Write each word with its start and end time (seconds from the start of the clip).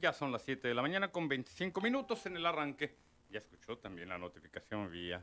Ya 0.00 0.14
son 0.14 0.32
las 0.32 0.42
7 0.42 0.66
de 0.66 0.72
la 0.72 0.80
mañana 0.80 1.12
con 1.12 1.28
25 1.28 1.78
minutos 1.82 2.24
en 2.24 2.34
el 2.34 2.46
arranque. 2.46 2.96
Ya 3.28 3.40
escuchó 3.40 3.76
también 3.76 4.08
la 4.08 4.16
notificación 4.16 4.90
vía 4.90 5.22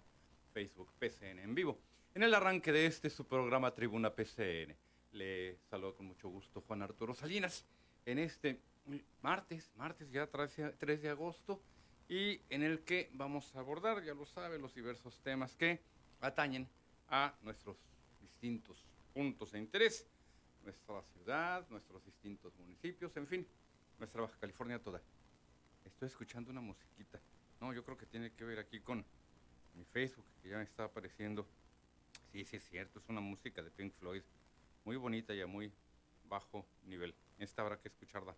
Facebook 0.54 0.94
PCN 1.00 1.40
en 1.40 1.56
vivo. 1.56 1.80
En 2.14 2.22
el 2.22 2.32
arranque 2.36 2.72
de 2.72 2.86
este 2.86 3.10
su 3.10 3.26
programa 3.26 3.74
Tribuna 3.74 4.14
PCN. 4.14 4.76
Le 5.14 5.58
saludo 5.72 5.96
con 5.96 6.06
mucho 6.06 6.30
gusto 6.30 6.62
Juan 6.62 6.84
Arturo 6.84 7.16
Salinas. 7.16 7.66
En 8.06 8.20
este 8.20 8.62
martes, 9.22 9.72
martes 9.76 10.12
ya 10.12 10.28
3 10.28 11.02
de 11.02 11.10
agosto, 11.10 11.60
y 12.08 12.40
en 12.50 12.62
el 12.62 12.82
que 12.82 13.10
vamos 13.14 13.56
a 13.56 13.60
abordar, 13.60 14.04
ya 14.04 14.14
lo 14.14 14.28
sabe, 14.28 14.60
los 14.60 14.76
diversos 14.76 15.20
temas 15.22 15.56
que 15.56 15.82
atañen 16.22 16.70
a 17.08 17.34
nuestros 17.42 17.78
distintos 18.22 18.86
puntos 19.12 19.54
de 19.54 19.60
interés, 19.60 20.08
nuestra 20.64 21.02
ciudad, 21.14 21.68
nuestros 21.70 22.06
distintos 22.06 22.56
municipios, 22.58 23.18
en 23.18 23.26
fin, 23.26 23.48
nuestra 23.98 24.22
Baja 24.22 24.38
California 24.40 24.80
toda. 24.80 25.02
Estoy 25.86 26.08
escuchando 26.08 26.52
una 26.52 26.62
musiquita. 26.62 27.20
No, 27.60 27.74
yo 27.74 27.84
creo 27.84 27.98
que 27.98 28.06
tiene 28.06 28.32
que 28.32 28.44
ver 28.44 28.60
aquí 28.60 28.80
con 28.80 29.04
mi 29.74 29.84
Facebook, 29.86 30.26
que 30.42 30.50
ya 30.50 30.58
me 30.58 30.64
está 30.64 30.86
apareciendo. 30.86 31.48
Sí, 32.32 32.46
sí 32.46 32.58
es 32.58 32.70
cierto, 32.70 33.00
es 33.00 33.10
una 33.10 33.22
música 33.22 33.64
de 33.64 33.72
Pink 33.72 33.94
Floyd, 33.94 34.22
muy 34.86 34.98
bonita 34.98 35.34
y 35.34 35.42
a 35.42 35.48
muy 35.48 35.72
bajo 36.26 36.66
nivel. 36.84 37.16
Esta 37.40 37.62
habrá 37.62 37.80
que 37.80 37.88
escucharla 37.88 38.36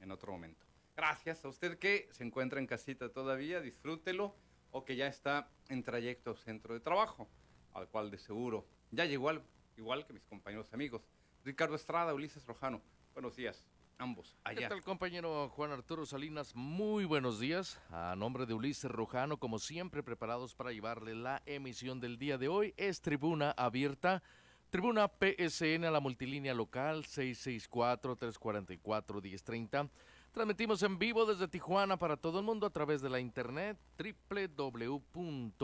en 0.00 0.10
otro 0.10 0.32
momento. 0.32 0.64
Gracias 0.96 1.44
a 1.44 1.48
usted 1.48 1.78
que 1.78 2.08
se 2.12 2.24
encuentra 2.24 2.58
en 2.58 2.66
casita 2.66 3.10
todavía, 3.10 3.60
disfrútelo, 3.60 4.34
o 4.70 4.84
que 4.84 4.96
ya 4.96 5.06
está 5.06 5.50
en 5.68 5.82
trayecto 5.82 6.30
al 6.30 6.38
centro 6.38 6.74
de 6.74 6.80
trabajo, 6.80 7.28
al 7.72 7.88
cual 7.88 8.10
de 8.10 8.18
seguro 8.18 8.66
ya 8.90 9.04
llegó 9.04 9.30
igual 9.76 10.06
que 10.06 10.12
mis 10.12 10.24
compañeros 10.24 10.72
amigos. 10.72 11.02
Ricardo 11.44 11.76
Estrada, 11.76 12.14
Ulises 12.14 12.44
Rojano, 12.46 12.82
buenos 13.14 13.36
días 13.36 13.64
ambos 13.98 14.36
allá. 14.44 14.60
¿Qué 14.60 14.68
tal, 14.68 14.82
compañero 14.82 15.48
Juan 15.50 15.72
Arturo 15.72 16.06
Salinas? 16.06 16.54
Muy 16.54 17.04
buenos 17.04 17.40
días. 17.40 17.78
A 17.90 18.14
nombre 18.16 18.46
de 18.46 18.54
Ulises 18.54 18.90
Rojano, 18.90 19.36
como 19.38 19.58
siempre, 19.58 20.02
preparados 20.02 20.54
para 20.54 20.72
llevarle 20.72 21.14
la 21.14 21.42
emisión 21.46 22.00
del 22.00 22.18
día 22.18 22.38
de 22.38 22.48
hoy. 22.48 22.72
Es 22.76 23.00
tribuna 23.00 23.52
abierta. 23.52 24.22
Tribuna 24.70 25.08
PSN 25.08 25.84
a 25.84 25.90
la 25.90 26.00
multilínea 26.00 26.54
local 26.54 27.04
664-344-1030. 27.04 29.90
Transmitimos 30.32 30.82
en 30.82 30.98
vivo 30.98 31.24
desde 31.24 31.46
Tijuana 31.48 31.98
para 31.98 32.16
todo 32.16 32.40
el 32.40 32.44
mundo 32.44 32.66
a 32.66 32.70
través 32.70 33.00
de 33.00 33.08
la 33.08 33.20
internet 33.20 33.78
www.psn.si 33.96 35.54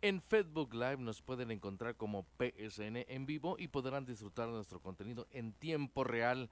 en 0.00 0.20
Facebook 0.20 0.74
Live 0.74 0.98
nos 0.98 1.22
pueden 1.22 1.50
encontrar 1.50 1.96
como 1.96 2.26
PSN 2.38 3.04
en 3.08 3.26
vivo 3.26 3.56
y 3.58 3.68
podrán 3.68 4.04
disfrutar 4.04 4.46
de 4.46 4.52
nuestro 4.52 4.80
contenido 4.80 5.26
en 5.30 5.52
tiempo 5.52 6.04
real 6.04 6.50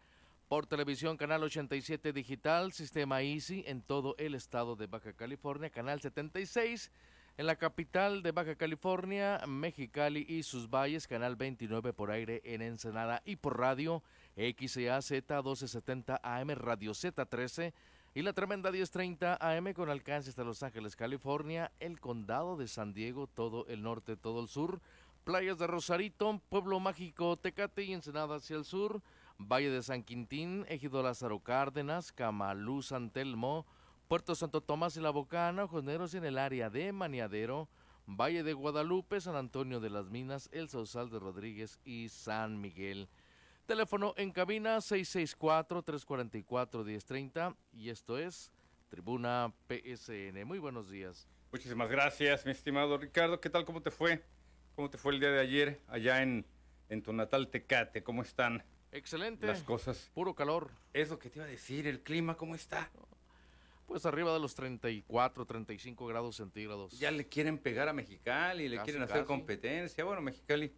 por 0.48 0.66
televisión, 0.66 1.16
canal 1.16 1.42
87 1.42 2.12
digital, 2.12 2.72
sistema 2.72 3.22
Easy 3.22 3.64
en 3.66 3.82
todo 3.82 4.14
el 4.18 4.34
estado 4.34 4.76
de 4.76 4.86
Baja 4.86 5.12
California, 5.12 5.70
canal 5.70 6.00
76 6.00 6.90
en 7.38 7.46
la 7.46 7.56
capital 7.56 8.22
de 8.22 8.32
Baja 8.32 8.54
California, 8.54 9.40
Mexicali 9.46 10.24
y 10.28 10.42
sus 10.42 10.70
valles, 10.70 11.06
canal 11.06 11.36
29 11.36 11.92
por 11.92 12.10
aire 12.10 12.40
en 12.44 12.62
Ensenada 12.62 13.22
y 13.24 13.36
por 13.36 13.58
radio 13.58 14.02
XAZ 14.36 15.10
1270 15.10 16.20
AM, 16.22 16.50
Radio 16.50 16.92
Z13 16.92 17.72
y 18.16 18.22
la 18.22 18.32
tremenda 18.32 18.72
1030 18.72 19.36
AM 19.38 19.74
con 19.74 19.90
alcance 19.90 20.30
hasta 20.30 20.42
Los 20.42 20.62
Ángeles, 20.62 20.96
California, 20.96 21.70
el 21.80 22.00
condado 22.00 22.56
de 22.56 22.66
San 22.66 22.94
Diego, 22.94 23.26
todo 23.26 23.66
el 23.66 23.82
norte, 23.82 24.16
todo 24.16 24.40
el 24.40 24.48
sur, 24.48 24.80
playas 25.24 25.58
de 25.58 25.66
Rosarito, 25.66 26.40
Pueblo 26.48 26.80
Mágico, 26.80 27.36
Tecate 27.36 27.82
y 27.84 27.92
Ensenada 27.92 28.36
hacia 28.36 28.56
el 28.56 28.64
sur, 28.64 29.02
Valle 29.36 29.68
de 29.68 29.82
San 29.82 30.02
Quintín, 30.02 30.64
Ejido 30.70 31.02
Lázaro 31.02 31.40
Cárdenas, 31.40 32.10
Camalú, 32.10 32.80
San 32.80 33.10
Telmo, 33.10 33.66
Puerto 34.08 34.34
Santo 34.34 34.62
Tomás 34.62 34.96
y 34.96 35.02
La 35.02 35.10
Bocana, 35.10 35.64
Ojos 35.64 35.84
y 36.14 36.16
en 36.16 36.24
el 36.24 36.38
área 36.38 36.70
de 36.70 36.92
Maniadero, 36.92 37.68
Valle 38.06 38.42
de 38.42 38.54
Guadalupe, 38.54 39.20
San 39.20 39.36
Antonio 39.36 39.78
de 39.78 39.90
las 39.90 40.08
Minas, 40.08 40.48
El 40.52 40.70
Sausal 40.70 41.10
de 41.10 41.18
Rodríguez 41.18 41.78
y 41.84 42.08
San 42.08 42.62
Miguel. 42.62 43.10
Teléfono 43.66 44.14
en 44.16 44.30
cabina 44.30 44.78
664-344-1030 44.78 47.56
y 47.72 47.90
esto 47.90 48.16
es 48.16 48.52
Tribuna 48.88 49.52
PSN. 49.66 50.44
Muy 50.44 50.60
buenos 50.60 50.88
días. 50.88 51.26
Muchísimas 51.50 51.90
gracias, 51.90 52.46
mi 52.46 52.52
estimado 52.52 52.96
Ricardo. 52.96 53.40
¿Qué 53.40 53.50
tal? 53.50 53.64
¿Cómo 53.64 53.82
te 53.82 53.90
fue? 53.90 54.22
¿Cómo 54.76 54.88
te 54.88 54.98
fue 54.98 55.14
el 55.14 55.20
día 55.20 55.32
de 55.32 55.40
ayer 55.40 55.80
allá 55.88 56.22
en, 56.22 56.46
en 56.88 57.02
tu 57.02 57.12
natal 57.12 57.48
Tecate? 57.48 58.04
¿Cómo 58.04 58.22
están? 58.22 58.62
Excelente. 58.92 59.48
Las 59.48 59.64
cosas. 59.64 60.12
Puro 60.14 60.36
calor. 60.36 60.70
Es 60.92 61.10
lo 61.10 61.18
que 61.18 61.28
te 61.28 61.40
iba 61.40 61.46
a 61.46 61.50
decir, 61.50 61.88
el 61.88 62.04
clima, 62.04 62.36
¿cómo 62.36 62.54
está? 62.54 62.92
Pues 63.86 64.06
arriba 64.06 64.32
de 64.32 64.38
los 64.38 64.54
34, 64.54 65.44
35 65.44 66.06
grados 66.06 66.36
centígrados. 66.36 66.96
Ya 67.00 67.10
le 67.10 67.26
quieren 67.26 67.58
pegar 67.58 67.88
a 67.88 67.92
Mexicali, 67.92 68.68
le 68.68 68.80
quieren 68.82 69.02
hacer 69.02 69.24
competencia. 69.24 70.04
Bueno, 70.04 70.22
Mexicali 70.22 70.72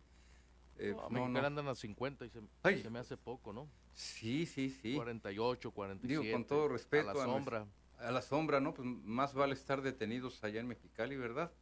eh, 0.78 0.94
no, 1.11 1.25
andan 1.25 1.66
a 1.69 1.75
50 1.75 2.25
y 2.25 2.31
se, 2.31 2.91
me 2.91 2.99
hace 3.00 3.16
poco, 3.16 3.53
¿no? 3.53 3.69
Sí, 3.94 4.47
sí, 4.47 4.71
sí. 4.71 4.94
48, 4.94 5.72
47. 5.72 6.22
Digo, 6.22 6.33
con 6.33 6.47
todo 6.47 6.69
respeto. 6.69 7.11
A 7.11 7.15
la 7.15 7.25
sombra. 7.25 7.66
A, 7.99 8.11
la 8.12 8.22
sombra, 8.22 8.61
¿no? 8.61 8.75
Pues 8.75 8.87
más 8.87 9.34
vale 9.34 9.55
estar 9.55 9.83
detenidos 9.83 10.43
allá 10.44 10.61
en 10.61 10.69
Mexicali, 10.69 11.16
¿verdad? 11.16 11.53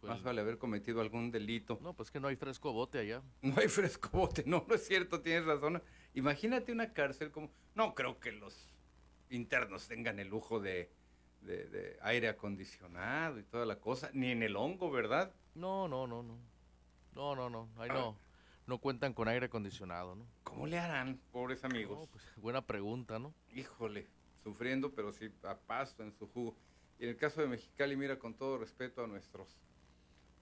Pues 0.00 0.10
más 0.10 0.22
vale 0.24 0.40
haber 0.40 0.58
cometido 0.58 1.00
algún 1.00 1.30
delito. 1.30 1.78
No, 1.82 1.94
pues 1.94 2.10
que 2.10 2.18
no 2.18 2.26
hay 2.26 2.36
fresco 2.36 2.72
bote 2.72 2.98
allá. 2.98 3.22
No 3.42 3.54
hay 3.56 3.68
fresco 3.68 4.10
bote, 4.12 4.42
no, 4.44 4.64
no 4.68 4.74
es 4.74 4.84
cierto, 4.84 5.20
tienes 5.20 5.46
razón. 5.46 5.80
Imagínate 6.14 6.72
una 6.72 6.92
cárcel 6.92 7.30
como... 7.30 7.50
No 7.74 7.94
creo 7.94 8.18
que 8.18 8.32
los 8.32 8.74
internos 9.30 9.86
tengan 9.86 10.18
el 10.18 10.28
lujo 10.28 10.58
de, 10.60 10.90
de 11.42 11.96
aire 12.02 12.28
acondicionado 12.28 13.38
y 13.38 13.44
toda 13.44 13.66
la 13.66 13.78
cosa, 13.78 14.10
ni 14.12 14.32
en 14.32 14.42
el 14.42 14.56
hongo, 14.56 14.90
¿verdad? 14.90 15.32
No, 15.54 15.86
no, 15.86 16.08
no, 16.08 16.24
no. 16.24 16.38
No, 17.14 17.36
no, 17.36 17.48
no, 17.48 17.68
ahí 17.78 17.88
no 17.88 18.16
no 18.66 18.78
cuentan 18.78 19.12
con 19.12 19.28
aire 19.28 19.46
acondicionado, 19.46 20.14
¿no? 20.14 20.26
¿Cómo 20.42 20.66
le 20.66 20.78
harán, 20.78 21.20
pobres 21.32 21.64
amigos? 21.64 22.08
Pues, 22.10 22.24
buena 22.36 22.66
pregunta, 22.66 23.18
¿no? 23.18 23.34
Híjole, 23.50 24.08
sufriendo, 24.42 24.94
pero 24.94 25.12
sí 25.12 25.30
a 25.42 25.56
pasto 25.56 26.02
en 26.02 26.12
su 26.12 26.26
jugo. 26.28 26.56
Y 26.98 27.04
en 27.04 27.10
el 27.10 27.16
caso 27.16 27.40
de 27.40 27.48
Mexicali, 27.48 27.96
mira, 27.96 28.18
con 28.18 28.34
todo 28.34 28.58
respeto 28.58 29.04
a 29.04 29.06
nuestros 29.06 29.58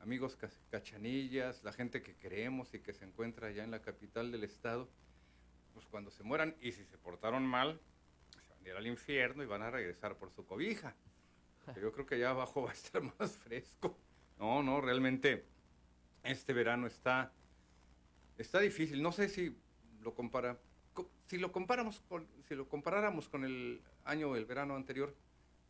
amigos 0.00 0.36
cachanillas, 0.70 1.62
la 1.62 1.72
gente 1.72 2.02
que 2.02 2.16
queremos 2.16 2.74
y 2.74 2.80
que 2.80 2.92
se 2.92 3.04
encuentra 3.04 3.48
allá 3.48 3.64
en 3.64 3.70
la 3.70 3.80
capital 3.80 4.32
del 4.32 4.44
estado, 4.44 4.88
pues 5.72 5.86
cuando 5.86 6.10
se 6.10 6.22
mueran 6.22 6.56
y 6.60 6.72
si 6.72 6.84
se 6.84 6.98
portaron 6.98 7.46
mal, 7.46 7.80
se 8.30 8.48
van 8.48 8.64
a 8.64 8.68
ir 8.68 8.76
al 8.76 8.86
infierno 8.86 9.42
y 9.42 9.46
van 9.46 9.62
a 9.62 9.70
regresar 9.70 10.16
por 10.16 10.30
su 10.30 10.44
cobija. 10.44 10.94
yo 11.80 11.92
creo 11.92 12.04
que 12.04 12.16
allá 12.16 12.30
abajo 12.30 12.62
va 12.64 12.70
a 12.70 12.74
estar 12.74 13.02
más 13.18 13.36
fresco. 13.36 13.96
No, 14.38 14.62
no, 14.62 14.80
realmente 14.80 15.46
este 16.24 16.52
verano 16.52 16.86
está 16.86 17.32
está 18.38 18.60
difícil. 18.60 19.02
No 19.02 19.12
sé 19.12 19.28
si 19.28 19.56
lo 20.00 20.14
compara, 20.14 20.58
si 21.26 21.38
lo 21.38 21.52
comparamos 21.52 22.00
con, 22.08 22.26
si 22.48 22.54
lo 22.54 22.68
comparáramos 22.68 23.28
con 23.28 23.44
el 23.44 23.82
año, 24.04 24.36
el 24.36 24.44
verano 24.44 24.76
anterior, 24.76 25.14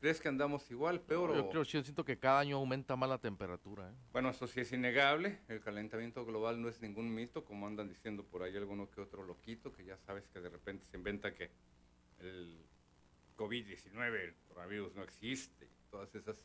¿crees 0.00 0.20
que 0.20 0.28
andamos 0.28 0.70
igual, 0.70 1.00
peor? 1.00 1.34
yo 1.34 1.48
creo, 1.48 1.62
yo 1.62 1.82
siento 1.82 2.04
que 2.04 2.18
cada 2.18 2.40
año 2.40 2.56
aumenta 2.56 2.96
más 2.96 3.08
la 3.08 3.18
temperatura. 3.18 3.90
¿eh? 3.90 3.94
Bueno, 4.12 4.30
eso 4.30 4.46
sí 4.46 4.60
es 4.60 4.72
innegable. 4.72 5.38
El 5.48 5.60
calentamiento 5.60 6.24
global 6.24 6.60
no 6.60 6.68
es 6.68 6.80
ningún 6.80 7.14
mito, 7.14 7.44
como 7.44 7.66
andan 7.66 7.88
diciendo 7.88 8.24
por 8.24 8.42
ahí 8.42 8.56
alguno 8.56 8.90
que 8.90 9.00
otro 9.00 9.24
loquito, 9.24 9.72
que 9.72 9.84
ya 9.84 9.96
sabes 9.98 10.26
que 10.28 10.40
de 10.40 10.48
repente 10.48 10.84
se 10.84 10.96
inventa 10.96 11.34
que 11.34 11.50
el 12.18 12.66
COVID-19, 13.36 14.20
el 14.20 14.34
coronavirus 14.48 14.94
no 14.94 15.02
existe, 15.02 15.68
todas 15.90 16.14
esas 16.14 16.36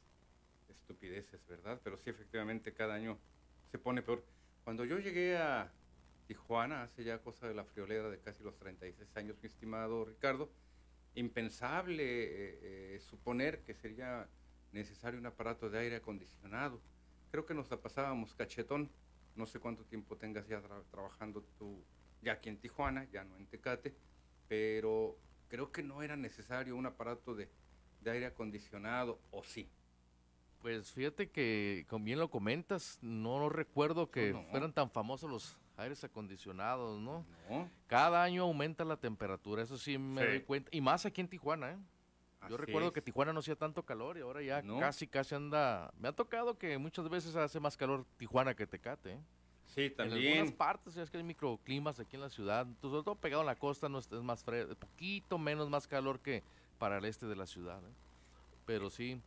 estupideces, 0.69 1.46
¿verdad? 1.48 1.80
Pero 1.84 1.98
sí, 1.98 2.10
efectivamente, 2.10 2.74
cada 2.74 2.96
año 2.96 3.18
se 3.72 3.78
pone 3.78 4.02
peor. 4.02 4.24
Cuando 4.64 4.86
yo 4.86 5.00
llegué 5.00 5.38
a 5.38 5.72
Tijuana, 6.28 6.84
hace 6.84 7.04
ya 7.04 7.20
cosa 7.20 7.48
de 7.48 7.54
la 7.54 7.64
friolera 7.64 8.10
de 8.10 8.20
casi 8.20 8.44
los 8.44 8.58
36 8.58 9.16
años, 9.16 9.38
mi 9.42 9.48
estimado 9.48 10.06
Ricardo, 10.06 10.50
impensable 11.16 12.04
eh, 12.04 12.60
eh, 12.96 13.00
suponer 13.00 13.64
que 13.64 13.74
sería 13.74 14.28
necesario 14.72 15.20
un 15.20 15.26
aparato 15.26 15.70
de 15.70 15.80
aire 15.80 15.96
acondicionado. 15.96 16.82
Creo 17.32 17.46
que 17.46 17.54
nos 17.54 17.70
la 17.72 17.78
pasábamos 17.78 18.36
cachetón. 18.36 18.90
No 19.36 19.46
sé 19.46 19.60
cuánto 19.60 19.84
tiempo 19.86 20.18
tengas 20.18 20.48
ya 20.48 20.62
trabajando 20.92 21.44
tú 21.58 21.84
ya 22.22 22.34
aquí 22.34 22.50
en 22.50 22.58
Tijuana, 22.58 23.08
ya 23.12 23.24
no 23.24 23.38
en 23.38 23.46
Tecate, 23.46 23.96
pero 24.48 25.18
creo 25.48 25.72
que 25.72 25.84
no 25.84 26.02
era 26.02 26.18
necesario 26.18 26.76
un 26.76 26.86
aparato 26.86 27.36
de, 27.36 27.50
aire 28.06 28.26
acondicionado, 28.26 29.20
¿o 29.32 29.44
sí? 29.44 29.70
Pues 30.62 30.92
fíjate 30.92 31.30
que, 31.30 31.86
como 31.90 32.06
bien 32.06 32.20
lo 32.20 32.30
comentas, 32.30 33.00
no 33.02 33.50
recuerdo 33.50 34.10
que 34.10 34.34
fueran 34.50 34.74
tan 34.74 34.90
famosos 34.90 35.30
los 35.30 35.58
aires 35.78 36.04
acondicionados, 36.04 37.00
¿no? 37.00 37.26
Cada 37.88 38.24
año 38.24 38.44
aumenta 38.44 38.84
la 38.84 38.98
temperatura, 38.98 39.64
eso 39.64 39.78
sí 39.78 39.98
me 39.98 40.26
doy 40.26 40.42
cuenta. 40.42 40.70
Y 40.74 40.82
más 40.82 41.06
aquí 41.06 41.22
en 41.22 41.28
Tijuana, 41.28 41.72
¿eh? 41.72 41.78
Yo 42.50 42.58
recuerdo 42.58 42.94
que 42.94 43.02
Tijuana 43.02 43.34
no 43.34 43.40
hacía 43.40 43.56
tanto 43.56 43.84
calor 43.84 44.18
y 44.18 44.22
ahora 44.22 44.42
ya 44.42 44.64
casi, 44.80 45.08
casi 45.08 45.36
anda... 45.36 45.92
Me 46.00 46.08
ha 46.08 46.12
tocado 46.12 46.58
que 46.58 46.78
muchas 46.78 47.10
veces 47.10 47.36
hace 47.36 47.60
más 47.60 47.76
calor 47.76 48.06
Tijuana 48.18 48.56
que 48.56 48.66
Tecate, 48.68 49.14
¿eh? 49.14 49.20
Sí, 49.76 49.90
también. 49.90 50.22
En 50.22 50.32
algunas 50.32 50.54
partes 50.54 50.98
es 50.98 51.10
que 51.10 51.18
hay 51.18 51.24
microclimas 51.24 52.00
aquí 52.00 52.16
en 52.16 52.22
la 52.22 52.30
ciudad, 52.30 52.66
sobre 52.82 53.04
todo 53.04 53.16
pegado 53.16 53.42
a 53.42 53.46
la 53.46 53.56
costa 53.56 53.90
no 53.90 54.00
es, 54.00 54.10
más 54.12 54.44
fresco, 54.44 54.76
poquito 54.76 55.38
menos 55.38 55.70
más 55.70 55.88
calor 55.88 56.20
que 56.20 56.42
para 56.80 56.98
el 57.00 57.06
este 57.06 57.26
de 57.26 57.36
la 57.36 57.46
ciudad. 57.46 57.80
¿eh? 57.80 57.94
Pero 58.66 58.90
sí, 58.90 59.20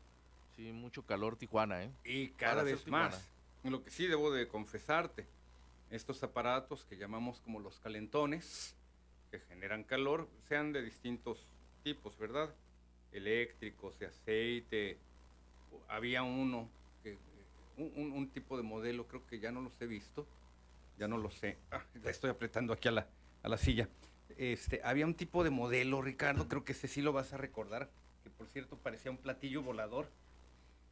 sí, 0.56 0.72
mucho 0.72 1.02
calor 1.04 1.36
Tijuana, 1.36 1.84
¿eh? 1.84 1.92
Y 2.04 2.28
cada 2.30 2.62
vez 2.62 2.86
más. 2.88 3.30
Lo 3.62 3.84
que 3.84 3.90
sí 3.90 4.06
debo 4.06 4.30
de 4.30 4.48
confesarte, 4.48 5.26
estos 5.90 6.22
aparatos 6.22 6.84
que 6.84 6.96
llamamos 6.96 7.40
como 7.40 7.60
los 7.60 7.78
calentones, 7.80 8.76
que 9.30 9.40
generan 9.40 9.84
calor, 9.84 10.28
sean 10.48 10.72
de 10.72 10.82
distintos 10.82 11.46
tipos, 11.82 12.16
¿verdad? 12.18 12.54
Eléctricos, 13.12 13.98
de 13.98 14.06
aceite. 14.06 14.98
Había 15.88 16.22
uno, 16.22 16.68
que, 17.02 17.18
un, 17.76 18.28
tipo 18.30 18.56
de 18.56 18.62
modelo, 18.62 19.06
creo 19.06 19.26
que 19.26 19.40
ya 19.40 19.50
no 19.50 19.60
los 19.60 19.72
he 19.80 19.86
visto, 19.86 20.26
ya 20.98 21.08
no 21.08 21.18
lo 21.18 21.30
sé. 21.30 21.58
Ah, 21.70 21.84
estoy 22.04 22.30
apretando 22.30 22.72
aquí 22.72 22.88
a 22.88 22.92
la, 22.92 23.06
a 23.42 23.48
la 23.48 23.58
silla. 23.58 23.88
Este, 24.36 24.80
había 24.84 25.06
un 25.06 25.14
tipo 25.14 25.42
de 25.44 25.50
modelo, 25.50 26.02
Ricardo, 26.02 26.48
creo 26.48 26.64
que 26.64 26.72
ese 26.72 26.88
sí 26.88 27.02
lo 27.02 27.12
vas 27.12 27.32
a 27.32 27.36
recordar, 27.36 27.90
que 28.22 28.30
por 28.30 28.46
cierto 28.48 28.76
parecía 28.76 29.10
un 29.10 29.18
platillo 29.18 29.62
volador, 29.62 30.08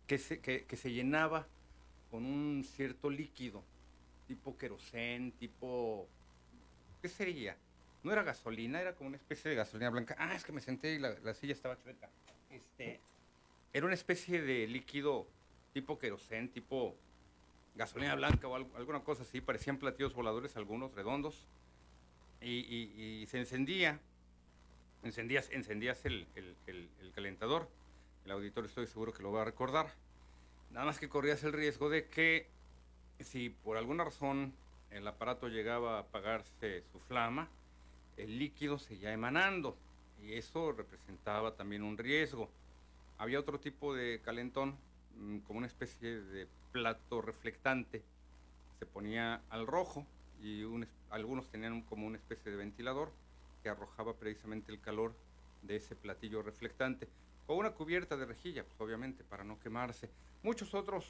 que 0.06 0.19
se, 0.19 0.41
que, 0.41 0.65
que 0.65 0.77
se 0.77 0.93
llenaba 0.93 1.47
con 2.11 2.25
un 2.25 2.65
cierto 2.65 3.11
líquido, 3.11 3.62
tipo 4.29 4.57
querosén, 4.57 5.33
tipo... 5.33 6.07
¿Qué 7.03 7.09
sería? 7.09 7.57
No 8.05 8.13
era 8.13 8.23
gasolina, 8.23 8.81
era 8.81 8.95
como 8.95 9.09
una 9.09 9.17
especie 9.17 9.51
de 9.51 9.57
gasolina 9.57 9.91
blanca. 9.91 10.15
Ah, 10.19 10.35
es 10.35 10.45
que 10.45 10.53
me 10.53 10.61
senté 10.61 10.95
y 10.95 10.99
la, 10.99 11.35
silla 11.35 11.55
estaba 11.55 11.79
chueca. 11.79 12.09
Este, 12.51 13.01
era 13.73 13.87
una 13.87 13.95
especie 13.95 14.43
de 14.43 14.67
líquido 14.67 15.27
tipo 15.73 15.99
querosén, 15.99 16.51
tipo 16.51 16.95
gasolina 17.75 18.15
blanca 18.15 18.47
o 18.47 18.55
alguna 18.55 19.01
cosa 19.01 19.23
así. 19.23 19.41
Parecían 19.41 19.79
platillos 19.79 20.15
voladores, 20.15 20.57
algunos 20.57 20.95
redondos. 20.95 21.47
Y, 22.41 23.27
se 23.29 23.39
encendía, 23.39 23.99
encendías, 25.03 25.51
encendías 25.51 26.05
el, 26.05 26.27
el 26.37 27.13
calentador. 27.15 27.69
El 28.25 28.33
auditor 28.33 28.67
estoy 28.67 28.87
seguro 28.87 29.13
que 29.13 29.23
lo 29.23 29.33
va 29.33 29.43
a 29.43 29.45
recordar. 29.45 29.93
Nada 30.71 30.85
más 30.85 30.99
que 30.99 31.09
corrías 31.09 31.43
el 31.45 31.53
riesgo 31.53 31.89
de 31.89 32.09
que 32.09 32.47
si 33.25 33.50
por 33.50 33.76
alguna 33.76 34.05
razón 34.05 34.53
el 34.91 35.06
aparato 35.06 35.49
llegaba 35.49 35.97
a 35.97 36.00
apagarse 36.00 36.82
su 36.93 36.99
flama, 37.00 37.49
el 38.17 38.38
líquido 38.38 38.79
seguía 38.79 39.12
emanando 39.12 39.76
y 40.23 40.35
eso 40.35 40.73
representaba 40.73 41.55
también 41.55 41.82
un 41.82 41.99
riesgo. 41.99 42.49
Había 43.19 43.41
otro 43.41 43.59
tipo 43.59 43.94
de 43.94 44.20
calentón, 44.25 44.76
mm, 45.17 45.38
como 45.38 45.59
una 45.59 45.67
especie 45.67 46.20
de 46.20 46.47
plato 46.73 47.20
reflectante, 47.23 48.03
se 48.79 48.87
ponía 48.87 49.43
al 49.50 49.67
rojo 49.67 50.06
y 50.43 50.62
algunos 51.11 51.49
tenían 51.49 51.82
como 51.82 52.06
una 52.06 52.17
especie 52.17 52.50
de 52.50 52.59
ventilador 52.59 53.11
que 53.62 53.69
arrojaba 53.69 54.14
precisamente 54.14 54.71
el 54.71 54.81
calor 54.81 55.14
de 55.62 55.76
ese 55.76 55.97
platillo 55.97 56.43
reflectante. 56.43 57.09
O 57.47 57.55
una 57.56 57.73
cubierta 57.73 58.17
de 58.17 58.26
rejilla, 58.26 58.64
pues 58.64 58.81
obviamente, 58.81 59.25
para 59.25 59.43
no 59.43 59.59
quemarse. 59.59 60.11
Muchos 60.43 60.75
otros 60.75 61.06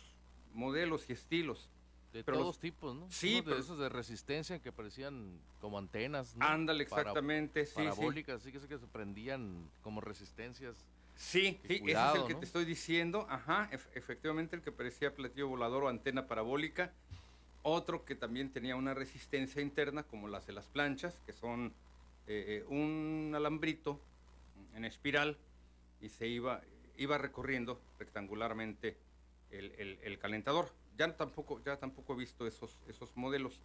modelos 0.54 1.10
y 1.10 1.12
estilos. 1.12 1.68
De 2.12 2.24
todos 2.24 2.58
tipos, 2.58 2.96
¿no? 2.96 3.06
Sí. 3.10 3.42
de 3.42 3.58
esos 3.58 3.78
de 3.78 3.88
resistencia 3.88 4.58
que 4.60 4.72
parecían 4.72 5.38
como 5.60 5.78
antenas, 5.78 6.34
¿no? 6.36 6.46
Ándale, 6.46 6.82
exactamente, 6.84 7.66
sí. 7.66 7.74
Parabólicas, 7.74 8.42
sí. 8.42 8.50
que, 8.50 8.60
que 8.60 8.78
se 8.78 8.86
prendían 8.86 9.68
como 9.82 10.00
resistencias. 10.00 10.86
Sí, 11.18 11.60
sí, 11.66 11.82
ese 11.84 11.92
es 11.92 12.14
el 12.14 12.26
que 12.26 12.34
te 12.36 12.44
estoy 12.44 12.64
diciendo. 12.64 13.26
Ajá, 13.28 13.68
efectivamente 13.72 14.54
el 14.54 14.62
que 14.62 14.70
parecía 14.70 15.14
platillo 15.14 15.48
volador 15.48 15.84
o 15.84 15.88
antena 15.88 16.28
parabólica. 16.28 16.92
Otro 17.62 18.04
que 18.04 18.14
también 18.14 18.50
tenía 18.52 18.76
una 18.76 18.94
resistencia 18.94 19.60
interna, 19.60 20.04
como 20.04 20.28
las 20.28 20.46
de 20.46 20.52
las 20.52 20.66
planchas, 20.66 21.20
que 21.26 21.32
son 21.32 21.74
eh, 22.28 22.62
eh, 22.62 22.64
un 22.68 23.32
alambrito 23.34 24.00
en 24.74 24.84
espiral 24.84 25.36
y 26.00 26.08
se 26.08 26.28
iba, 26.28 26.62
iba 26.96 27.18
recorriendo 27.18 27.80
rectangularmente 27.98 28.96
el, 29.50 30.18
calentador. 30.20 30.70
Ya 30.98 31.16
tampoco, 31.16 31.62
ya 31.64 31.76
tampoco 31.76 32.14
he 32.14 32.16
visto 32.16 32.46
esos, 32.46 32.76
esos 32.88 33.16
modelos. 33.16 33.60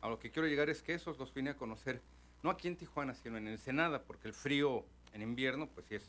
A 0.00 0.08
lo 0.08 0.20
que 0.20 0.30
quiero 0.30 0.46
llegar 0.46 0.70
es 0.70 0.82
que 0.82 0.94
esos 0.94 1.18
los 1.18 1.34
vine 1.34 1.50
a 1.50 1.56
conocer, 1.56 2.00
no 2.44 2.50
aquí 2.50 2.68
en 2.68 2.76
Tijuana, 2.76 3.12
sino 3.14 3.36
en 3.36 3.48
Ensenada, 3.48 4.04
porque 4.04 4.28
el 4.28 4.34
frío 4.34 4.84
en 5.12 5.20
invierno, 5.20 5.68
pues 5.68 5.86
sí 5.86 5.96
es 5.96 6.08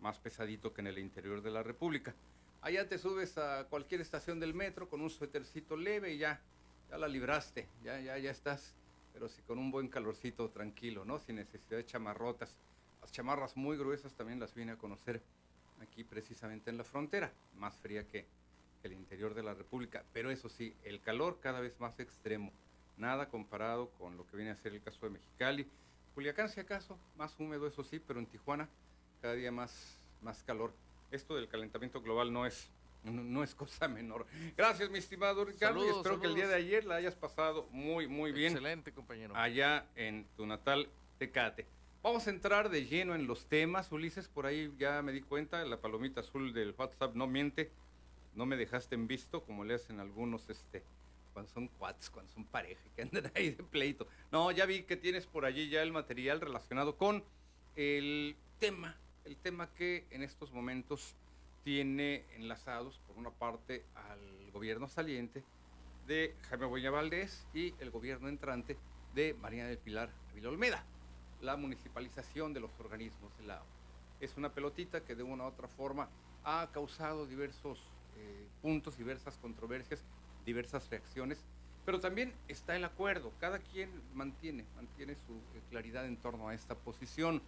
más 0.00 0.18
pesadito 0.18 0.72
que 0.72 0.80
en 0.80 0.86
el 0.86 0.98
interior 0.98 1.42
de 1.42 1.50
la 1.50 1.62
República. 1.62 2.14
Allá 2.62 2.88
te 2.88 2.98
subes 2.98 3.36
a 3.36 3.66
cualquier 3.68 4.00
estación 4.00 4.40
del 4.40 4.54
metro 4.54 4.88
con 4.88 5.02
un 5.02 5.10
suétercito 5.10 5.76
leve 5.76 6.14
y 6.14 6.18
ya, 6.18 6.40
ya 6.88 6.96
la 6.96 7.06
libraste, 7.06 7.68
ya, 7.84 8.00
ya, 8.00 8.16
ya 8.16 8.30
estás, 8.30 8.74
pero 9.12 9.28
sí 9.28 9.42
con 9.46 9.58
un 9.58 9.70
buen 9.70 9.88
calorcito 9.88 10.48
tranquilo, 10.48 11.04
¿no? 11.04 11.18
Sin 11.18 11.36
necesidad 11.36 11.76
de 11.76 11.84
chamarrotas. 11.86 12.56
Las 13.02 13.12
chamarras 13.12 13.56
muy 13.56 13.76
gruesas 13.76 14.14
también 14.14 14.40
las 14.40 14.54
vine 14.54 14.72
a 14.72 14.76
conocer 14.76 15.22
aquí 15.82 16.04
precisamente 16.04 16.70
en 16.70 16.78
la 16.78 16.84
frontera, 16.84 17.32
más 17.54 17.74
fría 17.76 18.06
que 18.08 18.26
el 18.82 18.92
interior 18.92 19.34
de 19.34 19.42
la 19.42 19.54
República. 19.54 20.04
Pero 20.12 20.30
eso 20.30 20.48
sí, 20.48 20.74
el 20.84 21.00
calor 21.00 21.38
cada 21.40 21.60
vez 21.60 21.78
más 21.80 21.98
extremo, 22.00 22.52
nada 22.96 23.28
comparado 23.28 23.90
con 23.98 24.16
lo 24.16 24.26
que 24.26 24.36
viene 24.36 24.52
a 24.52 24.56
ser 24.56 24.74
el 24.74 24.82
caso 24.82 25.06
de 25.06 25.10
Mexicali. 25.10 25.66
Culiacán, 26.14 26.48
si 26.48 26.60
acaso, 26.60 26.98
más 27.16 27.38
húmedo, 27.38 27.66
eso 27.66 27.84
sí, 27.84 28.00
pero 28.04 28.18
en 28.18 28.26
Tijuana 28.26 28.68
cada 29.20 29.34
día 29.34 29.52
más, 29.52 29.96
más 30.22 30.42
calor. 30.42 30.72
Esto 31.10 31.34
del 31.34 31.48
calentamiento 31.48 32.00
global 32.00 32.32
no 32.32 32.46
es, 32.46 32.68
no, 33.04 33.42
es 33.42 33.54
cosa 33.54 33.88
menor. 33.88 34.26
Gracias, 34.56 34.90
mi 34.90 34.98
estimado 34.98 35.44
Ricardo, 35.44 35.84
y 35.84 35.88
espero 35.88 36.20
que 36.20 36.26
el 36.26 36.34
día 36.34 36.48
de 36.48 36.54
ayer 36.54 36.84
la 36.84 36.96
hayas 36.96 37.14
pasado 37.14 37.68
muy, 37.70 38.06
muy 38.06 38.32
bien. 38.32 38.52
Excelente, 38.52 38.92
compañero. 38.92 39.34
Allá 39.36 39.86
en 39.96 40.26
tu 40.36 40.46
natal 40.46 40.88
Tecate. 41.18 41.66
Vamos 42.02 42.26
a 42.26 42.30
entrar 42.30 42.70
de 42.70 42.86
lleno 42.86 43.14
en 43.14 43.26
los 43.26 43.44
temas, 43.46 43.92
Ulises, 43.92 44.26
por 44.26 44.46
ahí 44.46 44.72
ya 44.78 45.02
me 45.02 45.12
di 45.12 45.20
cuenta, 45.20 45.62
la 45.66 45.82
palomita 45.82 46.22
azul 46.22 46.54
del 46.54 46.74
WhatsApp 46.76 47.14
no 47.14 47.26
miente, 47.26 47.70
no 48.34 48.46
me 48.46 48.56
dejaste 48.56 48.94
en 48.94 49.06
visto, 49.06 49.42
como 49.42 49.64
le 49.64 49.74
hacen 49.74 50.00
algunos, 50.00 50.48
este, 50.48 50.82
cuando 51.32 51.50
son 51.50 51.68
cuates, 51.68 52.10
cuando 52.10 52.32
son 52.32 52.44
pareja, 52.44 52.80
que 52.94 53.02
andan 53.02 53.30
ahí 53.34 53.50
de 53.50 53.62
pleito. 53.62 54.06
No, 54.30 54.50
ya 54.50 54.66
vi 54.66 54.82
que 54.82 54.96
tienes 54.96 55.26
por 55.26 55.44
allí 55.44 55.68
ya 55.68 55.82
el 55.82 55.92
material 55.92 56.40
relacionado 56.40 56.96
con 56.96 57.24
el 57.76 58.36
tema, 58.58 58.96
el 59.24 59.36
tema 59.36 59.72
que 59.74 60.06
en 60.10 60.22
estos 60.22 60.52
momentos 60.52 61.14
tiene 61.64 62.24
enlazados, 62.34 62.98
por 63.06 63.16
una 63.16 63.30
parte, 63.30 63.84
al 63.94 64.50
gobierno 64.52 64.88
saliente 64.88 65.44
de 66.06 66.34
Jaime 66.48 66.66
Boya 66.66 66.90
Valdés 66.90 67.46
y 67.54 67.74
el 67.78 67.90
gobierno 67.90 68.28
entrante 68.28 68.76
de 69.14 69.34
María 69.34 69.66
del 69.66 69.78
Pilar 69.78 70.10
Ávila 70.30 70.48
Olmeda 70.48 70.84
la 71.42 71.56
municipalización 71.56 72.52
de 72.52 72.60
los 72.60 72.70
organismos 72.78 73.36
del 73.38 73.50
agua. 73.50 73.66
Es 74.20 74.36
una 74.36 74.52
pelotita 74.52 75.02
que 75.02 75.14
de 75.14 75.22
una 75.22 75.44
u 75.44 75.46
otra 75.46 75.68
forma 75.68 76.08
ha 76.44 76.68
causado 76.72 77.26
diversos 77.26 77.80
eh, 78.16 78.46
puntos, 78.62 78.96
diversas 78.96 79.36
controversias, 79.38 80.02
diversas 80.44 80.88
reacciones, 80.90 81.44
pero 81.84 82.00
también 82.00 82.32
está 82.48 82.76
el 82.76 82.84
acuerdo. 82.84 83.32
Cada 83.40 83.58
quien 83.58 83.90
mantiene, 84.14 84.64
mantiene 84.76 85.14
su 85.14 85.32
eh, 85.32 85.62
claridad 85.70 86.06
en 86.06 86.16
torno 86.16 86.48
a 86.48 86.54
esta 86.54 86.74
posición. 86.74 87.42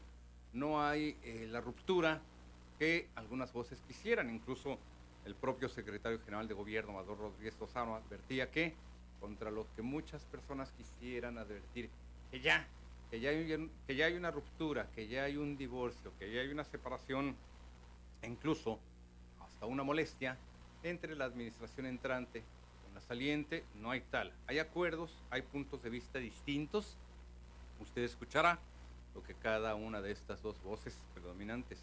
No 0.53 0.83
hay 0.83 1.17
eh, 1.23 1.47
la 1.51 1.61
ruptura 1.61 2.21
que 2.79 3.09
algunas 3.15 3.53
voces 3.53 3.81
quisieran, 3.87 4.31
incluso 4.31 4.79
el 5.25 5.35
propio 5.35 5.69
secretario 5.69 6.19
general 6.21 6.49
de 6.49 6.55
gobierno, 6.55 6.93
Amador 6.93 7.19
Rodríguez 7.19 7.57
Lozano, 7.61 7.95
advertía 7.95 8.51
que 8.51 8.75
contra 9.21 9.51
lo 9.51 9.67
que 9.77 9.83
muchas 9.83 10.25
personas 10.25 10.73
quisieran 10.73 11.39
advertir, 11.39 11.89
que 12.31 12.41
ya 12.41 12.67
que 13.13 13.21
ya, 13.21 13.29
hay, 13.29 13.71
que 13.87 13.95
ya 13.95 14.07
hay 14.07 14.17
una 14.17 14.31
ruptura, 14.31 14.89
que 14.95 15.07
ya 15.07 15.25
hay 15.25 15.37
un 15.37 15.59
divorcio, 15.59 16.15
que 16.19 16.33
ya 16.33 16.41
hay 16.41 16.49
una 16.49 16.65
separación, 16.65 17.37
e 18.23 18.27
incluso 18.27 18.79
hasta 19.39 19.67
una 19.67 19.83
molestia 19.83 20.39
entre 20.83 21.17
la 21.17 21.25
administración 21.25 21.87
entrante 21.87 22.43
con 22.85 22.95
la 22.95 23.01
saliente, 23.01 23.65
no 23.77 23.91
hay 23.91 24.01
tal. 24.01 24.33
Hay 24.47 24.59
acuerdos, 24.59 25.11
hay 25.31 25.43
puntos 25.43 25.83
de 25.83 25.91
vista 25.91 26.19
distintos. 26.19 26.97
Usted 27.81 28.03
escuchará 28.03 28.59
lo 29.15 29.23
que 29.23 29.35
cada 29.35 29.75
una 29.75 30.01
de 30.01 30.13
estas 30.13 30.43
dos 30.43 30.61
voces 30.63 30.99
predominantes 31.15 31.79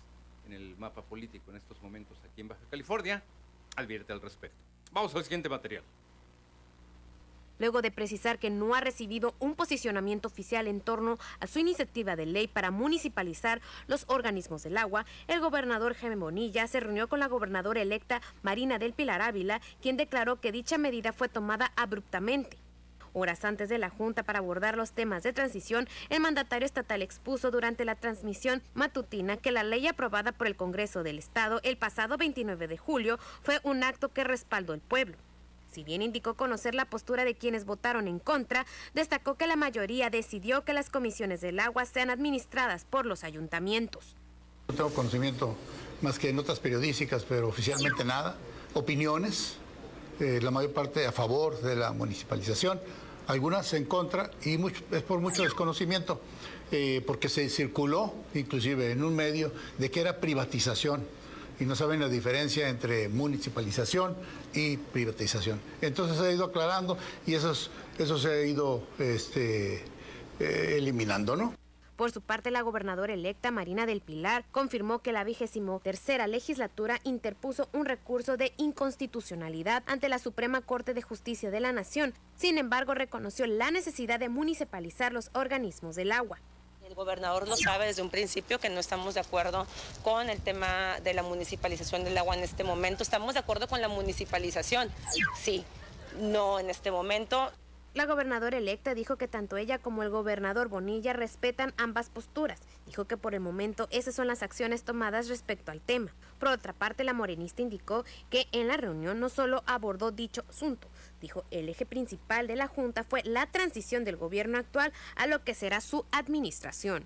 en 0.45 0.53
el 0.53 0.75
mapa 0.77 1.01
político 1.01 1.51
en 1.51 1.57
estos 1.57 1.81
momentos 1.81 2.17
aquí 2.29 2.41
en 2.41 2.47
Baja 2.47 2.65
California 2.69 3.23
advierte 3.75 4.13
al 4.13 4.21
respecto. 4.21 4.57
Vamos 4.91 5.13
al 5.15 5.23
siguiente 5.23 5.49
material 5.49 5.83
luego 7.59 7.81
de 7.81 7.91
precisar 7.91 8.39
que 8.39 8.49
no 8.49 8.73
ha 8.73 8.81
recibido 8.81 9.35
un 9.39 9.55
posicionamiento 9.55 10.27
oficial 10.27 10.67
en 10.67 10.81
torno 10.81 11.19
a 11.39 11.47
su 11.47 11.59
iniciativa 11.59 12.15
de 12.15 12.25
ley 12.25 12.47
para 12.47 12.71
municipalizar 12.71 13.61
los 13.87 14.05
organismos 14.07 14.63
del 14.63 14.77
agua, 14.77 15.05
el 15.27 15.39
gobernador 15.39 15.93
Jaime 15.93 16.15
Bonilla 16.15 16.67
se 16.67 16.79
reunió 16.79 17.07
con 17.07 17.19
la 17.19 17.27
gobernadora 17.27 17.81
electa 17.81 18.21
Marina 18.41 18.79
del 18.79 18.93
Pilar 18.93 19.21
Ávila, 19.21 19.61
quien 19.81 19.97
declaró 19.97 20.39
que 20.39 20.51
dicha 20.51 20.77
medida 20.77 21.13
fue 21.13 21.29
tomada 21.29 21.71
abruptamente. 21.75 22.57
Horas 23.13 23.43
antes 23.43 23.69
de 23.69 23.77
la 23.77 23.89
Junta 23.89 24.23
para 24.23 24.39
abordar 24.39 24.77
los 24.77 24.91
temas 24.91 25.23
de 25.23 25.33
transición, 25.33 25.87
el 26.09 26.19
mandatario 26.19 26.65
estatal 26.65 27.01
expuso 27.01 27.51
durante 27.51 27.85
la 27.85 27.95
transmisión 27.95 28.61
matutina 28.73 29.37
que 29.37 29.51
la 29.51 29.63
ley 29.63 29.87
aprobada 29.87 30.31
por 30.31 30.47
el 30.47 30.55
Congreso 30.55 31.03
del 31.03 31.17
Estado 31.17 31.59
el 31.63 31.77
pasado 31.77 32.17
29 32.17 32.67
de 32.67 32.77
julio 32.77 33.17
fue 33.41 33.59
un 33.63 33.83
acto 33.83 34.09
que 34.09 34.23
respaldó 34.23 34.73
el 34.73 34.81
pueblo. 34.81 35.17
Si 35.71 35.83
bien 35.83 36.01
indicó 36.01 36.33
conocer 36.33 36.73
la 36.73 36.85
postura 36.85 37.25
de 37.25 37.35
quienes 37.35 37.65
votaron 37.65 38.07
en 38.07 38.19
contra, 38.19 38.65
destacó 38.93 39.35
que 39.35 39.45
la 39.45 39.55
mayoría 39.55 40.09
decidió 40.09 40.65
que 40.65 40.73
las 40.73 40.89
comisiones 40.89 41.41
del 41.41 41.59
agua 41.59 41.85
sean 41.85 42.09
administradas 42.09 42.85
por 42.85 43.05
los 43.05 43.23
ayuntamientos. 43.23 44.15
No 44.67 44.75
tengo 44.75 44.89
conocimiento 44.89 45.55
más 46.01 46.17
que 46.17 46.33
notas 46.33 46.59
periodísticas, 46.59 47.23
pero 47.23 47.47
oficialmente 47.47 48.03
nada. 48.03 48.35
Opiniones, 48.73 49.57
eh, 50.19 50.39
la 50.41 50.51
mayor 50.51 50.73
parte 50.73 51.05
a 51.05 51.11
favor 51.11 51.61
de 51.61 51.75
la 51.75 51.91
municipalización, 51.91 52.79
algunas 53.27 53.73
en 53.73 53.85
contra 53.85 54.31
y 54.43 54.57
es 54.91 55.03
por 55.03 55.19
mucho 55.19 55.43
desconocimiento, 55.43 56.19
eh, 56.71 57.03
porque 57.05 57.29
se 57.29 57.47
circuló 57.49 58.13
inclusive 58.33 58.91
en 58.91 59.03
un 59.03 59.15
medio 59.15 59.51
de 59.77 59.91
que 59.91 60.01
era 60.01 60.19
privatización 60.19 61.05
y 61.59 61.65
no 61.65 61.75
saben 61.75 61.99
la 61.99 62.09
diferencia 62.09 62.69
entre 62.69 63.09
municipalización 63.09 64.15
y 64.53 64.77
privatización. 64.77 65.59
Entonces 65.81 66.17
se 66.17 66.27
ha 66.27 66.31
ido 66.31 66.45
aclarando 66.45 66.97
y 67.25 67.35
eso, 67.35 67.53
eso 67.97 68.17
se 68.17 68.29
ha 68.29 68.45
ido 68.45 68.83
este, 68.97 69.83
eh, 70.39 70.75
eliminando, 70.77 71.35
¿no? 71.35 71.53
Por 71.99 72.11
su 72.11 72.21
parte, 72.21 72.49
la 72.49 72.61
gobernadora 72.61 73.13
electa 73.13 73.51
Marina 73.51 73.85
del 73.85 73.99
Pilar 73.99 74.45
confirmó 74.51 74.99
que 74.99 75.11
la 75.11 75.25
vigésimo 75.25 75.81
tercera 75.83 76.27
legislatura 76.27 77.01
interpuso 77.03 77.67
un 77.73 77.83
recurso 77.83 78.37
de 78.37 78.53
inconstitucionalidad 78.55 79.83
ante 79.85 80.07
la 80.07 80.17
Suprema 80.17 80.61
Corte 80.61 80.93
de 80.93 81.01
Justicia 81.01 81.51
de 81.51 81.59
la 81.59 81.73
Nación. 81.73 82.13
Sin 82.37 82.57
embargo, 82.57 82.93
reconoció 82.93 83.45
la 83.47 83.69
necesidad 83.69 84.17
de 84.17 84.29
municipalizar 84.29 85.11
los 85.11 85.29
organismos 85.33 85.97
del 85.97 86.13
agua. 86.13 86.39
El 86.89 86.95
gobernador 86.95 87.47
lo 87.47 87.55
sabe 87.55 87.85
desde 87.85 88.01
un 88.01 88.09
principio 88.09 88.57
que 88.57 88.67
no 88.67 88.79
estamos 88.79 89.13
de 89.13 89.19
acuerdo 89.19 89.67
con 90.01 90.27
el 90.27 90.41
tema 90.41 90.99
de 91.03 91.13
la 91.13 91.21
municipalización 91.21 92.03
del 92.03 92.17
agua 92.17 92.35
en 92.35 92.41
este 92.41 92.63
momento. 92.63 93.03
Estamos 93.03 93.35
de 93.35 93.41
acuerdo 93.41 93.67
con 93.67 93.79
la 93.79 93.87
municipalización, 93.87 94.89
sí, 95.39 95.63
no 96.19 96.59
en 96.59 96.71
este 96.71 96.89
momento. 96.89 97.51
La 97.93 98.07
gobernadora 98.07 98.57
electa 98.57 98.95
dijo 98.95 99.17
que 99.17 99.27
tanto 99.27 99.57
ella 99.57 99.77
como 99.77 100.01
el 100.01 100.09
gobernador 100.09 100.67
Bonilla 100.67 101.13
respetan 101.13 101.75
ambas 101.77 102.09
posturas. 102.09 102.59
Dijo 102.87 103.05
que 103.05 103.17
por 103.17 103.35
el 103.35 103.39
momento 103.39 103.87
esas 103.91 104.15
son 104.15 104.27
las 104.27 104.41
acciones 104.41 104.83
tomadas 104.83 105.27
respecto 105.27 105.71
al 105.71 105.81
tema. 105.81 106.11
Por 106.39 106.49
otra 106.49 106.73
parte, 106.73 107.03
la 107.03 107.13
morenista 107.13 107.61
indicó 107.61 108.03
que 108.31 108.47
en 108.51 108.67
la 108.67 108.77
reunión 108.77 109.19
no 109.19 109.29
solo 109.29 109.63
abordó 109.67 110.09
dicho 110.09 110.43
asunto, 110.49 110.87
dijo 111.21 111.45
el 111.51 111.69
eje 111.69 111.85
principal 111.85 112.47
de 112.47 112.55
la 112.55 112.67
Junta 112.67 113.03
fue 113.03 113.21
la 113.23 113.45
transición 113.47 114.03
del 114.03 114.17
gobierno 114.17 114.57
actual 114.57 114.93
a 115.15 115.27
lo 115.27 115.43
que 115.43 115.53
será 115.53 115.81
su 115.81 116.05
administración. 116.11 117.05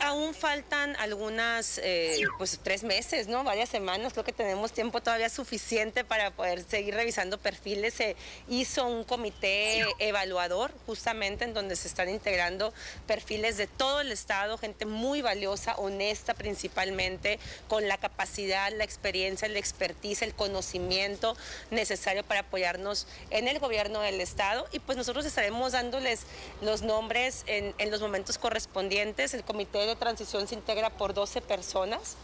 Aún 0.00 0.32
faltan 0.32 0.94
algunas, 0.96 1.78
eh, 1.78 2.20
pues 2.38 2.60
tres 2.62 2.84
meses, 2.84 3.26
¿no? 3.26 3.42
Varias 3.42 3.68
semanas, 3.68 4.12
creo 4.12 4.24
que 4.24 4.32
tenemos 4.32 4.72
tiempo 4.72 5.00
todavía 5.00 5.28
suficiente 5.28 6.04
para 6.04 6.30
poder 6.30 6.62
seguir 6.62 6.94
revisando 6.94 7.38
perfiles. 7.38 7.94
Se 7.94 8.16
hizo 8.48 8.86
un 8.86 9.04
comité 9.04 9.84
evaluador 9.98 10.72
justamente 10.86 11.44
en 11.44 11.54
donde 11.54 11.74
se 11.74 11.88
están 11.88 12.08
integrando 12.08 12.72
perfiles 13.06 13.56
de 13.56 13.66
todo 13.66 14.00
el 14.00 14.12
Estado, 14.12 14.58
gente 14.58 14.84
muy 14.84 15.22
valiosa, 15.22 15.74
honesta 15.76 16.34
principalmente, 16.34 17.38
con 17.66 17.88
la 17.88 17.96
capacidad, 17.96 18.70
la 18.72 18.84
experiencia, 18.84 19.48
la 19.48 19.58
expertise, 19.58 20.22
el 20.22 20.34
conocimiento 20.34 21.36
necesario 21.70 22.24
para 22.24 22.40
apoyarnos 22.40 23.06
en 23.30 23.48
el 23.48 23.58
gobierno 23.58 24.00
del 24.00 24.20
Estado. 24.20 24.66
Y 24.72 24.80
pues 24.80 24.98
nosotros 24.98 25.24
estaremos 25.24 25.72
dándoles 25.72 26.22
los 26.60 26.82
nombres 26.82 27.44
en, 27.46 27.74
en 27.78 27.90
los 27.90 28.00
momentos 28.00 28.38
correspondientes. 28.38 29.34
El 29.34 29.44
comité 29.44 29.68
de 29.88 29.96
transición 29.96 30.46
se 30.46 30.54
integra 30.54 30.90
por 30.90 31.14
12 31.14 31.40
personas, 31.40 32.16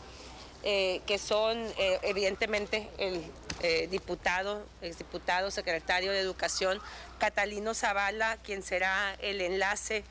eh, 0.63 1.03
que 1.07 1.19
son 1.19 1.59
eh, 1.79 1.99
evidentemente 2.03 2.89
el 2.99 3.23
eh, 3.63 3.87
diputado, 3.91 4.65
exdiputado, 4.83 5.51
secretario 5.51 6.13
de 6.13 6.21
Educación, 6.21 6.81
Catalino 7.19 7.75
Zavala, 7.75 8.39
quien 8.39 8.63
será 8.63 9.15
el 9.21 9.41
enlace 9.41 10.05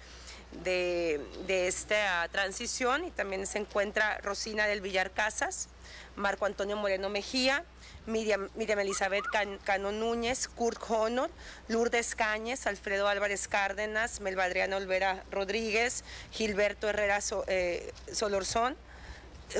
de, 0.64 1.20
de, 1.48 1.68
esta 1.68 2.28
transición, 2.32 3.06
y 3.06 3.12
también 3.12 3.48
se 3.48 3.58
encuentra 3.58 4.20
Rosina 4.20 4.68
del 4.68 4.82
Villar 4.82 5.12
Casas, 5.12 5.70
Marco 6.16 6.46
Antonio 6.46 6.78
Moreno 6.78 7.10
Mejía, 7.10 7.66
Miriam, 8.06 8.50
Elizabeth 8.58 9.26
Cano 9.64 9.92
Núñez, 9.92 10.48
Kurt 10.48 10.82
Honor, 10.90 11.30
Lourdes 11.68 12.16
Cáñez, 12.16 12.68
Alfredo 12.68 13.08
Álvarez 13.08 13.48
Cárdenas, 13.48 14.22
Melvadriana 14.22 14.78
Olvera 14.78 15.24
Rodríguez, 15.32 16.04
Gilberto 16.32 16.90
Herrera 16.90 17.20
eh, 17.48 17.92
Solorzón, 18.12 18.76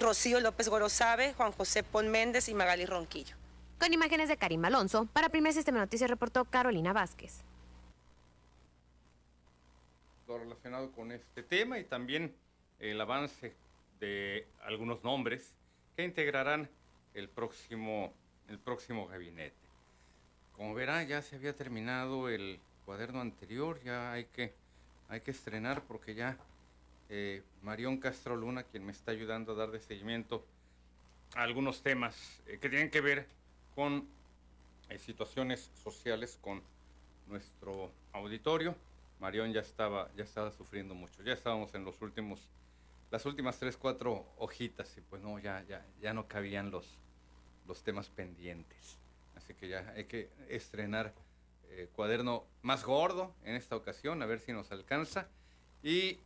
Rocío 0.02 0.40
López 0.40 0.70
Gorosabe, 0.70 1.34
Juan 1.34 1.52
José 1.52 1.84
Pon 1.84 2.10
Méndez 2.10 2.50
y 2.50 2.54
Magali 2.54 2.86
Ronquillo. 2.86 3.36
Con 3.80 3.94
imágenes 3.94 4.30
de 4.30 4.38
Karim 4.38 4.64
Alonso, 4.66 5.08
para 5.12 5.30
Primer 5.30 5.54
Sistema 5.54 5.80
Noticias 5.80 6.10
reportó 6.10 6.46
Carolina 6.46 6.94
Vázquez. 6.94 7.44
Relacionado 10.28 10.92
con 10.94 11.12
este 11.12 11.44
tema 11.44 11.78
y 11.78 11.84
también 11.84 12.34
el 12.80 13.00
avance 13.00 13.54
de 14.00 14.48
algunos 14.64 15.04
nombres 15.04 15.54
que 15.96 16.04
integrarán 16.04 16.70
el 17.14 17.30
próximo 17.30 18.14
el 18.50 18.60
próximo 18.60 19.08
gabinete. 19.08 19.56
Como 20.54 20.74
verá, 20.74 21.04
ya 21.04 21.22
se 21.22 21.36
había 21.36 21.56
terminado 21.56 22.30
el 22.30 22.60
cuaderno 22.86 23.22
anterior, 23.22 23.82
ya 23.84 24.12
hay 24.12 24.26
que, 24.26 24.54
hay 25.10 25.22
que 25.22 25.32
estrenar 25.32 25.84
porque 25.84 26.16
ya 26.16 26.38
eh, 27.10 27.44
Marión 27.62 27.98
Castro 27.98 28.36
Luna, 28.36 28.64
quien 28.64 28.86
me 28.86 28.92
está 28.92 29.12
ayudando 29.12 29.54
a 29.54 29.56
dar 29.56 29.72
de 29.72 29.80
seguimiento 29.80 30.46
a 31.36 31.44
algunos 31.44 31.82
temas 31.82 32.42
eh, 32.48 32.60
que 32.60 32.70
tienen 32.70 32.90
que 32.90 33.02
ver 33.02 33.28
con 33.76 34.08
eh, 34.90 35.00
situaciones 35.00 35.72
sociales 35.84 36.38
con 36.42 36.62
nuestro 37.28 37.92
auditorio. 38.12 38.76
Marión 39.20 39.54
ya 39.54 39.62
estaba, 39.62 40.12
ya 40.16 40.24
estaba 40.24 40.52
sufriendo 40.52 40.94
mucho, 40.94 41.24
ya 41.24 41.34
estábamos 41.34 41.74
en 41.76 41.86
los 41.86 42.02
últimos, 42.02 42.50
las 43.10 43.26
últimas 43.26 43.58
tres, 43.58 43.78
cuatro 43.78 44.26
hojitas 44.38 44.98
y 44.98 45.02
pues 45.02 45.22
no, 45.22 45.40
ya, 45.40 45.64
ya, 45.68 45.86
ya 46.02 46.14
no 46.14 46.28
cabían 46.28 46.72
los, 46.72 46.98
los 47.68 47.84
temas 47.84 48.10
pendientes. 48.10 48.98
Así 49.36 49.54
que 49.54 49.68
ya 49.68 49.94
hay 49.96 50.06
que 50.06 50.30
estrenar 50.50 51.14
eh, 51.70 51.90
cuaderno 51.96 52.46
más 52.62 52.84
gordo 52.84 53.34
en 53.44 53.56
esta 53.56 53.76
ocasión, 53.76 54.22
a 54.22 54.26
ver 54.26 54.40
si 54.40 54.54
nos 54.54 54.72
alcanza. 54.72 55.28
Y 55.82 56.20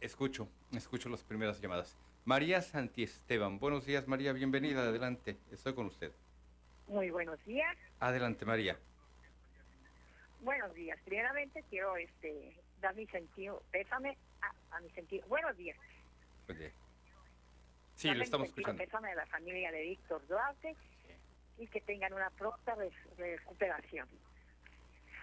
escucho, 0.00 0.48
escucho 0.72 1.08
las 1.08 1.22
primeras 1.22 1.60
llamadas. 1.60 1.96
María 2.24 2.62
Santiesteban, 2.62 3.58
buenos 3.58 3.84
días 3.84 4.08
María, 4.08 4.32
bienvenida, 4.32 4.80
adelante, 4.82 5.36
estoy 5.52 5.74
con 5.74 5.86
usted. 5.86 6.12
Muy 6.88 7.10
buenos 7.10 7.42
días. 7.44 7.76
Adelante 8.00 8.44
María. 8.44 8.78
Buenos 10.40 10.74
días, 10.74 10.98
primeramente 11.04 11.64
quiero 11.70 11.96
este, 11.96 12.54
dar 12.80 12.94
mi 12.94 13.06
sentido, 13.06 13.62
pésame 13.70 14.16
a, 14.70 14.80
mi 14.80 14.90
sentido. 14.90 15.26
Buenos 15.28 15.56
días. 15.56 15.78
Sí, 18.04 18.14
lo 18.14 18.22
estamos 18.22 18.48
escuchando. 18.48 18.82
de 18.82 19.14
la 19.14 19.26
familia 19.26 19.72
de 19.72 19.80
Víctor 19.80 20.26
Duarte 20.28 20.76
y 21.56 21.66
que 21.68 21.80
tengan 21.80 22.12
una 22.12 22.28
pronta 22.30 22.76
recuperación. 23.16 24.06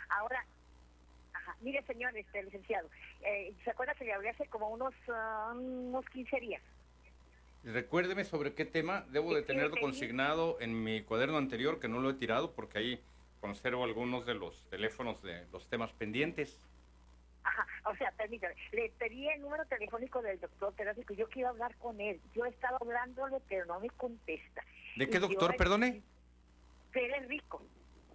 Ahora, 0.10 0.44
mire 1.62 1.84
señor 1.84 2.18
este 2.18 2.42
licenciado, 2.42 2.90
eh, 3.22 3.54
¿se 3.64 3.70
acuerda 3.70 3.94
que 3.94 4.06
le 4.06 4.14
hablé 4.14 4.30
hace 4.30 4.48
como 4.48 4.70
unos, 4.70 4.96
uh, 5.08 5.56
unos 5.56 6.06
15 6.10 6.40
días? 6.40 6.64
Recuérdeme 7.64 8.24
sobre 8.24 8.56
qué 8.56 8.66
tema. 8.66 9.06
Debo 9.12 9.36
de 9.36 9.44
tenerlo 9.44 9.80
consignado 9.80 10.58
en 10.60 10.84
mi 10.84 11.04
cuaderno 11.04 11.38
anterior, 11.38 11.80
que 11.80 11.88
no 11.88 12.00
lo 12.00 12.10
he 12.10 12.14
tirado 12.16 12.54
porque 12.54 12.80
ahí 12.80 13.02
conservo 13.42 13.84
algunos 13.84 14.26
de 14.26 14.34
los 14.34 14.68
teléfonos 14.72 15.22
de 15.22 15.46
los 15.52 15.68
temas 15.68 15.94
pendientes. 15.94 16.60
Ajá, 17.44 17.66
o 17.86 17.96
sea, 17.96 18.12
permítame, 18.12 18.56
le 18.72 18.90
pedí 18.98 19.28
el 19.30 19.42
número 19.42 19.66
telefónico 19.66 20.22
del 20.22 20.40
doctor 20.40 20.74
Teráfico, 20.74 21.14
yo 21.14 21.28
quiero 21.30 21.50
hablar 21.50 21.76
con 21.78 22.00
él. 22.00 22.20
Yo 22.34 22.46
he 22.46 22.50
estado 22.50 22.78
hablándole, 22.80 23.38
pero 23.48 23.66
no 23.66 23.80
me 23.80 23.90
contesta. 23.90 24.64
¿De 24.96 25.10
qué 25.10 25.20
doctor, 25.20 25.56
perdone? 25.56 26.04
Pérez 26.92 27.28
Rico, 27.28 27.64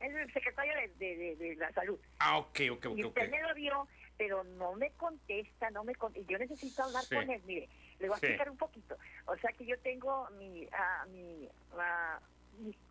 es 0.01 0.15
el 0.15 0.33
secretario 0.33 0.75
de, 0.99 1.37
de, 1.37 1.57
la 1.57 1.73
salud. 1.73 1.99
Ah, 2.19 2.39
ok, 2.39 2.61
ok, 2.73 2.87
ok. 2.87 2.99
Y 2.99 3.05
usted 3.05 3.31
me 3.31 3.43
lo 3.43 3.55
vio, 3.55 3.89
pero 4.17 4.45
no 4.45 4.75
me 4.75 4.91
contesta, 4.93 5.71
no 5.71 5.85
me 5.85 5.95
contesta. 5.95 6.31
Yo 6.31 6.39
necesito 6.39 6.85
hablar 6.85 7.05
con 7.09 7.31
él, 7.31 7.43
mire, 7.47 7.69
le 7.99 8.09
voy 8.09 8.15
a 8.15 8.19
explicar 8.19 8.51
un 8.51 8.57
poquito. 8.57 8.97
O 9.27 9.37
sea 9.39 9.51
que 9.53 9.65
yo 9.65 9.79
tengo 9.81 10.29
mi, 10.39 10.69
ah, 10.73 11.07
mi, 11.11 11.23
mi 11.23 11.49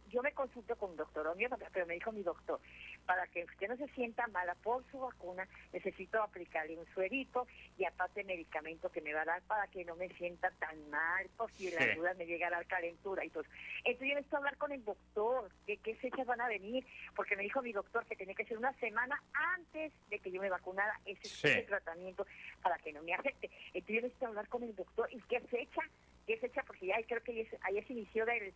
yo 0.10 0.22
me 0.22 0.32
consulto 0.32 0.76
con 0.76 0.92
un 0.92 0.98
doctor 0.98 1.36
pero 1.74 1.86
me 1.86 1.96
dijo 1.96 2.12
mi 2.12 2.24
doctor, 2.24 2.60
para 3.06 3.28
que 3.28 3.44
usted 3.44 3.68
no 3.68 3.76
se 3.76 3.88
sienta 3.90 4.28
mala 4.28 4.56
por 4.56 4.84
su 4.90 5.00
vacuna, 5.00 5.48
necesito 5.74 6.22
aplicarle 6.22 6.78
un 6.78 6.86
suerito 6.94 7.46
y 7.78 7.86
aparte 7.86 8.24
medicamento 8.24 8.90
que 8.90 9.02
me 9.02 9.14
va 9.14 9.24
a 9.24 9.26
dar 9.26 9.42
para 9.44 9.68
que 9.68 9.84
no 9.84 9.96
me 9.96 10.08
sienta 10.10 10.52
tan 10.52 10.90
mal, 10.90 11.28
por 11.36 11.52
si 11.52 11.68
en 11.68 11.76
las 11.76 11.96
dudas 11.98 12.18
me 12.18 12.26
llega 12.26 12.48
a 12.48 12.52
dar 12.52 12.66
calentura 12.66 13.26
y 13.26 13.30
todo. 13.30 13.44
Entonces 13.84 14.08
yo 14.08 14.16
necesito 14.16 14.38
hablar 14.38 14.58
con 14.58 14.72
el 14.72 14.86
doctor, 14.86 15.52
de 15.68 15.78
qué 15.78 15.96
fechas 15.96 16.26
van 16.26 16.42
a 16.42 16.48
venir, 16.48 16.86
porque 17.16 17.36
me 17.36 17.44
dijo 17.44 17.62
mi 17.62 17.74
doctor 17.74 18.06
que 18.06 18.16
tenía 18.16 18.36
que 18.36 18.46
ser 18.46 18.58
una 18.58 18.74
semana 18.74 19.22
antes 19.34 19.92
de 20.10 20.20
que 20.20 20.32
yo 20.32 20.42
me 20.42 20.50
vacunara 20.50 20.98
ese, 21.06 21.64
tratamiento 21.64 22.26
para 22.62 22.78
que 22.78 22.94
no 22.94 23.02
me 23.04 23.14
afecte. 23.14 23.52
Entonces 23.74 23.96
yo 23.96 24.02
necesito 24.02 24.28
hablar 24.28 24.48
con 24.48 24.64
el 24.64 24.76
doctor 24.76 25.10
y 25.12 25.20
qué 25.24 25.42
fecha, 25.42 25.82
qué 26.26 26.38
fecha, 26.38 26.64
porque 26.66 26.88
ya 26.88 26.96
creo 27.06 27.22
que 27.22 27.48
ahí 27.62 27.84
se 27.84 27.94
inició 27.94 28.26
del 28.26 28.54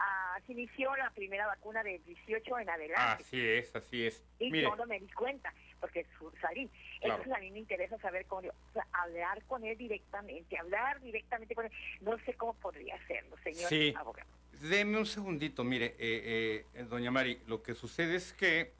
ah, 0.00 0.38
se 0.46 0.52
inició 0.52 0.94
la 0.96 1.10
primera 1.10 1.46
vacuna 1.46 1.82
de 1.82 1.98
18 2.00 2.58
en 2.58 2.70
adelante. 2.70 3.22
Así 3.22 3.40
es, 3.46 3.74
así 3.76 4.06
es. 4.06 4.24
Y 4.38 4.50
Mire, 4.50 4.64
yo 4.64 4.76
no 4.76 4.86
me 4.86 4.98
di 4.98 5.08
cuenta, 5.12 5.52
porque 5.78 6.06
salí. 6.40 6.68
Claro. 7.00 7.14
Entonces 7.22 7.32
a 7.32 7.38
mí 7.40 7.50
me 7.50 7.58
interesa 7.60 7.98
saber 7.98 8.26
cómo, 8.26 8.48
o 8.48 8.72
sea, 8.72 8.86
hablar 8.92 9.42
con 9.44 9.64
él 9.64 9.76
directamente, 9.76 10.58
hablar 10.58 11.00
directamente 11.00 11.54
con 11.54 11.66
él. 11.66 11.72
No 12.00 12.18
sé 12.24 12.34
cómo 12.34 12.54
podría 12.54 12.96
hacerlo, 12.96 13.36
señor 13.44 13.68
Sí. 13.68 13.94
abogado. 13.96 14.28
Deme 14.60 14.98
un 14.98 15.06
segundito, 15.06 15.64
mire, 15.64 15.94
eh, 15.98 16.64
eh, 16.74 16.82
doña 16.84 17.10
Mari, 17.10 17.40
lo 17.46 17.62
que 17.62 17.74
sucede 17.74 18.16
es 18.16 18.32
que 18.32 18.72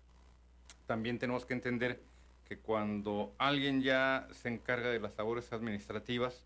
también 0.87 1.19
tenemos 1.19 1.47
que 1.47 1.55
entender 1.55 2.01
que 2.49 2.59
cuando 2.59 3.33
alguien 3.39 3.81
ya 3.81 4.27
se 4.33 4.49
encarga 4.49 4.91
de 4.91 4.99
las 5.01 5.17
labores 5.17 5.53
administrativas, 5.53 6.45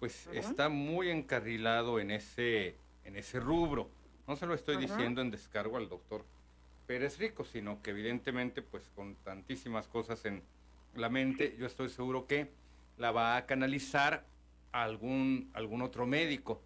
pues 0.00 0.26
está 0.28 0.68
muy 0.68 1.10
encarrilado 1.10 2.00
en 2.00 2.10
ese, 2.10 2.76
en 3.04 3.16
ese 3.16 3.40
rubro. 3.40 3.90
No 4.26 4.36
se 4.36 4.46
lo 4.46 4.54
estoy 4.54 4.76
diciendo 4.78 5.20
en 5.20 5.30
descargo 5.30 5.76
al 5.76 5.88
doctor 5.88 6.24
Pérez 6.86 7.18
Rico, 7.18 7.44
sino 7.44 7.82
que 7.82 7.90
evidentemente, 7.90 8.62
pues 8.62 8.90
con 8.94 9.14
tantísimas 9.16 9.86
cosas 9.86 10.24
en 10.24 10.42
la 10.94 11.08
mente, 11.08 11.56
yo 11.58 11.66
estoy 11.66 11.88
seguro 11.88 12.26
que 12.26 12.50
la 12.98 13.10
va 13.10 13.36
a 13.36 13.46
canalizar 13.46 14.24
a 14.72 14.82
algún, 14.82 15.50
algún 15.52 15.82
otro 15.82 16.06
médico. 16.06 16.60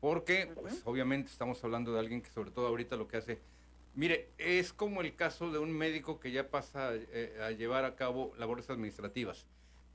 Porque, 0.00 0.50
pues 0.54 0.80
obviamente 0.84 1.30
estamos 1.30 1.62
hablando 1.62 1.92
de 1.92 2.00
alguien 2.00 2.22
que 2.22 2.30
sobre 2.30 2.50
todo 2.50 2.66
ahorita 2.66 2.96
lo 2.96 3.06
que 3.06 3.18
hace, 3.18 3.38
mire, 3.94 4.28
es 4.38 4.72
como 4.72 5.02
el 5.02 5.14
caso 5.14 5.50
de 5.52 5.58
un 5.58 5.72
médico 5.72 6.20
que 6.20 6.32
ya 6.32 6.48
pasa 6.48 6.90
eh, 6.94 7.38
a 7.42 7.50
llevar 7.50 7.84
a 7.84 7.96
cabo 7.96 8.32
labores 8.38 8.70
administrativas. 8.70 9.46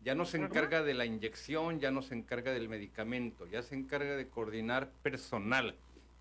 Ya 0.04 0.14
no 0.14 0.26
se 0.26 0.38
encarga 0.38 0.84
de 0.84 0.94
la 0.94 1.06
inyección, 1.06 1.80
ya 1.80 1.90
no 1.90 2.04
se 2.04 2.14
encarga 2.14 2.54
del 2.54 2.70
medicamento, 2.70 3.48
ya 3.48 3.64
se 3.64 3.74
encarga 3.74 4.16
de 4.16 4.28
coordinar 4.28 4.92
personal, 5.02 5.76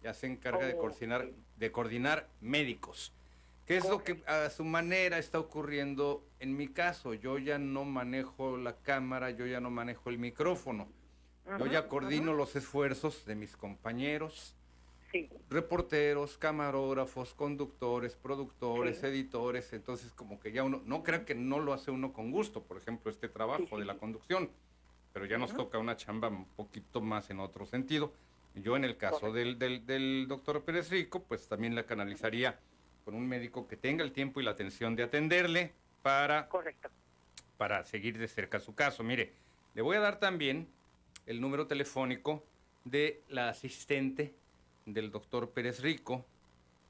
ya 0.04 0.12
se 0.12 0.26
encarga 0.26 0.66
de 0.66 0.76
coordinar, 0.76 1.30
de 1.56 1.72
coordinar 1.72 2.28
médicos. 2.42 3.12
¿Qué 3.64 3.78
es 3.78 3.88
lo 3.88 4.04
que 4.04 4.22
a 4.26 4.50
su 4.50 4.62
manera 4.62 5.16
está 5.16 5.38
ocurriendo 5.38 6.22
en 6.38 6.54
mi 6.54 6.68
caso? 6.68 7.14
Yo 7.14 7.38
ya 7.38 7.58
no 7.58 7.86
manejo 7.86 8.58
la 8.58 8.76
cámara, 8.76 9.30
yo 9.30 9.46
ya 9.46 9.60
no 9.60 9.70
manejo 9.70 10.10
el 10.10 10.18
micrófono. 10.18 10.86
Yo 11.58 11.66
ya 11.66 11.88
coordino 11.88 12.34
los 12.34 12.54
esfuerzos 12.54 13.24
de 13.24 13.34
mis 13.34 13.56
compañeros, 13.56 14.54
Sí, 15.12 15.30
reporteros, 15.48 16.36
camarógrafos, 16.38 17.34
conductores, 17.34 18.16
productores, 18.16 18.98
Sí. 18.98 19.06
editores, 19.06 19.72
entonces 19.72 20.10
como 20.10 20.40
que 20.40 20.50
ya 20.50 20.64
uno, 20.64 20.82
no 20.84 21.04
crean 21.04 21.24
que 21.24 21.36
no 21.36 21.60
lo 21.60 21.72
hace 21.72 21.92
uno 21.92 22.12
con 22.12 22.32
gusto, 22.32 22.64
por 22.64 22.78
ejemplo, 22.78 23.12
este 23.12 23.28
trabajo 23.28 23.64
Sí, 23.70 23.76
de 23.78 23.84
la 23.84 23.96
conducción, 23.96 24.50
pero 25.12 25.24
ya 25.26 25.38
nos 25.38 25.54
toca 25.54 25.78
una 25.78 25.96
chamba 25.96 26.28
un 26.28 26.46
poquito 26.46 27.00
más 27.00 27.30
en 27.30 27.38
otro 27.38 27.64
sentido. 27.64 28.12
Yo 28.54 28.76
en 28.76 28.84
el 28.84 28.96
caso 28.96 29.32
del, 29.32 29.58
del, 29.58 29.84
del 29.84 30.26
doctor 30.28 30.64
Pérez 30.64 30.90
Rico, 30.90 31.22
pues 31.24 31.48
también 31.48 31.74
la 31.74 31.84
canalizaría 31.84 32.58
con 33.04 33.14
un 33.14 33.26
médico 33.26 33.66
que 33.66 33.76
tenga 33.76 34.04
el 34.04 34.12
tiempo 34.12 34.40
y 34.40 34.44
la 34.44 34.52
atención 34.52 34.94
de 34.96 35.02
atenderle 35.02 35.72
para 36.02 36.48
correcto. 36.48 36.88
para 37.56 37.84
seguir 37.84 38.16
de 38.18 38.28
cerca 38.28 38.60
su 38.60 38.74
caso. 38.74 39.02
Mire, 39.02 39.32
le 39.74 39.82
voy 39.82 39.96
a 39.96 40.00
dar 40.00 40.20
también 40.20 40.68
el 41.26 41.40
número 41.40 41.66
telefónico 41.66 42.44
de 42.84 43.22
la 43.28 43.48
asistente 43.48 44.34
del 44.86 45.10
doctor 45.10 45.50
Pérez 45.50 45.80
Rico. 45.80 46.24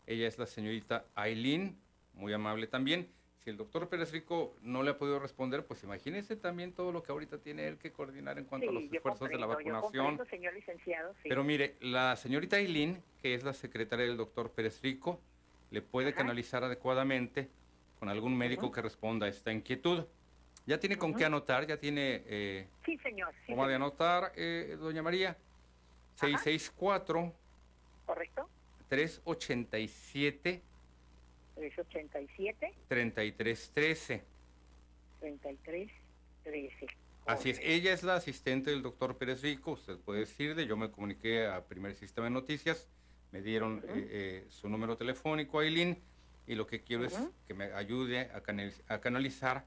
Ella 0.07 0.29
es 0.29 0.39
la 0.39 0.47
señorita 0.47 1.07
Aileen, 1.15 1.79
muy 2.15 2.33
amable 2.33 2.67
también. 2.67 3.09
Si 3.45 3.51
el 3.51 3.59
doctor 3.59 3.91
Pérez 3.91 4.11
Rico 4.11 4.57
no 4.63 4.83
le 4.83 4.93
ha 4.93 4.97
podido 4.97 5.19
responder, 5.19 5.67
pues 5.67 5.85
imagínese 5.85 6.35
también 6.35 6.73
todo 6.73 6.93
lo 6.93 7.03
que 7.03 7.13
ahorita 7.13 7.37
tiene 7.37 7.69
él 7.69 7.77
que 7.77 7.93
coordinar 7.93 8.39
en 8.39 8.47
cuanto 8.47 8.71
a 8.71 8.73
los 8.73 8.85
esfuerzos 8.91 9.29
de 9.29 9.37
la 9.37 9.45
vacunación. 9.45 9.83
comprendo, 9.83 10.25
señor 10.25 10.55
licenciado, 10.55 11.13
sí. 11.23 11.29
Pero 11.29 11.45
mire, 11.45 11.77
la 11.81 12.17
señorita 12.17 12.57
Aileen, 12.57 13.03
que 13.21 13.35
es 13.35 13.45
la 13.45 13.53
secretaria 13.53 14.07
del 14.07 14.17
doctor 14.17 14.51
Pérez 14.53 14.81
Rico, 14.81 15.21
le 15.71 15.83
puede 15.83 16.09
Ajá. 16.09 16.17
canalizar 16.17 16.65
adecuadamente 16.65 17.51
con 17.99 18.09
algún 18.09 18.35
médico 18.35 18.73
que 18.73 18.81
responda 18.81 19.27
a 19.27 19.29
esta 19.29 19.53
inquietud. 19.53 20.07
Ya 20.65 20.81
tiene 20.81 20.97
con 20.97 21.13
qué 21.13 21.27
anotar, 21.27 21.67
ya 21.67 21.77
tiene 21.77 22.23
eh, 22.27 22.67
sí, 22.87 22.97
señor. 22.99 23.35
Sí, 23.45 23.53
forma 23.53 23.69
de 23.69 23.75
anotar, 23.75 24.33
eh, 24.37 24.79
doña 24.81 25.03
María. 25.03 25.37
664 26.15 27.35
¿Correcto? 28.07 28.49
387 28.89 30.63
387 31.55 32.75
3313. 32.89 34.23
33 35.21 35.91
13. 36.45 36.87
Así 37.27 37.51
es, 37.51 37.61
ella 37.63 37.93
es 37.95 38.03
la 38.03 38.17
asistente 38.17 38.71
del 38.71 38.83
doctor 38.83 39.17
Pérez 39.17 39.41
Rico, 39.43 39.73
usted 39.73 39.97
puede 39.99 40.21
decirle, 40.21 40.67
yo 40.67 40.77
me 40.77 40.91
comuniqué 40.91 41.47
a 41.47 41.65
Primer 41.65 41.95
Sistema 41.95 42.27
de 42.27 42.31
Noticias, 42.33 42.87
me 43.33 43.41
dieron 43.41 43.79
eh, 43.89 44.09
eh, 44.11 44.47
su 44.51 44.69
número 44.69 44.99
telefónico, 44.99 45.61
Aileen, 45.61 45.97
y 46.47 46.55
lo 46.55 46.67
que 46.67 46.83
quiero 46.83 47.07
es 47.07 47.19
que 47.49 47.55
me 47.55 47.73
ayude 47.73 48.21
a, 48.21 48.43
canaliz- 48.43 48.83
a 48.89 49.01
canalizar 49.01 49.65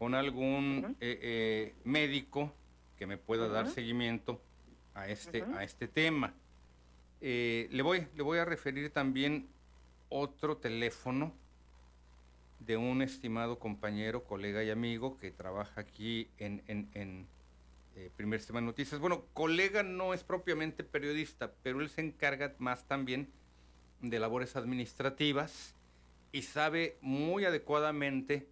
con 0.00 0.16
algún 0.16 0.96
eh, 1.00 1.18
eh, 1.22 1.74
médico 1.84 2.52
que 2.98 3.06
me 3.06 3.18
pueda 3.18 3.46
dar 3.46 3.68
seguimiento 3.70 4.40
a 4.94 5.08
este, 5.08 5.44
a 5.54 5.62
este 5.62 5.86
tema. 5.86 6.34
Le, 7.20 7.82
voy, 7.82 8.08
le 8.16 8.22
voy 8.24 8.38
a 8.38 8.44
referir 8.44 8.90
también 8.90 9.46
otro 10.08 10.56
teléfono 10.56 11.32
de 12.60 12.76
un 12.76 13.02
estimado 13.02 13.58
compañero, 13.58 14.24
colega 14.24 14.64
y 14.64 14.70
amigo 14.70 15.18
que 15.18 15.30
trabaja 15.30 15.80
aquí 15.80 16.28
en, 16.38 16.62
en, 16.66 16.88
en, 16.94 17.26
eh, 17.94 18.10
Primer 18.16 18.40
Sistema 18.40 18.60
de 18.60 18.66
Noticias. 18.66 19.00
Bueno, 19.00 19.24
colega 19.32 19.82
no 19.82 20.14
es 20.14 20.24
propiamente 20.24 20.84
periodista, 20.84 21.52
pero 21.62 21.80
él 21.80 21.90
se 21.90 22.00
encarga 22.00 22.54
más 22.58 22.86
también 22.86 23.30
de 24.00 24.18
labores 24.18 24.56
administrativas 24.56 25.74
y 26.32 26.42
sabe 26.42 26.98
muy 27.00 27.44
adecuadamente 27.44 28.48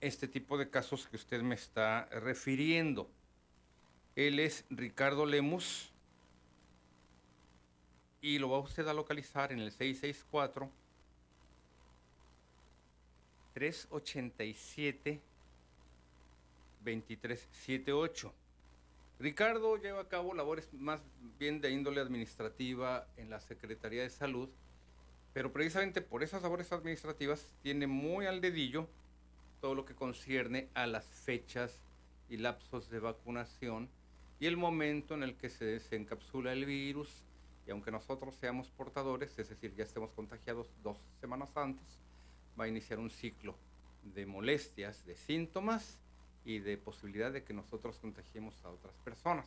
este 0.00 0.28
tipo 0.28 0.58
de 0.58 0.68
casos 0.68 1.06
que 1.06 1.16
usted 1.16 1.42
me 1.42 1.54
está 1.54 2.06
refiriendo. 2.06 3.10
Él 4.16 4.38
es 4.38 4.64
Ricardo 4.68 5.24
Lemus 5.24 5.92
y 8.20 8.38
lo 8.38 8.50
va 8.50 8.58
usted 8.58 8.86
a 8.86 8.94
localizar 8.94 9.52
en 9.52 9.60
el 9.60 9.70
664 9.70 10.70
387 13.54 15.20
2378. 16.84 18.32
Ricardo 19.20 19.76
lleva 19.76 20.02
a 20.02 20.08
cabo 20.08 20.34
labores 20.34 20.72
más 20.74 21.00
bien 21.38 21.60
de 21.60 21.70
índole 21.70 22.00
administrativa 22.00 23.06
en 23.16 23.30
la 23.30 23.40
Secretaría 23.40 24.02
de 24.02 24.10
Salud, 24.10 24.50
pero 25.32 25.52
precisamente 25.52 26.02
por 26.02 26.22
esas 26.22 26.42
labores 26.42 26.72
administrativas 26.72 27.48
tiene 27.62 27.86
muy 27.86 28.26
al 28.26 28.40
dedillo 28.40 28.88
todo 29.60 29.74
lo 29.74 29.84
que 29.84 29.94
concierne 29.94 30.68
a 30.74 30.86
las 30.86 31.06
fechas 31.06 31.80
y 32.28 32.36
lapsos 32.36 32.90
de 32.90 32.98
vacunación 32.98 33.88
y 34.40 34.46
el 34.46 34.56
momento 34.56 35.14
en 35.14 35.22
el 35.22 35.36
que 35.36 35.48
se 35.48 35.64
desencapsula 35.64 36.52
el 36.52 36.66
virus 36.66 37.22
y 37.66 37.70
aunque 37.70 37.90
nosotros 37.90 38.34
seamos 38.34 38.68
portadores, 38.68 39.38
es 39.38 39.48
decir, 39.48 39.74
ya 39.74 39.84
estemos 39.84 40.10
contagiados 40.10 40.68
dos 40.82 40.98
semanas 41.20 41.56
antes, 41.56 41.98
va 42.58 42.64
a 42.64 42.68
iniciar 42.68 42.98
un 42.98 43.10
ciclo 43.10 43.56
de 44.14 44.26
molestias, 44.26 45.04
de 45.06 45.16
síntomas 45.16 45.98
y 46.44 46.58
de 46.58 46.76
posibilidad 46.76 47.32
de 47.32 47.42
que 47.42 47.54
nosotros 47.54 47.98
contagiemos 47.98 48.54
a 48.64 48.70
otras 48.70 48.94
personas. 49.04 49.46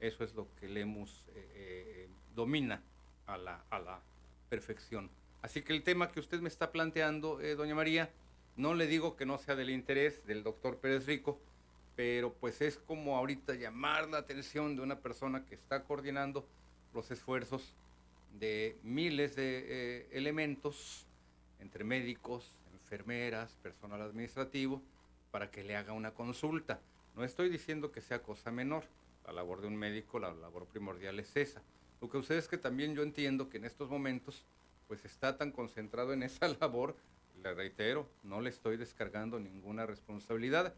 Eso 0.00 0.24
es 0.24 0.34
lo 0.34 0.48
que 0.56 0.68
Lemus 0.68 1.24
eh, 1.34 1.50
eh, 1.54 2.08
domina 2.34 2.82
a 3.26 3.38
la, 3.38 3.64
a 3.70 3.78
la 3.78 4.00
perfección. 4.48 5.08
Así 5.42 5.62
que 5.62 5.72
el 5.72 5.82
tema 5.82 6.10
que 6.10 6.20
usted 6.20 6.40
me 6.40 6.48
está 6.48 6.72
planteando, 6.72 7.40
eh, 7.40 7.54
doña 7.54 7.74
María, 7.74 8.10
no 8.56 8.74
le 8.74 8.86
digo 8.86 9.16
que 9.16 9.24
no 9.24 9.38
sea 9.38 9.54
del 9.54 9.70
interés 9.70 10.26
del 10.26 10.42
doctor 10.42 10.78
Pérez 10.78 11.06
Rico, 11.06 11.40
pero 11.94 12.32
pues 12.32 12.60
es 12.60 12.78
como 12.78 13.16
ahorita 13.16 13.54
llamar 13.54 14.08
la 14.08 14.18
atención 14.18 14.76
de 14.76 14.82
una 14.82 14.98
persona 14.98 15.46
que 15.46 15.54
está 15.54 15.84
coordinando 15.84 16.46
los 16.92 17.10
esfuerzos 17.10 17.74
de 18.38 18.76
miles 18.82 19.36
de 19.36 20.08
elementos 20.12 21.06
entre 21.62 21.84
médicos, 21.84 22.52
enfermeras, 22.74 23.56
personal 23.62 24.02
administrativo, 24.02 24.82
para 25.30 25.50
que 25.50 25.64
le 25.64 25.76
haga 25.76 25.94
una 25.94 26.12
consulta. 26.12 26.80
No 27.16 27.24
estoy 27.24 27.48
diciendo 27.48 27.90
que 27.90 28.02
sea 28.02 28.22
cosa 28.22 28.50
menor. 28.50 28.84
La 29.26 29.32
labor 29.32 29.60
de 29.60 29.68
un 29.68 29.76
médico, 29.76 30.18
la 30.18 30.34
labor 30.34 30.66
primordial 30.66 31.18
es 31.20 31.34
esa. 31.36 31.62
Lo 32.00 32.10
que 32.10 32.18
sucede 32.18 32.38
es 32.38 32.48
que 32.48 32.58
también 32.58 32.94
yo 32.94 33.02
entiendo 33.02 33.48
que 33.48 33.58
en 33.58 33.64
estos 33.64 33.88
momentos, 33.88 34.44
pues 34.88 35.04
está 35.04 35.38
tan 35.38 35.52
concentrado 35.52 36.12
en 36.12 36.22
esa 36.22 36.48
labor, 36.60 36.96
le 37.42 37.54
reitero, 37.54 38.08
no 38.22 38.40
le 38.40 38.50
estoy 38.50 38.76
descargando 38.76 39.38
ninguna 39.40 39.86
responsabilidad, 39.86 40.74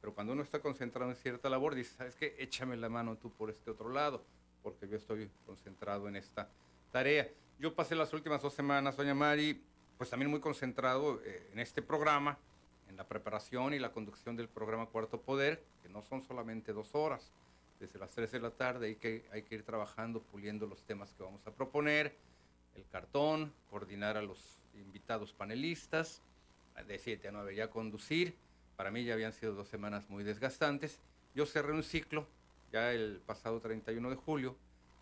pero 0.00 0.14
cuando 0.14 0.32
uno 0.32 0.42
está 0.42 0.60
concentrado 0.60 1.10
en 1.10 1.16
cierta 1.16 1.50
labor, 1.50 1.74
dice, 1.74 1.96
¿sabes 1.96 2.14
qué? 2.14 2.36
Échame 2.38 2.76
la 2.76 2.88
mano 2.88 3.16
tú 3.16 3.30
por 3.32 3.50
este 3.50 3.70
otro 3.70 3.90
lado, 3.90 4.24
porque 4.62 4.88
yo 4.88 4.96
estoy 4.96 5.28
concentrado 5.44 6.08
en 6.08 6.16
esta 6.16 6.48
tarea. 6.92 7.28
Yo 7.58 7.74
pasé 7.74 7.96
las 7.96 8.12
últimas 8.12 8.40
dos 8.40 8.54
semanas, 8.54 8.96
doña 8.96 9.14
Mari, 9.14 9.60
pues 9.98 10.10
también 10.10 10.30
muy 10.30 10.40
concentrado 10.40 11.20
eh, 11.24 11.50
en 11.52 11.58
este 11.58 11.82
programa, 11.82 12.38
en 12.88 12.96
la 12.96 13.06
preparación 13.06 13.74
y 13.74 13.78
la 13.78 13.92
conducción 13.92 14.36
del 14.36 14.48
programa 14.48 14.86
Cuarto 14.86 15.20
Poder, 15.20 15.62
que 15.82 15.88
no 15.88 16.02
son 16.02 16.22
solamente 16.22 16.72
dos 16.72 16.94
horas, 16.94 17.32
desde 17.80 17.98
las 17.98 18.10
3 18.12 18.32
de 18.32 18.40
la 18.40 18.50
tarde 18.50 18.86
hay 18.88 18.96
que, 18.96 19.24
hay 19.32 19.42
que 19.42 19.56
ir 19.56 19.62
trabajando, 19.64 20.20
puliendo 20.20 20.66
los 20.66 20.82
temas 20.82 21.12
que 21.14 21.22
vamos 21.22 21.46
a 21.46 21.52
proponer, 21.52 22.16
el 22.74 22.86
cartón, 22.88 23.52
coordinar 23.70 24.16
a 24.16 24.22
los 24.22 24.58
invitados 24.74 25.32
panelistas, 25.32 26.22
de 26.86 26.98
7 26.98 27.28
a 27.28 27.32
9 27.32 27.54
ya 27.54 27.70
conducir. 27.70 28.36
Para 28.76 28.90
mí 28.90 29.04
ya 29.04 29.14
habían 29.14 29.32
sido 29.32 29.54
dos 29.54 29.68
semanas 29.68 30.08
muy 30.08 30.22
desgastantes. 30.22 31.00
Yo 31.34 31.46
cerré 31.46 31.72
un 31.72 31.82
ciclo 31.82 32.26
ya 32.72 32.92
el 32.92 33.20
pasado 33.26 33.60
31 33.60 34.10
de 34.10 34.16
julio. 34.16 34.56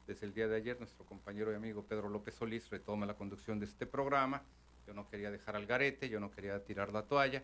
Desde 0.06 0.26
el 0.26 0.32
día 0.32 0.48
de 0.48 0.56
ayer, 0.56 0.78
nuestro 0.78 1.04
compañero 1.04 1.52
y 1.52 1.56
amigo 1.56 1.82
Pedro 1.82 2.08
López 2.08 2.34
Solís 2.34 2.70
retoma 2.70 3.06
la 3.06 3.14
conducción 3.14 3.58
de 3.58 3.66
este 3.66 3.86
programa. 3.86 4.42
Yo 4.86 4.94
no 4.94 5.08
quería 5.08 5.30
dejar 5.30 5.56
al 5.56 5.66
garete, 5.66 6.08
yo 6.08 6.20
no 6.20 6.30
quería 6.30 6.62
tirar 6.64 6.92
la 6.92 7.02
toalla. 7.02 7.42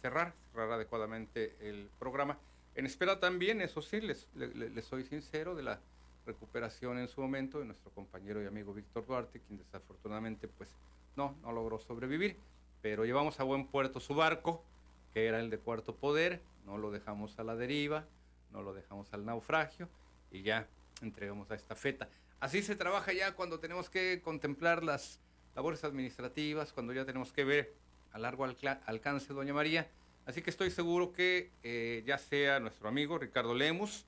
Cerrar, 0.00 0.34
cerrar 0.52 0.72
adecuadamente 0.72 1.56
el 1.60 1.88
programa. 1.98 2.38
En 2.74 2.86
espera 2.86 3.20
también, 3.20 3.60
eso 3.60 3.80
sí, 3.82 4.00
les, 4.00 4.28
les, 4.34 4.84
soy 4.84 5.04
sincero, 5.04 5.54
de 5.54 5.62
la 5.62 5.80
recuperación 6.26 6.98
en 6.98 7.08
su 7.08 7.20
momento 7.20 7.58
de 7.58 7.66
nuestro 7.66 7.90
compañero 7.92 8.42
y 8.42 8.46
amigo 8.46 8.74
Víctor 8.74 9.06
Duarte, 9.06 9.40
quien 9.40 9.58
desafortunadamente 9.58 10.48
pues 10.48 10.70
no, 11.16 11.36
no 11.42 11.52
logró 11.52 11.78
sobrevivir, 11.78 12.36
pero 12.82 13.04
llevamos 13.04 13.38
a 13.40 13.44
buen 13.44 13.66
puerto 13.66 14.00
su 14.00 14.14
barco, 14.14 14.64
que 15.12 15.26
era 15.26 15.38
el 15.38 15.50
de 15.50 15.58
Cuarto 15.58 15.94
Poder, 15.94 16.42
no 16.66 16.78
lo 16.78 16.90
dejamos 16.90 17.38
a 17.38 17.44
la 17.44 17.54
deriva, 17.54 18.04
no 18.50 18.62
lo 18.62 18.72
dejamos 18.74 19.12
al 19.12 19.24
naufragio 19.24 19.88
y 20.30 20.42
ya 20.42 20.66
entregamos 21.00 21.50
a 21.50 21.54
esta 21.54 21.74
feta. 21.74 22.08
Así 22.40 22.62
se 22.62 22.76
trabaja 22.76 23.12
ya 23.12 23.34
cuando 23.34 23.60
tenemos 23.60 23.88
que 23.88 24.20
contemplar 24.22 24.82
las 24.82 25.20
labores 25.54 25.84
administrativas, 25.84 26.72
cuando 26.72 26.92
ya 26.92 27.04
tenemos 27.04 27.32
que 27.32 27.44
ver 27.44 27.74
a 28.12 28.18
largo 28.18 28.44
alcance, 28.44 29.32
doña 29.32 29.52
María, 29.52 29.88
Así 30.26 30.40
que 30.40 30.50
estoy 30.50 30.70
seguro 30.70 31.12
que 31.12 31.50
eh, 31.62 32.02
ya 32.06 32.16
sea 32.16 32.58
nuestro 32.58 32.88
amigo 32.88 33.18
Ricardo 33.18 33.54
Lemus, 33.54 34.06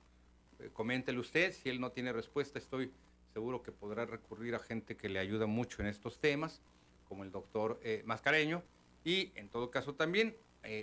eh, 0.59 0.69
coméntele 0.73 1.19
usted, 1.19 1.53
si 1.53 1.69
él 1.69 1.79
no 1.79 1.91
tiene 1.91 2.11
respuesta, 2.11 2.57
estoy 2.57 2.91
seguro 3.33 3.61
que 3.61 3.71
podrá 3.71 4.05
recurrir 4.05 4.55
a 4.55 4.59
gente 4.59 4.97
que 4.97 5.09
le 5.09 5.19
ayuda 5.19 5.45
mucho 5.45 5.81
en 5.81 5.87
estos 5.87 6.19
temas, 6.19 6.61
como 7.07 7.23
el 7.23 7.31
doctor 7.31 7.79
eh, 7.83 8.01
Mascareño, 8.05 8.63
y 9.03 9.31
en 9.35 9.49
todo 9.49 9.69
caso 9.69 9.93
también 9.93 10.35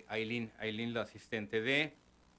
Aileen, 0.06 0.50
Aileen, 0.58 0.94
la 0.94 1.02
asistente 1.02 1.60
de 1.60 1.92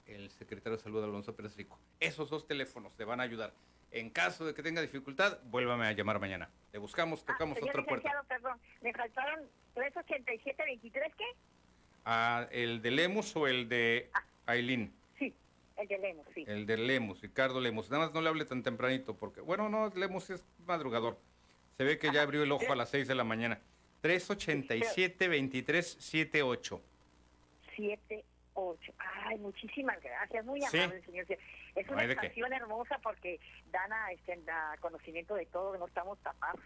el 0.06 0.30
secretario 0.30 0.76
de 0.76 0.82
Salud 0.82 1.04
Alonso 1.04 1.36
Pérez 1.36 1.54
Rico. 1.54 1.78
Esos 2.00 2.28
dos 2.28 2.44
teléfonos 2.44 2.92
le 2.98 3.04
van 3.04 3.20
a 3.20 3.22
ayudar. 3.22 3.52
En 3.92 4.10
caso 4.10 4.44
de 4.44 4.54
que 4.54 4.62
tenga 4.62 4.82
dificultad, 4.82 5.38
vuélvame 5.44 5.86
a 5.86 5.92
llamar 5.92 6.20
mañana. 6.20 6.50
Le 6.72 6.78
buscamos, 6.78 7.22
ah, 7.22 7.32
tocamos 7.32 7.58
otra 7.62 7.82
puerta. 7.84 8.10
Perdón, 8.28 8.58
me 8.82 8.92
faltaron 8.92 9.40
387-23, 9.74 11.12
¿qué? 11.16 11.24
¿El 12.50 12.82
de 12.82 12.90
Lemus 12.90 13.34
o 13.36 13.46
el 13.46 13.68
de 13.68 14.10
ah. 14.12 14.24
Aileen? 14.46 14.92
Sí, 15.18 15.32
el 15.76 15.88
de 15.88 15.98
Lemus, 15.98 16.26
sí. 16.34 16.44
El 16.46 16.66
de 16.66 16.76
Lemus, 16.76 17.22
Ricardo 17.22 17.60
Lemus. 17.60 17.90
Nada 17.90 18.04
más 18.04 18.14
no 18.14 18.20
le 18.20 18.28
hable 18.28 18.44
tan 18.44 18.62
tempranito 18.62 19.16
porque, 19.16 19.40
bueno, 19.40 19.68
no, 19.68 19.88
Lemus 19.88 20.30
es 20.30 20.44
madrugador. 20.66 21.18
Se 21.76 21.84
ve 21.84 21.98
que 21.98 22.12
ya 22.12 22.22
abrió 22.22 22.42
el 22.42 22.52
ojo 22.52 22.72
a 22.72 22.76
las 22.76 22.90
6 22.90 23.08
de 23.08 23.14
la 23.14 23.24
mañana. 23.24 23.60
387-2378. 24.02 26.80
78. 27.76 28.35
Ay, 28.98 29.38
muchísimas 29.38 30.00
gracias. 30.02 30.44
Muy 30.44 30.64
amable, 30.64 31.02
señor. 31.02 31.26
Es 31.74 31.88
una 31.88 32.04
estación 32.04 32.52
hermosa 32.52 32.98
porque 33.02 33.38
dan 33.70 33.92
a, 33.92 34.12
este, 34.12 34.38
conocimiento 34.80 35.34
de 35.34 35.46
todo, 35.46 35.76
no 35.76 35.86
estamos 35.86 36.18
tapados. 36.20 36.60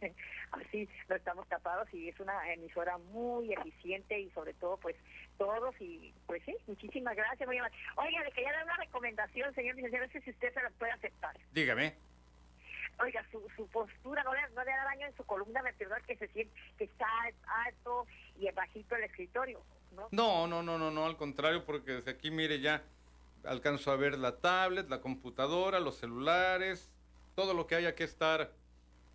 así 0.52 0.88
no 1.08 1.16
estamos 1.16 1.48
tapados 1.48 1.92
y 1.94 2.08
es 2.08 2.18
una 2.20 2.52
emisora 2.52 2.98
muy 2.98 3.52
eficiente 3.52 4.18
y 4.18 4.30
sobre 4.30 4.52
todo 4.54 4.76
pues 4.78 4.96
todos 5.38 5.74
y 5.80 6.12
pues 6.26 6.42
sí, 6.44 6.56
muchísimas 6.66 7.16
gracias. 7.16 7.48
Oiga, 7.48 8.24
le 8.24 8.32
quería 8.32 8.52
dar 8.52 8.64
una 8.64 8.76
recomendación, 8.76 9.54
señor 9.54 9.76
licenciado, 9.76 10.06
no 10.06 10.12
sé 10.12 10.20
si 10.20 10.30
usted 10.30 10.52
se 10.52 10.62
la 10.62 10.70
puede 10.70 10.92
aceptar. 10.92 11.36
Dígame. 11.52 11.94
Oiga, 13.00 13.24
su, 13.30 13.48
su 13.56 13.66
postura 13.68 14.22
no 14.22 14.34
le, 14.34 14.42
no 14.50 14.64
le 14.64 14.70
da 14.70 14.84
daño 14.84 15.06
en 15.06 15.16
su 15.16 15.24
columna 15.24 15.62
vertebral 15.62 16.02
que 16.06 16.16
se 16.16 16.28
siente 16.28 16.54
que 16.78 16.84
está 16.84 17.06
alto 17.66 18.06
y 18.36 18.50
bajito 18.50 18.94
el 18.96 19.04
escritorio, 19.04 19.62
¿no? 19.92 20.08
No, 20.10 20.46
no, 20.46 20.62
no, 20.62 20.78
no, 20.78 20.90
no, 20.90 21.06
al 21.06 21.16
contrario, 21.16 21.64
porque 21.64 21.92
desde 21.92 22.10
aquí, 22.10 22.30
mire, 22.30 22.60
ya 22.60 22.82
alcanzo 23.44 23.90
a 23.90 23.96
ver 23.96 24.18
la 24.18 24.36
tablet, 24.36 24.88
la 24.88 25.00
computadora, 25.00 25.80
los 25.80 25.96
celulares, 25.96 26.90
todo 27.34 27.54
lo 27.54 27.66
que 27.66 27.74
haya 27.74 27.94
que 27.94 28.04
estar 28.04 28.52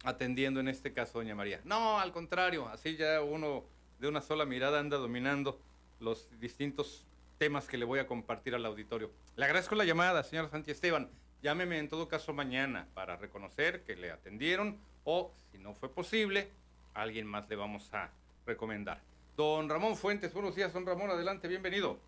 atendiendo 0.04 0.60
en 0.60 0.68
este 0.68 0.94
caso, 0.94 1.20
doña 1.20 1.36
María. 1.36 1.62
No, 1.64 2.00
al 2.00 2.12
contrario, 2.12 2.68
así 2.68 2.96
ya 2.96 3.22
uno 3.22 3.64
de 4.00 4.08
una 4.08 4.22
sola 4.22 4.46
mirada 4.46 4.80
anda 4.80 4.98
dominando 4.98 5.60
los 6.00 6.28
distintos 6.40 7.06
temas 7.38 7.68
que 7.68 7.78
le 7.78 7.86
voy 7.86 8.00
a 8.00 8.08
compartir 8.08 8.56
al 8.56 8.66
auditorio. 8.66 9.12
Le 9.36 9.46
agradezco 9.46 9.76
la 9.76 9.86
llamada, 9.86 10.24
señor 10.24 10.50
Santi 10.50 10.72
Esteban. 10.72 11.10
Llámeme 11.42 11.78
en 11.78 11.90
todo 11.90 12.08
caso 12.08 12.34
mañana 12.34 12.88
para 12.94 13.16
reconocer 13.16 13.84
que 13.84 13.96
le 13.96 14.12
atendieron 14.12 14.78
o, 15.04 15.32
si 15.52 15.58
no 15.60 15.74
fue 15.74 15.90
posible, 15.90 16.50
alguien 16.94 17.28
más 17.28 17.48
le 17.48 17.56
vamos 17.56 17.94
a 17.94 18.10
recomendar. 18.46 19.02
Don 19.38 19.70
Ramón 19.70 19.96
Fuentes, 19.96 20.34
buenos 20.34 20.56
días, 20.56 20.74
don 20.74 20.84
Ramón, 20.84 21.12
adelante, 21.12 21.48
bienvenido. 21.48 22.00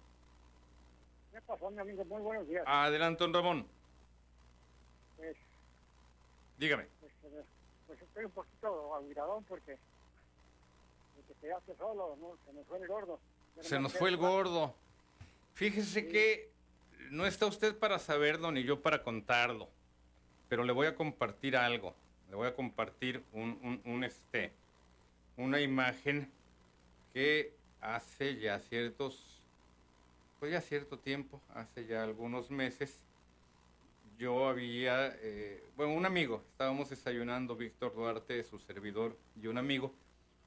¿Qué 1.31 1.39
pasó, 1.41 1.69
mi 1.69 1.79
amigo? 1.79 2.03
Muy 2.05 2.23
buenos 2.23 2.47
días. 2.47 2.63
Adelante, 2.65 3.23
don 3.23 3.31
Ramón. 3.31 3.67
Pues, 5.15 5.37
Dígame 6.57 6.87
pues 7.85 8.01
estoy 8.01 8.25
un 8.25 8.31
poquito 8.31 8.95
aguiradón 8.95 9.43
porque, 9.43 9.77
porque 11.15 11.33
te 11.39 11.53
hace 11.53 11.75
solo, 11.75 12.17
¿no? 12.19 12.35
Se 12.47 12.53
nos 12.53 12.65
fue 12.65 12.79
el 12.79 12.87
gordo. 12.87 13.19
se 13.61 13.79
nos 13.79 13.93
fue 13.93 14.09
el 14.09 14.17
gordo. 14.17 14.73
Fíjese 15.53 16.07
que 16.07 16.49
no 17.11 17.27
está 17.27 17.45
usted 17.45 17.77
para 17.77 17.99
saberlo 17.99 18.51
ni 18.51 18.63
yo 18.63 18.81
para 18.81 19.03
contarlo, 19.03 19.69
pero 20.47 20.63
le 20.63 20.73
voy 20.73 20.87
a 20.87 20.95
compartir 20.95 21.55
algo. 21.55 21.93
Le 22.29 22.35
voy 22.35 22.47
a 22.47 22.55
compartir 22.55 23.23
un, 23.33 23.81
un, 23.85 24.03
este, 24.03 24.51
una 25.37 25.61
imagen 25.61 26.31
que 27.13 27.53
hace 27.81 28.37
ya 28.37 28.59
ciertos, 28.59 29.41
pues 30.39 30.51
ya 30.51 30.61
cierto 30.61 30.97
tiempo, 30.97 31.41
hace 31.53 31.85
ya 31.85 32.03
algunos 32.03 32.51
meses, 32.51 32.95
yo 34.17 34.47
había, 34.47 35.15
eh, 35.21 35.63
bueno, 35.77 35.93
un 35.93 36.05
amigo, 36.05 36.43
estábamos 36.51 36.89
desayunando, 36.89 37.55
Víctor 37.55 37.95
Duarte, 37.95 38.43
su 38.43 38.59
servidor 38.59 39.15
y 39.41 39.47
un 39.47 39.57
amigo. 39.57 39.93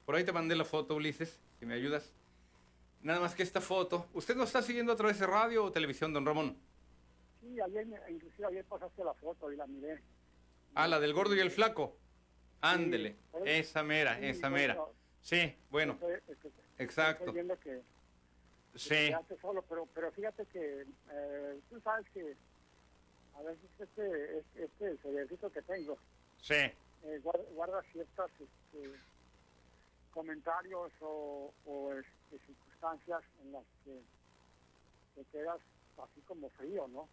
Por 0.05 0.15
ahí 0.15 0.23
te 0.23 0.31
mandé 0.31 0.55
la 0.55 0.65
foto, 0.65 0.95
Ulises, 0.95 1.39
si 1.59 1.65
me 1.65 1.73
ayudas. 1.73 2.11
Nada 3.01 3.19
más 3.19 3.33
que 3.33 3.43
esta 3.43 3.61
foto. 3.61 4.05
¿Usted 4.13 4.35
nos 4.35 4.47
está 4.47 4.61
siguiendo 4.61 4.93
a 4.93 4.95
través 4.95 5.19
de 5.19 5.25
radio 5.25 5.65
o 5.65 5.71
televisión, 5.71 6.13
don 6.13 6.25
Ramón? 6.25 6.55
Sí, 7.41 7.59
ayer, 7.59 7.87
inclusive 8.09 8.47
ayer 8.47 8.65
pasaste 8.65 9.03
la 9.03 9.13
foto 9.15 9.51
y 9.51 9.57
la 9.57 9.65
miré. 9.65 10.01
Ah, 10.75 10.87
la 10.87 10.99
del 10.99 11.13
gordo 11.13 11.35
y 11.35 11.39
el 11.39 11.51
flaco. 11.51 11.97
Ándele, 12.61 13.17
esa 13.43 13.83
mera, 13.83 14.19
esa 14.19 14.49
mera. 14.49 14.77
Sí, 15.23 15.55
bueno, 15.71 15.97
exacto. 16.77 17.33
sí. 18.75 19.11
Solo, 19.41 19.63
pero, 19.63 19.87
pero 19.95 20.11
fíjate 20.11 20.45
que 20.45 20.85
eh, 21.11 21.59
tú 21.69 21.81
sabes 21.81 22.05
que 22.13 22.35
a 23.35 23.41
veces 23.41 23.69
este, 23.79 24.43
este, 24.55 24.91
este 24.93 25.49
que 25.51 25.61
tengo 25.63 25.97
sí. 26.43 26.55
Eh, 27.05 27.19
guarda, 27.53 27.81
ciertos 27.91 28.31
este, 28.39 28.89
comentarios 30.13 30.91
o, 31.01 31.51
este, 31.93 32.45
circunstancias 32.45 33.21
en 33.41 33.51
las 33.51 33.63
que 33.83 33.99
te 35.15 35.25
quedas 35.31 35.59
así 35.97 36.21
como 36.21 36.49
frío, 36.51 36.87
¿no? 36.87 37.07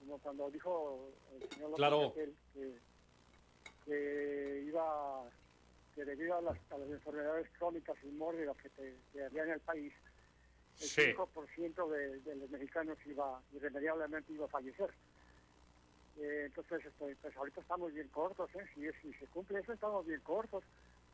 Como 0.00 0.18
cuando 0.18 0.50
dijo 0.50 1.10
el 1.34 1.48
señor 1.50 1.74
claro. 1.74 2.12
que, 2.14 2.78
que, 3.84 4.64
iba, 4.66 5.24
que 5.98 6.04
debido 6.04 6.36
a 6.36 6.40
las, 6.40 6.56
enfermedades 6.92 7.48
crónicas 7.58 7.96
y 8.04 8.06
mórbidas 8.12 8.56
que, 8.58 8.68
te, 8.70 8.94
que 9.12 9.24
había 9.24 9.42
en 9.42 9.50
el 9.50 9.60
país, 9.60 9.92
el 10.80 11.16
5% 11.16 11.88
de, 11.88 12.20
de, 12.20 12.36
los 12.36 12.48
mexicanos 12.50 12.96
iba 13.04 13.42
irremediablemente 13.52 14.32
iba 14.32 14.44
a 14.44 14.48
fallecer. 14.48 14.90
Eh, 16.18 16.44
entonces, 16.46 16.86
este, 16.86 17.16
pues 17.16 17.36
ahorita 17.36 17.60
estamos 17.62 17.92
bien 17.92 18.06
cortos, 18.08 18.48
¿eh? 18.54 18.64
Si, 18.74 18.82
si 19.02 19.12
se 19.18 19.26
cumple 19.26 19.58
eso, 19.58 19.72
estamos 19.72 20.06
bien 20.06 20.20
cortos. 20.20 20.62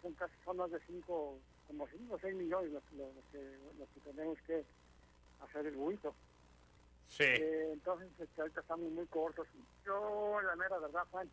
Son 0.03 0.13
casi 0.13 0.35
son 0.45 0.59
más 0.59 0.71
de 0.71 0.79
5, 0.87 1.39
como 1.67 1.89
5 1.89 2.15
o 2.15 2.19
6 2.19 2.35
millones 2.35 2.73
los, 2.73 2.83
que, 3.33 4.01
tenemos 4.05 4.39
que 4.47 4.65
hacer 5.41 5.67
el 5.67 5.77
bulto. 5.77 6.15
Sí. 7.09 7.25
Eh, 7.25 7.71
entonces, 7.73 8.11
este, 8.19 8.39
ahorita 8.39 8.61
estamos 8.61 8.93
muy 8.93 9.07
cortos. 9.07 9.47
Yo, 9.87 10.43
la 10.43 10.57
mera 10.57 10.79
verdad, 10.79 11.07
Juan, 11.11 11.31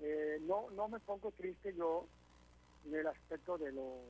eh, 0.00 0.38
no, 0.40 0.70
no 0.70 0.88
me 0.88 0.98
pongo 0.98 1.30
triste 1.30 1.72
yo 1.76 2.08
en 2.86 2.94
el 2.94 3.06
aspecto 3.06 3.58
de 3.58 3.72
lo 3.72 4.00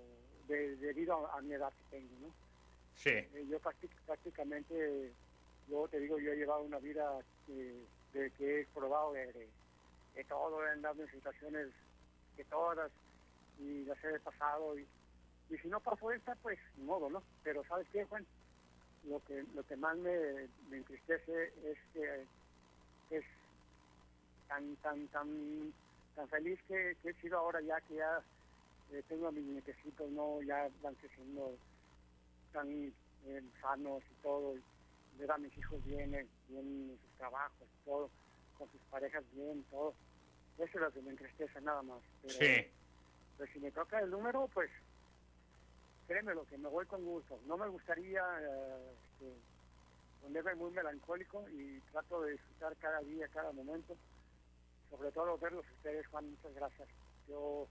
de, 0.48 0.76
debido 0.76 1.26
a, 1.30 1.40
mi 1.40 1.54
edad 1.54 1.72
que 1.72 1.98
tengo, 1.98 2.18
¿no? 2.20 2.34
Sí. 2.96 3.10
yo 3.48 3.58
prácticamente, 4.06 5.12
yo 5.68 5.88
te 5.88 5.98
digo, 5.98 6.18
yo 6.18 6.32
he 6.32 6.36
llevado 6.36 6.62
una 6.62 6.78
vida 6.78 7.18
de 7.46 8.30
que 8.30 8.60
he 8.60 8.66
probado 8.66 9.12
de, 9.12 9.48
todo, 10.28 10.66
en 10.72 10.80
las 10.80 10.96
situaciones 11.10 11.68
que 12.36 12.44
todas 12.44 12.90
y 13.58 13.84
las 13.84 14.02
he 14.04 14.18
pasado 14.20 14.78
y, 14.78 14.86
y 15.50 15.58
si 15.58 15.68
no 15.68 15.80
pasó 15.80 16.12
esta, 16.12 16.34
pues 16.36 16.58
modo, 16.78 17.10
¿no? 17.10 17.22
Pero 17.42 17.64
¿sabes 17.64 17.86
qué, 17.92 18.04
Juan? 18.04 18.24
Lo 19.04 19.22
que, 19.24 19.44
lo 19.54 19.62
que 19.64 19.76
más 19.76 19.96
me, 19.96 20.48
entristece 20.70 21.52
es 21.64 21.78
que 21.92 22.26
es 23.10 23.24
tan, 24.48 24.76
tan, 24.76 25.06
tan 25.08 25.72
tan 26.14 26.28
feliz 26.28 26.58
que, 26.68 26.96
he 27.04 27.12
sido 27.14 27.38
ahora 27.38 27.60
ya 27.60 27.80
que 27.82 27.96
ya 27.96 28.20
eh, 28.92 29.02
tengo 29.08 29.28
a 29.28 29.32
mis 29.32 29.44
nietecitos, 29.44 30.10
no, 30.10 30.42
ya 30.42 30.68
van 30.82 30.94
creciendo 30.94 31.56
tan 32.52 32.68
eh, 32.70 33.42
sanos 33.60 34.02
y 34.10 34.22
todo, 34.22 34.56
y 34.56 34.62
ver 35.18 35.30
a 35.30 35.38
mis 35.38 35.56
hijos 35.56 35.84
bien, 35.84 36.10
bien 36.10 36.90
en 36.90 36.98
sus 37.00 37.18
trabajos 37.18 37.68
todo, 37.84 38.10
con 38.58 38.70
sus 38.70 38.80
parejas 38.90 39.24
bien, 39.32 39.64
todo. 39.70 39.94
Eso 40.58 40.78
es 40.78 40.80
lo 40.80 40.92
que 40.92 41.02
me 41.02 41.10
entristece 41.10 41.60
nada 41.60 41.82
más. 41.82 42.00
Pero, 42.22 42.34
sí. 42.34 42.66
Pues 43.36 43.50
si 43.52 43.58
me 43.58 43.70
toca 43.72 43.98
el 43.98 44.10
número, 44.10 44.48
pues 44.54 44.70
créeme 46.06 46.34
lo 46.34 46.44
que 46.44 46.58
me 46.58 46.68
voy 46.68 46.86
con 46.86 47.04
gusto. 47.04 47.38
No 47.46 47.56
me 47.56 47.68
gustaría 47.68 48.22
eh, 48.40 48.94
este, 49.12 49.32
ponerme 50.22 50.54
muy 50.54 50.70
melancólico 50.70 51.44
y 51.50 51.80
trato 51.90 52.22
de 52.22 52.32
disfrutar 52.32 52.76
cada 52.76 53.00
día, 53.00 53.28
cada 53.28 53.52
momento. 53.52 53.96
Sobre 54.90 55.10
todo 55.10 55.36
verlos 55.38 55.64
ustedes, 55.78 56.06
Juan, 56.08 56.30
muchas 56.30 56.54
gracias. 56.54 56.88
Yo, 57.28 57.66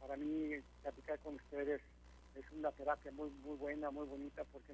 para 0.00 0.16
mí, 0.16 0.50
platicar 0.82 1.18
con 1.20 1.34
ustedes 1.34 1.80
es 2.34 2.50
una 2.52 2.70
terapia 2.72 3.12
muy 3.12 3.30
muy 3.42 3.56
buena, 3.56 3.90
muy 3.90 4.06
bonita, 4.06 4.44
porque 4.52 4.72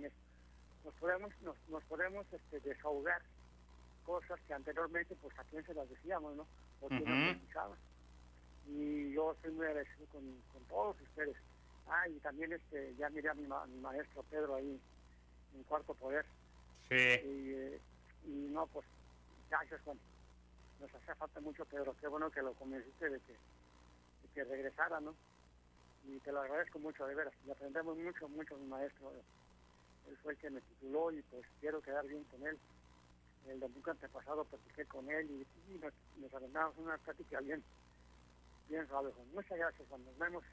nos 0.84 0.94
podemos 0.94 1.32
nos, 1.42 1.56
nos 1.68 1.84
podemos 1.84 2.26
este, 2.32 2.60
desahogar 2.60 3.22
cosas 4.06 4.40
que 4.46 4.54
anteriormente, 4.54 5.16
pues 5.20 5.36
a 5.38 5.44
quién 5.44 5.64
se 5.66 5.74
las 5.74 5.88
decíamos, 5.88 6.36
¿no? 6.36 6.46
O 6.80 6.88
quién 6.88 7.04
nos 7.04 7.78
Y 8.68 9.12
yo 9.12 9.32
estoy 9.32 9.52
muy 9.52 9.66
agradecido 9.66 10.06
con, 10.06 10.22
con 10.52 10.62
todos 10.64 10.96
ustedes. 11.00 11.36
Ah, 11.88 12.08
y 12.08 12.18
también 12.20 12.52
este, 12.52 12.94
ya 12.96 13.10
miré 13.10 13.28
a 13.28 13.34
mi, 13.34 13.46
maestro 13.80 14.22
Pedro 14.30 14.54
ahí 14.54 14.80
en 15.54 15.62
Cuarto 15.64 15.94
Poder. 15.94 16.24
Sí. 16.88 16.94
Y, 16.94 17.50
eh, 17.52 17.80
y 18.24 18.48
no, 18.50 18.66
pues, 18.68 18.86
gracias 19.50 19.80
Juan. 19.82 19.98
Nos 20.80 20.94
hace 20.94 21.14
falta 21.14 21.40
mucho 21.40 21.64
Pedro. 21.64 21.96
Qué 22.00 22.06
bueno 22.06 22.30
que 22.30 22.42
lo 22.42 22.52
convenciste 22.54 23.10
de 23.10 23.18
que, 23.20 23.34
que 24.36 24.44
regresara, 24.44 25.00
¿no? 25.00 25.14
Y 26.04 26.20
te 26.20 26.30
lo 26.30 26.42
agradezco 26.42 26.78
mucho, 26.78 27.06
de 27.06 27.14
veras. 27.14 27.32
Y 27.46 27.50
aprendemos 27.50 27.96
mucho, 27.96 28.28
mucho 28.28 28.56
mi 28.58 28.66
maestro. 28.66 29.10
Él 30.06 30.16
fue 30.22 30.34
el 30.34 30.38
que 30.38 30.50
me 30.50 30.60
tituló 30.60 31.10
y 31.10 31.22
pues 31.22 31.44
quiero 31.58 31.80
quedar 31.80 32.06
bien 32.06 32.22
con 32.24 32.46
él. 32.46 32.58
El 33.48 33.60
domingo 33.60 33.90
antepasado 33.90 34.44
platiqué 34.44 34.84
con 34.84 35.10
él 35.10 35.26
y, 35.30 35.78
nos, 35.78 35.92
nos 36.18 36.78
una 36.78 36.98
plática 36.98 37.40
bien, 37.40 37.64
bien 38.68 38.86
suave. 38.88 39.10
Muchas 39.32 39.58
gracias, 39.58 39.88
Juan. 39.88 40.04
Nos 40.04 40.18
vemos 40.18 40.44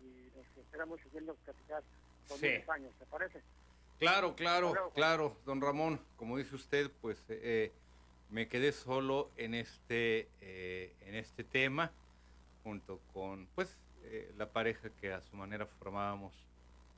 y 0.00 0.36
nos 0.36 0.64
esperamos 0.64 1.00
siguiendo 1.02 1.34
platicar 1.44 1.82
por 2.28 2.38
sí. 2.38 2.48
años, 2.68 2.92
¿te 2.98 3.06
parece? 3.06 3.40
Claro, 4.00 4.34
claro, 4.34 4.92
claro, 4.94 5.36
don 5.44 5.60
Ramón, 5.60 6.00
como 6.16 6.36
dice 6.36 6.54
usted, 6.54 6.90
pues 7.00 7.18
eh, 7.28 7.72
me 8.30 8.48
quedé 8.48 8.72
solo 8.72 9.30
en 9.36 9.54
este, 9.54 10.28
eh, 10.40 10.94
en 11.00 11.14
este 11.14 11.44
tema, 11.44 11.92
junto 12.68 13.00
con 13.14 13.48
pues 13.54 13.78
la 14.36 14.52
pareja 14.52 14.90
que 14.90 15.10
a 15.10 15.22
su 15.22 15.36
manera 15.36 15.66
formábamos, 15.66 16.34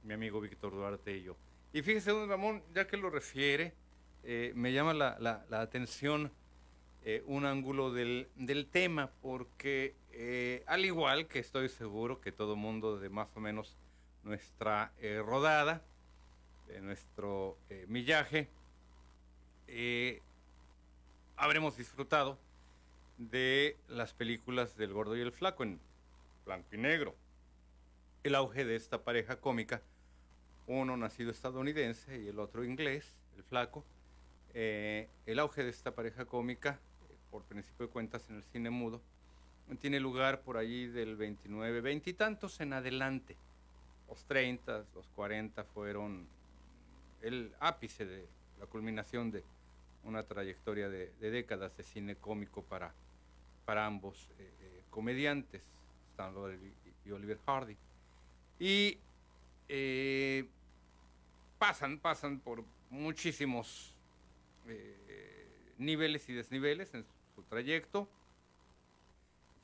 mi 0.03 0.15
amigo 0.15 0.41
Víctor 0.41 0.73
Duarte 0.73 1.17
y 1.17 1.23
yo. 1.23 1.37
Y 1.73 1.83
fíjese, 1.83 2.11
don 2.11 2.29
Ramón, 2.29 2.65
ya 2.75 2.89
que 2.89 2.97
lo 2.97 3.09
refiere, 3.09 3.73
me 4.55 4.73
llama 4.73 4.95
la, 4.95 5.17
la, 5.21 5.47
la 5.49 5.61
atención 5.61 6.33
un 7.27 7.47
ángulo 7.47 7.93
del, 7.93 8.29
del 8.35 8.67
tema, 8.67 9.11
porque 9.23 9.95
eh, 10.11 10.65
al 10.67 10.85
igual 10.85 11.29
que 11.29 11.39
estoy 11.39 11.69
seguro 11.69 12.21
que 12.21 12.33
todo 12.33 12.57
mundo 12.57 12.99
de 12.99 13.09
más 13.09 13.29
o 13.37 13.41
menos 13.41 13.77
nuestra 14.25 14.93
eh, 14.99 15.23
rodada, 15.25 15.83
de 16.67 16.81
nuestro 16.81 17.59
eh, 17.69 17.85
millaje, 17.89 18.49
habremos 21.37 21.77
disfrutado 21.77 22.39
de 23.21 23.77
las 23.89 24.15
películas 24.15 24.77
del 24.77 24.95
gordo 24.95 25.17
y 25.17 25.21
el 25.21 25.31
flaco 25.31 25.63
en 25.63 25.79
blanco 26.47 26.69
y 26.73 26.79
negro. 26.79 27.15
El 28.23 28.35
auge 28.35 28.65
de 28.65 28.77
esta 28.77 29.03
pareja 29.03 29.37
cómica, 29.37 29.83
uno 30.67 30.97
nacido 30.97 31.31
estadounidense 31.31 32.19
y 32.19 32.29
el 32.29 32.39
otro 32.39 32.65
inglés, 32.65 33.15
el 33.37 33.45
flaco, 33.45 33.85
el 34.55 35.39
auge 35.39 35.63
de 35.63 35.71
esta 35.71 35.95
pareja 35.95 36.25
cómica, 36.25 36.79
por 37.31 37.43
principio 37.45 37.87
de 37.87 37.93
cuentas 37.93 38.29
en 38.31 38.37
el 38.37 38.43
cine 38.45 38.71
mudo, 38.71 39.01
tiene 39.79 40.01
lugar 40.01 40.41
por 40.41 40.57
allí 40.57 40.87
del 40.87 41.17
29, 41.17 41.81
veintitantos 41.81 42.61
en 42.61 42.73
adelante. 42.73 43.37
Los 44.09 44.25
30, 44.25 44.85
los 44.95 45.07
40 45.15 45.63
fueron 45.65 46.27
el 47.23 47.53
ápice 47.61 48.05
de 48.05 48.27
la 48.59 48.67
culminación 48.67 49.31
de 49.31 49.45
una 50.05 50.23
trayectoria 50.23 50.89
de, 50.89 51.13
décadas 51.21 51.77
de 51.77 51.85
cine 51.85 52.17
cómico 52.17 52.63
para, 52.63 52.93
para 53.65 53.87
ambos 53.87 54.29
eh, 54.39 54.51
eh, 54.61 54.83
comediantes, 54.91 55.63
Stan 56.11 56.35
y, 57.05 57.11
Oliver 57.11 57.39
Hardy. 57.47 57.77
Y 58.59 58.99
eh, 59.69 60.47
pasan, 61.59 61.99
pasan 61.99 62.41
por 62.41 62.65
muchísimos 62.91 63.95
niveles 65.79 66.29
y 66.29 66.35
desniveles 66.35 66.95
en 66.95 67.05
su 67.35 67.43
trayecto 67.43 68.09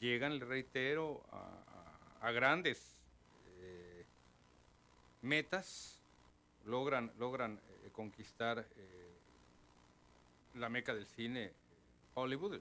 llegan, 0.01 0.39
le 0.39 0.45
reitero, 0.45 1.23
a, 2.21 2.31
grandes 2.33 2.97
eh, 3.61 4.05
metas, 5.23 6.03
logran, 6.65 7.13
logran 7.19 7.61
conquistar 7.93 8.67
la 10.55 10.69
meca 10.69 10.95
del 10.95 11.07
cine 11.07 11.53
Hollywood, 12.15 12.61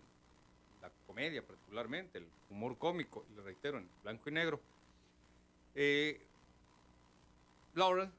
la 0.87 0.91
comedia 1.07 1.45
particularmente, 1.45 2.19
el 2.19 2.27
humor 2.49 2.77
cómico, 2.77 3.25
le 3.35 3.41
reitero, 3.41 3.77
en 3.77 3.89
blanco 4.03 4.29
y 4.29 4.33
negro. 4.33 4.59
Laurel, 7.73 8.09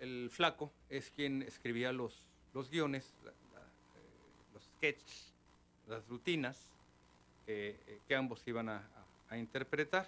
el, 0.00 0.28
flaco, 0.30 0.72
es 0.90 1.10
quien 1.10 1.42
escribía 1.42 1.92
los, 1.92 2.22
los 2.52 2.70
guiones, 2.70 3.14
los 4.52 4.62
sketches, 4.76 5.32
las 5.88 6.06
rutinas 6.08 6.58
eh, 7.46 7.98
que 8.06 8.14
ambos 8.14 8.46
iban 8.46 8.68
a, 8.68 8.88
interpretar. 9.32 10.06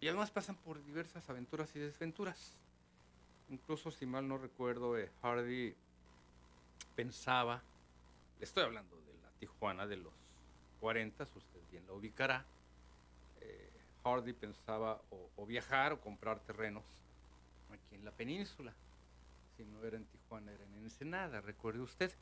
Y 0.00 0.06
además 0.06 0.30
pasan 0.30 0.54
por 0.54 0.82
diversas 0.84 1.28
aventuras 1.28 1.74
y 1.74 1.80
desventuras. 1.80 2.56
Incluso, 3.48 3.90
si 3.90 4.06
mal 4.06 4.28
no 4.28 4.38
recuerdo, 4.38 4.96
eh, 4.96 5.10
Hardy 5.20 5.74
pensaba, 6.94 7.60
le 8.38 8.44
estoy 8.44 8.62
hablando 8.62 8.94
de 8.94 9.14
la 9.24 9.30
Tijuana 9.40 9.88
de 9.88 9.96
los 9.96 10.19
40, 10.80 11.22
usted 11.24 11.60
bien 11.70 11.86
la 11.86 11.92
ubicará. 11.92 12.44
Eh, 13.40 13.70
Hardy 14.04 14.32
pensaba 14.32 15.00
o, 15.36 15.46
viajar 15.46 15.92
o 15.92 16.00
comprar 16.00 16.40
terrenos 16.40 16.84
aquí 17.70 17.94
en 17.94 18.04
la 18.04 18.10
península. 18.12 18.72
Si 19.56 19.64
no 19.64 19.84
era 19.84 19.96
en 19.96 20.04
Tijuana, 20.04 20.52
era 20.52 20.64
en 20.64 20.74
Ensenada. 20.84 21.40
Recuerde 21.40 21.80
usted 21.80 22.12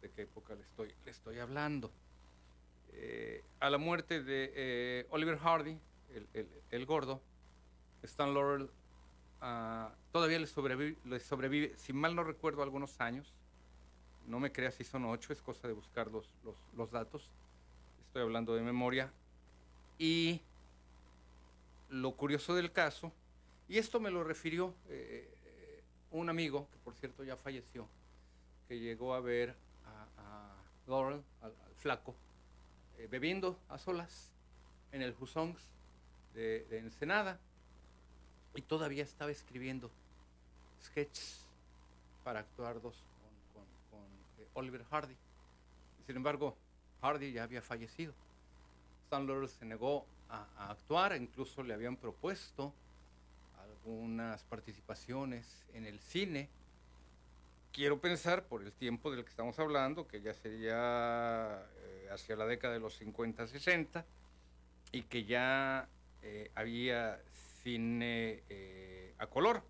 de 0.00 0.10
qué 0.10 0.22
época 0.22 0.54
le 0.54 0.62
estoy, 0.62 0.94
le 1.04 1.10
estoy 1.10 1.38
hablando. 1.38 1.90
Eh, 2.94 3.42
a 3.60 3.70
la 3.70 3.78
muerte 3.78 4.22
de 4.22 4.52
eh, 4.54 5.06
Oliver 5.10 5.38
Hardy, 5.38 5.78
el, 6.70 6.86
gordo, 6.86 7.22
Stan 8.02 8.34
Laurel 8.34 8.68
ah, 9.40 9.94
todavía 10.12 10.38
le 10.38 10.46
sobrevive, 10.46 10.98
le 11.06 11.20
sobrevive, 11.20 11.74
si 11.78 11.92
mal 11.92 12.14
no 12.14 12.22
recuerdo, 12.24 12.62
algunos 12.62 13.00
años. 13.00 13.32
No 14.26 14.38
me 14.38 14.52
creas 14.52 14.74
si 14.74 14.84
son 14.84 15.04
ocho, 15.06 15.32
es 15.32 15.42
cosa 15.42 15.66
de 15.66 15.74
buscar 15.74 16.08
los, 16.08 16.28
los, 16.76 16.90
datos. 16.90 17.28
Estoy 18.12 18.24
hablando 18.24 18.54
de 18.54 18.60
memoria. 18.60 19.10
Y 19.98 20.42
lo 21.88 22.14
curioso 22.14 22.54
del 22.54 22.70
caso, 22.70 23.10
y 23.70 23.78
esto 23.78 24.00
me 24.00 24.10
lo 24.10 24.22
refirió 24.22 24.74
eh, 24.90 25.82
un 26.10 26.28
amigo, 26.28 26.68
que 26.70 26.78
por 26.80 26.94
cierto 26.94 27.24
ya 27.24 27.38
falleció, 27.38 27.88
que 28.68 28.78
llegó 28.78 29.14
a 29.14 29.20
ver 29.20 29.56
a, 30.18 30.54
Laurel, 30.86 31.22
al 31.40 31.54
flaco, 31.78 32.14
eh, 32.98 33.08
bebiendo 33.10 33.58
a 33.70 33.78
solas 33.78 34.30
en 34.90 35.00
el 35.00 35.16
Husongs 35.18 35.62
de, 36.34 36.66
Ensenada 36.70 37.40
y 38.54 38.60
todavía 38.60 39.04
estaba 39.04 39.30
escribiendo 39.30 39.90
sketches 40.82 41.46
para 42.24 42.40
actuar 42.40 42.78
dos 42.82 42.94
con, 43.54 44.02
eh, 44.38 44.46
Oliver 44.52 44.84
Hardy. 44.84 45.16
Sin 46.04 46.16
embargo, 46.16 46.58
Hardy 47.02 47.32
ya 47.32 47.42
había 47.42 47.60
fallecido. 47.60 48.14
Stan 49.04 49.28
se 49.48 49.64
negó 49.66 50.06
a, 50.30 50.70
actuar, 50.70 51.14
incluso 51.16 51.62
le 51.62 51.74
habían 51.74 51.96
propuesto 51.96 52.72
algunas 53.58 54.42
participaciones 54.44 55.66
en 55.74 55.84
el 55.84 55.98
cine. 55.98 56.48
Quiero 57.72 58.00
pensar, 58.00 58.44
por 58.44 58.62
el 58.62 58.72
tiempo 58.72 59.10
del 59.10 59.24
que 59.24 59.30
estamos 59.30 59.58
hablando, 59.58 60.06
que 60.06 60.22
ya 60.22 60.32
sería 60.32 61.66
hacia 62.10 62.36
la 62.36 62.46
década 62.46 62.74
de 62.74 62.80
los 62.80 62.94
50, 62.96 63.46
60, 63.46 64.06
y 64.92 65.02
que 65.02 65.24
ya 65.24 65.88
eh, 66.22 66.50
había 66.54 67.20
cine 67.62 68.42
eh, 68.48 69.14
a 69.18 69.26
color. 69.26 69.62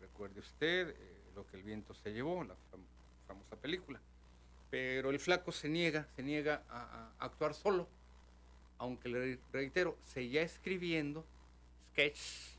recuerde 0.00 0.40
usted 0.40 0.90
eh, 0.90 1.30
lo 1.34 1.46
que 1.46 1.56
el 1.56 1.62
viento 1.62 1.94
se 1.94 2.12
llevó, 2.12 2.42
la 2.42 2.56
famosa 3.26 3.56
película. 3.56 4.00
Pero 4.70 5.10
el 5.10 5.18
flaco 5.18 5.52
se 5.52 5.68
niega, 5.68 6.06
se 6.14 6.22
niega 6.22 6.62
a, 6.68 7.12
actuar 7.18 7.54
solo. 7.54 7.88
aunque 8.78 9.08
le 9.08 9.38
reitero, 9.52 9.98
seguía 10.04 10.42
escribiendo 10.42 11.24
sketches, 11.90 12.56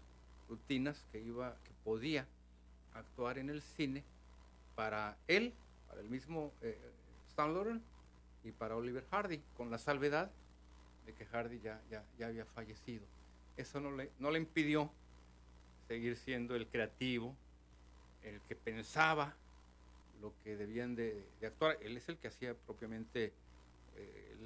rutinas 0.49 1.05
que 1.11 1.19
iba, 1.21 1.55
que 1.63 1.71
podía 1.83 2.27
actuar 2.93 3.37
en 3.37 3.49
el 3.49 3.61
cine 3.61 4.03
para 4.75 5.17
él, 5.27 5.53
para 5.87 6.01
el 6.01 6.09
mismo 6.09 6.51
eh, 6.61 6.77
Stan 7.29 7.53
Laurel 7.53 7.81
y 8.43 8.51
para 8.51 8.75
Oliver 8.75 9.05
Hardy, 9.11 9.41
con 9.55 9.71
la 9.71 9.77
salvedad 9.77 10.29
de 11.05 11.13
que 11.13 11.25
Hardy 11.25 11.59
ya, 11.61 11.81
ya, 11.89 12.03
ya 12.17 12.27
había 12.27 12.45
fallecido. 12.45 13.05
Eso 13.55 13.79
no 13.79 13.91
le, 13.91 14.11
no 14.19 14.31
le 14.31 14.39
impidió 14.39 14.91
seguir 15.87 16.17
siendo 16.17 16.55
el 16.55 16.67
creativo, 16.67 17.35
el 18.23 18.41
que 18.41 18.55
pensaba 18.55 19.35
lo 20.21 20.33
que 20.43 20.55
debían 20.55 20.95
de, 20.95 21.23
actuar. 21.45 21.77
Él 21.81 21.97
es 21.97 22.09
el 22.09 22.17
que 22.17 22.27
hacía 22.27 22.53
propiamente 22.53 23.33
eh, 23.95 24.37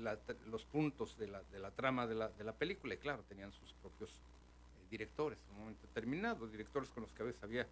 los 0.47 0.65
puntos 0.65 1.17
de 1.17 1.27
la, 1.27 1.41
de 1.43 1.59
la 1.59 1.71
trama 1.71 2.07
de 2.07 2.15
la, 2.15 2.29
de 2.29 2.43
la, 2.43 2.53
película 2.53 2.93
y 2.93 2.97
claro, 2.97 3.23
tenían 3.27 3.51
sus 3.51 3.73
propios 3.73 4.11
eh, 4.11 4.87
directores 4.89 5.39
en 5.45 5.55
un 5.55 5.59
momento 5.61 5.87
determinado, 5.87 6.47
directores 6.47 6.89
con 6.89 7.03
los 7.03 7.13
que 7.13 7.23
a 7.23 7.25
veces 7.25 7.43
había 7.43 7.67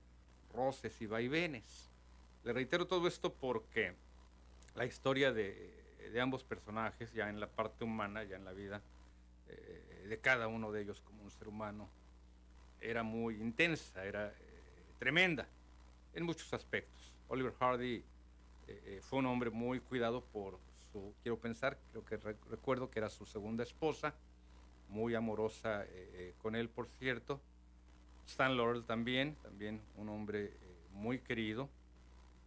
roces 0.54 1.02
y 1.02 1.08
vaivenes. 1.08 1.90
Le 2.44 2.54
reitero 2.54 2.88
todo 2.88 3.08
esto 3.08 3.34
porque 3.34 3.94
la 4.76 4.86
historia 4.86 5.32
de, 5.32 5.82
de 6.12 6.22
ambos 6.22 6.44
personajes, 6.44 7.14
ya 7.14 7.30
en 7.30 7.40
la 7.40 7.48
parte 7.48 7.84
humana, 7.84 8.24
ya 8.24 8.36
en 8.36 8.46
la 8.46 8.54
vida 8.54 8.82
eh, 9.48 10.06
de 10.08 10.20
cada 10.20 10.48
uno 10.48 10.72
de 10.72 10.82
ellos 10.82 11.02
como 11.02 11.24
un 11.24 11.32
ser 11.32 11.48
humano, 11.48 11.90
era 12.80 13.04
muy 13.04 13.36
intensa, 13.36 14.04
era 14.04 14.34
tremenda 14.98 15.48
en 16.14 16.24
muchos 16.24 16.54
aspectos. 16.54 17.12
Oliver 17.32 17.54
Hardy 17.54 17.96
eh, 17.96 18.04
eh, 18.68 19.00
fue 19.02 19.20
un 19.20 19.26
hombre 19.26 19.50
muy 19.50 19.80
cuidado 19.80 20.22
por 20.22 20.60
su, 20.92 21.14
quiero 21.24 21.40
pensar, 21.40 21.78
creo 21.92 22.04
que 22.04 22.18
recuerdo 22.50 22.92
que 22.92 23.00
era 23.00 23.10
su 23.10 23.26
segunda 23.26 23.64
esposa, 23.64 24.14
muy 24.90 25.16
amorosa 25.16 25.86
eh, 25.88 26.36
con 26.42 26.58
él, 26.58 26.68
por 26.68 26.90
cierto. 27.00 27.40
Stan 28.28 28.58
Laurel 28.58 28.84
también, 28.84 29.36
también 29.44 29.82
un 29.96 30.10
hombre 30.10 30.52
muy 30.92 31.20
querido 31.20 31.70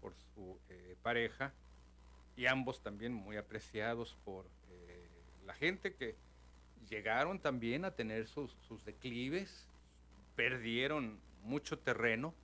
por 0.02 0.14
su 0.34 0.58
pareja 1.02 1.52
y 2.36 2.46
ambos 2.46 2.82
también 2.82 3.12
muy 3.12 3.36
apreciados 3.36 4.16
por 4.24 4.46
la 5.46 5.54
gente 5.54 5.94
que 5.94 6.14
llegaron 6.88 7.38
también 7.40 7.84
a 7.84 7.90
tener 7.90 8.28
sus, 8.28 8.52
sus 8.68 8.84
declives, 8.84 9.66
perdieron 10.36 11.18
mucho 11.42 11.78
terreno 11.78 12.34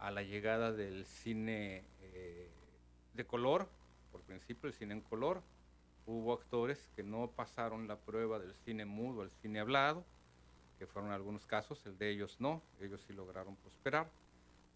a 0.00 0.10
la 0.10 0.22
llegada 0.22 0.72
del 0.72 1.04
cine 1.04 1.84
eh, 2.00 2.50
de 3.14 3.26
color, 3.26 3.68
por 4.10 4.22
principio 4.22 4.68
el 4.68 4.74
cine 4.74 4.94
en 4.94 5.02
color, 5.02 5.42
hubo 6.06 6.32
actores 6.32 6.88
que 6.96 7.02
no 7.02 7.30
pasaron 7.30 7.86
la 7.86 7.96
prueba 7.96 8.38
del 8.38 8.54
cine 8.54 8.86
mudo 8.86 9.22
al 9.22 9.30
cine 9.30 9.60
hablado, 9.60 10.04
que 10.78 10.86
fueron 10.86 11.12
algunos 11.12 11.46
casos, 11.46 11.84
el 11.84 11.98
de 11.98 12.10
ellos 12.10 12.36
no, 12.40 12.62
ellos 12.80 13.04
sí 13.06 13.12
lograron 13.12 13.56
prosperar, 13.56 14.10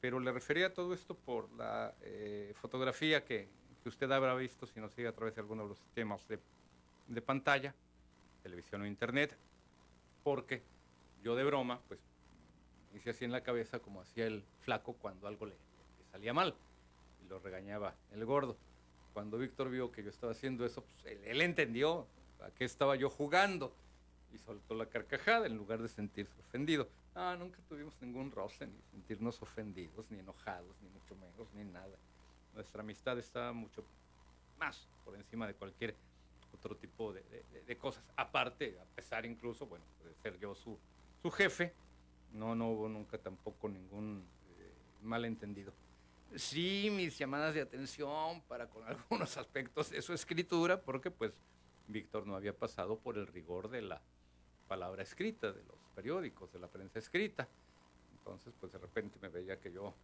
pero 0.01 0.21
le 0.21 0.31
refería 0.31 0.67
a 0.67 0.75
todo 0.75 0.93
esto 0.93 1.15
por 1.15 1.51
la 1.53 1.95
eh, 2.03 2.53
fotografía 2.61 3.25
que, 3.25 3.49
que, 3.83 3.89
usted 3.89 4.11
habrá 4.13 4.35
visto 4.35 4.67
si 4.67 4.79
nos 4.79 4.93
sigue 4.93 5.09
a 5.09 5.13
través 5.13 5.35
de 5.35 5.41
alguno 5.41 5.63
de 5.63 5.71
los 5.71 5.79
sistemas 5.79 6.29
de, 6.29 6.39
de 7.09 7.23
pantalla, 7.23 7.75
televisión 8.43 8.83
o 8.83 8.87
internet, 8.87 9.35
porque 10.23 10.63
yo 11.23 11.35
de 11.35 11.45
broma, 11.45 11.81
pues 11.89 12.01
hice 12.95 13.11
así 13.11 13.25
en 13.25 13.33
la 13.33 13.43
cabeza 13.43 13.81
como 13.81 14.01
hacía 14.01 14.27
el 14.27 14.45
flaco 14.61 14.95
cuando 14.95 15.27
algo 15.27 15.47
le, 15.47 15.55
salía 16.13 16.33
mal 16.33 16.55
y 17.25 17.29
lo 17.29 17.39
regañaba 17.41 17.95
el 18.13 18.25
gordo. 18.25 18.57
Cuando 19.13 19.39
Víctor 19.39 19.71
vio 19.71 19.93
que 19.93 20.03
yo 20.03 20.11
estaba 20.11 20.33
haciendo 20.33 20.65
eso, 20.65 20.83
pues 20.83 21.19
él, 21.25 21.41
entendió 21.41 22.07
a 22.41 22.51
qué 22.51 22.65
estaba 22.65 22.97
yo 22.97 23.11
jugando 23.11 23.73
y 24.33 24.39
soltó 24.39 24.75
la 24.75 24.87
carcajada 24.87 25.47
en 25.47 25.57
lugar 25.57 25.81
de 25.83 25.89
sentirse 25.89 26.35
ofendido. 26.41 26.89
Ah, 27.15 27.37
nunca 27.39 27.61
tuvimos 27.69 27.95
ningún 28.01 28.33
roce, 28.33 28.67
ni 28.67 28.81
sentirnos 28.91 29.41
ofendidos, 29.41 30.11
ni 30.11 30.19
enojados, 30.19 30.75
ni 30.83 30.89
mucho 30.89 31.15
menos, 31.15 31.53
ni 31.55 31.65
nada. 31.65 31.97
Nuestra 32.55 32.83
amistad 32.83 33.19
estaba 33.19 33.53
mucho 33.53 33.85
más 34.59 34.89
por 35.05 35.15
encima 35.15 35.47
de 35.47 35.55
cualquier 35.55 35.95
otro 36.53 36.77
tipo 36.77 37.13
de, 37.13 37.23
de 37.67 37.79
cosas. 37.79 38.05
Aparte, 38.17 38.79
a 38.81 38.85
pesar 38.97 39.27
incluso, 39.27 39.67
bueno, 39.67 39.85
de 40.05 40.15
ser 40.15 40.39
yo 40.39 40.57
su, 40.57 40.77
su 41.23 41.31
jefe, 41.31 41.73
no, 42.35 42.55
no 42.55 42.71
hubo 42.71 42.89
nunca 42.89 43.17
tampoco 43.17 43.69
ningún 43.69 44.27
eh, 44.59 44.73
malentendido. 45.03 45.73
Sí, 46.37 46.89
mis 46.91 47.17
llamadas 47.17 47.55
de 47.55 47.61
atención 47.61 48.43
para 48.49 48.69
con 48.69 48.83
algunos 48.89 49.37
aspectos 49.37 49.91
de 49.91 50.03
su 50.03 50.13
escritura, 50.13 50.81
porque 50.81 51.11
pues 51.11 51.33
Víctor 51.87 52.27
no 52.27 52.35
había 52.35 52.57
pasado 52.57 52.99
por 52.99 53.17
el 53.17 53.27
rigor 53.27 53.69
de 53.69 53.83
la 53.83 54.03
palabra 54.67 55.03
escrita, 55.03 55.53
de 55.53 55.63
los 55.63 55.79
periódicos, 55.95 56.53
de 56.53 56.59
la 56.59 56.69
prensa 56.69 56.99
escrita. 56.99 57.49
Entonces, 58.19 58.53
pues 58.59 58.73
de 58.73 58.79
repente 58.79 59.19
me 59.21 59.29
veía 59.29 59.61
que 59.61 59.71
yo 59.71 59.95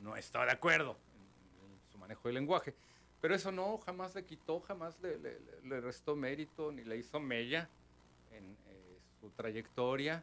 no 0.00 0.16
estaba 0.16 0.46
de 0.46 0.52
acuerdo 0.52 0.96
en, 1.14 1.90
su 1.90 1.98
manejo 1.98 2.28
del 2.28 2.36
lenguaje. 2.36 2.74
Pero 3.20 3.34
eso 3.34 3.50
no, 3.50 3.78
jamás 3.78 4.14
le 4.14 4.24
quitó, 4.24 4.60
jamás 4.60 4.98
le, 5.00 5.80
restó 5.80 6.14
mérito, 6.16 6.70
ni 6.70 6.84
le 6.84 6.96
hizo 6.96 7.18
mella 7.18 7.68
en 8.30 8.56
eh, 8.66 8.98
su 9.20 9.30
trayectoria 9.30 10.22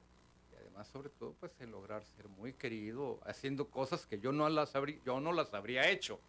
más 0.74 0.88
sobre 0.88 1.10
todo 1.10 1.34
pues 1.40 1.52
el 1.60 1.72
lograr 1.72 2.04
ser 2.04 2.28
muy 2.28 2.54
querido, 2.54 3.20
haciendo 3.26 3.68
cosas 3.68 4.06
que 4.06 4.20
yo 4.20 4.32
no 4.32 4.48
las, 4.50 4.76
habría, 4.76 5.00
yo 5.06 5.20
no 5.20 5.32
las 5.32 5.54
habría 5.54 5.90
hecho. 5.90 6.20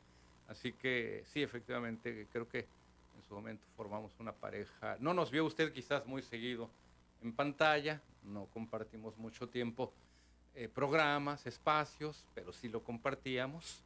Así 0.48 0.72
que 0.72 1.24
sí, 1.26 1.42
efectivamente, 1.42 2.28
creo 2.30 2.48
que 2.48 2.66
en 3.16 3.22
su 3.26 3.34
momento 3.34 3.66
formamos 3.76 4.12
una 4.18 4.32
pareja. 4.32 4.96
No 5.00 5.14
nos 5.14 5.30
vio 5.30 5.44
usted 5.44 5.72
quizás 5.72 6.06
muy 6.06 6.22
seguido 6.22 6.68
en 7.22 7.32
pantalla, 7.32 8.02
no 8.24 8.46
compartimos 8.46 9.16
mucho 9.16 9.48
tiempo 9.48 9.92
eh, 10.54 10.68
programas, 10.68 11.46
espacios, 11.46 12.24
pero 12.34 12.52
sí 12.52 12.68
lo 12.68 12.82
compartíamos 12.82 13.82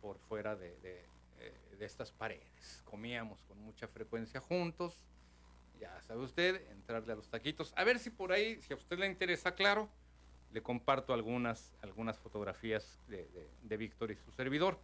por 0.00 0.18
fuera 0.18 0.56
de, 0.56 0.76
de, 0.78 1.04
eh, 1.40 1.76
de 1.78 1.84
estas 1.84 2.10
paredes. 2.10 2.82
Comíamos 2.84 3.42
con 3.42 3.60
mucha 3.60 3.86
frecuencia 3.86 4.40
juntos 4.40 4.94
ya 5.80 6.00
sabe 6.06 6.20
usted, 6.20 6.70
entrarle 6.70 7.12
a 7.12 7.16
los 7.16 7.28
taquitos. 7.28 7.72
A 7.76 7.84
ver 7.84 7.98
si 7.98 8.10
por 8.10 8.32
ahí, 8.32 8.60
si 8.62 8.72
a 8.74 8.76
usted 8.76 8.98
le 8.98 9.06
interesa, 9.06 9.54
claro, 9.54 9.88
le 10.52 10.62
comparto 10.62 11.14
algunas, 11.14 11.72
algunas 11.82 12.18
fotografías 12.18 12.98
de, 13.08 13.76
Víctor 13.76 14.10
y 14.10 14.16
su 14.16 14.30
servidor. 14.32 14.78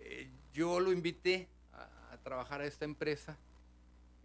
Eh, 0.00 0.28
yo 0.52 0.80
lo 0.80 0.92
invité 0.92 1.48
a, 1.72 2.16
trabajar 2.24 2.62
a 2.62 2.66
esta 2.66 2.84
empresa, 2.84 3.38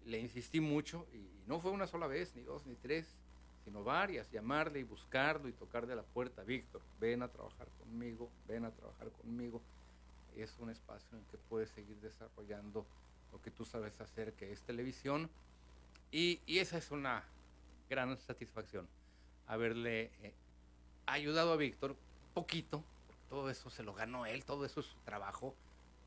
le 0.05 0.19
insistí 0.19 0.59
mucho 0.59 1.05
y 1.13 1.27
no 1.47 1.59
fue 1.59 1.71
una 1.71 1.85
sola 1.85 2.07
vez, 2.07 2.33
ni 2.35 2.43
dos, 2.43 2.65
ni 2.65 2.75
tres, 2.75 3.05
sino 3.65 3.83
varias, 3.83 4.31
llamarle 4.31 4.79
y 4.79 4.83
buscarlo 4.83 5.49
y 5.49 5.51
tocarle 5.51 5.93
a 5.93 5.97
la 5.97 6.03
puerta. 6.03 6.43
Víctor, 6.43 6.81
ven 6.99 7.21
a 7.21 7.27
trabajar 7.27 7.67
conmigo, 7.77 8.29
ven 8.47 8.65
a 8.65 8.71
trabajar 8.71 9.09
conmigo. 9.21 9.61
Es 10.37 10.57
un 10.59 10.69
espacio 10.69 11.17
en 11.17 11.23
que 11.25 11.37
puedes 11.49 11.69
seguir 11.71 11.97
desarrollando 11.97 12.85
lo 13.31 13.41
que 13.41 13.51
tú 13.51 13.65
sabes 13.65 13.99
hacer, 13.99 14.33
que 14.33 14.51
es 14.51 14.61
televisión 14.61 15.29
y, 16.11 16.39
esa 16.47 16.77
es 16.77 16.91
una 16.91 17.23
gran 17.89 18.17
satisfacción, 18.17 18.87
haberle 19.47 20.11
eh, 20.21 20.33
ayudado 21.05 21.53
a 21.53 21.57
Víctor 21.57 21.95
poquito, 22.33 22.83
todo 23.29 23.49
eso 23.49 23.69
se 23.69 23.83
lo 23.83 23.93
ganó 23.93 24.25
él, 24.25 24.43
todo 24.45 24.65
eso 24.65 24.79
es 24.79 24.87
su 24.87 24.97
trabajo, 24.99 25.55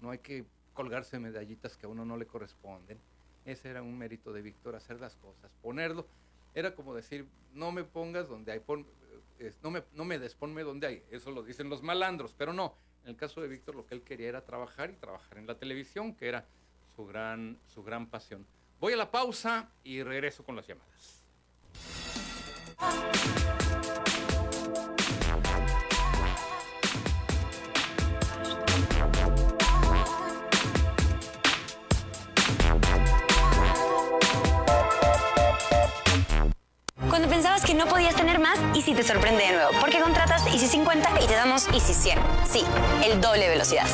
no 0.00 0.10
hay 0.10 0.18
que 0.18 0.44
colgarse 0.74 1.18
medallitas 1.18 1.76
que 1.76 1.86
a 1.86 1.88
uno 1.88 2.04
no 2.04 2.16
le 2.16 2.26
corresponden. 2.26 2.98
Ese 3.44 3.70
era 3.70 3.82
un 3.82 3.98
mérito 3.98 4.32
de 4.32 4.42
Víctor, 4.42 4.74
hacer 4.76 5.00
las 5.00 5.16
cosas, 5.16 5.50
ponerlo. 5.62 6.06
Era 6.54 6.74
como 6.74 6.94
decir, 6.94 7.26
no 7.52 7.72
me 7.72 7.84
pongas 7.84 8.28
donde 8.28 8.52
hay, 8.52 8.62
eh, 9.38 9.52
no, 9.62 9.70
me, 9.70 9.82
no 9.94 10.04
me 10.04 10.18
desponme 10.18 10.62
donde 10.62 10.86
hay. 10.86 11.02
Eso 11.10 11.30
lo 11.30 11.42
dicen 11.42 11.68
los 11.68 11.82
malandros, 11.82 12.34
pero 12.36 12.52
no. 12.52 12.74
En 13.04 13.10
el 13.10 13.16
caso 13.16 13.40
de 13.40 13.48
Víctor 13.48 13.74
lo 13.74 13.86
que 13.86 13.94
él 13.94 14.02
quería 14.02 14.28
era 14.28 14.44
trabajar 14.44 14.90
y 14.90 14.94
trabajar 14.94 15.38
en 15.38 15.46
la 15.46 15.58
televisión, 15.58 16.14
que 16.14 16.28
era 16.28 16.44
su 16.94 17.04
gran, 17.06 17.58
su 17.66 17.82
gran 17.82 18.06
pasión. 18.06 18.46
Voy 18.82 18.94
a 18.94 18.96
la 18.96 19.08
pausa 19.08 19.68
y 19.84 20.02
regreso 20.02 20.42
con 20.42 20.56
las 20.56 20.66
llamadas. 20.66 21.22
Cuando 37.08 37.28
pensabas 37.28 37.64
que 37.64 37.74
no 37.74 37.86
podías 37.86 38.16
tener 38.16 38.40
más, 38.40 38.58
Easy 38.74 38.96
te 38.96 39.04
sorprende 39.04 39.44
de 39.44 39.52
nuevo, 39.52 39.70
porque 39.80 40.00
contratas 40.00 40.44
Easy 40.46 40.66
50 40.66 41.22
y 41.22 41.28
te 41.28 41.34
damos 41.34 41.68
Easy 41.68 41.94
100. 41.94 42.18
Sí, 42.50 42.64
el 43.04 43.20
doble 43.20 43.48
velocidad. 43.48 43.86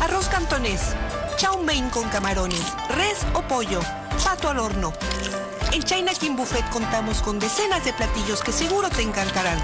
Arroz 0.00 0.28
cantonés, 0.28 0.94
chow 1.36 1.62
mein 1.62 1.90
con 1.90 2.08
camarones, 2.08 2.64
res 2.96 3.26
o 3.34 3.42
pollo, 3.42 3.80
pato 4.24 4.48
al 4.48 4.58
horno 4.58 4.94
en 5.72 5.82
China 5.82 6.12
King 6.18 6.36
Buffet 6.36 6.68
contamos 6.70 7.22
con 7.22 7.38
decenas 7.38 7.84
de 7.84 7.92
platillos 7.92 8.42
que 8.42 8.52
seguro 8.52 8.88
te 8.90 9.02
encantarán. 9.02 9.58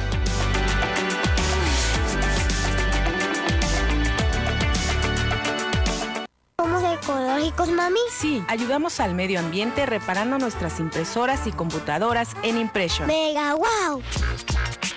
¿Somos 6.59 6.83
ecológicos, 6.93 7.69
mami? 7.71 7.99
Sí, 8.11 8.43
ayudamos 8.47 8.99
al 8.99 9.15
medio 9.15 9.39
ambiente 9.39 9.87
reparando 9.87 10.37
nuestras 10.37 10.79
impresoras 10.79 11.47
y 11.47 11.53
computadoras 11.53 12.35
en 12.43 12.59
Impression. 12.59 13.07
¡Mega 13.07 13.55
wow! 13.55 14.03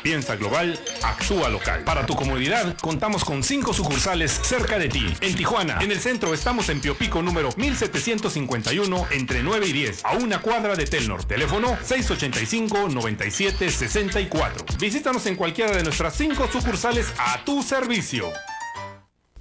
Piensa 0.04 0.36
global, 0.36 0.78
actúa 1.02 1.48
local. 1.48 1.82
Para 1.82 2.04
tu 2.04 2.14
comodidad, 2.14 2.76
contamos 2.82 3.24
con 3.24 3.42
cinco 3.42 3.72
sucursales 3.72 4.30
cerca 4.30 4.78
de 4.78 4.90
ti. 4.90 5.06
En 5.22 5.34
Tijuana, 5.34 5.78
en 5.80 5.90
el 5.90 5.98
centro 5.98 6.34
estamos 6.34 6.68
en 6.68 6.82
Piopico 6.82 7.22
número 7.22 7.48
1751 7.56 9.06
entre 9.12 9.42
9 9.42 9.66
y 9.66 9.72
10, 9.72 10.04
a 10.04 10.12
una 10.12 10.42
cuadra 10.42 10.76
de 10.76 10.84
Telnor. 10.84 11.24
Teléfono 11.24 11.78
685-9764. 11.78 14.76
Visítanos 14.78 15.24
en 15.24 15.36
cualquiera 15.36 15.74
de 15.74 15.82
nuestras 15.82 16.14
cinco 16.14 16.46
sucursales 16.52 17.06
a 17.16 17.42
tu 17.42 17.62
servicio. 17.62 18.30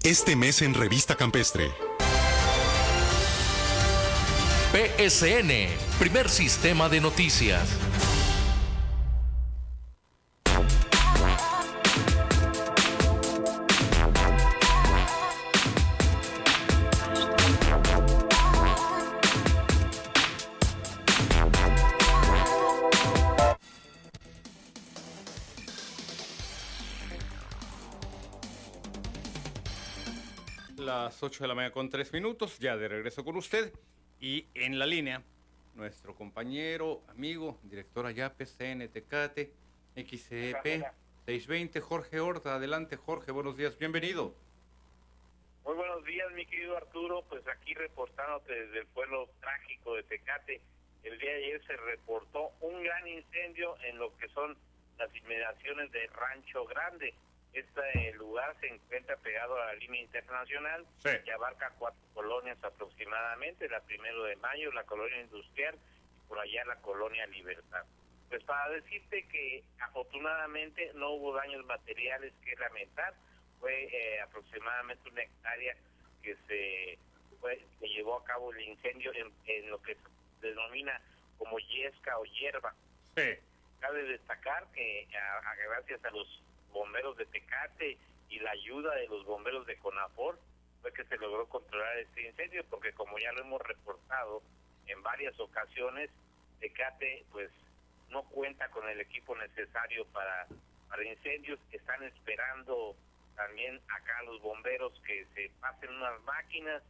Este 0.01 0.37
mes 0.37 0.61
en 0.61 0.75
Revista 0.75 1.15
Campestre. 1.15 1.73
PSN, 4.71 5.67
primer 5.99 6.29
sistema 6.29 6.87
de 6.87 7.01
noticias. 7.01 7.67
Las 30.93 31.23
8 31.23 31.43
de 31.43 31.47
la 31.47 31.55
mañana 31.55 31.73
con 31.73 31.89
3 31.89 32.13
minutos, 32.13 32.59
ya 32.59 32.77
de 32.77 32.87
regreso 32.87 33.25
con 33.25 33.35
usted. 33.35 33.73
Y 34.19 34.45
en 34.53 34.77
la 34.77 34.85
línea, 34.85 35.23
nuestro 35.73 36.13
compañero, 36.13 37.01
amigo, 37.07 37.57
director 37.63 38.05
allá, 38.05 38.31
PCN 38.31 38.87
Tecate, 38.89 39.51
XCP 39.95 40.85
620, 41.25 41.81
Jorge 41.81 42.19
Horta. 42.19 42.53
Adelante, 42.53 42.95
Jorge, 42.95 43.31
buenos 43.31 43.57
días, 43.57 43.75
bienvenido. 43.79 44.35
Muy 45.65 45.73
buenos 45.73 46.05
días, 46.05 46.31
mi 46.33 46.45
querido 46.45 46.77
Arturo. 46.77 47.23
Pues 47.27 47.41
aquí 47.47 47.73
reportándote 47.73 48.53
desde 48.53 48.81
el 48.81 48.85
pueblo 48.85 49.27
trágico 49.41 49.95
de 49.95 50.03
Tecate. 50.03 50.61
El 51.03 51.17
día 51.17 51.31
de 51.31 51.45
ayer 51.45 51.65
se 51.65 51.75
reportó 51.75 52.51
un 52.61 52.83
gran 52.83 53.07
incendio 53.07 53.75
en 53.83 53.97
lo 53.97 54.15
que 54.17 54.29
son 54.29 54.55
las 54.99 55.09
inmediaciones 55.15 55.91
de 55.91 56.05
Rancho 56.05 56.65
Grande. 56.67 57.15
Este 57.53 58.13
lugar 58.13 58.55
se 58.59 58.67
encuentra 58.67 59.15
pegado 59.17 59.61
a 59.61 59.67
la 59.67 59.73
línea 59.75 60.01
internacional 60.01 60.85
y 61.23 61.29
abarca 61.29 61.71
cuatro 61.77 62.01
colonias 62.13 62.57
aproximadamente, 62.63 63.69
la 63.69 63.79
primero 63.81 64.23
de 64.23 64.35
mayo, 64.37 64.71
la 64.71 64.83
colonia 64.83 65.21
industrial 65.21 65.75
y 65.75 66.27
por 66.27 66.39
allá 66.39 66.65
la 66.65 66.77
colonia 66.77 67.27
Libertad. 67.27 67.85
Pues 68.29 68.43
para 68.45 68.69
decirte 68.69 69.27
que 69.27 69.63
afortunadamente 69.79 70.91
no 70.95 71.11
hubo 71.11 71.35
daños 71.35 71.63
materiales 71.65 72.33
que 72.43 72.55
lamentar, 72.55 73.13
fue 73.59 73.83
eh, 73.83 74.19
aproximadamente 74.21 75.07
una 75.09 75.21
hectárea 75.21 75.75
que 76.23 76.35
se 76.47 76.99
que 77.79 77.89
llevó 77.89 78.17
a 78.17 78.23
cabo 78.23 78.53
el 78.53 78.61
incendio 78.61 79.11
en, 79.13 79.69
lo 79.69 79.81
que 79.81 79.95
se 79.95 80.47
denomina 80.47 80.99
como 81.37 81.59
yesca 81.59 82.17
o 82.17 82.23
hierba. 82.23 82.73
Cabe 83.79 84.03
destacar 84.03 84.65
que 84.71 85.05
gracias 85.67 86.03
a 86.05 86.09
los 86.11 86.41
bomberos 86.73 87.15
de 87.17 87.25
Tecate 87.27 87.97
y 88.29 88.39
la 88.39 88.51
ayuda 88.51 88.93
de 88.95 89.07
los 89.07 89.25
bomberos 89.25 89.65
de 89.65 89.77
Conafor 89.77 90.39
fue 90.81 90.91
que 90.93 91.05
se 91.05 91.17
logró 91.17 91.47
controlar 91.47 91.97
este 91.99 92.27
incendio 92.27 92.65
porque 92.69 92.91
como 92.93 93.17
ya 93.19 93.31
lo 93.31 93.41
hemos 93.41 93.61
reportado 93.61 94.41
en 94.87 95.01
varias 95.01 95.39
ocasiones 95.39 96.09
Tecate 96.59 97.25
pues 97.31 97.49
no 98.09 98.23
cuenta 98.23 98.69
con 98.69 98.87
el 98.89 98.99
equipo 98.99 99.35
necesario 99.35 100.05
para 100.07 100.47
para 100.93 101.03
incendios. 101.05 101.59
Están 101.71 102.03
esperando 102.03 102.95
también 103.35 103.81
acá 103.89 104.21
los 104.23 104.39
bomberos 104.41 104.93
que 105.05 105.25
se 105.33 105.49
pasen 105.59 105.89
unas 105.89 106.21
máquinas. 106.21 106.83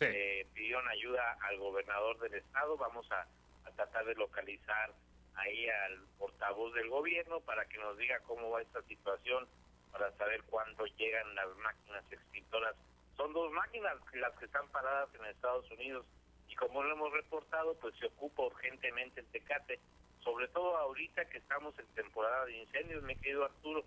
Eh, 0.00 0.46
pidieron 0.54 0.88
ayuda 0.88 1.36
al 1.42 1.58
gobernador 1.58 2.18
del 2.20 2.34
estado. 2.34 2.78
Vamos 2.78 3.06
a, 3.12 3.26
a 3.68 3.70
tratar 3.72 4.06
de 4.06 4.14
localizar 4.14 4.94
ahí 5.34 5.68
al 5.68 6.00
portavoz 6.18 6.74
del 6.74 6.88
gobierno 6.88 7.40
para 7.40 7.64
que 7.66 7.78
nos 7.78 7.96
diga 7.98 8.20
cómo 8.20 8.50
va 8.50 8.62
esta 8.62 8.82
situación, 8.82 9.46
para 9.92 10.12
saber 10.16 10.42
cuándo 10.44 10.86
llegan 10.86 11.34
las 11.34 11.48
máquinas 11.58 12.04
extintoras. 12.10 12.74
Son 13.16 13.32
dos 13.32 13.50
máquinas 13.52 13.96
las 14.14 14.32
que 14.38 14.46
están 14.46 14.68
paradas 14.68 15.08
en 15.14 15.26
Estados 15.26 15.70
Unidos 15.70 16.06
y 16.48 16.54
como 16.56 16.82
lo 16.82 16.92
hemos 16.92 17.12
reportado, 17.12 17.74
pues 17.74 17.94
se 17.96 18.06
ocupa 18.06 18.42
urgentemente 18.42 19.20
el 19.20 19.26
Tecate, 19.26 19.78
sobre 20.22 20.48
todo 20.48 20.76
ahorita 20.76 21.24
que 21.26 21.38
estamos 21.38 21.78
en 21.78 21.86
temporada 21.94 22.44
de 22.46 22.58
incendios, 22.58 23.02
me 23.02 23.16
querido 23.16 23.44
Arturo. 23.44 23.84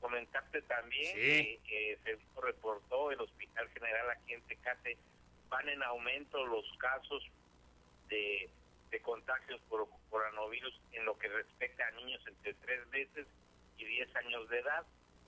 Comentarte 0.00 0.62
también 0.62 1.14
que 1.14 1.60
eh, 1.70 1.98
se 2.02 2.18
reportó 2.40 3.12
el 3.12 3.20
Hospital 3.20 3.68
General 3.70 4.10
aquí 4.10 4.34
en 4.34 4.42
Tecate, 4.42 4.98
van 5.48 5.68
en 5.68 5.82
aumento 5.84 6.44
los 6.44 6.64
casos 6.78 7.22
de 8.08 8.50
de 8.92 9.00
contagios 9.00 9.60
por 9.68 9.88
coronavirus 10.10 10.78
en 10.92 11.04
lo 11.06 11.18
que 11.18 11.26
respecta 11.28 11.88
a 11.88 11.90
niños 11.92 12.20
entre 12.28 12.54
3 12.54 12.86
meses 12.88 13.26
y 13.78 13.84
10 13.84 14.16
años 14.16 14.48
de 14.50 14.60
edad. 14.60 14.86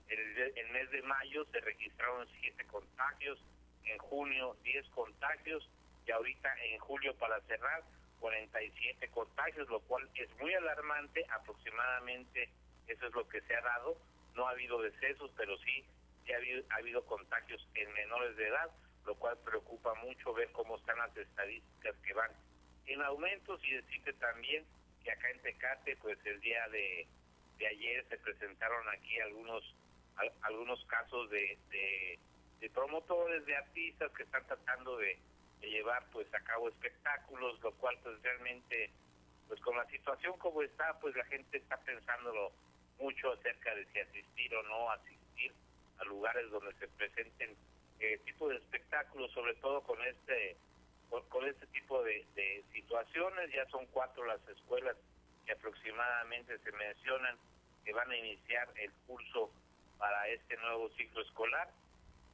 El, 0.09 0.21
el 0.21 0.69
mes 0.71 0.91
de 0.91 1.03
mayo 1.03 1.47
se 1.47 1.61
registraron 1.61 2.29
7 2.41 2.65
contagios, 2.67 3.41
en 3.85 3.99
junio 3.99 4.57
10 4.63 4.87
contagios 4.91 5.69
y 6.07 6.11
ahorita 6.11 6.55
en 6.65 6.79
julio 6.79 7.17
para 7.17 7.41
cerrar 7.43 7.83
47 8.21 9.09
contagios, 9.09 9.69
lo 9.69 9.81
cual 9.81 10.09
es 10.15 10.29
muy 10.39 10.53
alarmante, 10.55 11.25
aproximadamente 11.31 12.51
eso 12.87 13.07
es 13.07 13.15
lo 13.15 13.27
que 13.29 13.41
se 13.43 13.57
ha 13.57 13.63
dado, 13.63 13.97
no 14.35 14.47
ha 14.47 14.51
habido 14.51 14.81
decesos, 14.83 15.31
pero 15.37 15.57
sí, 15.59 15.85
ha, 16.33 16.37
habido, 16.37 16.63
ha 16.71 16.77
habido 16.77 17.05
contagios 17.07 17.67
en 17.75 17.91
menores 17.95 18.37
de 18.37 18.49
edad, 18.49 18.71
lo 19.07 19.15
cual 19.15 19.39
preocupa 19.39 19.95
mucho 19.95 20.35
ver 20.35 20.51
cómo 20.53 20.77
están 20.77 20.99
las 20.99 21.17
estadísticas 21.17 21.97
que 22.05 22.13
van 22.13 22.31
en 22.87 23.03
aumentos 23.03 23.61
y 23.65 23.75
decirte 23.75 24.13
también 24.15 24.65
que 25.03 25.13
acá 25.13 25.31
en 25.31 25.41
Tecate, 25.41 25.97
pues 25.97 26.19
el 26.25 26.41
día 26.41 26.69
de, 26.69 27.07
de 27.59 27.67
ayer 27.67 28.05
se 28.09 28.19
presentaron 28.19 28.89
aquí 28.89 29.19
algunos 29.21 29.63
algunos 30.43 30.85
casos 30.87 31.29
de, 31.31 31.59
de, 31.71 32.71
promotores, 32.71 33.45
de 33.45 33.57
artistas 33.57 34.11
que 34.13 34.23
están 34.23 34.47
tratando 34.47 34.97
de, 34.97 35.19
llevar 35.61 36.05
pues 36.13 36.33
a 36.35 36.41
cabo 36.41 36.69
espectáculos, 36.69 37.59
lo 37.63 37.73
cual 37.77 37.99
pues 38.03 38.21
realmente 38.23 38.91
pues 39.49 39.59
con 39.61 39.75
la 39.77 39.87
situación 39.87 40.37
como 40.39 40.63
está, 40.63 40.99
pues 41.01 41.17
la 41.17 41.25
gente 41.25 41.57
está 41.57 41.79
pensándolo 41.79 42.53
mucho 42.99 43.33
acerca 43.33 43.75
de 43.75 43.87
si 43.87 44.01
asistir 44.01 44.55
o 44.55 44.63
no 44.65 44.91
asistir 44.91 45.53
a 45.99 46.05
lugares 46.05 46.51
donde 46.51 46.73
se 46.75 46.87
presenten 46.89 47.57
eh, 47.99 48.21
tipo 48.27 48.49
de 48.49 48.57
espectáculos, 48.57 49.31
sobre 49.33 49.55
todo 49.55 49.83
con 49.83 49.99
este 50.03 50.57
con, 51.23 51.47
este 51.47 51.67
tipo 51.69 52.03
de, 52.03 52.25
situaciones. 52.73 53.51
Ya 53.53 53.67
son 53.67 53.87
cuatro 53.87 54.25
las 54.25 54.41
escuelas 54.49 54.97
que 55.47 55.53
aproximadamente 55.53 56.59
se 56.59 56.73
mencionan 56.73 57.37
que 57.85 57.93
van 57.93 58.11
a 58.11 58.17
iniciar 58.17 58.69
el 58.77 58.91
curso 59.07 59.51
para 59.99 60.27
este 60.29 60.57
nuevo 60.57 60.89
ciclo 60.91 61.23
escolar 61.23 61.69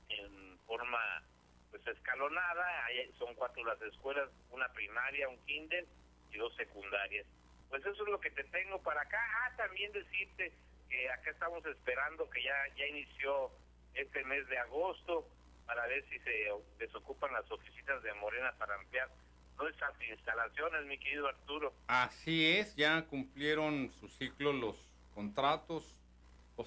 en 0.08 0.58
forma 0.66 1.22
pues 1.70 1.86
escalonada. 1.86 2.86
son 3.18 3.34
cuatro 3.34 3.64
las 3.64 3.80
escuelas, 3.82 4.28
una 4.50 4.68
primaria, 4.72 5.28
un 5.28 5.38
kinder 5.46 5.84
y 6.32 6.38
dos 6.38 6.54
secundarias. 6.56 7.26
Pues 7.68 7.84
eso 7.84 8.02
es 8.02 8.08
lo 8.08 8.20
que 8.20 8.30
te 8.30 8.44
tengo 8.44 8.80
para 8.82 9.02
acá. 9.02 9.20
Ah, 9.44 9.56
también 9.56 9.92
decirte 9.92 10.52
que 10.88 11.10
acá 11.10 11.30
estamos 11.30 11.64
esperando 11.66 12.28
que 12.30 12.42
ya, 12.42 12.54
ya 12.76 12.86
inició 12.86 13.50
este 13.94 14.24
mes 14.24 14.46
de 14.48 14.58
agosto 14.58 15.26
para 15.70 15.86
ver 15.86 16.04
si 16.08 16.18
se 16.18 16.48
desocupan 16.80 17.32
las 17.32 17.48
oficinas 17.48 18.02
de 18.02 18.12
Morena 18.14 18.52
para 18.58 18.74
ampliar 18.74 19.08
nuestras 19.56 19.92
instalaciones, 20.10 20.84
mi 20.86 20.98
querido 20.98 21.28
Arturo. 21.28 21.72
Así 21.86 22.44
es, 22.44 22.74
ya 22.74 23.06
cumplieron 23.06 23.92
su 24.00 24.08
ciclo 24.08 24.52
los 24.52 24.74
contratos, 25.14 25.94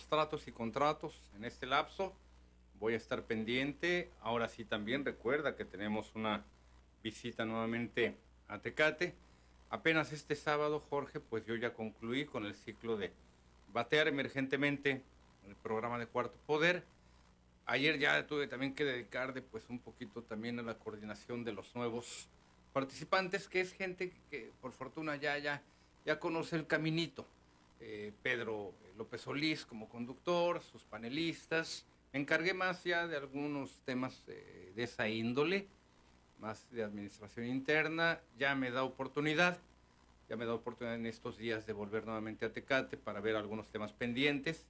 tratos 0.09 0.47
y 0.47 0.53
contratos 0.53 1.21
en 1.35 1.43
este 1.43 1.65
lapso. 1.65 2.15
Voy 2.79 2.93
a 2.93 2.97
estar 2.97 3.23
pendiente. 3.23 4.09
Ahora 4.21 4.47
sí 4.47 4.63
también 4.63 5.03
recuerda 5.03 5.57
que 5.57 5.65
tenemos 5.65 6.15
una 6.15 6.45
visita 7.03 7.43
nuevamente 7.43 8.15
a 8.47 8.59
Tecate. 8.59 9.15
Apenas 9.69 10.13
este 10.13 10.37
sábado, 10.37 10.79
Jorge, 10.89 11.19
pues 11.19 11.45
yo 11.45 11.55
ya 11.55 11.73
concluí 11.73 12.25
con 12.25 12.45
el 12.45 12.55
ciclo 12.55 12.95
de 12.95 13.11
batear 13.73 14.07
emergentemente 14.07 15.01
el 15.45 15.55
programa 15.57 15.99
de 15.99 16.07
Cuarto 16.07 16.37
Poder 16.47 16.85
Ayer 17.65 17.97
ya 17.97 18.27
tuve 18.27 18.47
también 18.47 18.75
que 18.75 18.83
dedicar 18.83 19.33
de, 19.33 19.41
pues 19.41 19.69
un 19.69 19.79
poquito 19.79 20.21
también 20.21 20.59
a 20.59 20.63
la 20.63 20.77
coordinación 20.77 21.45
de 21.45 21.53
los 21.53 21.73
nuevos 21.75 22.27
participantes, 22.73 23.47
que 23.47 23.61
es 23.61 23.73
gente 23.73 24.11
que, 24.29 24.51
por 24.61 24.73
fortuna 24.73 25.15
ya, 25.15 25.37
ya, 25.37 25.61
ya 26.05 26.19
conoce 26.19 26.57
el 26.57 26.67
caminito. 26.67 27.25
Eh, 27.79 28.11
Pedro 28.21 28.73
López 28.97 29.21
Solís 29.21 29.65
como 29.65 29.87
conductor, 29.87 30.61
sus 30.61 30.83
panelistas. 30.83 31.85
Me 32.11 32.19
encargué 32.19 32.53
más 32.53 32.83
ya 32.83 33.07
de 33.07 33.15
algunos 33.15 33.81
temas 33.85 34.23
eh, 34.27 34.73
de 34.75 34.83
esa 34.83 35.07
índole, 35.07 35.67
más 36.39 36.69
de 36.71 36.83
administración 36.83 37.45
interna. 37.45 38.19
Ya 38.37 38.55
me 38.55 38.71
da 38.71 38.83
oportunidad, 38.83 39.57
ya 40.27 40.35
me 40.35 40.45
da 40.45 40.53
oportunidad 40.53 40.95
en 40.95 41.05
estos 41.05 41.37
días 41.37 41.65
de 41.65 41.71
volver 41.71 42.05
nuevamente 42.05 42.45
a 42.45 42.51
Tecate 42.51 42.97
para 42.97 43.21
ver 43.21 43.37
algunos 43.37 43.69
temas 43.69 43.93
pendientes 43.93 44.65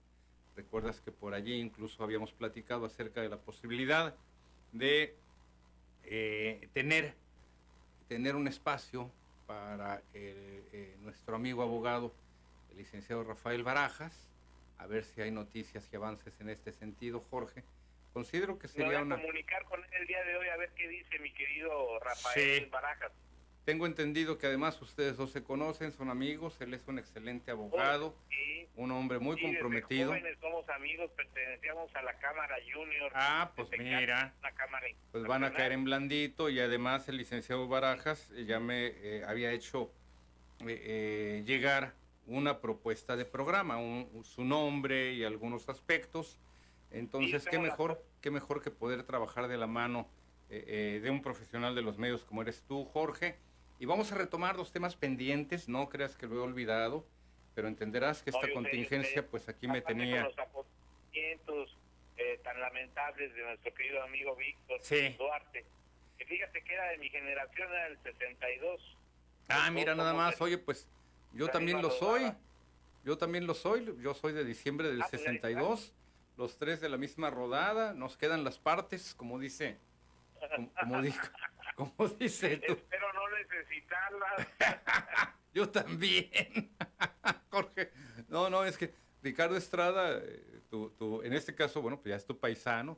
Recuerdas 0.56 1.02
que 1.02 1.12
por 1.12 1.34
allí 1.34 1.60
incluso 1.60 2.04
habíamos 2.04 2.32
platicado 2.32 2.86
acerca 2.86 3.22
de 3.22 3.30
la 3.30 3.38
posibilidad 3.38 4.16
de 4.72 5.16
eh, 6.04 6.70
tener, 6.74 7.14
tener 8.08 8.36
un 8.36 8.48
espacio 8.48 9.12
para 9.48 10.02
eh, 10.14 10.96
nuestro 11.02 11.36
amigo 11.36 11.64
abogado, 11.64 12.14
el 12.72 12.78
licenciado 12.78 13.24
Rafael 13.24 13.64
Barajas, 13.64 14.14
a 14.78 14.88
ver 14.88 15.06
si 15.06 15.22
hay 15.22 15.32
noticias 15.32 15.88
y 15.92 15.96
avances 15.96 16.40
en 16.40 16.50
este 16.50 16.72
sentido, 16.72 17.24
Jorge. 17.30 17.64
Considero 18.14 18.60
que 18.60 18.68
sería 18.68 19.02
una... 19.02 19.16
comunicar 19.16 19.64
con 19.66 19.84
él 19.84 19.90
el 19.94 20.08
día 20.08 20.24
de 20.24 20.38
hoy 20.38 20.48
a 20.50 20.58
ver 20.58 20.70
qué 20.76 20.88
dice 20.88 21.18
mi 21.20 21.32
querido 21.34 22.00
Rafael 22.00 22.68
Barajas. 22.68 23.12
Tengo 23.66 23.86
entendido 23.86 24.38
que 24.38 24.48
además 24.48 24.82
ustedes 24.82 25.16
dos 25.16 25.32
se 25.32 25.42
conocen, 25.42 25.94
son 25.94 26.10
amigos, 26.10 26.60
él 26.60 26.74
es 26.74 26.86
un 26.88 27.00
excelente 27.00 27.50
abogado, 27.50 28.14
un 28.76 28.92
hombre 28.92 29.20
muy 29.20 29.42
comprometido. 29.42 30.10
jóvenes 30.10 30.38
somos 30.42 30.68
amigos, 30.68 31.10
pertenecíamos 31.16 31.96
a 31.96 32.02
la 32.02 32.14
Cámara 32.20 32.56
Junior. 32.74 33.12
Ah, 33.16 33.52
pues 33.56 33.70
mira, 33.80 34.34
pues 35.14 35.24
van 35.24 35.46
a 35.46 35.54
caer 35.54 35.72
en 35.72 35.86
blandito 35.86 36.50
y 36.50 36.60
además 36.60 37.08
el 37.08 37.16
licenciado 37.16 37.70
Barajas 37.70 38.30
eh, 38.32 38.44
ya 38.44 38.60
me 38.60 38.88
eh, 38.88 39.24
había 39.26 39.54
hecho 39.54 39.90
eh, 40.68 41.44
llegar 41.46 41.94
una 42.28 42.60
propuesta 42.60 43.16
de 43.16 43.24
programa, 43.24 43.78
su 44.24 44.44
nombre 44.44 45.14
y 45.14 45.24
algunos 45.24 45.70
aspectos. 45.70 46.38
Entonces, 46.92 47.46
qué 47.50 47.60
mejor, 47.60 48.04
qué 48.20 48.30
mejor 48.30 48.62
que 48.62 48.72
poder 48.72 49.04
trabajar 49.04 49.48
de 49.48 49.58
la 49.58 49.68
mano 49.68 50.10
de 50.50 51.10
un 51.10 51.24
profesional 51.24 51.74
de 51.74 51.82
los 51.82 51.98
medios 51.98 52.24
como 52.26 52.44
eres 52.44 52.62
tú, 52.68 52.86
Jorge 52.86 53.38
y 53.84 53.86
vamos 53.86 54.14
a 54.14 54.16
retomar 54.16 54.56
los 54.56 54.72
temas 54.72 54.96
pendientes, 54.96 55.68
no 55.68 55.90
creas 55.90 56.16
que 56.16 56.26
lo 56.26 56.36
he 56.36 56.40
olvidado, 56.40 57.06
pero 57.54 57.68
entenderás 57.68 58.24
que 58.24 58.30
esta 58.30 58.50
contingencia, 58.54 59.28
pues 59.28 59.50
aquí 59.50 59.68
me 59.68 59.82
tenía... 59.82 60.24
Los 60.24 60.40
acontecimientos 60.40 61.78
eh, 62.16 62.40
tan 62.46 62.62
lamentables 62.62 63.36
de 63.36 63.44
nuestro 63.44 63.74
querido 63.74 64.02
amigo 64.04 64.38
Víctor 64.38 64.80
Duarte, 65.18 65.66
que 66.18 66.26
fíjate 66.26 66.64
que 66.64 66.74
era 66.74 66.92
de 66.92 66.98
mi 66.98 67.10
generación, 67.10 67.70
era 67.74 67.90
del 67.90 67.98
62. 68.04 68.98
Ah, 69.50 69.70
mira, 69.70 69.96
nada 69.96 70.14
más, 70.14 70.40
oye, 70.40 70.58
pues 70.58 70.88
yo 71.34 71.50
también 71.50 71.82
lo 71.82 71.92
soy, 71.92 72.32
yo 73.04 73.18
también 73.18 73.46
lo 73.46 73.54
soy, 73.54 73.94
yo 74.02 74.14
soy 74.14 74.32
de 74.32 74.46
diciembre 74.46 74.88
del 74.88 75.04
62, 75.04 75.62
ah, 75.62 75.68
pues 75.68 75.94
los 76.38 76.58
tres 76.58 76.80
de 76.80 76.88
la 76.88 76.96
misma 76.96 77.32
rodada, 77.32 77.94
nos 77.94 78.16
quedan 78.16 78.46
las 78.46 78.60
partes, 78.60 79.14
como 79.14 79.40
dice, 79.40 79.78
como, 80.56 80.72
como 80.74 81.02
dijo, 81.02 81.28
como 81.76 82.08
dice 82.18 82.56
tú. 82.66 82.72
Espero 82.72 83.12
no 83.12 83.23
necesitarlas. 83.48 84.48
Yo 85.54 85.70
también. 85.70 86.72
Jorge. 87.50 87.92
No, 88.28 88.50
no, 88.50 88.66
es 88.66 88.78
que 88.78 88.94
Ricardo 89.22 89.56
Estrada, 89.56 90.18
eh, 90.18 90.62
tu, 90.70 91.22
en 91.24 91.34
este 91.34 91.56
caso, 91.56 91.82
bueno, 91.82 91.98
pues 91.98 92.10
ya 92.10 92.16
es 92.16 92.26
tu 92.26 92.38
paisano, 92.38 92.98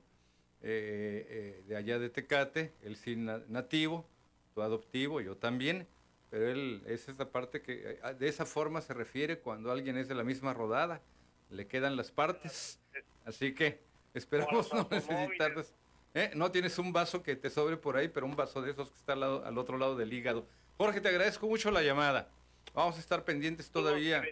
eh, 0.62 1.28
eh, 1.30 1.64
de 1.68 1.76
allá 1.76 2.00
de 2.00 2.10
Tecate, 2.10 2.74
él 2.82 2.96
sí 2.96 3.16
nativo, 3.16 4.08
tu 4.54 4.62
adoptivo, 4.62 5.22
yo 5.22 5.36
también, 5.38 5.88
pero 6.30 6.50
él 6.50 6.82
es 6.88 7.08
esta 7.08 7.30
parte 7.30 7.62
que 7.62 8.00
de 8.18 8.28
esa 8.28 8.46
forma 8.46 8.82
se 8.82 8.93
refiere 8.93 9.39
cuando 9.39 9.72
alguien 9.72 9.98
es 9.98 10.08
de 10.08 10.16
la 10.16 10.24
misma 10.24 10.54
rodada, 10.54 11.02
le 11.50 11.68
quedan 11.68 11.96
las 11.96 12.12
partes, 12.12 12.80
así 13.26 13.54
que 13.54 13.80
esperamos 14.14 14.74
no 14.74 14.88
necesitarlas. 14.89 15.74
¿Eh? 16.16 16.32
No 16.34 16.49
tienes 16.49 16.80
un 16.80 16.93
vaso 16.93 17.22
que 17.22 17.36
te 17.36 17.49
sobre 17.49 17.76
por 17.76 17.97
ahí, 17.97 18.07
pero 18.07 18.26
un 18.26 18.38
vaso 18.38 18.61
de 18.61 18.72
esos 18.72 18.89
que 18.89 18.97
está 18.97 19.13
al, 19.13 19.57
otro 19.57 19.78
lado 19.78 19.97
del 19.97 20.13
hígado. 20.13 20.47
Jorge, 20.78 21.01
te 21.01 21.09
agradezco 21.09 21.45
mucho 21.45 21.72
la 21.72 21.84
llamada. 21.84 22.30
Vamos 22.74 22.95
a 22.95 22.99
estar 23.01 23.26
pendientes 23.26 23.70
todavía. 23.70 24.24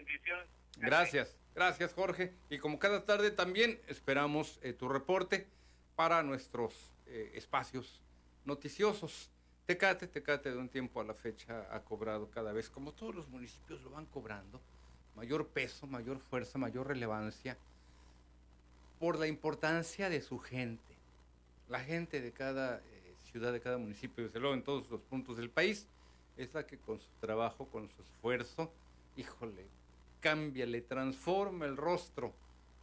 Gracias, 0.78 1.36
gracias 1.54 1.92
Jorge. 1.92 2.32
Y 2.48 2.56
como 2.56 2.78
cada 2.78 3.04
tarde 3.04 3.30
también 3.30 3.78
esperamos 3.86 4.58
eh, 4.62 4.72
tu 4.72 4.88
reporte 4.88 5.46
para 5.94 6.22
nuestros 6.22 6.72
eh, 7.06 7.32
espacios 7.34 8.00
noticiosos. 8.46 9.28
Tecate, 9.66 10.06
Tecate 10.06 10.52
de 10.52 10.56
un 10.56 10.70
tiempo 10.70 11.02
a 11.02 11.04
la 11.04 11.14
fecha 11.14 11.68
ha 11.70 11.80
cobrado 11.80 12.30
cada 12.30 12.52
vez, 12.52 12.70
como 12.70 12.92
todos 12.92 13.14
los 13.14 13.28
municipios 13.28 13.82
lo 13.82 13.90
van 13.90 14.06
cobrando, 14.06 14.58
mayor 15.16 15.48
peso, 15.48 15.86
mayor 15.86 16.18
fuerza, 16.18 16.58
mayor 16.58 16.88
relevancia 16.88 17.58
por 18.98 19.18
la 19.18 19.26
importancia 19.26 20.08
de 20.08 20.22
su 20.22 20.38
gente 20.38 20.93
la 21.74 21.80
gente 21.80 22.20
de 22.20 22.30
cada 22.30 22.76
eh, 22.76 23.16
ciudad, 23.32 23.52
de 23.52 23.60
cada 23.60 23.78
municipio, 23.78 24.22
desde 24.22 24.38
luego 24.38 24.54
en 24.54 24.62
todos 24.62 24.88
los 24.90 25.00
puntos 25.00 25.36
del 25.36 25.50
país, 25.50 25.88
es 26.36 26.54
la 26.54 26.68
que 26.68 26.78
con 26.78 27.00
su 27.00 27.10
trabajo, 27.18 27.66
con 27.66 27.88
su 27.88 28.00
esfuerzo, 28.00 28.72
híjole, 29.16 29.66
cambia, 30.20 30.66
le 30.66 30.82
transforma 30.82 31.66
el 31.66 31.76
rostro 31.76 32.32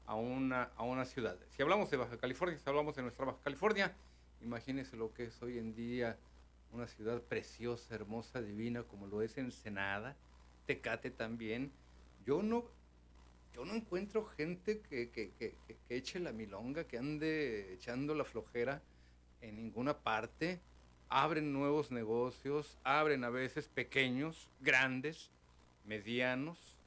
a 0.06 0.16
una, 0.16 0.72
a 0.76 0.84
una 0.84 1.06
ciudad. 1.06 1.38
Si 1.52 1.62
hablamos 1.62 1.90
de 1.90 1.96
Baja 1.96 2.18
California, 2.18 2.60
si 2.60 2.70
hablamos 2.70 2.94
de 2.94 3.04
nuestra 3.04 3.24
Baja 3.24 3.40
California, 3.42 3.96
imagínese 4.42 4.98
lo 4.98 5.14
que 5.14 5.28
es 5.28 5.42
hoy 5.42 5.58
en 5.58 5.74
día 5.74 6.18
una 6.74 6.86
ciudad 6.88 7.22
preciosa, 7.22 7.96
hermosa, 7.96 8.42
divina, 8.42 8.84
como 8.84 9.08
lo 9.08 9.22
es 9.22 9.38
Ensenada, 9.38 10.18
Tecate 10.66 11.12
también. 11.12 11.72
Yo 12.26 12.44
no, 12.44 12.66
yo 13.54 13.66
no 13.66 13.74
encuentro 13.74 14.26
gente 14.26 14.82
que, 14.82 15.10
que, 15.10 15.32
que, 15.38 15.56
eche 15.90 16.20
la 16.20 16.32
milonga, 16.32 16.86
que 16.86 16.98
ande 16.98 17.74
echando 17.74 18.16
la 18.16 18.24
flojera 18.24 18.82
en 19.42 19.56
ninguna 19.56 19.98
parte. 19.98 20.62
abren 21.10 21.52
nuevos 21.52 21.92
negocios, 21.92 22.78
abren 22.84 23.24
a 23.26 23.30
veces 23.30 23.68
pequeños, 23.68 24.50
grandes, 24.62 25.32
medianos. 25.86 26.78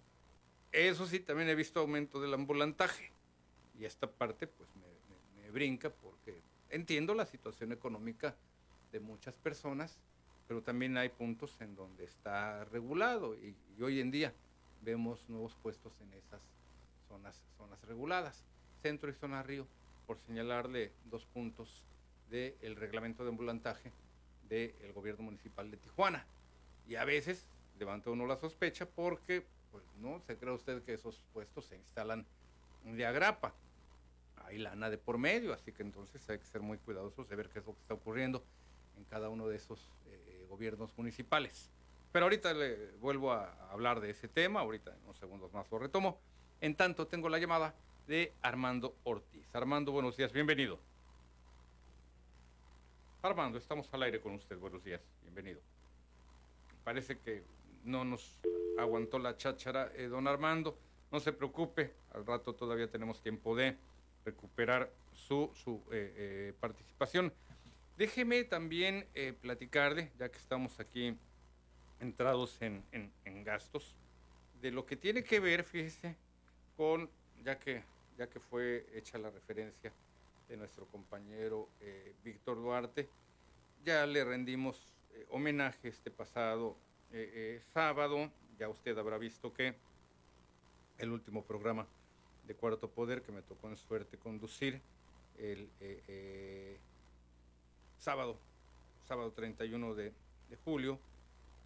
Eso 0.72 1.06
sí, 1.06 1.20
también 1.20 1.48
he 1.48 1.54
visto 1.54 1.80
aumento 1.80 2.20
del 2.20 2.34
ambulantaje. 2.34 3.12
Y 3.78 3.84
esta 3.84 4.10
parte 4.10 4.46
pues 4.46 4.68
me, 4.76 4.84
brinca 5.50 5.88
porque 5.88 6.42
entiendo 6.68 7.14
la 7.14 7.26
situación 7.26 7.70
económica 7.70 8.34
de 8.90 8.98
muchas 8.98 9.34
personas, 9.34 10.00
pero 10.48 10.62
también 10.62 10.96
hay 10.96 11.10
puntos 11.10 11.54
en 11.60 11.76
donde 11.76 12.04
está 12.04 12.64
regulado 12.64 13.36
y, 13.36 13.54
hoy 13.80 14.00
en 14.00 14.10
día 14.10 14.34
vemos 14.84 15.28
nuevos 15.28 15.56
puestos 15.56 15.92
en 16.00 16.12
esas 16.14 16.40
zonas, 17.08 17.42
zonas 17.56 17.82
reguladas. 17.82 18.44
Centro 18.82 19.10
y 19.10 19.14
zona 19.14 19.42
Río, 19.42 19.66
por 20.06 20.18
señalarle 20.18 20.92
dos 21.06 21.24
puntos 21.24 21.82
del 22.30 22.76
reglamento 22.76 23.24
de 23.24 23.30
ambulantaje 23.30 23.92
del 24.48 24.92
gobierno 24.92 25.24
municipal 25.24 25.70
de 25.70 25.78
Tijuana. 25.78 26.26
Y 26.86 26.96
a 26.96 27.04
veces 27.04 27.48
levanta 27.78 28.10
uno 28.10 28.26
la 28.26 28.36
sospecha 28.36 28.86
porque, 28.86 29.46
pues, 29.72 29.84
no, 29.98 30.20
se 30.20 30.36
cree 30.36 30.52
usted 30.52 30.82
que 30.82 30.94
esos 30.94 31.22
puestos 31.32 31.66
se 31.66 31.76
instalan 31.76 32.26
de 32.84 33.06
agrapa. 33.06 33.54
Hay 34.44 34.58
lana 34.58 34.90
de 34.90 34.98
por 34.98 35.16
medio, 35.16 35.54
así 35.54 35.72
que 35.72 35.82
entonces 35.82 36.28
hay 36.28 36.38
que 36.38 36.44
ser 36.44 36.60
muy 36.60 36.76
cuidadosos 36.78 37.28
de 37.28 37.36
ver 37.36 37.48
qué 37.48 37.60
es 37.60 37.66
lo 37.66 37.72
que 37.72 37.80
está 37.80 37.94
ocurriendo 37.94 38.44
en 38.98 39.04
cada 39.04 39.30
uno 39.30 39.48
de 39.48 39.56
esos 39.56 39.90
eh, 40.06 40.46
gobiernos 40.50 40.96
municipales. 40.98 41.70
Pero 42.14 42.26
ahorita 42.26 42.54
le 42.54 42.92
vuelvo 43.00 43.32
a 43.32 43.52
hablar 43.72 43.98
de 43.98 44.10
ese 44.10 44.28
tema, 44.28 44.60
ahorita 44.60 44.94
en 44.94 45.02
unos 45.02 45.18
segundos 45.18 45.52
más 45.52 45.68
lo 45.72 45.80
retomo. 45.80 46.20
En 46.60 46.76
tanto, 46.76 47.08
tengo 47.08 47.28
la 47.28 47.40
llamada 47.40 47.74
de 48.06 48.32
Armando 48.40 48.94
Ortiz. 49.02 49.52
Armando, 49.52 49.90
buenos 49.90 50.16
días, 50.16 50.32
bienvenido. 50.32 50.78
Armando, 53.20 53.58
estamos 53.58 53.92
al 53.92 54.04
aire 54.04 54.20
con 54.20 54.32
usted. 54.34 54.56
Buenos 54.56 54.84
días, 54.84 55.00
bienvenido. 55.22 55.60
Parece 56.84 57.18
que 57.18 57.42
no 57.82 58.04
nos 58.04 58.36
aguantó 58.78 59.18
la 59.18 59.36
cháchara, 59.36 59.90
eh, 59.96 60.06
don 60.06 60.28
Armando. 60.28 60.78
No 61.10 61.18
se 61.18 61.32
preocupe, 61.32 61.94
al 62.12 62.24
rato 62.24 62.54
todavía 62.54 62.88
tenemos 62.88 63.20
tiempo 63.22 63.56
de 63.56 63.76
recuperar 64.24 64.88
su, 65.14 65.50
su 65.56 65.82
eh, 65.90 66.14
eh, 66.16 66.52
participación. 66.60 67.32
Déjeme 67.98 68.44
también 68.44 69.04
platicarle, 69.40 70.12
ya 70.16 70.28
que 70.28 70.38
estamos 70.38 70.78
aquí 70.78 71.18
entrados 72.00 72.60
en, 72.60 72.82
en, 72.92 73.44
gastos, 73.44 73.94
de 74.60 74.70
lo 74.70 74.86
que 74.86 74.96
tiene 74.96 75.22
que 75.22 75.40
ver, 75.40 75.64
fíjese, 75.64 76.16
con, 76.76 77.10
ya 77.44 77.58
que, 77.58 77.82
ya 78.16 78.28
que 78.28 78.40
fue 78.40 78.86
hecha 78.94 79.18
la 79.18 79.30
referencia 79.30 79.92
de 80.48 80.56
nuestro 80.56 80.86
compañero 80.86 81.68
eh, 81.80 82.14
Víctor 82.24 82.56
Duarte. 82.56 83.08
Ya 83.84 84.06
le 84.06 84.24
rendimos 84.24 84.88
eh, 85.12 85.26
homenaje 85.30 85.88
este 85.88 86.10
pasado 86.10 86.76
eh, 87.12 87.60
sábado. 87.72 88.30
Ya 88.58 88.68
usted 88.68 88.96
habrá 88.96 89.18
visto 89.18 89.52
que 89.52 89.74
el 90.98 91.10
último 91.10 91.44
programa 91.44 91.86
de 92.46 92.54
Cuarto 92.54 92.88
Poder 92.88 93.22
que 93.22 93.32
me 93.32 93.42
tocó 93.42 93.68
en 93.68 93.76
suerte 93.76 94.16
conducir 94.18 94.80
el 95.38 95.68
sábado, 97.98 98.36
sábado 99.08 99.32
31 99.32 99.94
de, 99.94 100.12
de, 100.50 100.56
julio, 100.64 100.98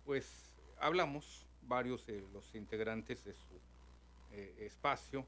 pues 0.09 0.50
hablamos 0.80 1.44
varios 1.64 2.06
de 2.06 2.24
los 2.32 2.54
integrantes 2.54 3.22
de 3.26 3.34
su 3.34 3.61
espacio, 4.56 5.26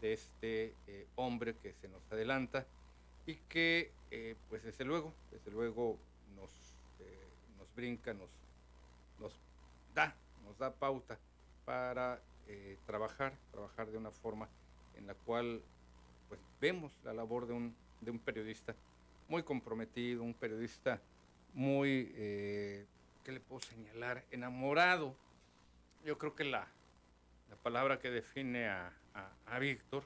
de 0.00 0.14
este 0.14 0.74
hombre 1.14 1.54
que 1.58 1.72
se 1.74 1.86
nos 1.86 2.02
adelanta 2.10 2.66
y 3.24 3.36
que 3.48 3.92
eh, 4.10 4.34
pues 4.48 4.64
desde 4.64 4.84
luego, 4.84 5.14
desde 5.30 5.52
luego 5.52 5.96
nos, 6.34 6.50
eh, 6.98 7.28
nos 7.56 7.72
brinca, 7.76 8.14
nos, 8.14 8.28
nos 9.20 9.38
da, 9.94 10.12
nos 10.44 10.58
da 10.58 10.74
pauta 10.74 11.20
para 11.64 12.20
eh, 12.48 12.78
trabajar, 12.84 13.32
trabajar 13.52 13.92
de 13.92 13.96
una 13.96 14.10
forma 14.10 14.48
en 14.96 15.06
la 15.06 15.14
cual 15.14 15.62
pues 16.28 16.40
vemos 16.60 16.90
la 17.04 17.12
labor 17.12 17.46
de 17.46 17.52
un, 17.52 17.76
de 18.00 18.10
un 18.10 18.18
periodista 18.18 18.74
muy 19.28 19.44
comprometido, 19.44 20.24
un 20.24 20.34
periodista 20.34 21.00
muy, 21.54 22.12
¿qué 23.26 23.32
le 23.32 23.40
puedo 23.40 23.60
señalar? 23.60 24.22
Enamorado. 24.30 25.12
Yo 26.04 26.16
creo 26.16 26.36
que 26.36 26.44
la, 26.44 26.68
la 27.50 27.56
palabra 27.56 27.98
que 27.98 28.08
define 28.08 28.68
a, 28.68 28.92
a 29.46 29.58
Víctor, 29.58 30.04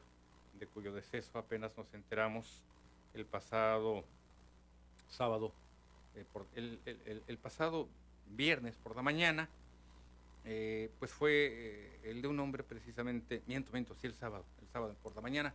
de 0.59 0.67
cuyo 0.67 0.95
deceso 0.95 1.39
apenas 1.39 1.77
nos 1.77 1.93
enteramos 1.93 2.63
el 3.13 3.27
pasado 3.27 4.05
sábado, 5.11 5.53
eh, 6.15 6.25
por, 6.33 6.47
el, 6.55 7.39
pasado 7.43 7.89
viernes 8.31 8.77
por 8.77 8.97
la 8.97 9.03
mañana, 9.03 9.51
eh, 10.47 10.91
pues 10.99 11.13
fue 11.13 11.49
eh, 11.53 12.01
el 12.05 12.23
de 12.23 12.29
un 12.29 12.41
hombre 12.41 12.63
precisamente, 12.63 13.43
miento, 13.47 13.71
miento, 13.71 13.95
sí 13.97 14.07
el 14.07 14.15
sábado, 14.15 14.47
el 14.63 14.69
sábado 14.69 14.97
por 15.03 15.15
la 15.15 15.21
mañana, 15.21 15.53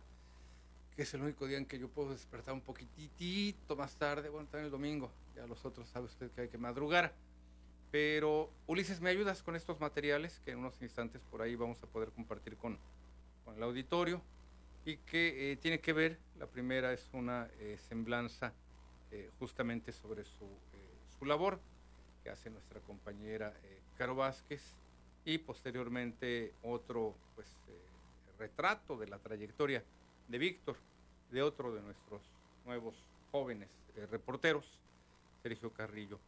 que 0.94 1.02
es 1.02 1.12
el 1.14 1.22
único 1.22 1.48
día 1.48 1.58
en 1.58 1.66
que 1.66 1.80
yo 1.80 1.88
puedo 1.88 2.12
despertar 2.12 2.54
un 2.54 2.60
poquitito 2.60 3.74
más 3.74 3.96
tarde, 3.96 4.28
bueno, 4.28 4.46
también 4.46 4.66
el 4.66 4.70
domingo, 4.70 5.10
ya 5.34 5.48
los 5.48 5.64
otros 5.64 5.88
sabe 5.88 6.06
usted 6.06 6.30
que 6.30 6.42
hay 6.42 6.48
que 6.48 6.58
madrugar, 6.58 7.12
pero 7.96 8.50
Ulises, 8.66 9.00
¿me 9.00 9.08
ayudas 9.08 9.42
con 9.42 9.56
estos 9.56 9.80
materiales 9.80 10.38
que 10.44 10.50
en 10.50 10.58
unos 10.58 10.82
instantes 10.82 11.22
por 11.30 11.40
ahí 11.40 11.56
vamos 11.56 11.82
a 11.82 11.86
poder 11.86 12.10
compartir 12.10 12.58
con, 12.58 12.78
el 13.56 13.62
auditorio? 13.62 14.20
y 14.84 14.98
que 14.98 15.52
eh, 15.52 15.56
tiene 15.56 15.80
que 15.80 15.94
ver, 15.94 16.18
la 16.38 16.46
primera 16.46 16.92
es 16.92 17.08
una 17.14 17.48
eh, 17.58 17.78
semblanza 17.88 18.52
eh, 19.10 19.30
justamente 19.38 19.92
sobre 19.92 20.26
su, 20.26 20.46
su, 21.18 21.24
labor 21.24 21.58
que 22.22 22.28
hace 22.28 22.50
nuestra 22.50 22.80
compañera 22.80 23.54
Caro 23.96 24.14
Vázquez 24.14 24.74
y 25.24 25.38
posteriormente 25.38 26.52
otro 26.64 27.14
pues, 27.34 27.48
retrato 28.38 28.98
de 28.98 29.06
la 29.06 29.18
trayectoria 29.20 29.82
de 30.28 30.36
Víctor, 30.36 30.76
de 31.30 31.40
otro 31.40 31.74
de 31.74 31.80
nuestros 31.80 32.20
nuevos 32.66 32.94
jóvenes 33.32 33.70
reporteros, 34.10 34.66
Sergio 35.42 35.72
Carrillo. 35.72 36.20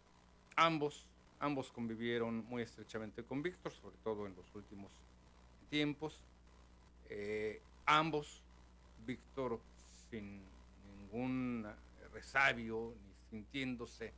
Ambos, 0.56 1.06
ambos 1.40 1.70
convivieron 1.70 2.44
muy 2.46 2.62
estrechamente 2.62 3.22
con 3.22 3.42
Víctor, 3.42 3.72
sobre 3.72 3.96
todo 4.04 4.26
en 4.26 4.34
los 4.34 4.54
últimos 4.54 4.90
tiempos. 5.70 6.20
ambos 7.86 8.42
Víctor 9.06 9.60
sin 10.10 10.42
ningún 10.86 11.66
resabio, 12.12 12.94
ni 13.30 13.38
sintiéndose 13.38 14.06
eh, 14.06 14.12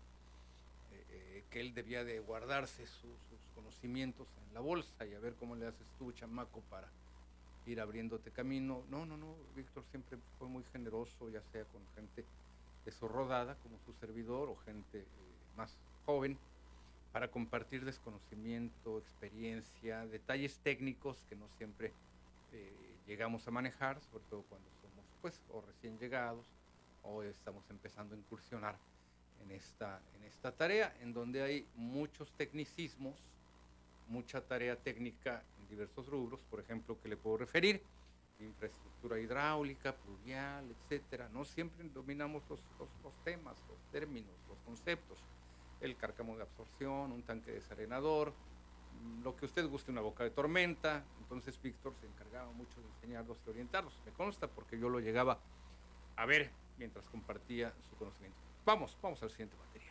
eh, 1.10 1.44
que 1.50 1.60
él 1.60 1.74
debía 1.74 2.04
de 2.04 2.20
guardarse 2.20 2.86
sus 2.86 3.10
conocimientos 3.54 4.26
en 4.46 4.54
la 4.54 4.60
bolsa 4.60 5.06
y 5.06 5.14
a 5.14 5.20
ver 5.20 5.34
cómo 5.34 5.56
le 5.56 5.66
haces 5.66 5.86
tú, 5.98 6.12
chamaco, 6.12 6.60
para 6.70 6.88
ir 7.66 7.80
abriéndote 7.80 8.30
camino. 8.30 8.82
No, 8.90 9.04
no, 9.06 9.16
no, 9.16 9.34
Víctor 9.54 9.84
siempre 9.90 10.18
fue 10.38 10.48
muy 10.48 10.64
generoso, 10.72 11.28
ya 11.30 11.42
sea 11.52 11.64
con 11.64 11.82
gente 11.94 12.24
de 12.84 12.92
su 12.92 13.08
rodada, 13.08 13.56
como 13.62 13.78
su 13.84 13.92
servidor, 14.00 14.48
o 14.48 14.56
gente 14.64 14.98
eh, 14.98 15.04
más 15.56 15.76
joven, 16.06 16.38
para 17.12 17.30
compartir 17.30 17.84
desconocimiento, 17.84 18.98
experiencia, 18.98 20.06
detalles 20.06 20.58
técnicos 20.58 21.24
que 21.28 21.36
no 21.36 21.48
siempre 21.56 21.92
llegamos 23.06 23.46
a 23.48 23.50
manejar, 23.50 24.00
sobre 24.00 24.24
todo 24.30 24.42
cuando 24.42 24.68
somos 24.80 25.04
pues 25.20 25.42
o 25.50 25.60
recién 25.60 25.98
llegados 25.98 26.46
o 27.02 27.22
estamos 27.22 27.68
empezando 27.70 28.14
a 28.14 28.18
incursionar 28.18 28.76
en 29.42 29.50
esta, 29.50 30.00
en 30.16 30.24
esta 30.24 30.52
tarea, 30.52 30.94
en 31.00 31.12
donde 31.12 31.42
hay 31.42 31.66
muchos 31.74 32.32
tecnicismos, 32.32 33.16
mucha 34.06 34.40
tarea 34.40 34.76
técnica 34.76 35.42
en 35.58 35.68
diversos 35.68 36.06
rubros, 36.06 36.40
por 36.44 36.60
ejemplo, 36.60 37.00
que 37.00 37.08
le 37.08 37.16
puedo 37.16 37.38
referir, 37.38 37.82
infraestructura 38.38 39.18
hidráulica, 39.18 39.94
pluvial, 39.96 40.70
etcétera. 40.70 41.28
No 41.30 41.44
siempre 41.44 41.88
dominamos 41.88 42.42
los, 42.48 42.60
los, 42.78 43.14
temas, 43.24 43.56
los 43.68 43.78
términos, 43.90 44.34
los 44.48 44.58
conceptos. 44.60 45.18
El 45.80 45.96
cárcamo 45.96 46.36
de 46.36 46.42
absorción, 46.42 47.12
un 47.12 47.22
tanque 47.22 47.52
desarenador, 47.52 48.32
lo 49.22 49.36
que 49.36 49.46
usted 49.46 49.66
guste, 49.68 49.90
una 49.90 50.00
boca 50.00 50.24
de 50.24 50.30
tormenta. 50.30 51.04
Entonces 51.20 51.60
Víctor 51.60 51.94
se 52.00 52.06
encargaba 52.06 52.52
mucho 52.52 52.80
de 52.80 52.88
enseñarlos 52.88 53.38
y 53.46 53.50
orientarlos. 53.50 53.98
Me 54.04 54.12
consta 54.12 54.48
porque 54.48 54.78
yo 54.78 54.88
lo 54.88 55.00
llegaba 55.00 55.38
a 56.16 56.26
ver 56.26 56.50
mientras 56.78 57.04
compartía 57.06 57.72
su 57.88 57.96
conocimiento. 57.96 58.38
Vamos, 58.64 58.96
vamos 59.02 59.22
al 59.22 59.30
siguiente 59.30 59.56
material. 59.56 59.89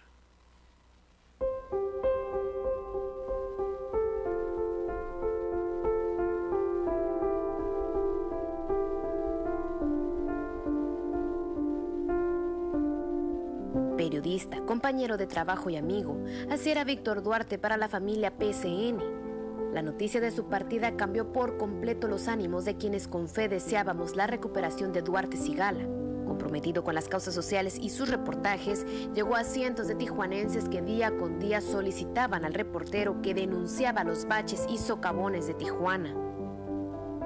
Compañero 14.66 15.18
de 15.18 15.28
trabajo 15.28 15.70
y 15.70 15.78
amigo. 15.78 16.18
Así 16.50 16.70
era 16.70 16.84
Víctor 16.84 17.24
Duarte 17.24 17.58
para 17.58 17.78
la 17.78 17.90
familia 17.90 18.38
PCN. 18.38 19.74
La 19.74 19.82
noticia 19.82 20.22
de 20.22 20.32
su 20.32 20.46
partida 20.46 20.96
cambió 20.96 21.32
por 21.32 21.58
completo 21.58 22.08
los 22.08 22.28
ánimos 22.28 22.66
de 22.66 22.76
quienes 22.76 23.08
con 23.08 23.28
fe 23.28 23.48
deseábamos 23.48 24.16
la 24.16 24.28
recuperación 24.28 24.94
de 24.94 25.02
Duarte 25.02 25.38
Sigala 25.38 25.88
Comprometido 26.30 26.84
con 26.84 26.94
las 26.94 27.10
causas 27.10 27.34
sociales 27.34 27.80
y 27.82 27.90
sus 27.90 28.08
reportajes, 28.08 28.86
llegó 29.16 29.36
a 29.36 29.44
cientos 29.44 29.88
de 29.88 29.96
tijuanenses 29.96 30.70
que 30.70 30.80
día 30.80 31.18
con 31.18 31.40
día 31.40 31.60
solicitaban 31.60 32.46
al 32.46 32.54
reportero 32.54 33.20
que 33.24 33.34
denunciaba 33.34 34.04
los 34.04 34.28
baches 34.28 34.68
y 34.70 34.78
socavones 34.78 35.48
de 35.48 35.56
Tijuana. 35.56 36.29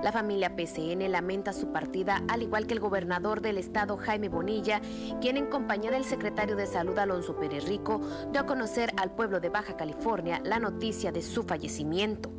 La 0.03 0.11
familia 0.11 0.53
PCN 0.53 1.09
lamenta 1.09 1.53
su 1.53 1.71
partida, 1.71 2.21
al 2.27 2.43
igual 2.43 2.67
que 2.67 2.73
el 2.73 2.81
gobernador 2.81 3.39
del 3.39 3.57
estado 3.57 3.95
Jaime 3.95 4.27
Bonilla, 4.27 4.81
quien 5.21 5.37
en 5.37 5.45
compañía 5.45 5.91
del 5.91 6.03
secretario 6.03 6.57
de 6.57 6.67
Salud 6.67 6.99
Alonso 6.99 7.37
Pérez 7.37 7.69
Rico 7.69 8.01
dio 8.33 8.41
a 8.41 8.45
conocer 8.45 8.91
al 8.97 9.15
pueblo 9.15 9.39
de 9.39 9.47
Baja 9.47 9.77
California 9.77 10.41
la 10.43 10.59
noticia 10.59 11.13
de 11.13 11.21
su 11.21 11.43
fallecimiento. 11.43 12.29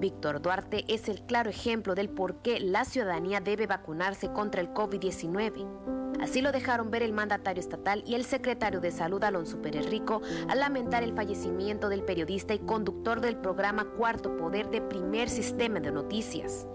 Víctor 0.00 0.42
Duarte 0.42 0.84
es 0.88 1.08
el 1.08 1.22
claro 1.22 1.50
ejemplo 1.50 1.94
del 1.94 2.08
por 2.08 2.42
qué 2.42 2.58
la 2.58 2.84
ciudadanía 2.84 3.40
debe 3.40 3.68
vacunarse 3.68 4.32
contra 4.32 4.60
el 4.60 4.74
COVID-19. 4.74 6.18
Así 6.20 6.42
lo 6.42 6.50
dejaron 6.50 6.90
ver 6.90 7.04
el 7.04 7.12
mandatario 7.12 7.60
estatal 7.60 8.02
y 8.04 8.16
el 8.16 8.24
secretario 8.24 8.80
de 8.80 8.90
Salud 8.90 9.22
Alonso 9.22 9.62
Pérez 9.62 9.88
Rico 9.88 10.20
al 10.48 10.58
lamentar 10.58 11.04
el 11.04 11.14
fallecimiento 11.14 11.88
del 11.88 12.02
periodista 12.02 12.54
y 12.54 12.58
conductor 12.58 13.20
del 13.20 13.36
programa 13.36 13.84
Cuarto 13.84 14.36
Poder 14.36 14.68
de 14.70 14.80
Primer 14.80 15.28
Sistema 15.28 15.78
de 15.78 15.92
Noticias. 15.92 16.66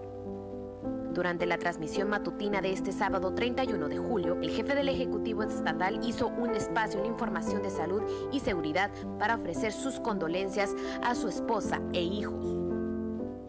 Durante 1.12 1.44
la 1.44 1.58
transmisión 1.58 2.08
matutina 2.08 2.60
de 2.60 2.72
este 2.72 2.92
sábado 2.92 3.34
31 3.34 3.88
de 3.88 3.98
julio, 3.98 4.38
el 4.40 4.50
jefe 4.50 4.76
del 4.76 4.88
Ejecutivo 4.88 5.42
Estatal 5.42 6.00
hizo 6.04 6.28
un 6.28 6.54
espacio 6.54 7.00
en 7.00 7.06
información 7.06 7.62
de 7.62 7.70
salud 7.70 8.02
y 8.32 8.38
seguridad 8.38 8.90
para 9.18 9.34
ofrecer 9.34 9.72
sus 9.72 9.98
condolencias 9.98 10.70
a 11.02 11.16
su 11.16 11.28
esposa 11.28 11.80
e 11.92 12.00
hijos. 12.00 12.56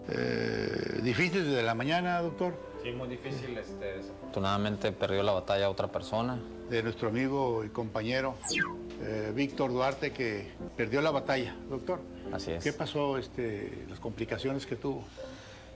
Eh, 0.09 1.01
¿Difícil 1.03 1.45
desde 1.45 1.61
la 1.61 1.75
mañana, 1.75 2.19
doctor? 2.21 2.53
Sí, 2.83 2.91
muy 2.93 3.07
difícil. 3.07 3.55
Este, 3.55 3.97
desafortunadamente 3.97 4.91
perdió 4.91 5.21
la 5.21 5.33
batalla 5.33 5.69
otra 5.69 5.87
persona. 5.87 6.39
De 6.67 6.81
nuestro 6.81 7.09
amigo 7.09 7.65
y 7.65 7.69
compañero 7.69 8.35
eh, 9.01 9.31
Víctor 9.35 9.71
Duarte, 9.71 10.11
que 10.11 10.51
perdió 10.75 11.01
la 11.01 11.11
batalla, 11.11 11.55
doctor. 11.69 11.99
Así 12.31 12.51
es. 12.51 12.63
¿Qué 12.63 12.73
pasó, 12.73 13.17
este, 13.17 13.85
las 13.89 13.99
complicaciones 13.99 14.65
que 14.65 14.77
tuvo? 14.77 15.03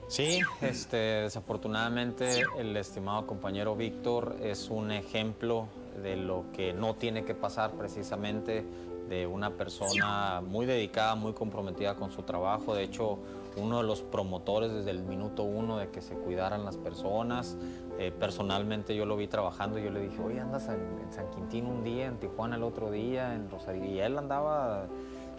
Sí, 0.08 0.40
este, 0.60 0.96
desafortunadamente 0.96 2.44
el 2.58 2.76
estimado 2.76 3.26
compañero 3.26 3.74
Víctor 3.74 4.36
es 4.40 4.70
un 4.70 4.92
ejemplo 4.92 5.66
de 6.02 6.16
lo 6.16 6.44
que 6.52 6.72
no 6.72 6.94
tiene 6.94 7.24
que 7.24 7.34
pasar 7.34 7.72
precisamente 7.72 8.64
de 9.08 9.26
una 9.26 9.50
persona 9.50 10.42
muy 10.46 10.66
dedicada, 10.66 11.14
muy 11.14 11.32
comprometida 11.32 11.94
con 11.94 12.10
su 12.10 12.22
trabajo. 12.22 12.74
De 12.74 12.82
hecho, 12.82 13.18
uno 13.56 13.78
de 13.78 13.84
los 13.84 14.02
promotores 14.02 14.72
desde 14.72 14.90
el 14.90 15.02
minuto 15.02 15.42
uno 15.42 15.78
de 15.78 15.88
que 15.88 16.02
se 16.02 16.14
cuidaran 16.14 16.64
las 16.64 16.76
personas. 16.76 17.56
Eh, 17.98 18.12
personalmente 18.12 18.94
yo 18.94 19.06
lo 19.06 19.16
vi 19.16 19.26
trabajando 19.26 19.78
y 19.78 19.84
yo 19.84 19.90
le 19.90 20.00
dije, 20.00 20.20
oye, 20.22 20.40
andas 20.40 20.68
en, 20.68 21.12
San 21.12 21.30
Quintín 21.30 21.66
un 21.66 21.82
día, 21.82 22.06
en 22.06 22.18
Tijuana 22.18 22.56
el 22.56 22.62
otro 22.62 22.90
día, 22.90 23.34
en 23.34 23.48
Rosario. 23.50 23.84
Y 23.84 23.98
él 24.00 24.18
andaba 24.18 24.86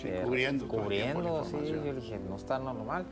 eh, 0.03 0.22
cubriendo. 0.24 0.68
Cubriendo, 0.68 1.43
sí. 1.45 1.57
Yo 1.68 1.93
le 1.93 1.93
dije, 1.93 2.20
no 2.20 2.36
está 2.36 2.57
normal. 2.57 3.05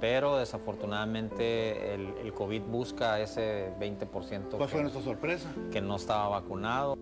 Pero 0.00 0.36
desafortunadamente 0.36 1.94
el, 1.94 2.14
el 2.22 2.32
COVID 2.32 2.62
busca 2.62 3.20
ese 3.20 3.72
20%. 3.80 4.56
¿Cuál 4.56 4.68
fue 4.68 4.82
nuestra 4.82 5.02
sorpresa? 5.02 5.48
Que 5.72 5.80
no 5.80 5.96
estaba 5.96 6.28
vacunado. 6.28 6.96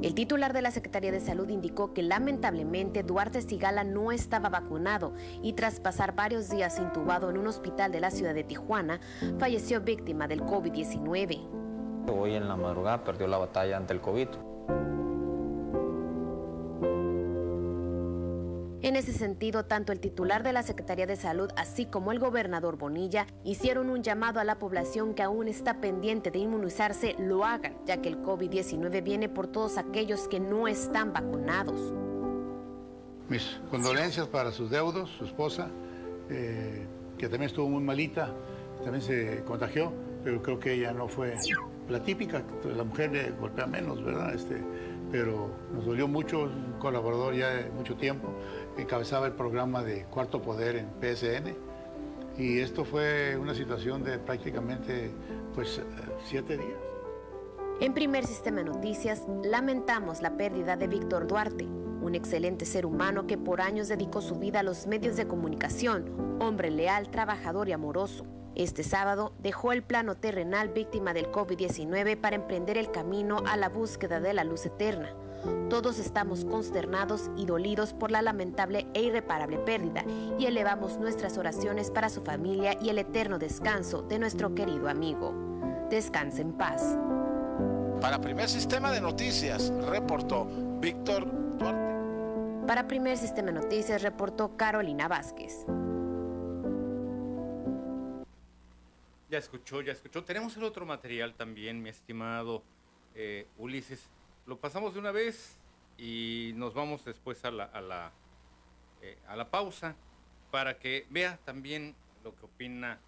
El 0.00 0.14
titular 0.14 0.52
de 0.52 0.62
la 0.62 0.70
Secretaría 0.70 1.12
de 1.12 1.20
Salud 1.20 1.48
indicó 1.48 1.92
que 1.92 2.02
lamentablemente 2.02 3.02
Duarte 3.02 3.42
Sigala 3.42 3.84
no 3.84 4.10
estaba 4.10 4.48
vacunado 4.48 5.12
y 5.42 5.52
tras 5.52 5.80
pasar 5.80 6.14
varios 6.14 6.48
días 6.48 6.78
intubado 6.78 7.30
en 7.30 7.38
un 7.38 7.46
hospital 7.46 7.92
de 7.92 8.00
la 8.00 8.10
ciudad 8.10 8.34
de 8.34 8.42
Tijuana, 8.42 9.00
falleció 9.38 9.80
víctima 9.82 10.26
del 10.26 10.40
COVID-19. 10.42 12.08
Hoy 12.10 12.34
en 12.34 12.48
la 12.48 12.56
madrugada 12.56 13.04
perdió 13.04 13.26
la 13.28 13.38
batalla 13.38 13.76
ante 13.76 13.92
el 13.92 14.00
COVID. 14.00 14.28
En 18.82 18.96
ese 18.96 19.12
sentido, 19.12 19.64
tanto 19.64 19.92
el 19.92 20.00
titular 20.00 20.42
de 20.42 20.52
la 20.52 20.64
Secretaría 20.64 21.06
de 21.06 21.14
Salud 21.14 21.48
así 21.56 21.86
como 21.86 22.10
el 22.10 22.18
gobernador 22.18 22.76
Bonilla 22.76 23.28
hicieron 23.44 23.90
un 23.90 24.02
llamado 24.02 24.40
a 24.40 24.44
la 24.44 24.58
población 24.58 25.14
que 25.14 25.22
aún 25.22 25.46
está 25.46 25.80
pendiente 25.80 26.32
de 26.32 26.40
inmunizarse 26.40 27.14
lo 27.16 27.44
hagan, 27.44 27.76
ya 27.86 28.02
que 28.02 28.08
el 28.08 28.18
COVID-19 28.18 29.04
viene 29.04 29.28
por 29.28 29.46
todos 29.46 29.78
aquellos 29.78 30.26
que 30.26 30.40
no 30.40 30.66
están 30.66 31.12
vacunados. 31.12 31.92
Mis 33.28 33.60
condolencias 33.70 34.26
para 34.26 34.50
sus 34.50 34.68
deudos, 34.68 35.10
su 35.16 35.26
esposa, 35.26 35.68
eh, 36.28 36.84
que 37.18 37.28
también 37.28 37.50
estuvo 37.50 37.68
muy 37.68 37.84
malita, 37.84 38.34
también 38.82 39.00
se 39.00 39.44
contagió, 39.44 39.92
pero 40.24 40.42
creo 40.42 40.58
que 40.58 40.72
ella 40.72 40.92
no 40.92 41.06
fue 41.06 41.36
la 41.88 42.02
típica, 42.02 42.42
la 42.64 42.82
mujer 42.82 43.12
le 43.12 43.30
golpea 43.30 43.66
menos, 43.66 44.02
¿verdad? 44.02 44.34
Este, 44.34 44.60
pero 45.12 45.50
nos 45.72 45.84
dolió 45.84 46.08
mucho, 46.08 46.44
un 46.44 46.72
colaborador 46.80 47.34
ya 47.34 47.50
de 47.50 47.70
mucho 47.70 47.94
tiempo 47.96 48.28
encabezaba 48.76 49.26
el 49.26 49.32
programa 49.32 49.82
de 49.82 50.04
Cuarto 50.04 50.40
Poder 50.40 50.76
en 50.76 50.88
PSN 51.00 51.54
y 52.38 52.60
esto 52.60 52.84
fue 52.84 53.36
una 53.36 53.54
situación 53.54 54.02
de 54.02 54.18
prácticamente 54.18 55.10
pues 55.54 55.80
siete 56.24 56.56
días. 56.56 56.78
En 57.80 57.94
primer 57.94 58.24
sistema 58.24 58.58
de 58.58 58.64
noticias, 58.64 59.24
lamentamos 59.42 60.22
la 60.22 60.36
pérdida 60.36 60.76
de 60.76 60.86
Víctor 60.86 61.26
Duarte, 61.26 61.64
un 61.64 62.14
excelente 62.14 62.64
ser 62.64 62.86
humano 62.86 63.26
que 63.26 63.36
por 63.36 63.60
años 63.60 63.88
dedicó 63.88 64.20
su 64.20 64.36
vida 64.36 64.60
a 64.60 64.62
los 64.62 64.86
medios 64.86 65.16
de 65.16 65.26
comunicación, 65.26 66.38
hombre 66.40 66.70
leal, 66.70 67.10
trabajador 67.10 67.68
y 67.68 67.72
amoroso. 67.72 68.24
Este 68.54 68.82
sábado 68.82 69.32
dejó 69.42 69.72
el 69.72 69.82
plano 69.82 70.14
terrenal 70.16 70.68
víctima 70.68 71.14
del 71.14 71.32
COVID-19 71.32 72.20
para 72.20 72.36
emprender 72.36 72.76
el 72.78 72.90
camino 72.90 73.42
a 73.46 73.56
la 73.56 73.68
búsqueda 73.68 74.20
de 74.20 74.34
la 74.34 74.44
luz 74.44 74.66
eterna. 74.66 75.14
Todos 75.68 75.98
estamos 75.98 76.44
consternados 76.44 77.30
y 77.36 77.46
dolidos 77.46 77.92
por 77.92 78.10
la 78.10 78.22
lamentable 78.22 78.86
e 78.94 79.02
irreparable 79.02 79.58
pérdida 79.58 80.04
y 80.38 80.46
elevamos 80.46 80.98
nuestras 80.98 81.38
oraciones 81.38 81.90
para 81.90 82.08
su 82.08 82.22
familia 82.22 82.76
y 82.80 82.90
el 82.90 82.98
eterno 82.98 83.38
descanso 83.38 84.02
de 84.02 84.18
nuestro 84.18 84.54
querido 84.54 84.88
amigo. 84.88 85.34
Descanse 85.90 86.42
en 86.42 86.52
paz. 86.52 86.96
Para 88.00 88.20
Primer 88.20 88.48
Sistema 88.48 88.90
de 88.90 89.00
Noticias, 89.00 89.72
reportó 89.88 90.46
Víctor 90.80 91.26
Duarte. 91.58 92.66
Para 92.66 92.86
Primer 92.86 93.16
Sistema 93.16 93.48
de 93.48 93.60
Noticias, 93.60 94.02
reportó 94.02 94.56
Carolina 94.56 95.08
Vázquez. 95.08 95.66
Ya 99.30 99.38
escuchó, 99.38 99.80
ya 99.80 99.92
escuchó. 99.92 100.22
Tenemos 100.24 100.56
el 100.56 100.64
otro 100.64 100.84
material 100.84 101.34
también, 101.34 101.82
mi 101.82 101.88
estimado 101.88 102.62
eh, 103.14 103.46
Ulises. 103.56 104.08
Lo 104.44 104.58
pasamos 104.58 104.94
de 104.94 104.98
una 104.98 105.12
vez 105.12 105.56
y 105.96 106.52
nos 106.56 106.74
vamos 106.74 107.04
después 107.04 107.44
a 107.44 107.52
la, 107.52 107.64
a 107.64 107.80
la, 107.80 108.12
eh, 109.00 109.16
a 109.28 109.36
la 109.36 109.48
pausa 109.48 109.94
para 110.50 110.80
que 110.80 111.06
vea 111.10 111.38
también 111.44 111.94
lo 112.24 112.34
que 112.34 112.46
opina 112.46 112.98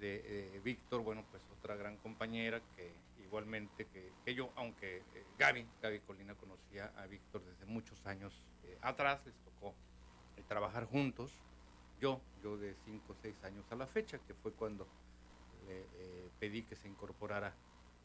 de 0.00 0.58
Víctor, 0.64 1.02
bueno, 1.02 1.22
pues 1.30 1.42
otra 1.58 1.76
gran 1.76 1.98
compañera 1.98 2.62
que 2.74 2.90
igualmente 3.22 3.86
que, 4.24 4.34
yo, 4.34 4.50
aunque 4.56 5.02
eh, 5.14 5.24
Gaby, 5.38 5.66
Gaby 5.82 6.00
Colina 6.00 6.34
conocía 6.34 6.90
a 6.96 7.06
Víctor 7.06 7.42
desde 7.44 7.66
muchos 7.66 8.06
años 8.06 8.32
eh, 8.64 8.78
atrás, 8.80 9.20
les 9.26 9.34
tocó 9.40 9.74
trabajar 10.48 10.86
juntos, 10.86 11.34
yo, 12.00 12.22
yo 12.42 12.56
de 12.56 12.74
5 12.86 13.12
o 13.12 13.16
6 13.20 13.44
años 13.44 13.70
a 13.70 13.76
la 13.76 13.86
fecha, 13.86 14.18
que 14.26 14.32
fue 14.32 14.52
cuando 14.52 14.86
le 15.68 15.84
pedí 16.40 16.62
que 16.62 16.74
se 16.74 16.88
incorporara 16.88 17.54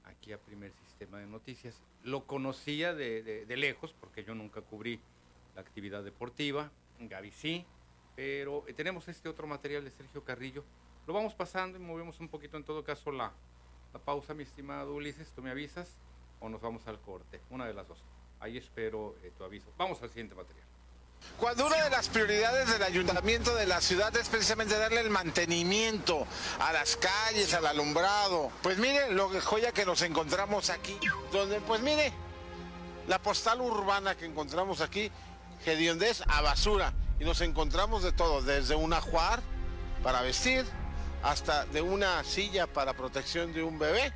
aquí 0.06 0.34
a 0.34 0.40
Primer 0.40 0.72
Sistema 0.74 1.20
de 1.20 1.28
Noticias. 1.28 1.82
Lo 2.04 2.26
conocía 2.26 2.94
de, 2.94 3.46
lejos, 3.58 3.94
porque 4.00 4.24
yo 4.24 4.36
nunca 4.36 4.62
cubrí 4.62 5.00
la 5.56 5.62
actividad 5.62 6.04
deportiva, 6.04 6.72
Gaby 7.00 7.32
sí, 7.32 7.66
pero 8.16 8.66
eh, 8.68 8.74
tenemos 8.74 9.08
este 9.08 9.30
otro 9.30 9.48
material 9.48 9.84
de 9.84 9.92
Sergio 9.92 10.24
Carrillo. 10.24 10.64
Lo 11.08 11.14
vamos 11.14 11.34
pasando 11.34 11.78
y 11.78 11.82
movemos 11.82 12.20
un 12.20 12.30
poquito 12.30 12.58
en 12.58 12.64
todo 12.64 12.84
caso 12.84 13.12
la, 13.12 13.32
la 13.94 14.00
pausa, 14.00 14.34
mi 14.34 14.44
estimado 14.44 14.94
Ulises. 14.94 15.32
Tú 15.34 15.42
me 15.42 15.52
avisas 15.52 15.98
o 16.40 16.50
nos 16.50 16.62
vamos 16.62 16.88
al 16.88 17.00
corte, 17.02 17.42
una 17.50 17.66
de 17.66 17.74
las 17.74 17.88
dos. 17.88 18.04
Ahí 18.40 18.58
espero 18.58 19.16
eh, 19.24 19.32
tu 19.38 19.44
aviso. 19.44 19.72
Vamos 19.78 20.02
al 20.02 20.10
siguiente 20.10 20.36
material. 20.36 20.65
Cuando 21.38 21.66
una 21.66 21.84
de 21.84 21.90
las 21.90 22.08
prioridades 22.08 22.70
del 22.70 22.82
ayuntamiento 22.82 23.54
de 23.56 23.66
la 23.66 23.82
ciudad 23.82 24.16
es 24.16 24.30
precisamente 24.30 24.78
darle 24.78 25.02
el 25.02 25.10
mantenimiento 25.10 26.26
a 26.60 26.72
las 26.72 26.96
calles, 26.96 27.54
al 27.54 27.66
alumbrado. 27.66 28.52
Pues 28.62 28.78
mire 28.78 29.12
lo 29.12 29.30
joya 29.42 29.74
que 29.74 29.86
nos 29.86 30.02
encontramos 30.02 30.70
aquí, 30.70 30.98
donde 31.34 31.60
pues 31.60 31.82
mire, 31.82 32.14
la 33.08 33.20
postal 33.20 33.60
urbana 33.60 34.16
que 34.16 34.26
encontramos 34.26 34.80
aquí, 34.80 35.12
Gediondez 35.64 36.22
a 36.28 36.42
basura. 36.42 36.94
Y 37.20 37.26
nos 37.26 37.42
encontramos 37.42 38.04
de 38.04 38.12
todo, 38.12 38.42
desde 38.42 38.76
un 38.76 38.94
ajuar 38.94 39.42
para 40.04 40.22
vestir, 40.22 40.66
hasta 41.24 41.66
de 41.66 41.82
una 41.82 42.24
silla 42.24 42.68
para 42.68 42.94
protección 42.94 43.54
de 43.54 43.64
un 43.64 43.80
bebé. 43.80 44.14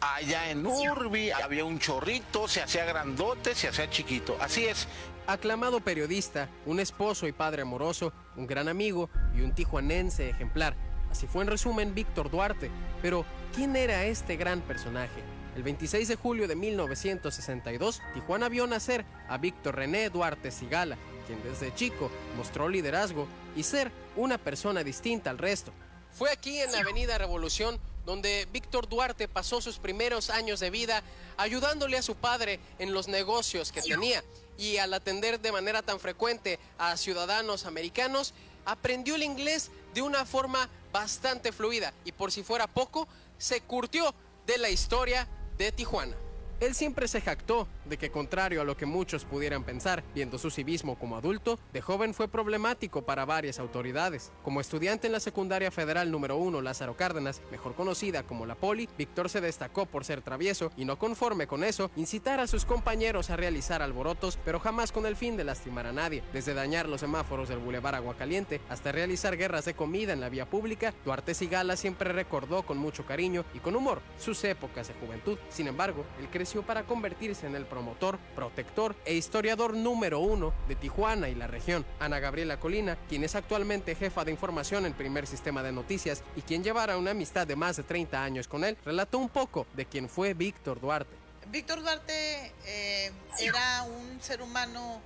Allá 0.00 0.50
en 0.50 0.66
Urbi 0.66 1.30
había 1.30 1.64
un 1.64 1.78
chorrito, 1.78 2.46
se 2.46 2.62
hacía 2.62 2.84
grandote, 2.84 3.54
se 3.54 3.68
hacía 3.68 3.88
chiquito. 3.88 4.36
Así 4.40 4.66
es, 4.66 4.86
Aclamado 5.28 5.80
periodista, 5.80 6.48
un 6.66 6.78
esposo 6.78 7.26
y 7.26 7.32
padre 7.32 7.62
amoroso, 7.62 8.12
un 8.36 8.46
gran 8.46 8.68
amigo 8.68 9.10
y 9.36 9.40
un 9.40 9.52
tijuanense 9.52 10.28
ejemplar. 10.30 10.76
Así 11.10 11.26
fue 11.26 11.42
en 11.42 11.50
resumen 11.50 11.96
Víctor 11.96 12.30
Duarte. 12.30 12.70
Pero, 13.02 13.24
¿quién 13.52 13.74
era 13.74 14.04
este 14.04 14.36
gran 14.36 14.60
personaje? 14.60 15.24
El 15.56 15.64
26 15.64 16.06
de 16.06 16.14
julio 16.14 16.46
de 16.46 16.54
1962, 16.54 18.02
Tijuana 18.14 18.48
vio 18.48 18.68
nacer 18.68 19.04
a 19.28 19.36
Víctor 19.38 19.74
René 19.74 20.10
Duarte 20.10 20.52
Sigala, 20.52 20.96
quien 21.26 21.42
desde 21.42 21.74
chico 21.74 22.08
mostró 22.36 22.68
liderazgo 22.68 23.26
y 23.56 23.64
ser 23.64 23.90
una 24.14 24.38
persona 24.38 24.84
distinta 24.84 25.30
al 25.30 25.38
resto. 25.38 25.72
Fue 26.12 26.30
aquí 26.30 26.60
en 26.60 26.70
la 26.70 26.78
Avenida 26.78 27.18
Revolución 27.18 27.80
donde 28.06 28.48
Víctor 28.52 28.88
Duarte 28.88 29.28
pasó 29.28 29.60
sus 29.60 29.78
primeros 29.78 30.30
años 30.30 30.60
de 30.60 30.70
vida 30.70 31.02
ayudándole 31.36 31.98
a 31.98 32.02
su 32.02 32.14
padre 32.14 32.60
en 32.78 32.94
los 32.94 33.08
negocios 33.08 33.72
que 33.72 33.82
tenía 33.82 34.24
y 34.56 34.78
al 34.78 34.94
atender 34.94 35.40
de 35.40 35.52
manera 35.52 35.82
tan 35.82 36.00
frecuente 36.00 36.58
a 36.78 36.96
ciudadanos 36.96 37.66
americanos, 37.66 38.32
aprendió 38.64 39.16
el 39.16 39.24
inglés 39.24 39.70
de 39.92 40.02
una 40.02 40.24
forma 40.24 40.70
bastante 40.92 41.52
fluida 41.52 41.92
y 42.04 42.12
por 42.12 42.32
si 42.32 42.42
fuera 42.42 42.66
poco, 42.66 43.06
se 43.36 43.60
curtió 43.60 44.14
de 44.46 44.56
la 44.56 44.70
historia 44.70 45.28
de 45.58 45.72
Tijuana. 45.72 46.16
Él 46.58 46.74
siempre 46.74 47.06
se 47.06 47.20
jactó 47.20 47.68
de 47.84 47.98
que 47.98 48.10
contrario 48.10 48.62
a 48.62 48.64
lo 48.64 48.78
que 48.78 48.86
muchos 48.86 49.26
pudieran 49.26 49.62
pensar, 49.62 50.02
viendo 50.14 50.38
su 50.38 50.50
civismo 50.50 50.98
como 50.98 51.18
adulto, 51.18 51.58
de 51.74 51.82
joven 51.82 52.14
fue 52.14 52.28
problemático 52.28 53.02
para 53.02 53.26
varias 53.26 53.58
autoridades. 53.58 54.32
Como 54.42 54.62
estudiante 54.62 55.06
en 55.06 55.12
la 55.12 55.20
secundaria 55.20 55.70
federal 55.70 56.10
número 56.10 56.38
1 56.38 56.62
Lázaro 56.62 56.96
Cárdenas, 56.96 57.42
mejor 57.50 57.74
conocida 57.74 58.22
como 58.22 58.46
la 58.46 58.54
Poli, 58.54 58.88
Víctor 58.96 59.28
se 59.28 59.42
destacó 59.42 59.84
por 59.84 60.06
ser 60.06 60.22
travieso 60.22 60.72
y 60.78 60.86
no 60.86 60.98
conforme 60.98 61.46
con 61.46 61.62
eso, 61.62 61.90
incitar 61.94 62.40
a 62.40 62.46
sus 62.46 62.64
compañeros 62.64 63.28
a 63.28 63.36
realizar 63.36 63.82
alborotos, 63.82 64.38
pero 64.42 64.58
jamás 64.58 64.92
con 64.92 65.04
el 65.04 65.16
fin 65.16 65.36
de 65.36 65.44
lastimar 65.44 65.86
a 65.86 65.92
nadie. 65.92 66.22
Desde 66.32 66.54
dañar 66.54 66.88
los 66.88 67.02
semáforos 67.02 67.50
del 67.50 67.58
Boulevard 67.58 67.96
Aguacaliente 67.96 68.62
hasta 68.70 68.92
realizar 68.92 69.36
guerras 69.36 69.66
de 69.66 69.74
comida 69.74 70.14
en 70.14 70.22
la 70.22 70.30
vía 70.30 70.46
pública, 70.46 70.94
Duarte 71.04 71.34
Sigala 71.34 71.76
siempre 71.76 72.12
recordó 72.12 72.62
con 72.62 72.78
mucho 72.78 73.04
cariño 73.04 73.44
y 73.52 73.58
con 73.58 73.76
humor 73.76 74.00
sus 74.18 74.42
épocas 74.44 74.88
de 74.88 74.94
juventud. 74.94 75.38
Sin 75.50 75.68
embargo, 75.68 76.06
el 76.18 76.28
para 76.54 76.84
convertirse 76.84 77.46
en 77.46 77.56
el 77.56 77.66
promotor, 77.66 78.18
protector 78.36 78.94
e 79.04 79.14
historiador 79.14 79.74
número 79.74 80.20
uno 80.20 80.54
de 80.68 80.76
Tijuana 80.76 81.28
y 81.28 81.34
la 81.34 81.48
región. 81.48 81.84
Ana 81.98 82.20
Gabriela 82.20 82.60
Colina, 82.60 82.96
quien 83.08 83.24
es 83.24 83.34
actualmente 83.34 83.96
jefa 83.96 84.24
de 84.24 84.30
información 84.30 84.86
en 84.86 84.92
Primer 84.92 85.26
Sistema 85.26 85.62
de 85.64 85.72
Noticias 85.72 86.22
y 86.36 86.42
quien 86.42 86.62
llevara 86.62 86.98
una 86.98 87.10
amistad 87.10 87.48
de 87.48 87.56
más 87.56 87.76
de 87.76 87.82
30 87.82 88.22
años 88.22 88.46
con 88.46 88.62
él, 88.62 88.78
relató 88.84 89.18
un 89.18 89.28
poco 89.28 89.66
de 89.74 89.86
quién 89.86 90.08
fue 90.08 90.34
Víctor 90.34 90.80
Duarte. 90.80 91.16
Víctor 91.50 91.80
Duarte 91.80 92.52
eh, 92.64 93.10
era 93.40 93.82
un 93.82 94.20
ser 94.22 94.40
humano 94.40 95.00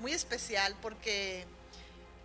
muy 0.00 0.12
especial 0.12 0.74
porque 0.82 1.46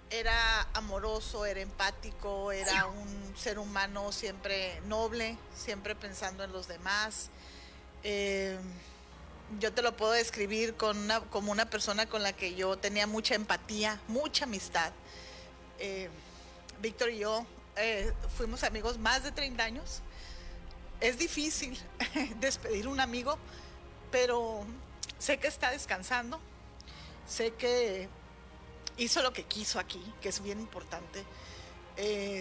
era 0.09 0.68
amoroso, 0.74 1.45
era 1.45 1.61
empático, 1.61 2.51
era 2.51 2.88
un 2.88 3.36
ser 3.38 3.59
humano 3.59 4.11
siempre 4.11 4.82
noble, 4.88 5.38
siempre 5.55 5.95
pensando 5.95 6.43
en 6.43 6.51
los 6.51 6.68
demás. 6.68 7.30
Eh, 8.08 8.56
yo 9.60 9.74
te 9.74 9.82
lo 9.82 9.97
puedo 9.97 10.12
describir 10.12 10.76
con 10.76 11.10
como 11.32 11.51
una 11.51 11.68
persona 11.68 12.06
con 12.06 12.22
la 12.22 12.34
que 12.34 12.53
yo 12.53 12.78
tenía 12.78 13.08
mucha 13.08 13.34
empatía, 13.34 13.99
mucha 14.08 14.45
amistad. 14.45 14.93
Eh, 15.80 16.10
Víctor 16.82 17.10
y 17.10 17.18
yo 17.18 17.47
eh, 17.76 18.14
fuimos 18.38 18.64
amigos 18.64 18.99
más 18.99 19.24
de 19.24 19.32
30 19.32 19.64
años. 19.64 20.01
Es 21.01 21.18
difícil 21.18 21.80
despedir 22.39 22.88
un 22.88 22.99
amigo, 22.99 23.39
pero 24.12 24.64
sé 25.18 25.39
que 25.39 25.47
está 25.47 25.72
descansando, 25.72 26.39
sé 27.28 27.53
que 27.56 28.08
hizo 28.97 29.24
lo 29.24 29.34
que 29.34 29.45
quiso 29.45 29.80
aquí, 29.80 30.01
que 30.22 30.30
es 30.30 30.43
bien 30.43 30.60
importante. 30.60 31.26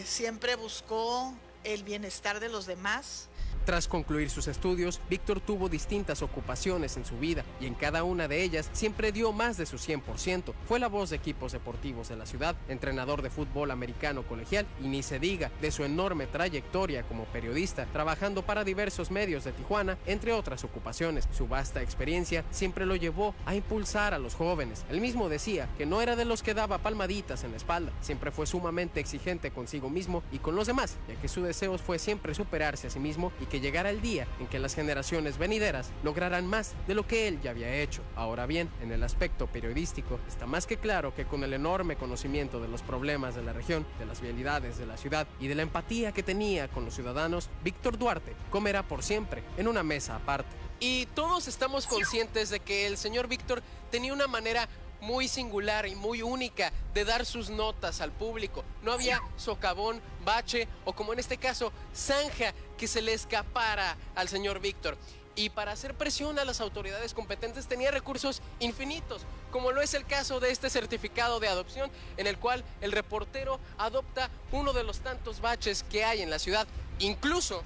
siempre 0.05 0.57
buscó 0.57 1.33
el 1.65 1.85
bienestar 1.85 2.39
de 2.39 2.51
los 2.51 2.67
demás 2.67 3.29
tras 3.65 3.89
concluir 3.89 4.31
sus 4.31 4.47
estudios, 4.49 5.01
Víctor 5.09 5.41
tuvo 5.41 5.69
distintas 5.69 6.23
ocupaciones 6.23 6.97
en 6.97 7.05
su 7.05 7.19
vida 7.19 7.45
y 7.61 7.67
en 7.67 7.75
cada 7.75 8.05
una 8.05 8.29
de 8.29 8.43
ellas 8.43 8.69
siempre 8.73 9.13
dio 9.13 9.33
más 9.33 9.57
de 9.57 9.67
su 9.67 9.77
100%. 9.77 10.53
Fue 10.67 10.79
la 10.79 10.89
voz 10.89 11.11
de 11.11 11.17
equipos 11.17 11.53
deportivos 11.53 12.09
de 12.09 12.17
la 12.17 12.27
ciudad, 12.27 12.57
entrenador 12.69 13.23
de 13.23 13.31
fútbol 13.31 13.71
americano 13.71 14.23
colegial 14.23 14.67
y 14.83 14.89
ni 14.89 15.03
se 15.03 15.19
diga 15.19 15.51
de 15.61 15.71
su 15.71 15.85
enorme 15.85 16.27
trayectoria 16.27 17.03
como 17.05 17.25
periodista, 17.25 17.87
trabajando 17.93 18.43
para 18.43 18.65
diversos 18.65 19.11
medios 19.11 19.45
de 19.45 19.53
Tijuana, 19.53 19.99
entre 20.07 20.33
otras 20.33 20.65
ocupaciones. 20.65 21.29
Su 21.33 21.49
vasta 21.49 21.83
experiencia 21.83 22.45
siempre 22.51 22.87
lo 22.87 22.97
llevó 22.97 23.35
a 23.47 23.55
impulsar 23.55 24.15
a 24.15 24.19
los 24.19 24.35
jóvenes. 24.35 24.85
Él 24.91 25.01
mismo 25.01 25.29
decía 25.29 25.69
que 25.79 25.87
no 25.87 26.03
era 26.03 26.17
de 26.17 26.25
los 26.25 26.43
que 26.43 26.55
daba 26.55 26.79
palmaditas 26.79 27.45
en 27.45 27.53
la 27.53 27.57
espalda, 27.57 27.93
siempre 28.01 28.31
fue 28.31 28.47
sumamente 28.47 29.01
exigente 29.01 29.51
consigo 29.51 29.91
mismo 29.91 30.23
y 30.33 30.39
con 30.39 30.55
los 30.55 30.67
demás, 30.67 30.97
ya 31.09 31.15
que 31.17 31.29
su 31.29 31.43
deseo 31.43 31.79
fue 31.79 31.99
siempre 31.99 32.35
superarse 32.35 32.87
a 32.87 32.91
sí 32.91 32.99
mismo 32.99 33.33
y 33.41 33.47
que 33.47 33.54
que 33.55 33.61
llegara 33.61 33.91
el 33.91 34.01
día 34.01 34.27
en 34.41 34.49
que 34.49 34.59
las 34.59 34.75
generaciones 34.75 35.39
venideras 35.39 35.93
lograrán 36.03 36.45
más 36.45 36.75
de 36.89 36.95
lo 36.97 37.07
que 37.07 37.29
él 37.29 37.41
ya 37.41 37.53
había 37.53 37.73
hecho. 37.73 38.03
Ahora 38.17 38.47
bien, 38.47 38.69
en 38.83 38.91
el 38.91 39.05
aspecto 39.05 39.47
periodístico, 39.47 40.19
está 40.27 40.45
más 40.45 40.67
que 40.67 40.77
claro 40.77 41.15
que 41.15 41.25
con 41.25 41.45
el 41.45 41.53
enorme 41.53 41.95
conocimiento 41.95 42.59
de 42.59 42.67
los 42.67 42.83
problemas 42.83 43.37
de 43.37 43.45
la 43.45 43.53
región, 43.53 43.87
de 44.01 44.07
las 44.07 44.21
vialidades 44.21 44.77
de 44.77 44.87
la 44.87 44.97
ciudad 44.97 45.29
y 45.39 45.47
de 45.47 45.55
la 45.55 45.63
empatía 45.63 46.11
que 46.11 46.25
tenía 46.25 46.67
con 46.67 46.85
los 46.85 46.97
ciudadanos, 46.97 47.49
Víctor 47.63 47.97
Duarte 47.97 48.35
comerá 48.51 48.83
por 48.83 49.05
siempre 49.05 49.45
en 49.57 49.69
una 49.69 49.85
mesa 49.85 50.17
aparte. 50.17 50.51
Y 50.81 51.07
todos 51.15 51.47
estamos 51.47 51.87
conscientes 51.87 52.51
de 52.51 52.59
que 52.59 52.89
el 52.89 52.97
señor 52.97 53.29
Víctor 53.29 53.63
tenía 53.93 54.13
una 54.13 54.27
manera 54.27 54.69
muy 55.05 55.29
singular 55.29 55.87
y 55.87 55.95
muy 55.95 56.23
única 56.23 56.73
de 56.95 57.05
dar 57.05 57.27
sus 57.27 57.51
notas 57.51 58.01
al 58.01 58.11
público. 58.11 58.65
No 58.83 58.93
había 58.93 59.21
socavón, 59.37 60.01
bache 60.25 60.67
o 60.85 60.95
como 60.95 61.13
en 61.13 61.19
este 61.19 61.37
caso, 61.37 61.73
zanja 61.95 62.55
que 62.79 62.89
se 62.89 63.03
le 63.03 63.13
escapara 63.13 63.97
al 64.15 64.29
señor 64.29 64.61
Víctor. 64.61 64.97
Y 65.37 65.51
para 65.51 65.73
hacer 65.73 65.95
presión 65.95 66.39
a 66.39 66.45
las 66.45 66.61
autoridades 66.61 67.13
competentes 67.13 67.67
tenía 67.67 67.91
recursos 67.91 68.41
infinitos, 68.61 69.23
como 69.51 69.73
lo 69.73 69.83
es 69.83 69.93
el 69.93 70.07
caso 70.07 70.41
de 70.41 70.51
este 70.51 70.71
certificado 70.71 71.39
de 71.39 71.49
adopción, 71.49 71.91
en 72.17 72.27
el 72.27 72.39
cual 72.39 72.65
el 72.81 72.93
reportero 72.93 73.61
adopta 73.77 74.31
uno 74.53 74.73
de 74.73 74.85
los 74.85 75.01
tantos 75.01 75.41
baches 75.41 75.85
que 75.91 76.05
hay 76.05 76.23
en 76.23 76.31
la 76.31 76.39
ciudad. 76.39 76.67
Incluso 77.01 77.63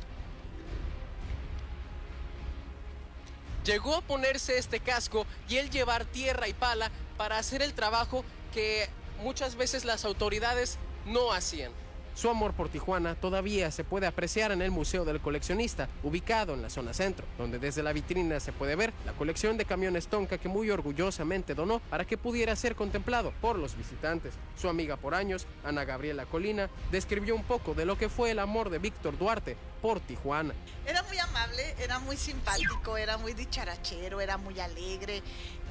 llegó 3.64 3.96
a 3.96 4.00
ponerse 4.00 4.56
este 4.56 4.80
casco 4.80 5.26
y 5.46 5.58
él 5.58 5.70
llevar 5.70 6.06
tierra 6.06 6.48
y 6.48 6.54
pala 6.54 6.90
para 7.18 7.36
hacer 7.36 7.60
el 7.60 7.74
trabajo 7.74 8.24
que 8.54 8.88
muchas 9.22 9.56
veces 9.56 9.84
las 9.84 10.06
autoridades 10.06 10.78
no 11.04 11.32
hacían. 11.32 11.72
Su 12.14 12.28
amor 12.28 12.52
por 12.52 12.68
Tijuana 12.68 13.14
todavía 13.14 13.70
se 13.70 13.84
puede 13.84 14.08
apreciar 14.08 14.50
en 14.50 14.60
el 14.60 14.72
Museo 14.72 15.04
del 15.04 15.20
Coleccionista, 15.20 15.88
ubicado 16.02 16.54
en 16.54 16.62
la 16.62 16.68
zona 16.68 16.92
centro, 16.92 17.24
donde 17.38 17.60
desde 17.60 17.84
la 17.84 17.92
vitrina 17.92 18.40
se 18.40 18.52
puede 18.52 18.74
ver 18.74 18.92
la 19.06 19.12
colección 19.12 19.56
de 19.56 19.64
camiones 19.64 20.08
Tonka 20.08 20.36
que 20.36 20.48
muy 20.48 20.68
orgullosamente 20.68 21.54
donó 21.54 21.78
para 21.78 22.04
que 22.04 22.18
pudiera 22.18 22.56
ser 22.56 22.74
contemplado 22.74 23.32
por 23.40 23.56
los 23.56 23.76
visitantes. 23.76 24.34
Su 24.60 24.68
amiga 24.68 24.96
por 24.96 25.14
años, 25.14 25.46
Ana 25.62 25.84
Gabriela 25.84 26.26
Colina, 26.26 26.68
describió 26.90 27.36
un 27.36 27.44
poco 27.44 27.74
de 27.74 27.84
lo 27.84 27.96
que 27.96 28.08
fue 28.08 28.32
el 28.32 28.40
amor 28.40 28.68
de 28.70 28.80
Víctor 28.80 29.16
Duarte 29.16 29.56
por 29.80 30.00
Tijuana. 30.00 30.54
Era 30.86 31.04
muy 31.04 31.18
amable, 31.18 31.76
era 31.78 32.00
muy 32.00 32.16
simpático, 32.16 32.96
era 32.96 33.16
muy 33.16 33.32
dicharachero, 33.32 34.20
era 34.20 34.38
muy 34.38 34.58
alegre, 34.58 35.22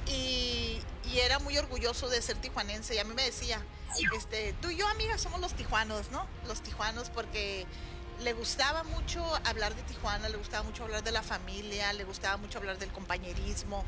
y, 0.08 0.82
era 1.14 1.40
muy 1.40 1.58
orgulloso 1.58 2.08
de 2.08 2.22
ser 2.22 2.36
tijuanense 2.36 2.94
y 2.94 2.98
a 2.98 3.04
mí 3.04 3.12
me 3.12 3.24
decía, 3.24 3.60
este, 4.16 4.54
tú 4.60 4.70
y 4.70 4.76
yo 4.76 4.86
amiga 4.86 5.18
somos 5.18 5.40
los 5.40 5.52
tijuanos, 5.54 6.12
¿no? 6.12 6.24
Los 6.46 6.62
tijuanos 6.62 7.10
porque 7.10 7.66
le 8.20 8.34
gustaba 8.34 8.84
mucho 8.84 9.24
hablar 9.44 9.74
de 9.74 9.82
Tijuana, 9.82 10.28
le 10.28 10.36
gustaba 10.36 10.62
mucho 10.62 10.84
hablar 10.84 11.02
de 11.02 11.10
la 11.10 11.22
familia, 11.22 11.92
le 11.92 12.04
gustaba 12.04 12.36
mucho 12.36 12.58
hablar 12.58 12.78
del 12.78 12.90
compañerismo. 12.92 13.84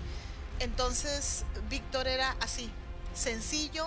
Entonces 0.59 1.45
Víctor 1.69 2.09
era 2.09 2.37
así, 2.41 2.71
sencillo 3.15 3.87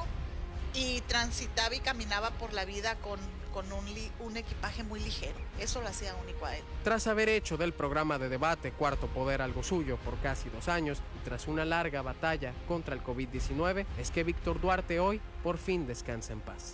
y 0.73 1.01
transitaba 1.01 1.75
y 1.75 1.79
caminaba 1.79 2.31
por 2.31 2.53
la 2.53 2.65
vida 2.65 2.95
con 2.95 3.19
con 3.53 3.71
un, 3.71 4.37
equipaje 4.37 4.83
muy 4.83 4.99
ligero. 4.99 5.37
Eso 5.59 5.79
lo 5.81 5.87
hacía 5.87 6.15
único 6.15 6.45
a 6.45 6.57
él. 6.57 6.63
Tras 6.83 7.05
haber 7.07 7.29
hecho 7.29 7.55
del 7.55 7.71
programa 7.71 8.17
de 8.17 8.27
debate 8.27 8.71
Cuarto 8.71 9.07
Poder 9.07 9.41
algo 9.41 9.61
suyo 9.61 9.97
por 9.97 10.17
casi 10.17 10.49
dos 10.49 10.67
años 10.67 10.99
y 11.19 11.23
tras 11.23 11.47
una 11.47 11.63
larga 11.63 12.01
batalla 12.01 12.53
contra 12.67 12.95
el 12.95 13.03
COVID-19, 13.03 13.85
es 13.99 14.11
que 14.11 14.23
Víctor 14.23 14.59
Duarte 14.59 14.99
hoy 14.99 15.21
por 15.43 15.57
fin 15.57 15.85
descansa 15.85 16.33
en 16.33 16.41
paz. 16.41 16.73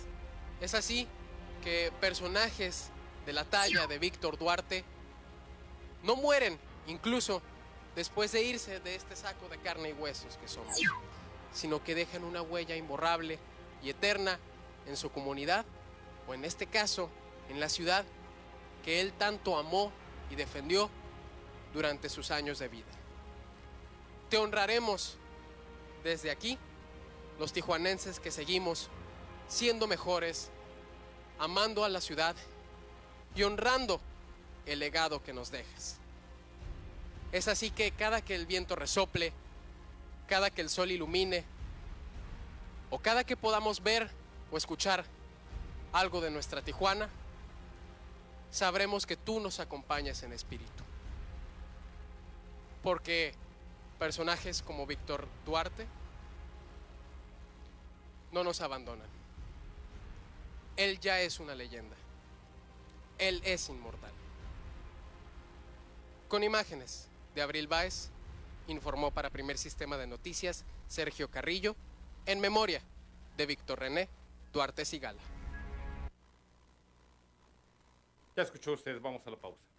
Es 0.60 0.74
así 0.74 1.06
que 1.62 1.92
personajes 2.00 2.88
de 3.26 3.34
la 3.34 3.44
talla 3.44 3.86
de 3.86 3.98
Víctor 3.98 4.38
Duarte 4.38 4.84
no 6.02 6.16
mueren 6.16 6.58
incluso 6.86 7.42
después 7.94 8.32
de 8.32 8.42
irse 8.42 8.80
de 8.80 8.94
este 8.94 9.16
saco 9.16 9.48
de 9.48 9.58
carne 9.58 9.90
y 9.90 9.92
huesos 9.92 10.38
que 10.38 10.48
somos, 10.48 10.74
sino 11.52 11.84
que 11.84 11.94
dejan 11.94 12.24
una 12.24 12.40
huella 12.40 12.74
imborrable 12.76 13.38
y 13.82 13.90
eterna 13.90 14.38
en 14.86 14.96
su 14.96 15.10
comunidad 15.10 15.66
o 16.30 16.34
en 16.34 16.44
este 16.44 16.68
caso, 16.68 17.10
en 17.48 17.58
la 17.58 17.68
ciudad 17.68 18.04
que 18.84 19.00
él 19.00 19.12
tanto 19.12 19.58
amó 19.58 19.90
y 20.30 20.36
defendió 20.36 20.88
durante 21.74 22.08
sus 22.08 22.30
años 22.30 22.60
de 22.60 22.68
vida. 22.68 22.86
Te 24.28 24.38
honraremos 24.38 25.18
desde 26.04 26.30
aquí, 26.30 26.56
los 27.40 27.52
tijuanenses 27.52 28.20
que 28.20 28.30
seguimos 28.30 28.90
siendo 29.48 29.88
mejores, 29.88 30.50
amando 31.40 31.84
a 31.84 31.88
la 31.88 32.00
ciudad 32.00 32.36
y 33.34 33.42
honrando 33.42 34.00
el 34.66 34.78
legado 34.78 35.24
que 35.24 35.32
nos 35.32 35.50
dejas. 35.50 35.96
Es 37.32 37.48
así 37.48 37.72
que 37.72 37.90
cada 37.90 38.22
que 38.22 38.36
el 38.36 38.46
viento 38.46 38.76
resople, 38.76 39.32
cada 40.28 40.50
que 40.50 40.60
el 40.60 40.70
sol 40.70 40.92
ilumine, 40.92 41.44
o 42.88 43.00
cada 43.00 43.24
que 43.24 43.36
podamos 43.36 43.82
ver 43.82 44.08
o 44.52 44.56
escuchar 44.56 45.04
algo 45.92 46.20
de 46.20 46.30
nuestra 46.30 46.62
Tijuana, 46.62 47.08
sabremos 48.50 49.06
que 49.06 49.16
tú 49.16 49.40
nos 49.40 49.60
acompañas 49.60 50.22
en 50.22 50.32
espíritu. 50.32 50.84
Porque 52.82 53.34
personajes 53.98 54.62
como 54.62 54.86
Víctor 54.86 55.28
Duarte 55.44 55.86
no 58.32 58.44
nos 58.44 58.60
abandonan. 58.60 59.08
Él 60.76 60.98
ya 61.00 61.20
es 61.20 61.40
una 61.40 61.54
leyenda. 61.54 61.96
Él 63.18 63.42
es 63.44 63.68
inmortal. 63.68 64.12
Con 66.28 66.42
imágenes 66.42 67.08
de 67.34 67.42
Abril 67.42 67.66
Báez, 67.66 68.10
informó 68.68 69.10
para 69.10 69.30
Primer 69.30 69.58
Sistema 69.58 69.96
de 69.96 70.06
Noticias 70.06 70.64
Sergio 70.88 71.30
Carrillo, 71.30 71.76
en 72.26 72.40
memoria 72.40 72.82
de 73.36 73.46
Víctor 73.46 73.80
René 73.80 74.08
Duarte 74.52 74.84
Sigala. 74.84 75.20
Ya 78.40 78.44
escuchó 78.44 78.72
usted, 78.72 78.98
vamos 79.02 79.26
a 79.26 79.30
la 79.30 79.36
pausa. 79.36 79.69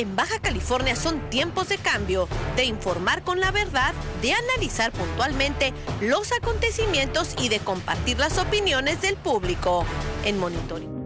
En 0.00 0.16
Baja 0.16 0.38
California 0.38 0.96
son 0.96 1.20
tiempos 1.28 1.68
de 1.68 1.76
cambio, 1.76 2.26
de 2.56 2.64
informar 2.64 3.22
con 3.22 3.38
la 3.38 3.50
verdad, 3.50 3.92
de 4.22 4.32
analizar 4.32 4.92
puntualmente 4.92 5.74
los 6.00 6.32
acontecimientos 6.32 7.34
y 7.38 7.50
de 7.50 7.58
compartir 7.58 8.18
las 8.18 8.38
opiniones 8.38 9.02
del 9.02 9.16
público. 9.16 9.84
En 10.24 10.38
Monitoring. 10.38 10.99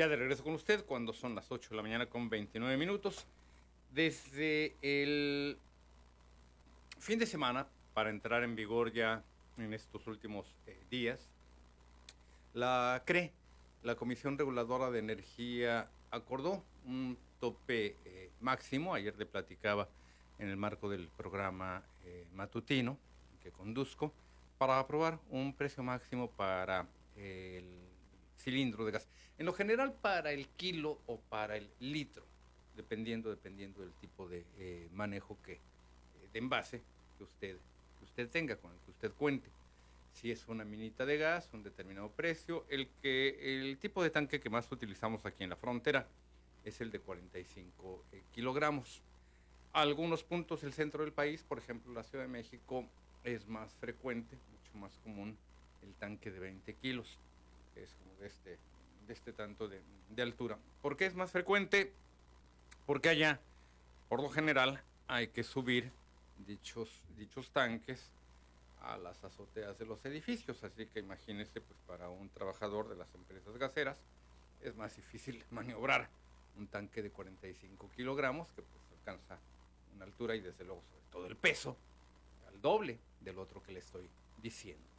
Ya 0.00 0.08
de 0.08 0.16
regreso 0.16 0.42
con 0.42 0.54
usted 0.54 0.82
cuando 0.86 1.12
son 1.12 1.34
las 1.34 1.52
8 1.52 1.68
de 1.68 1.76
la 1.76 1.82
mañana 1.82 2.06
con 2.06 2.30
29 2.30 2.78
minutos. 2.78 3.26
Desde 3.92 4.74
el 4.80 5.58
fin 6.98 7.18
de 7.18 7.26
semana, 7.26 7.66
para 7.92 8.08
entrar 8.08 8.42
en 8.42 8.56
vigor 8.56 8.94
ya 8.94 9.22
en 9.58 9.74
estos 9.74 10.06
últimos 10.06 10.56
eh, 10.66 10.82
días, 10.90 11.28
la 12.54 13.02
CRE, 13.04 13.30
la 13.82 13.94
Comisión 13.94 14.38
Reguladora 14.38 14.90
de 14.90 15.00
Energía, 15.00 15.90
acordó 16.10 16.64
un 16.86 17.18
tope 17.38 17.94
eh, 18.06 18.30
máximo, 18.40 18.94
ayer 18.94 19.14
le 19.18 19.26
platicaba 19.26 19.86
en 20.38 20.48
el 20.48 20.56
marco 20.56 20.88
del 20.88 21.08
programa 21.08 21.82
eh, 22.06 22.26
matutino 22.32 22.96
que 23.42 23.50
conduzco, 23.50 24.14
para 24.56 24.78
aprobar 24.78 25.18
un 25.28 25.52
precio 25.52 25.82
máximo 25.82 26.30
para 26.30 26.86
el 27.16 27.79
cilindro 28.40 28.84
de 28.84 28.92
gas. 28.92 29.08
En 29.38 29.46
lo 29.46 29.52
general 29.52 29.92
para 29.92 30.32
el 30.32 30.48
kilo 30.48 30.98
o 31.06 31.18
para 31.18 31.56
el 31.56 31.68
litro, 31.78 32.24
dependiendo, 32.76 33.30
dependiendo 33.30 33.80
del 33.80 33.92
tipo 33.94 34.28
de 34.28 34.44
eh, 34.58 34.88
manejo 34.92 35.38
que, 35.44 35.54
eh, 35.54 35.58
de 36.32 36.38
envase 36.38 36.82
que 37.16 37.24
usted, 37.24 37.56
que 37.98 38.04
usted 38.04 38.28
tenga, 38.28 38.56
con 38.56 38.72
el 38.72 38.78
que 38.80 38.90
usted 38.90 39.12
cuente. 39.12 39.50
Si 40.12 40.30
es 40.30 40.48
una 40.48 40.64
minita 40.64 41.06
de 41.06 41.16
gas, 41.18 41.48
un 41.52 41.62
determinado 41.62 42.10
precio. 42.10 42.66
El, 42.68 42.88
que, 43.00 43.38
el 43.56 43.78
tipo 43.78 44.02
de 44.02 44.10
tanque 44.10 44.40
que 44.40 44.50
más 44.50 44.70
utilizamos 44.72 45.24
aquí 45.24 45.44
en 45.44 45.50
la 45.50 45.56
frontera 45.56 46.06
es 46.64 46.80
el 46.80 46.90
de 46.90 47.00
45 47.00 48.04
eh, 48.12 48.22
kilogramos. 48.32 49.02
Algunos 49.72 50.24
puntos 50.24 50.62
del 50.62 50.72
centro 50.72 51.04
del 51.04 51.12
país, 51.12 51.44
por 51.44 51.58
ejemplo 51.58 51.92
la 51.92 52.02
Ciudad 52.02 52.24
de 52.24 52.30
México, 52.30 52.84
es 53.22 53.46
más 53.46 53.72
frecuente, 53.74 54.36
mucho 54.52 54.76
más 54.78 54.98
común 54.98 55.36
el 55.82 55.94
tanque 55.94 56.30
de 56.30 56.40
20 56.40 56.74
kilos, 56.74 57.18
es 57.76 57.94
como 57.94 58.14
de 58.16 58.26
este, 58.26 58.58
de 59.06 59.12
este 59.12 59.32
tanto 59.32 59.68
de, 59.68 59.80
de 60.10 60.22
altura. 60.22 60.58
¿Por 60.82 60.96
qué 60.96 61.06
es 61.06 61.14
más 61.14 61.30
frecuente? 61.30 61.92
Porque 62.86 63.08
allá, 63.08 63.40
por 64.08 64.22
lo 64.22 64.30
general, 64.30 64.82
hay 65.08 65.28
que 65.28 65.42
subir 65.42 65.90
dichos, 66.46 66.88
dichos 67.16 67.50
tanques 67.50 68.10
a 68.82 68.96
las 68.96 69.22
azoteas 69.24 69.78
de 69.78 69.86
los 69.86 70.04
edificios, 70.04 70.62
así 70.64 70.86
que 70.86 71.00
imagínese, 71.00 71.60
pues 71.60 71.78
para 71.86 72.08
un 72.08 72.28
trabajador 72.30 72.88
de 72.88 72.96
las 72.96 73.14
empresas 73.14 73.56
gaseras 73.58 73.96
es 74.62 74.74
más 74.76 74.96
difícil 74.96 75.44
maniobrar 75.50 76.08
un 76.56 76.66
tanque 76.66 77.02
de 77.02 77.10
45 77.10 77.90
kilogramos 77.94 78.48
que 78.52 78.62
pues 78.62 78.82
alcanza 78.98 79.38
una 79.94 80.04
altura 80.04 80.34
y 80.34 80.40
desde 80.40 80.64
luego 80.64 80.82
sobre 80.82 81.04
todo 81.10 81.26
el 81.26 81.36
peso 81.36 81.76
al 82.48 82.60
doble 82.60 82.98
del 83.20 83.38
otro 83.38 83.62
que 83.62 83.72
le 83.72 83.80
estoy 83.80 84.08
diciendo. 84.42 84.89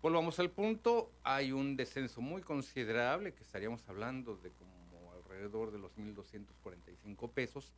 Volvamos 0.00 0.38
al 0.38 0.48
punto, 0.48 1.10
hay 1.24 1.50
un 1.50 1.76
descenso 1.76 2.20
muy 2.20 2.40
considerable 2.40 3.34
que 3.34 3.42
estaríamos 3.42 3.82
hablando 3.88 4.36
de 4.36 4.50
como 4.52 5.12
alrededor 5.12 5.72
de 5.72 5.80
los 5.80 5.90
1.245 5.96 7.32
pesos 7.32 7.72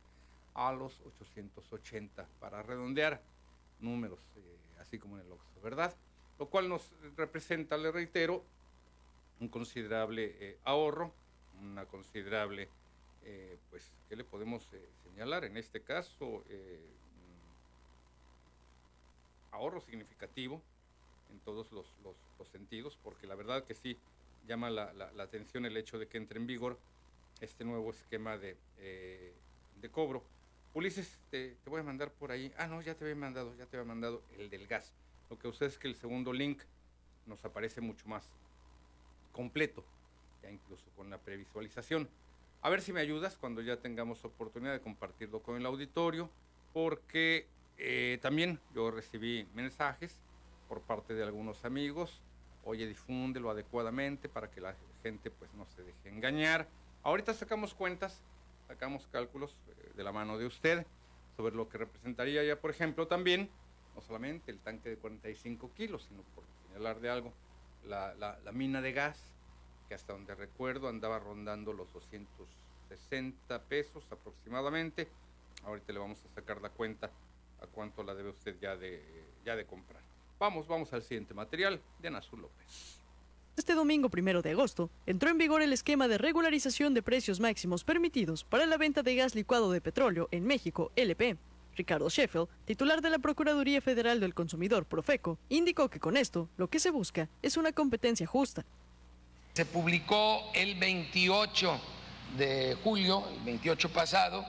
a 0.53 0.71
los 0.71 1.01
880 1.01 2.27
para 2.39 2.61
redondear 2.61 3.23
números, 3.79 4.19
eh, 4.35 4.57
así 4.79 4.99
como 4.99 5.17
en 5.17 5.25
el 5.25 5.31
Oxxo, 5.31 5.61
¿verdad? 5.63 5.95
Lo 6.37 6.45
cual 6.45 6.69
nos 6.69 6.91
representa, 7.17 7.75
le 7.75 7.91
reitero, 7.91 8.45
un 9.39 9.47
considerable 9.47 10.35
eh, 10.39 10.59
ahorro, 10.63 11.11
una 11.59 11.85
considerable, 11.85 12.69
eh, 13.23 13.57
pues, 13.71 13.91
¿qué 14.07 14.15
le 14.15 14.23
podemos 14.23 14.69
señalar? 15.03 15.43
En 15.43 15.57
este 15.57 15.81
caso, 15.81 16.43
ahorro 19.49 19.81
significativo 19.81 20.61
en 21.31 21.39
todos 21.39 21.71
los, 21.71 21.87
sentidos, 22.51 22.97
porque 23.03 23.27
la 23.27 23.35
verdad 23.35 23.63
que 23.63 23.75
sí 23.75 23.97
llama 24.47 24.69
la, 24.69 24.91
atención 25.19 25.65
el 25.65 25.77
hecho 25.77 25.99
de 25.99 26.07
que 26.07 26.17
entre 26.17 26.39
en 26.39 26.47
vigor 26.47 26.79
este 27.39 27.63
nuevo 27.63 27.91
esquema 27.91 28.37
de, 28.37 28.57
de 28.77 29.89
cobro 29.89 30.23
Ulises, 30.73 31.19
te, 31.29 31.57
voy 31.65 31.81
a 31.81 31.83
mandar 31.83 32.11
por 32.11 32.31
ahí. 32.31 32.53
Ah, 32.57 32.67
no, 32.67 32.81
ya 32.81 32.95
te 32.95 33.03
había 33.03 33.15
mandado, 33.15 33.53
ya 33.57 33.65
te 33.65 33.75
había 33.75 33.87
mandado 33.87 34.21
el 34.37 34.49
del 34.49 34.67
gas. 34.67 34.93
Lo 35.29 35.37
que 35.37 35.47
usted 35.49 35.65
es 35.65 35.77
que 35.77 35.89
el 35.89 35.95
segundo 35.95 36.31
link 36.31 36.61
nos 37.25 37.43
aparece 37.43 37.81
mucho 37.81 38.07
más 38.07 38.23
completo, 39.33 39.83
ya 40.41 40.49
incluso 40.49 40.85
con 40.95 41.09
la 41.09 41.17
previsualización. 41.17 42.07
A 42.61 42.69
ver 42.69 42.81
si 42.81 42.93
me 42.93 43.01
ayudas 43.01 43.35
cuando 43.35 43.61
ya 43.61 43.77
tengamos 43.77 44.23
oportunidad 44.23 44.71
de 44.71 44.79
compartirlo 44.79 45.41
con 45.41 45.57
el 45.57 45.65
auditorio, 45.65 46.29
porque 46.73 47.47
eh, 47.77 48.19
también 48.21 48.59
yo 48.73 48.91
recibí 48.91 49.45
mensajes 49.53 50.19
por 50.71 50.79
parte 50.79 51.13
de 51.13 51.21
algunos 51.21 51.65
amigos. 51.65 52.21
Oye, 52.63 52.87
difúndelo 52.87 53.49
adecuadamente 53.49 54.29
para 54.29 54.49
que 54.49 54.61
la 54.61 54.73
gente 55.03 55.29
pues 55.29 55.53
no 55.53 55.65
se 55.65 55.83
deje 55.83 56.07
engañar. 56.07 56.65
Ahorita 57.03 57.33
sacamos 57.33 57.73
cuentas 57.73 58.23
sacamos 58.69 59.05
cálculos 59.11 59.53
eh, 59.67 59.91
de 59.97 60.03
la 60.05 60.13
mano 60.13 60.37
de 60.37 60.45
usted 60.45 60.85
sobre 61.35 61.57
lo 61.57 61.67
que 61.67 61.77
representaría 61.77 62.41
ya, 62.45 62.55
por 62.55 62.71
ejemplo, 62.71 63.05
también, 63.05 63.49
no 63.95 64.01
solamente 64.01 64.49
el 64.49 64.59
tanque 64.59 64.91
de 64.91 64.95
45 64.95 65.73
kilos, 65.75 66.05
sino 66.07 66.21
por 66.33 66.45
señalar 66.65 67.01
de 67.01 67.09
algo, 67.09 67.33
la, 67.83 68.13
la, 68.15 68.51
mina 68.53 68.81
de 68.81 68.93
gas, 68.93 69.19
que 69.89 69.95
hasta 69.95 70.13
donde 70.13 70.35
recuerdo 70.35 70.87
andaba 70.87 71.19
rondando 71.19 71.73
los 71.73 71.91
260 71.91 73.61
pesos 73.63 74.05
aproximadamente. 74.09 75.09
Ahorita 75.65 75.91
le 75.91 75.99
vamos 75.99 76.23
a 76.23 76.33
sacar 76.33 76.61
la 76.61 76.69
cuenta 76.69 77.11
a 77.61 77.67
cuánto 77.67 78.03
la 78.03 78.15
debe 78.15 78.29
usted 78.29 78.55
ya 78.61 78.77
de, 78.77 79.03
ya 79.43 79.57
de 79.57 79.65
comprar. 79.65 80.10
Vamos, 80.41 80.67
vamos 80.67 80.91
al 80.91 81.03
siguiente 81.03 81.35
material 81.35 81.79
de 81.99 82.07
Ana 82.07 82.19
López. 82.31 82.97
Este 83.55 83.75
domingo 83.75 84.09
primero 84.09 84.41
de 84.41 84.49
agosto 84.49 84.89
entró 85.05 85.29
en 85.29 85.37
vigor 85.37 85.61
el 85.61 85.71
esquema 85.71 86.07
de 86.07 86.17
regularización 86.17 86.95
de 86.95 87.03
precios 87.03 87.39
máximos 87.39 87.83
permitidos 87.83 88.43
para 88.43 88.65
la 88.65 88.77
venta 88.77 89.03
de 89.03 89.13
gas 89.13 89.35
licuado 89.35 89.71
de 89.71 89.81
petróleo 89.81 90.29
en 90.31 90.45
México, 90.45 90.91
LP. 90.95 91.37
Ricardo 91.75 92.09
Sheffield, 92.09 92.47
titular 92.65 93.03
de 93.03 93.11
la 93.11 93.19
Procuraduría 93.19 93.81
Federal 93.81 94.19
del 94.19 94.33
Consumidor, 94.33 94.85
Profeco, 94.85 95.37
indicó 95.47 95.91
que 95.91 95.99
con 95.99 96.17
esto 96.17 96.49
lo 96.57 96.71
que 96.71 96.79
se 96.79 96.89
busca 96.89 97.29
es 97.43 97.55
una 97.55 97.71
competencia 97.71 98.25
justa. 98.25 98.65
Se 99.53 99.67
publicó 99.67 100.41
el 100.55 100.73
28 100.73 101.79
de 102.39 102.75
julio, 102.83 103.23
el 103.37 103.43
28 103.43 103.93
pasado, 103.93 104.43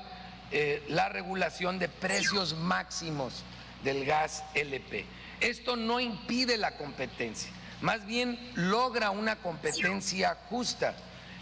eh, 0.53 0.83
la 0.89 1.11
regulación 1.11 1.79
de 1.79 1.91
precios 1.91 2.57
máximos 2.57 3.45
del 3.85 4.07
gas 4.07 4.43
LP. 4.55 5.05
Esto 5.43 5.77
no 5.77 6.01
impide 6.01 6.57
la 6.57 6.77
competencia 6.77 7.53
más 7.83 8.07
bien 8.07 8.39
logra 8.55 9.11
una 9.11 9.37
competencia 9.37 10.39
justa. 10.49 10.95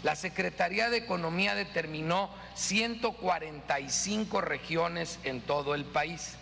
La 0.03 0.15
Secretaría 0.15 0.89
de 0.89 0.97
Economía 0.97 1.53
determinó 1.53 2.31
145 2.55 4.41
regiones 4.41 5.19
en 5.23 5.41
todo 5.41 5.75
el 5.75 5.85
país. 5.85 6.37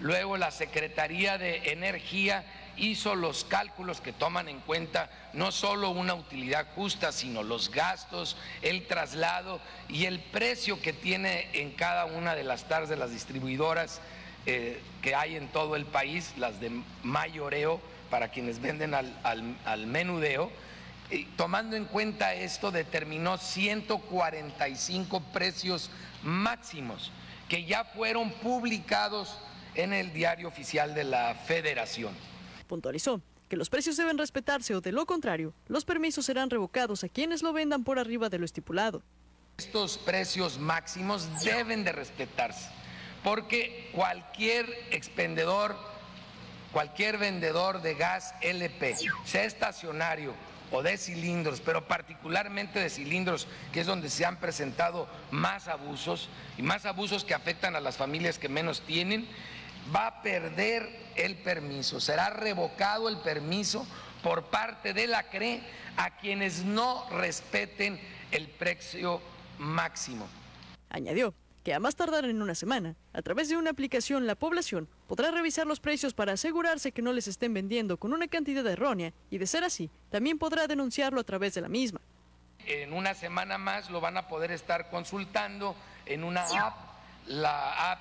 Luego 0.00 0.38
la 0.38 0.50
Secretaría 0.50 1.36
de 1.36 1.72
Energía 1.72 2.44
hizo 2.78 3.14
los 3.14 3.44
cálculos 3.44 4.00
que 4.00 4.14
toman 4.14 4.48
en 4.48 4.60
cuenta 4.60 5.10
no 5.34 5.52
solo 5.52 5.90
una 5.90 6.14
utilidad 6.14 6.66
justa, 6.74 7.12
sino 7.12 7.42
los 7.42 7.70
gastos, 7.70 8.38
el 8.62 8.86
traslado 8.86 9.60
y 9.88 10.06
el 10.06 10.20
precio 10.20 10.80
que 10.80 10.94
tiene 10.94 11.50
en 11.52 11.72
cada 11.72 12.06
una 12.06 12.34
de 12.34 12.44
las 12.44 12.64
tardes 12.64 12.88
de 12.88 12.96
las 12.96 13.10
distribuidoras 13.10 14.00
eh, 14.46 14.78
que 15.00 15.14
hay 15.14 15.36
en 15.36 15.48
todo 15.48 15.74
el 15.74 15.86
país, 15.86 16.34
las 16.36 16.60
de 16.60 16.70
mayoreo 17.02 17.80
para 18.10 18.28
quienes 18.28 18.60
venden 18.60 18.94
al, 18.94 19.86
menudeo. 19.86 20.50
Y 21.10 21.24
tomando 21.36 21.76
en 21.76 21.86
cuenta 21.86 22.34
esto, 22.34 22.70
determinó 22.70 23.38
145 23.38 25.20
precios 25.32 25.90
máximos 26.22 27.10
que 27.48 27.64
ya 27.64 27.84
fueron 27.84 28.30
publicados 28.32 29.38
en 29.74 29.92
el 29.92 30.12
diario 30.12 30.48
oficial 30.48 30.94
de 30.94 31.04
la 31.04 31.34
Federación. 31.34 32.14
Puntualizó 32.66 33.20
que 33.48 33.56
los 33.56 33.70
precios 33.70 33.96
deben 33.96 34.18
respetarse 34.18 34.74
o 34.74 34.80
de 34.80 34.92
lo 34.92 35.06
contrario, 35.06 35.54
los 35.68 35.84
permisos 35.84 36.26
serán 36.26 36.50
revocados 36.50 37.02
a 37.04 37.08
quienes 37.08 37.42
lo 37.42 37.52
vendan 37.52 37.84
por 37.84 37.98
arriba 37.98 38.28
de 38.28 38.38
lo 38.38 38.44
estipulado. 38.44 39.02
Estos 39.58 39.98
precios 39.98 40.58
máximos 40.58 41.28
deben 41.42 41.84
de 41.84 41.92
respetarse 41.92 42.83
porque 43.24 43.90
cualquier 43.92 44.68
expendedor 44.92 45.74
cualquier 46.74 47.18
vendedor 47.18 47.80
de 47.82 47.94
gas 47.94 48.34
LP, 48.42 48.96
sea 49.24 49.44
estacionario 49.44 50.34
o 50.72 50.82
de 50.82 50.98
cilindros, 50.98 51.60
pero 51.60 51.86
particularmente 51.86 52.80
de 52.80 52.90
cilindros, 52.90 53.46
que 53.72 53.80
es 53.80 53.86
donde 53.86 54.10
se 54.10 54.26
han 54.26 54.40
presentado 54.40 55.08
más 55.30 55.68
abusos 55.68 56.28
y 56.58 56.62
más 56.62 56.84
abusos 56.84 57.24
que 57.24 57.32
afectan 57.32 57.76
a 57.76 57.80
las 57.80 57.96
familias 57.96 58.40
que 58.40 58.48
menos 58.48 58.80
tienen, 58.80 59.28
va 59.94 60.08
a 60.08 60.22
perder 60.22 60.90
el 61.14 61.36
permiso, 61.36 62.00
será 62.00 62.30
revocado 62.30 63.08
el 63.08 63.18
permiso 63.18 63.86
por 64.24 64.46
parte 64.46 64.92
de 64.92 65.06
la 65.06 65.22
CRE 65.30 65.60
a 65.96 66.16
quienes 66.16 66.64
no 66.64 67.08
respeten 67.10 68.00
el 68.32 68.48
precio 68.48 69.20
máximo. 69.58 70.26
Añadió 70.90 71.32
que 71.64 71.72
a 71.72 71.80
más 71.80 71.96
tardar 71.96 72.26
en 72.26 72.42
una 72.42 72.54
semana, 72.54 72.94
a 73.14 73.22
través 73.22 73.48
de 73.48 73.56
una 73.56 73.70
aplicación, 73.70 74.26
la 74.26 74.34
población 74.34 74.86
podrá 75.08 75.30
revisar 75.30 75.66
los 75.66 75.80
precios 75.80 76.12
para 76.12 76.34
asegurarse 76.34 76.92
que 76.92 77.00
no 77.00 77.12
les 77.14 77.26
estén 77.26 77.54
vendiendo 77.54 77.96
con 77.96 78.12
una 78.12 78.28
cantidad 78.28 78.66
errónea 78.66 79.14
y, 79.30 79.38
de 79.38 79.46
ser 79.46 79.64
así, 79.64 79.90
también 80.10 80.38
podrá 80.38 80.66
denunciarlo 80.66 81.22
a 81.22 81.24
través 81.24 81.54
de 81.54 81.62
la 81.62 81.68
misma. 81.70 82.02
En 82.66 82.92
una 82.92 83.14
semana 83.14 83.56
más 83.56 83.88
lo 83.90 84.02
van 84.02 84.18
a 84.18 84.28
poder 84.28 84.50
estar 84.50 84.90
consultando 84.90 85.74
en 86.04 86.22
una 86.22 86.44
app, 86.44 86.76
la 87.26 87.92
app 87.92 88.00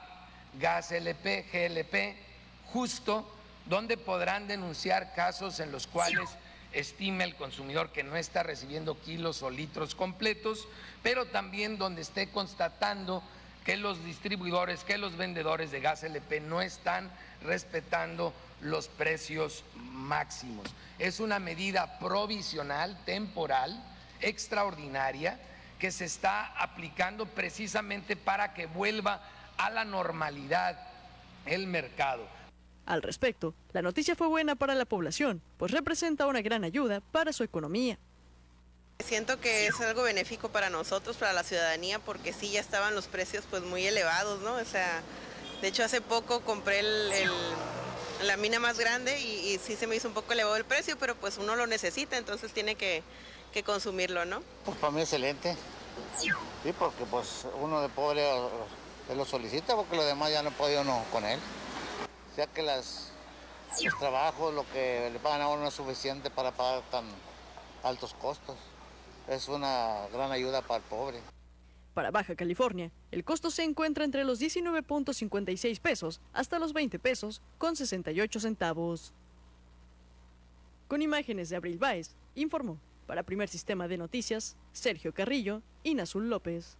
Gas 0.59 0.91
LP, 0.91 1.45
GLP, 1.51 2.17
justo 2.65 3.25
donde 3.65 3.95
podrán 3.95 4.45
denunciar 4.47 5.13
casos 5.15 5.61
en 5.61 5.71
los 5.71 5.87
cuales 5.87 6.29
estime 6.73 7.23
el 7.23 7.35
consumidor 7.35 7.91
que 7.91 8.03
no 8.03 8.17
está 8.17 8.43
recibiendo 8.43 8.99
kilos 8.99 9.41
o 9.41 9.49
litros 9.49 9.95
completos, 9.95 10.67
pero 11.01 11.27
también 11.27 11.77
donde 11.77 12.01
esté 12.01 12.29
constatando 12.29 13.23
que 13.63 13.77
los 13.77 14.03
distribuidores, 14.03 14.83
que 14.83 14.97
los 14.97 15.15
vendedores 15.15 15.71
de 15.71 15.79
gas 15.79 16.03
LP 16.03 16.41
no 16.41 16.61
están 16.61 17.09
respetando 17.43 18.33
los 18.61 18.87
precios 18.87 19.63
máximos. 19.75 20.73
Es 20.99 21.19
una 21.19 21.39
medida 21.39 21.97
provisional, 21.99 22.97
temporal, 23.05 23.83
extraordinaria, 24.21 25.39
que 25.79 25.91
se 25.91 26.05
está 26.05 26.45
aplicando 26.61 27.25
precisamente 27.25 28.15
para 28.15 28.53
que 28.53 28.67
vuelva 28.67 29.21
a 29.57 29.69
la 29.69 29.83
normalidad 29.83 30.79
el 31.45 31.67
mercado. 31.67 32.25
Al 32.85 33.01
respecto, 33.01 33.53
la 33.71 33.81
noticia 33.81 34.15
fue 34.15 34.27
buena 34.27 34.55
para 34.55 34.75
la 34.75 34.85
población, 34.85 35.41
pues 35.57 35.71
representa 35.71 36.27
una 36.27 36.41
gran 36.41 36.63
ayuda 36.63 36.99
para 36.99 37.31
su 37.33 37.43
economía. 37.43 37.97
Siento 38.99 39.39
que 39.39 39.67
es 39.67 39.81
algo 39.81 40.03
benéfico 40.03 40.49
para 40.49 40.69
nosotros, 40.69 41.17
para 41.17 41.33
la 41.33 41.43
ciudadanía, 41.43 41.99
porque 41.99 42.31
sí 42.31 42.51
ya 42.51 42.61
estaban 42.61 42.95
los 42.95 43.07
precios 43.07 43.43
pues 43.49 43.63
muy 43.63 43.85
elevados, 43.85 44.41
¿no? 44.41 44.55
O 44.55 44.65
sea, 44.65 45.01
de 45.61 45.67
hecho 45.67 45.83
hace 45.83 45.99
poco 45.99 46.41
compré 46.41 46.79
el, 46.79 47.31
la 48.21 48.37
mina 48.37 48.59
más 48.59 48.79
grande 48.79 49.19
y, 49.19 49.57
sí 49.57 49.75
se 49.75 49.87
me 49.87 49.95
hizo 49.95 50.07
un 50.07 50.13
poco 50.13 50.33
elevado 50.33 50.55
el 50.55 50.65
precio, 50.65 50.97
pero 50.97 51.15
pues 51.15 51.37
uno 51.37 51.55
lo 51.55 51.67
necesita, 51.67 52.17
entonces 52.17 52.53
tiene 52.53 52.75
que, 52.75 53.03
consumirlo, 53.65 54.25
¿no? 54.25 54.41
Pues 54.65 54.77
para 54.77 54.91
mí 54.91 55.01
excelente. 55.01 55.55
Sí, 56.19 56.29
porque 56.79 57.05
pues 57.05 57.45
uno 57.61 57.81
de 57.81 57.89
pobre 57.89 58.27
lo 59.15 59.25
solicita 59.25 59.75
porque 59.75 59.95
lo 59.95 60.05
demás 60.05 60.31
ya 60.31 60.41
no 60.41 60.51
puede 60.51 60.79
uno 60.79 61.03
con 61.11 61.25
él. 61.25 61.39
O 62.31 62.35
sea 62.35 62.47
que 62.47 62.63
las, 62.63 63.11
los 63.83 63.99
trabajos, 63.99 64.53
lo 64.53 64.67
que 64.71 65.09
le 65.11 65.19
pagan 65.19 65.41
a 65.41 65.49
uno 65.49 65.63
no 65.63 65.67
es 65.67 65.73
suficiente 65.73 66.31
para 66.31 66.51
pagar 66.51 66.81
tan 66.89 67.05
altos 67.83 68.15
costos 68.19 68.57
es 69.27 69.47
una 69.47 70.07
gran 70.11 70.31
ayuda 70.31 70.61
para 70.61 70.83
el 70.83 70.89
pobre. 70.89 71.19
Para 71.93 72.11
Baja 72.11 72.35
California, 72.35 72.91
el 73.11 73.23
costo 73.23 73.51
se 73.51 73.63
encuentra 73.63 74.03
entre 74.03 74.23
los 74.23 74.41
19.56 74.41 75.79
pesos 75.79 76.21
hasta 76.33 76.57
los 76.57 76.73
20 76.73 76.97
pesos 76.99 77.41
con 77.57 77.75
68 77.75 78.39
centavos. 78.39 79.13
Con 80.87 81.01
imágenes 81.01 81.49
de 81.49 81.55
Abril 81.55 81.77
Baez, 81.77 82.15
informó 82.35 82.79
para 83.05 83.23
Primer 83.23 83.47
Sistema 83.47 83.87
de 83.87 83.97
Noticias 83.97 84.57
Sergio 84.71 85.13
Carrillo 85.13 85.61
y 85.83 85.93
Nazul 85.93 86.29
López. 86.29 86.77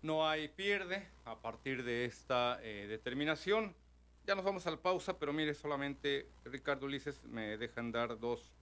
No 0.00 0.26
hay 0.26 0.48
pierde 0.48 1.08
a 1.24 1.36
partir 1.36 1.84
de 1.84 2.04
esta 2.04 2.58
eh, 2.62 2.86
determinación. 2.88 3.74
Ya 4.26 4.34
nos 4.34 4.44
vamos 4.44 4.66
a 4.66 4.70
la 4.70 4.76
pausa, 4.76 5.18
pero 5.18 5.32
mire, 5.32 5.54
solamente 5.54 6.28
Ricardo 6.44 6.86
Ulises 6.86 7.22
me 7.24 7.58
dejan 7.58 7.92
dar 7.92 8.18
dos 8.18 8.52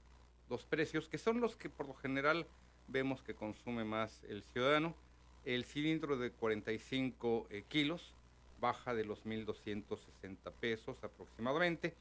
dos 0.49 0.65
precios, 0.65 1.09
que 1.09 1.19
son 1.19 1.41
los 1.41 1.57
que 1.57 1.69
por 1.69 1.87
lo 1.87 1.95
general 1.95 2.47
vemos 2.89 3.23
que 3.23 3.35
consume 3.35 3.85
más 3.85 4.23
el 4.25 4.43
ciudadano. 4.43 4.95
El 5.45 5.65
cilindro 5.65 6.17
de 6.17 6.31
45 6.31 7.47
eh, 7.51 7.65
kilos 7.69 8.15
baja 8.61 8.95
de 8.95 9.05
los 9.05 9.25
1.260 9.25 10.53
pesos 10.61 11.03
aproximadamente 11.05 11.95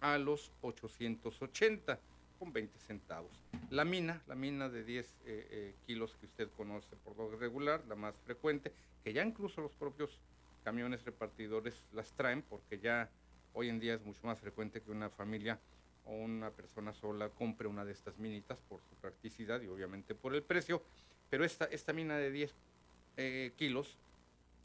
a 0.00 0.18
los 0.18 0.52
880 0.62 1.98
con 2.38 2.52
20 2.52 2.78
centavos. 2.80 3.30
La 3.70 3.84
mina, 3.84 4.22
la 4.26 4.34
mina 4.34 4.68
de 4.68 4.84
10 4.84 5.06
eh, 5.06 5.14
eh, 5.24 5.74
kilos 5.86 6.14
que 6.16 6.26
usted 6.26 6.48
conoce 6.56 6.96
por 6.96 7.16
lo 7.16 7.36
regular, 7.36 7.82
la 7.88 7.94
más 7.94 8.14
frecuente, 8.24 8.72
que 9.02 9.12
ya 9.12 9.24
incluso 9.24 9.60
los 9.60 9.72
propios 9.72 10.18
camiones 10.64 11.04
repartidores 11.04 11.84
las 11.92 12.12
traen 12.12 12.42
porque 12.42 12.78
ya 12.78 13.10
hoy 13.52 13.68
en 13.68 13.80
día 13.80 13.94
es 13.94 14.04
mucho 14.04 14.20
más 14.26 14.40
frecuente 14.40 14.80
que 14.80 14.90
una 14.90 15.10
familia 15.10 15.58
o 16.04 16.12
una 16.12 16.50
persona 16.50 16.92
sola 16.92 17.28
compre 17.28 17.68
una 17.68 17.84
de 17.84 17.92
estas 17.92 18.18
minitas 18.18 18.58
por 18.68 18.80
su 18.82 18.94
practicidad 18.96 19.60
y 19.60 19.68
obviamente 19.68 20.14
por 20.14 20.34
el 20.34 20.42
precio, 20.42 20.82
pero 21.30 21.44
esta, 21.44 21.66
esta 21.66 21.92
mina 21.92 22.16
de 22.16 22.30
10 22.30 22.54
eh, 23.16 23.52
kilos 23.56 23.96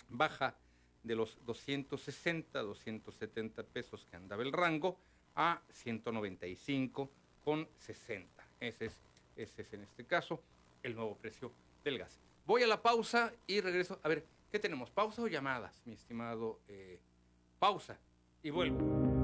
baja 0.09 0.55
de 1.03 1.15
los 1.15 1.37
260, 1.45 2.59
270 2.59 3.63
pesos 3.63 4.05
que 4.09 4.17
andaba 4.17 4.43
el 4.43 4.51
rango 4.51 4.97
a 5.35 5.61
195 5.71 7.09
con 7.43 7.67
60. 7.77 8.43
Ese 8.59 8.87
es, 8.87 8.93
ese 9.35 9.61
es 9.61 9.73
en 9.73 9.83
este 9.83 10.05
caso 10.05 10.41
el 10.83 10.95
nuevo 10.95 11.15
precio 11.15 11.51
del 11.83 11.99
gas. 11.99 12.19
Voy 12.45 12.63
a 12.63 12.67
la 12.67 12.81
pausa 12.81 13.33
y 13.45 13.61
regreso. 13.61 13.99
A 14.03 14.09
ver, 14.09 14.25
¿qué 14.51 14.59
tenemos? 14.59 14.89
¿Pausa 14.89 15.21
o 15.21 15.27
llamadas, 15.27 15.81
mi 15.85 15.93
estimado? 15.93 16.59
Eh, 16.67 16.99
pausa 17.59 17.97
y 18.43 18.49
vuelvo. 18.49 19.16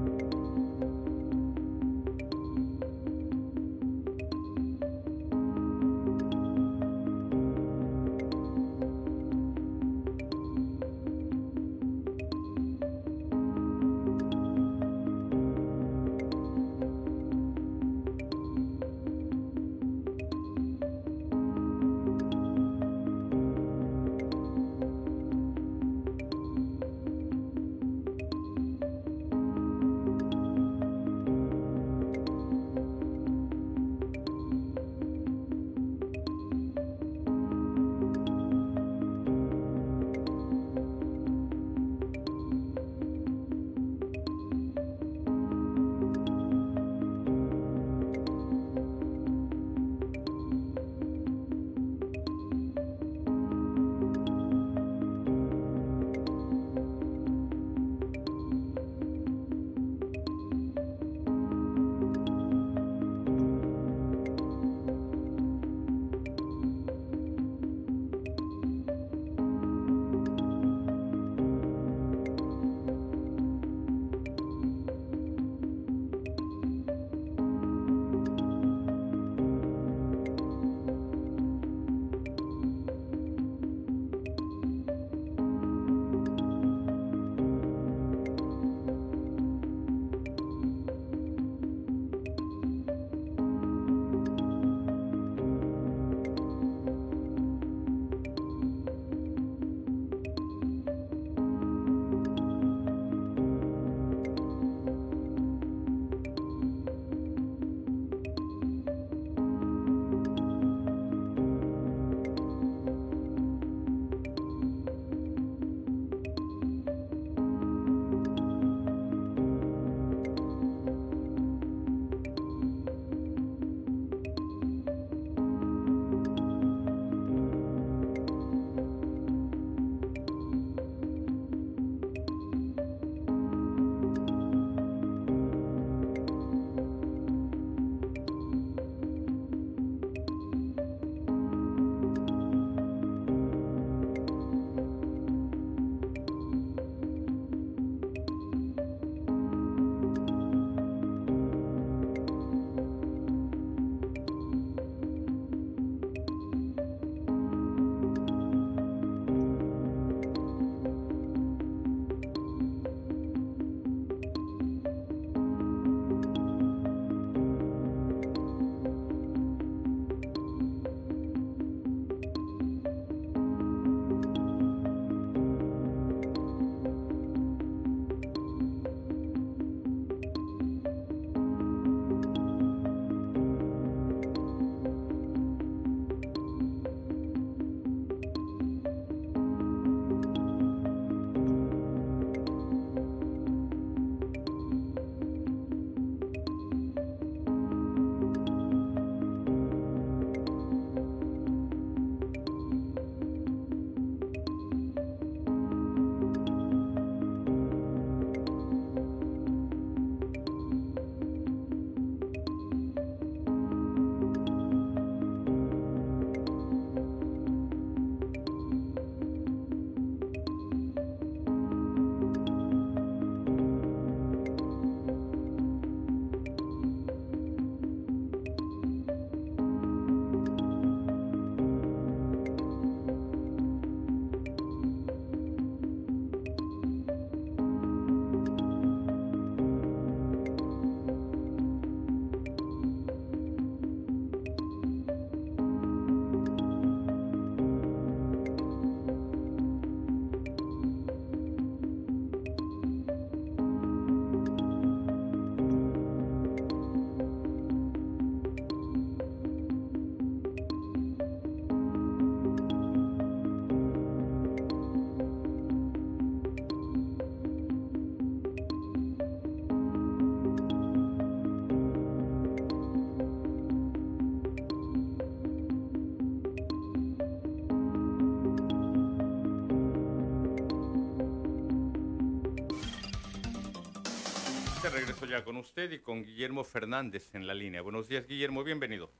Con 285.42 285.56
usted 285.56 285.90
y 285.90 285.98
con 285.98 286.22
Guillermo 286.24 286.62
Fernández 286.64 287.34
en 287.34 287.46
la 287.46 287.54
línea. 287.54 287.82
Buenos 287.82 288.06
días, 288.08 288.26
Guillermo, 288.26 288.62
bienvenido. 288.62 289.10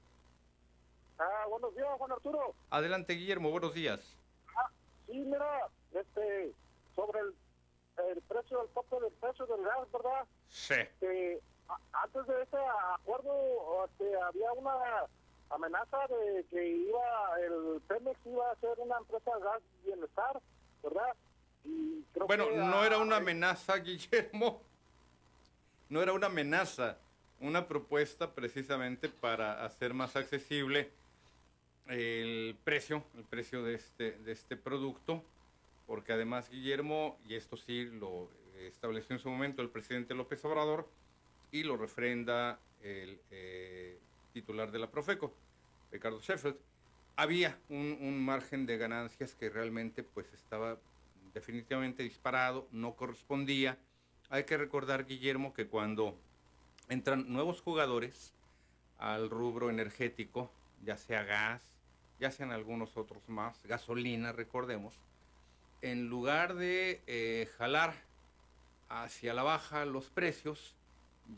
Ah, 1.18 1.44
buenos 1.50 1.74
días, 1.74 1.88
Juan 1.98 2.12
Arturo. 2.12 2.54
Adelante, 2.70 3.14
Guillermo, 3.14 3.50
buenos 3.50 3.74
días. 3.74 4.16
Ah, 4.56 4.70
sí, 5.06 5.12
mira, 5.18 5.68
este, 5.92 6.52
sobre 6.94 7.20
el, 7.20 7.34
el 8.10 8.22
precio 8.22 8.58
del 8.58 8.68
tope 8.70 9.00
del 9.00 9.12
precio 9.14 9.44
del 9.46 9.64
gas, 9.64 9.92
¿verdad? 9.92 10.24
Sí. 10.48 10.74
Este, 10.74 11.40
a- 11.68 12.02
antes 12.04 12.26
de 12.28 12.42
ese 12.42 12.56
acuerdo, 12.94 13.84
este, 13.86 14.14
había 14.22 14.52
una 14.52 14.74
amenaza 15.50 15.98
de 16.06 16.44
que 16.50 16.68
iba, 16.68 17.40
el 17.40 17.80
Pemex 17.88 18.18
iba 18.24 18.50
a 18.52 18.56
ser 18.56 18.78
una 18.78 18.98
empresa 18.98 19.30
de 19.36 19.42
gas 19.44 19.62
bienestar, 19.84 20.40
¿verdad? 20.82 21.14
Y 21.64 22.02
creo 22.14 22.26
Bueno, 22.28 22.48
que, 22.48 22.56
no 22.56 22.80
ah, 22.82 22.86
era 22.86 22.98
una 22.98 23.16
amenaza, 23.16 23.76
Guillermo. 23.78 24.62
No 25.94 26.02
era 26.02 26.12
una 26.12 26.26
amenaza, 26.26 26.98
una 27.38 27.68
propuesta 27.68 28.34
precisamente 28.34 29.08
para 29.08 29.64
hacer 29.64 29.94
más 29.94 30.16
accesible 30.16 30.90
el 31.86 32.56
precio, 32.64 33.04
el 33.16 33.22
precio 33.22 33.62
de 33.62 33.74
este, 33.74 34.10
de 34.10 34.32
este 34.32 34.56
producto, 34.56 35.22
porque 35.86 36.12
además 36.12 36.50
Guillermo, 36.50 37.16
y 37.28 37.34
esto 37.36 37.56
sí 37.56 37.84
lo 37.84 38.28
estableció 38.58 39.14
en 39.14 39.22
su 39.22 39.28
momento 39.28 39.62
el 39.62 39.70
presidente 39.70 40.14
López 40.14 40.44
Obrador, 40.44 40.88
y 41.52 41.62
lo 41.62 41.76
refrenda 41.76 42.58
el 42.82 43.20
eh, 43.30 43.96
titular 44.32 44.72
de 44.72 44.80
la 44.80 44.90
Profeco, 44.90 45.32
Ricardo 45.92 46.20
Sheffield, 46.20 46.56
había 47.14 47.56
un, 47.68 47.98
un 48.00 48.20
margen 48.24 48.66
de 48.66 48.78
ganancias 48.78 49.36
que 49.36 49.48
realmente 49.48 50.02
pues 50.02 50.26
estaba 50.32 50.76
definitivamente 51.32 52.02
disparado, 52.02 52.66
no 52.72 52.96
correspondía. 52.96 53.78
Hay 54.30 54.44
que 54.44 54.56
recordar, 54.56 55.06
Guillermo, 55.06 55.52
que 55.52 55.66
cuando 55.66 56.16
entran 56.88 57.32
nuevos 57.32 57.60
jugadores 57.60 58.34
al 58.98 59.30
rubro 59.30 59.70
energético, 59.70 60.50
ya 60.82 60.96
sea 60.96 61.24
gas, 61.24 61.62
ya 62.18 62.30
sean 62.30 62.50
algunos 62.50 62.96
otros 62.96 63.28
más, 63.28 63.62
gasolina, 63.64 64.32
recordemos, 64.32 64.94
en 65.82 66.08
lugar 66.08 66.54
de 66.54 67.02
eh, 67.06 67.48
jalar 67.58 67.94
hacia 68.88 69.34
la 69.34 69.42
baja 69.42 69.84
los 69.84 70.08
precios, 70.08 70.74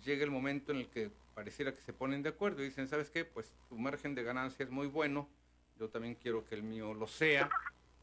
llega 0.04 0.24
el 0.24 0.30
momento 0.30 0.72
en 0.72 0.78
el 0.78 0.88
que 0.88 1.10
pareciera 1.34 1.74
que 1.74 1.80
se 1.82 1.92
ponen 1.92 2.22
de 2.22 2.30
acuerdo 2.30 2.62
y 2.62 2.66
dicen, 2.66 2.88
¿sabes 2.88 3.10
qué? 3.10 3.24
Pues 3.24 3.50
tu 3.68 3.76
margen 3.76 4.14
de 4.14 4.22
ganancia 4.22 4.64
es 4.64 4.70
muy 4.70 4.86
bueno, 4.86 5.28
yo 5.78 5.88
también 5.88 6.14
quiero 6.14 6.44
que 6.44 6.54
el 6.54 6.62
mío 6.62 6.94
lo 6.94 7.06
sea. 7.06 7.50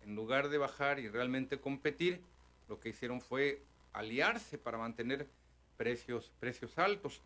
En 0.03 0.15
lugar 0.15 0.49
de 0.49 0.57
bajar 0.57 0.99
y 0.99 1.07
realmente 1.07 1.59
competir, 1.59 2.21
lo 2.67 2.79
que 2.79 2.89
hicieron 2.89 3.21
fue 3.21 3.61
aliarse 3.93 4.57
para 4.57 4.77
mantener 4.77 5.27
precios, 5.77 6.31
precios 6.39 6.77
altos. 6.77 7.21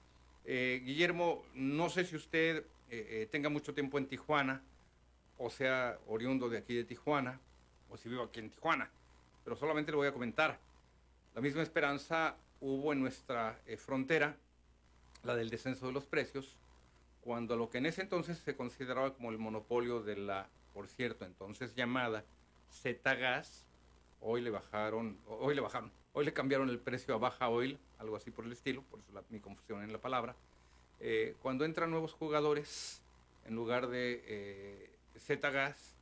Eh, 0.46 0.82
Guillermo, 0.86 1.44
no 1.54 1.90
sé 1.90 2.06
si 2.06 2.16
usted 2.16 2.66
eh, 2.90 3.08
eh, 3.10 3.28
tenga 3.30 3.50
mucho 3.50 3.74
tiempo 3.74 3.98
en 3.98 4.08
Tijuana, 4.08 4.62
o 5.38 5.50
sea, 5.50 6.00
oriundo 6.08 6.50
de 6.50 6.58
aquí 6.58 6.74
de 6.74 6.86
Tijuana, 6.86 7.40
o 7.90 7.98
si 7.98 8.10
vivo 8.10 8.24
aquí 8.24 8.40
en 8.40 8.50
Tijuana, 8.50 8.90
pero 9.44 9.56
solamente 9.56 9.92
le 9.92 9.98
voy 9.98 10.08
a 10.08 10.14
comentar. 10.14 10.60
La 11.36 11.42
misma 11.42 11.62
esperanza 11.62 12.36
hubo 12.62 12.94
en 12.94 13.02
nuestra 13.02 13.60
eh, 13.66 13.78
frontera, 13.78 14.38
la 15.24 15.36
del 15.36 15.50
descenso 15.50 15.88
de 15.88 15.94
los 15.94 16.06
precios, 16.06 16.58
cuando 17.22 17.58
lo 17.58 17.70
que 17.70 17.78
en 17.80 17.86
ese 17.86 18.02
entonces 18.02 18.38
se 18.38 18.56
consideraba 18.56 19.14
como 19.14 19.32
el 19.32 19.38
monopolio 19.38 20.02
de 20.02 20.16
la, 20.16 20.50
por 20.74 20.88
cierto, 20.88 21.26
entonces 21.26 21.76
llamada 21.76 22.24
Z-Gas, 22.72 23.67
hoy 24.22 24.42
le 24.42 24.50
bajaron, 24.50 25.18
hoy 25.28 25.56
le 25.56 25.62
bajaron, 25.62 25.92
hoy 26.14 26.26
le 26.26 26.34
cambiaron 26.34 26.70
el 26.70 26.80
precio 26.80 27.14
a 27.16 27.18
Baja 27.18 27.50
Oil, 27.50 27.78
algo 28.00 28.16
así 28.16 28.32
por 28.32 28.46
el 28.46 28.52
estilo, 28.52 28.82
por 28.84 29.00
eso 29.00 29.12
la- 29.14 29.24
mi 29.30 29.40
confusión 29.40 29.84
en 29.84 29.92
la 29.92 30.00
palabra. 30.00 30.36
Eh, 31.00 31.36
cuando 31.42 31.66
entran 31.66 31.92
nuevos 31.92 32.14
jugadores, 32.14 33.02
en 33.46 33.56
lugar 33.56 33.88
de 33.88 34.24
eh, 34.26 34.90
Z-Gas, 35.20 35.94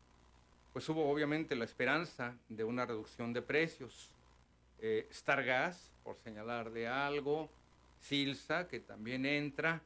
pues 0.73 0.87
hubo 0.89 1.09
obviamente 1.09 1.55
la 1.55 1.65
esperanza 1.65 2.35
de 2.49 2.63
una 2.63 2.85
reducción 2.85 3.33
de 3.33 3.41
precios. 3.41 4.11
Eh, 4.79 5.07
Stargas, 5.11 5.91
por 6.03 6.17
señalar 6.17 6.71
de 6.71 6.87
algo, 6.87 7.49
Silsa, 8.01 8.67
que 8.67 8.79
también 8.79 9.25
entra, 9.25 9.81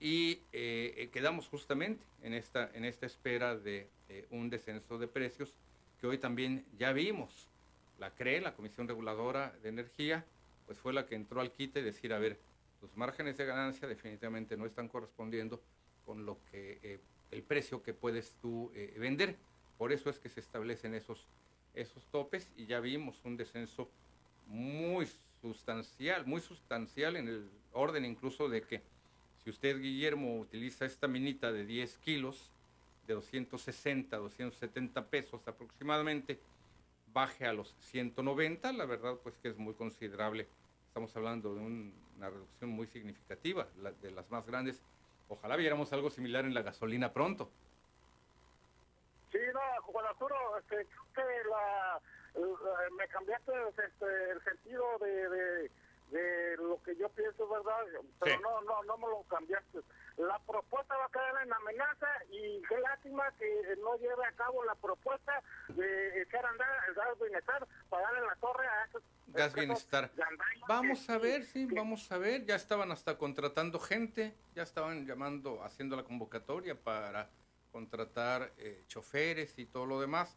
y 0.00 0.40
eh, 0.52 0.94
eh, 0.96 1.10
quedamos 1.12 1.46
justamente 1.48 2.02
en 2.22 2.34
esta, 2.34 2.70
en 2.74 2.84
esta 2.84 3.06
espera 3.06 3.56
de 3.56 3.88
eh, 4.08 4.26
un 4.30 4.50
descenso 4.50 4.98
de 4.98 5.06
precios 5.06 5.54
que 6.00 6.06
hoy 6.06 6.18
también 6.18 6.64
ya 6.78 6.92
vimos. 6.92 7.48
La 7.98 8.10
CRE, 8.10 8.40
la 8.40 8.54
Comisión 8.54 8.88
Reguladora 8.88 9.52
de 9.62 9.68
Energía, 9.68 10.24
pues 10.66 10.78
fue 10.78 10.92
la 10.92 11.06
que 11.06 11.14
entró 11.14 11.40
al 11.40 11.52
quite 11.52 11.80
y 11.80 11.82
decir, 11.82 12.12
a 12.12 12.18
ver, 12.18 12.38
los 12.80 12.96
márgenes 12.96 13.36
de 13.36 13.44
ganancia 13.44 13.86
definitivamente 13.86 14.56
no 14.56 14.64
están 14.66 14.88
correspondiendo 14.88 15.60
con 16.06 16.24
lo 16.24 16.38
que 16.50 16.78
eh, 16.82 17.00
el 17.30 17.42
precio 17.42 17.82
que 17.82 17.92
puedes 17.92 18.34
tú 18.40 18.72
eh, 18.74 18.96
vender. 18.98 19.36
Por 19.76 19.92
eso 19.92 20.10
es 20.10 20.18
que 20.18 20.28
se 20.28 20.40
establecen 20.40 20.94
esos, 20.94 21.26
esos 21.74 22.06
topes 22.06 22.50
y 22.56 22.66
ya 22.66 22.80
vimos 22.80 23.20
un 23.24 23.36
descenso 23.36 23.90
muy 24.46 25.06
sustancial, 25.40 26.26
muy 26.26 26.40
sustancial 26.40 27.16
en 27.16 27.28
el 27.28 27.50
orden 27.72 28.04
incluso 28.04 28.48
de 28.48 28.62
que 28.62 28.82
si 29.42 29.50
usted, 29.50 29.80
Guillermo, 29.80 30.38
utiliza 30.38 30.84
esta 30.84 31.08
minita 31.08 31.50
de 31.50 31.64
10 31.64 31.98
kilos, 31.98 32.50
de 33.10 33.14
260, 33.16 34.16
270 34.16 35.04
pesos 35.06 35.46
aproximadamente, 35.48 36.38
baje 37.12 37.44
a 37.44 37.52
los 37.52 37.74
190, 37.80 38.72
la 38.72 38.84
verdad 38.86 39.16
pues 39.22 39.36
que 39.38 39.48
es 39.48 39.58
muy 39.58 39.74
considerable. 39.74 40.46
Estamos 40.86 41.14
hablando 41.16 41.52
de 41.54 41.60
un- 41.60 41.94
una 42.16 42.30
reducción 42.30 42.70
muy 42.70 42.86
significativa, 42.86 43.66
la- 43.82 43.90
de 43.92 44.12
las 44.12 44.30
más 44.30 44.46
grandes. 44.46 44.80
Ojalá 45.28 45.56
viéramos 45.56 45.92
algo 45.92 46.08
similar 46.10 46.44
en 46.44 46.54
la 46.54 46.62
gasolina 46.62 47.12
pronto. 47.12 47.50
Sí, 49.32 49.38
no, 49.52 49.60
Juan 49.82 50.06
Arturo, 50.06 50.36
este, 50.58 50.86
creo 51.12 51.26
que 52.34 52.92
me 52.96 53.08
cambiaste 53.08 53.52
este, 53.70 54.30
el 54.30 54.42
sentido 54.44 54.84
de, 55.00 55.70
de 56.10 56.56
lo 56.56 56.82
que 56.82 56.96
yo 56.96 57.08
pienso, 57.10 57.48
¿verdad? 57.48 57.76
Pero 58.20 58.36
Sí. 58.36 58.42
no, 58.42 58.60
no, 58.62 58.82
no 58.84 58.96
me 58.98 59.06
lo 59.08 59.22
cambiaste. 59.28 59.80
La 60.16 60.38
propuesta 60.40 60.96
va 60.96 61.06
a 61.06 61.10
quedar 61.10 61.42
en 61.46 61.52
amenaza 61.52 62.08
y 62.30 62.60
qué 62.68 62.78
lástima 62.78 63.24
que 63.38 63.76
no 63.80 63.96
lleve 63.96 64.24
a 64.26 64.32
cabo 64.32 64.64
la 64.64 64.74
propuesta 64.74 65.42
de 65.68 66.22
echar 66.22 66.44
a 66.44 66.50
andar 66.50 66.68
el 66.88 66.94
gas 66.94 67.18
bienestar 67.20 67.66
para 67.88 68.02
darle 68.04 68.26
la 68.26 68.36
torre 68.36 68.66
a 68.66 68.84
esos 68.84 69.02
Gas 69.28 69.54
Bienestar. 69.54 70.10
Vamos 70.68 71.08
a 71.08 71.16
ver, 71.18 71.44
sí, 71.44 71.64
vamos 71.66 72.10
a 72.10 72.18
ver. 72.18 72.44
Ya 72.46 72.56
estaban 72.56 72.90
hasta 72.90 73.16
contratando 73.16 73.78
gente, 73.78 74.34
ya 74.54 74.64
estaban 74.64 75.06
llamando, 75.06 75.62
haciendo 75.62 75.94
la 75.94 76.02
convocatoria 76.02 76.74
para 76.74 77.30
contratar 77.70 78.52
eh, 78.58 78.82
choferes 78.88 79.56
y 79.58 79.66
todo 79.66 79.86
lo 79.86 80.00
demás. 80.00 80.36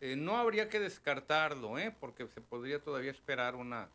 Eh, 0.00 0.16
no 0.16 0.36
habría 0.38 0.68
que 0.68 0.80
descartarlo, 0.80 1.78
¿eh? 1.78 1.94
porque 2.00 2.26
se 2.26 2.40
podría 2.40 2.82
todavía 2.82 3.12
esperar 3.12 3.54
una 3.54 3.88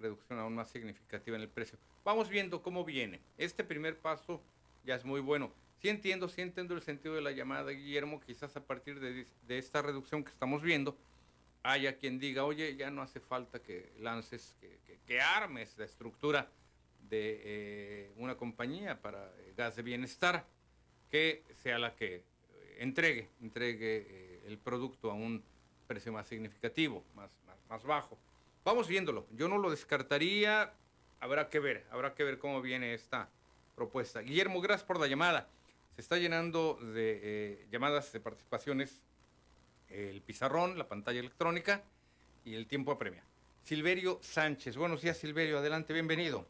reducción 0.00 0.38
aún 0.38 0.54
más 0.54 0.70
significativa 0.70 1.36
en 1.36 1.42
el 1.42 1.48
precio. 1.48 1.78
Vamos 2.04 2.28
viendo 2.28 2.62
cómo 2.62 2.84
viene. 2.84 3.20
Este 3.38 3.64
primer 3.64 3.98
paso 3.98 4.42
ya 4.84 4.94
es 4.94 5.04
muy 5.04 5.20
bueno. 5.20 5.52
Sí 5.80 5.88
entiendo, 5.88 6.28
sí 6.28 6.40
entiendo 6.40 6.74
el 6.74 6.82
sentido 6.82 7.14
de 7.14 7.20
la 7.20 7.32
llamada, 7.32 7.70
Guillermo. 7.70 8.20
Quizás 8.20 8.56
a 8.56 8.64
partir 8.64 9.00
de, 9.00 9.26
de 9.46 9.58
esta 9.58 9.82
reducción 9.82 10.24
que 10.24 10.30
estamos 10.30 10.62
viendo, 10.62 10.96
haya 11.66 11.96
quien 11.96 12.18
diga, 12.18 12.44
oye, 12.44 12.76
ya 12.76 12.90
no 12.90 13.02
hace 13.02 13.20
falta 13.20 13.60
que 13.60 13.92
lances, 13.98 14.56
que, 15.06 15.20
armes 15.20 15.76
la 15.78 15.84
estructura 15.84 16.48
de 17.08 17.40
eh, 17.44 18.12
una 18.16 18.36
compañía 18.36 19.00
para 19.00 19.32
eh, 19.38 19.54
gas 19.56 19.76
de 19.76 19.82
bienestar, 19.82 20.44
que 21.10 21.44
sea 21.62 21.78
la 21.78 21.94
que 21.94 22.16
eh, 22.16 22.22
entregue, 22.80 23.28
entregue 23.40 24.40
el 24.46 24.58
producto 24.58 25.10
a 25.10 25.14
un 25.14 25.42
precio 25.86 26.12
más 26.12 26.26
significativo, 26.26 27.04
más, 27.14 27.30
más, 27.46 27.56
más 27.68 27.84
bajo. 27.84 28.18
Vamos 28.66 28.88
viéndolo. 28.88 29.28
Yo 29.30 29.46
no 29.46 29.58
lo 29.58 29.70
descartaría. 29.70 30.72
Habrá 31.20 31.48
que 31.50 31.60
ver, 31.60 31.86
habrá 31.88 32.16
que 32.16 32.24
ver 32.24 32.40
cómo 32.40 32.60
viene 32.60 32.94
esta 32.94 33.28
propuesta. 33.76 34.22
Guillermo, 34.22 34.60
gracias 34.60 34.84
por 34.84 34.98
la 34.98 35.06
llamada. 35.06 35.46
Se 35.94 36.00
está 36.00 36.16
llenando 36.16 36.74
de 36.74 37.20
eh, 37.22 37.66
llamadas 37.70 38.12
de 38.12 38.18
participaciones 38.18 39.00
el 39.88 40.20
pizarrón, 40.20 40.76
la 40.76 40.88
pantalla 40.88 41.20
electrónica 41.20 41.84
y 42.44 42.56
el 42.56 42.66
tiempo 42.66 42.90
apremia. 42.90 43.22
Silverio 43.62 44.18
Sánchez. 44.20 44.76
Buenos 44.76 45.00
días, 45.00 45.16
Silverio. 45.16 45.58
Adelante, 45.58 45.92
bienvenido. 45.92 46.44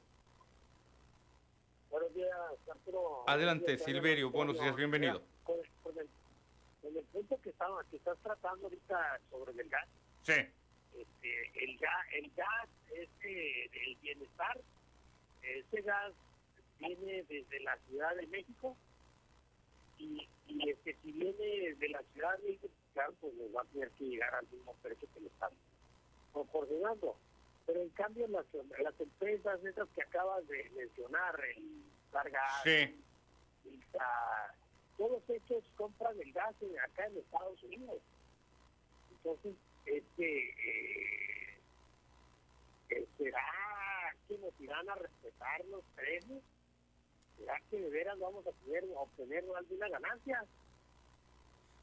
Buenos 1.90 2.14
días, 2.14 2.30
Arturo. 2.70 3.24
Adelante, 3.26 3.72
días, 3.72 3.84
Silverio. 3.84 4.30
Buenos 4.30 4.58
días, 4.58 4.74
bienvenido. 4.74 5.22
Con, 5.44 5.58
el, 5.58 6.08
con 6.80 6.96
el 6.96 7.04
punto 7.12 7.38
que, 7.42 7.50
estaba, 7.50 7.84
que 7.90 7.98
estás 7.98 8.16
tratando 8.22 8.68
ahorita 8.68 9.20
sobre 9.30 9.52
el 9.62 9.68
gas, 9.68 9.86
Sí. 10.22 10.32
Este, 10.96 11.64
el, 11.64 11.76
gas 11.78 12.06
el 12.12 12.30
gas 12.36 12.68
este, 12.94 13.70
del 13.72 13.96
bienestar, 14.02 14.60
ese 15.42 15.82
gas 15.82 16.12
viene 16.78 17.22
desde 17.28 17.60
la 17.60 17.76
Ciudad 17.88 18.14
de 18.16 18.26
México 18.26 18.76
y, 19.98 20.28
y 20.46 20.70
este, 20.70 20.96
si 21.02 21.12
viene 21.12 21.74
de 21.74 21.88
la 21.88 22.02
Ciudad 22.12 22.36
de 22.38 22.48
México, 22.48 22.68
claro, 22.94 23.14
pues 23.20 23.34
nos 23.34 23.54
va 23.54 23.62
a 23.62 23.72
tener 23.72 23.90
que 23.92 24.04
llegar 24.04 24.34
al 24.34 24.46
mismo 24.48 24.74
precio 24.82 25.08
que 25.14 25.20
le 25.20 25.28
están 25.28 25.50
proporcionando. 26.32 27.16
Pero 27.66 27.80
en 27.82 27.88
cambio 27.90 28.28
las, 28.28 28.44
las 28.78 29.00
empresas 29.00 29.64
esas 29.64 29.88
que 29.90 30.02
acabas 30.02 30.46
de 30.48 30.70
mencionar, 30.76 31.40
el 31.56 31.82
Vargas, 32.12 32.62
Sí. 32.62 32.70
el, 32.70 33.82
ah, 33.98 34.52
todos 34.96 35.22
ellos 35.28 35.64
compran 35.76 36.18
el 36.20 36.32
gas 36.32 36.54
acá 36.84 37.06
en 37.06 37.18
Estados 37.18 37.62
Unidos. 37.64 38.00
Entonces, 39.10 39.54
este, 39.86 40.48
eh, 40.50 41.58
eh, 42.90 43.06
¿será 43.16 43.40
que 44.28 44.38
nos 44.38 44.60
irán 44.60 44.88
a 44.90 44.94
respetar 44.96 45.64
los 45.66 45.84
precios? 45.94 46.42
¿Será 47.38 47.60
que 47.70 47.80
de 47.80 47.90
veras 47.90 48.18
vamos 48.18 48.46
a 48.46 48.50
poder 48.50 48.84
obtener 48.96 49.44
alguna 49.56 49.88
ganancia? 49.88 50.44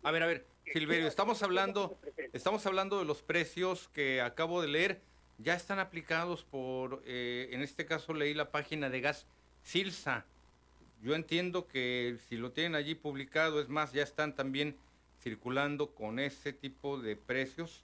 A 0.04 0.12
ver, 0.12 0.24
a 0.24 0.28
ver, 0.28 0.46
Silverio, 0.66 1.08
estamos 1.08 1.42
hablando, 1.44 1.98
estamos 2.34 2.66
hablando 2.66 3.00
de 3.00 3.06
los 3.06 3.22
precios 3.22 3.88
que 3.90 4.22
acabo 4.22 4.62
de 4.62 4.68
leer. 4.68 5.02
Ya 5.38 5.56
están 5.56 5.80
aplicados 5.80 6.44
por, 6.44 7.02
eh, 7.06 7.50
en 7.52 7.62
este 7.62 7.86
caso 7.86 8.14
leí 8.14 8.34
la 8.34 8.52
página 8.52 8.90
de 8.90 9.02
gas 9.02 9.26
Silsa. 9.64 10.26
Yo 11.02 11.16
entiendo 11.16 11.68
que 11.68 12.18
si 12.28 12.38
lo 12.38 12.52
tienen 12.52 12.76
allí 12.76 12.96
publicado, 12.96 13.62
es 13.62 13.70
más, 13.70 13.94
ya 13.94 14.04
están 14.04 14.36
también 14.36 14.78
circulando 15.22 15.96
con 15.96 16.20
ese 16.20 16.54
tipo 16.54 17.00
de 17.00 17.16
precios 17.16 17.84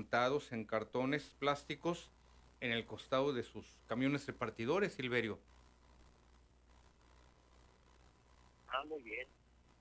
montados 0.00 0.52
en 0.52 0.64
cartones 0.64 1.34
plásticos 1.40 2.12
en 2.60 2.70
el 2.70 2.86
costado 2.86 3.32
de 3.32 3.42
sus 3.42 3.66
camiones 3.88 4.24
repartidores, 4.24 4.94
Silverio. 4.94 5.40
Ah, 8.68 8.84
muy 8.88 9.02
bien. 9.02 9.26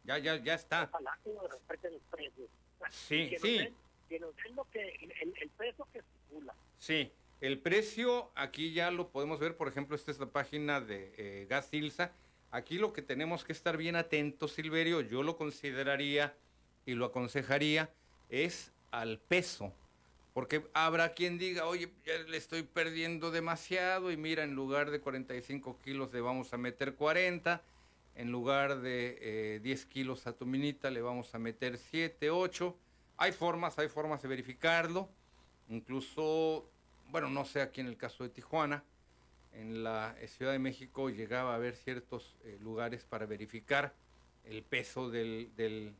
Ya, 0.05 0.17
ya, 0.17 0.37
ya 0.37 0.55
está. 0.55 0.89
Ojalá 0.91 1.19
que 1.23 1.31
nos 1.31 1.47
respeten 1.51 1.93
los 1.93 2.01
precios. 2.09 2.49
Sí, 2.89 3.29
que 3.29 3.35
nos 3.35 3.41
sí. 3.43 3.57
den- 3.59 3.75
que 4.09 4.19
nos 4.19 4.35
den 4.37 4.55
lo 4.55 4.63
que, 4.71 4.81
el, 5.21 5.33
el 5.39 5.49
peso 5.49 5.87
que 5.93 5.99
estipula. 5.99 6.55
Sí, 6.79 7.11
el 7.41 7.59
precio 7.59 8.31
aquí 8.33 8.73
ya 8.73 8.89
lo 8.89 9.09
podemos 9.11 9.39
ver, 9.39 9.55
por 9.55 9.67
ejemplo, 9.67 9.95
esta 9.95 10.09
es 10.09 10.17
la 10.17 10.31
página 10.31 10.81
de 10.81 11.13
eh, 11.17 11.45
Gas 11.47 11.67
Silsa. 11.67 12.11
Aquí 12.49 12.79
lo 12.79 12.93
que 12.93 13.03
tenemos 13.03 13.43
que 13.45 13.51
estar 13.51 13.77
bien 13.77 13.95
atentos, 13.95 14.53
Silverio, 14.53 15.01
yo 15.01 15.21
lo 15.21 15.37
consideraría 15.37 16.35
y 16.87 16.95
lo 16.95 17.05
aconsejaría, 17.05 17.91
es 18.29 18.73
al 18.89 19.19
peso. 19.19 19.71
Porque 20.39 20.63
habrá 20.73 21.15
quien 21.15 21.37
diga, 21.37 21.65
oye, 21.65 21.91
ya 22.05 22.13
le 22.29 22.37
estoy 22.37 22.63
perdiendo 22.63 23.29
demasiado 23.29 24.09
y 24.09 24.15
mira, 24.15 24.45
en 24.45 24.55
lugar 24.55 24.89
de 24.89 25.01
45 25.01 25.77
kilos 25.83 26.13
le 26.13 26.21
vamos 26.21 26.53
a 26.53 26.57
meter 26.57 26.95
40, 26.95 27.61
en 28.15 28.31
lugar 28.31 28.79
de 28.79 29.17
eh, 29.19 29.59
10 29.61 29.85
kilos 29.87 30.27
a 30.27 30.31
tu 30.31 30.45
minita 30.45 30.91
le 30.91 31.01
vamos 31.01 31.35
a 31.35 31.39
meter 31.39 31.77
7, 31.77 32.29
8. 32.29 32.73
Hay 33.17 33.33
formas, 33.33 33.77
hay 33.79 33.89
formas 33.89 34.21
de 34.21 34.29
verificarlo. 34.29 35.09
Incluso, 35.67 36.71
bueno, 37.09 37.29
no 37.29 37.43
sé 37.43 37.61
aquí 37.61 37.81
en 37.81 37.87
el 37.87 37.97
caso 37.97 38.23
de 38.23 38.29
Tijuana, 38.29 38.85
en 39.51 39.83
la 39.83 40.15
eh, 40.21 40.29
Ciudad 40.29 40.53
de 40.53 40.59
México 40.59 41.09
llegaba 41.09 41.51
a 41.51 41.55
haber 41.55 41.75
ciertos 41.75 42.37
eh, 42.45 42.57
lugares 42.61 43.03
para 43.03 43.25
verificar 43.25 43.93
el 44.45 44.63
peso 44.63 45.09
del 45.09 45.91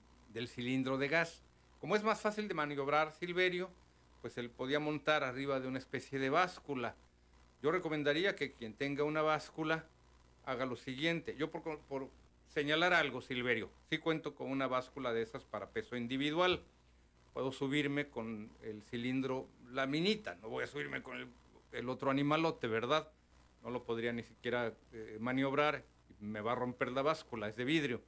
cilindro 0.48 0.98
de 0.98 1.10
gas. 1.10 1.44
Como 1.82 1.98
es 1.98 2.03
más 2.03 2.22
fácil 2.22 2.48
de 2.48 2.53
maniobrar, 2.53 3.11
Silverio, 3.11 3.70
pues 4.22 4.38
él 4.38 4.50
podía 4.50 4.80
montar 4.80 5.24
arriba 5.24 5.60
de 5.60 5.68
una 5.68 5.80
especie 5.80 6.20
de 6.20 6.30
báscula. 6.30 6.96
Yo 7.62 7.72
recomendaría 7.72 8.36
que 8.36 8.54
quien 8.54 8.74
tenga 8.74 9.04
una 9.04 9.22
báscula 9.22 9.86
haga 10.46 10.66
lo 10.66 10.76
siguiente. 10.76 11.36
Yo 11.38 11.52
por, 11.52 12.10
señalar 12.48 12.94
algo, 12.94 13.22
Silverio, 13.22 13.70
sí 13.90 13.98
cuento 13.98 14.36
con 14.36 14.50
una 14.50 14.68
báscula 14.68 15.14
de 15.14 15.22
esas 15.22 15.44
para 15.44 15.70
peso 15.70 15.96
individual. 15.96 16.62
Puedo 17.34 17.52
subirme 17.52 18.08
con 18.10 18.50
el 18.64 18.82
cilindro, 18.84 19.48
la 19.72 19.86
minita, 19.86 20.36
no 20.41 20.50
voy 20.50 20.64
a 20.64 20.68
subirme 20.68 21.04
con 21.04 21.18
el, 21.18 21.28
el 21.72 21.90
otro 21.90 22.10
animalote, 22.10 22.68
¿verdad? 22.68 23.12
No 23.64 23.70
lo 23.70 23.84
podría 23.84 24.12
ni 24.14 24.24
siquiera 24.24 24.74
eh, 24.94 25.18
maniobrar, 25.20 25.84
me 26.20 26.41
va 26.41 26.54
a 26.54 26.56
romper 26.56 26.91
la 26.91 27.02
báscula, 27.02 27.48
es 27.48 27.56
de 27.56 27.66
vidrio. 27.66 28.02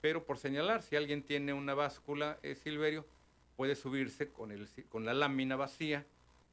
Pero 0.00 0.24
por 0.24 0.38
señalar, 0.38 0.82
si 0.82 0.96
alguien 0.96 1.22
tiene 1.22 1.52
una 1.52 1.74
báscula, 1.74 2.38
eh, 2.42 2.54
Silverio, 2.54 3.06
puede 3.56 3.74
subirse 3.74 4.30
con, 4.30 4.52
el, 4.52 4.68
con 4.88 5.04
la 5.04 5.14
lámina 5.14 5.56
vacía, 5.56 6.04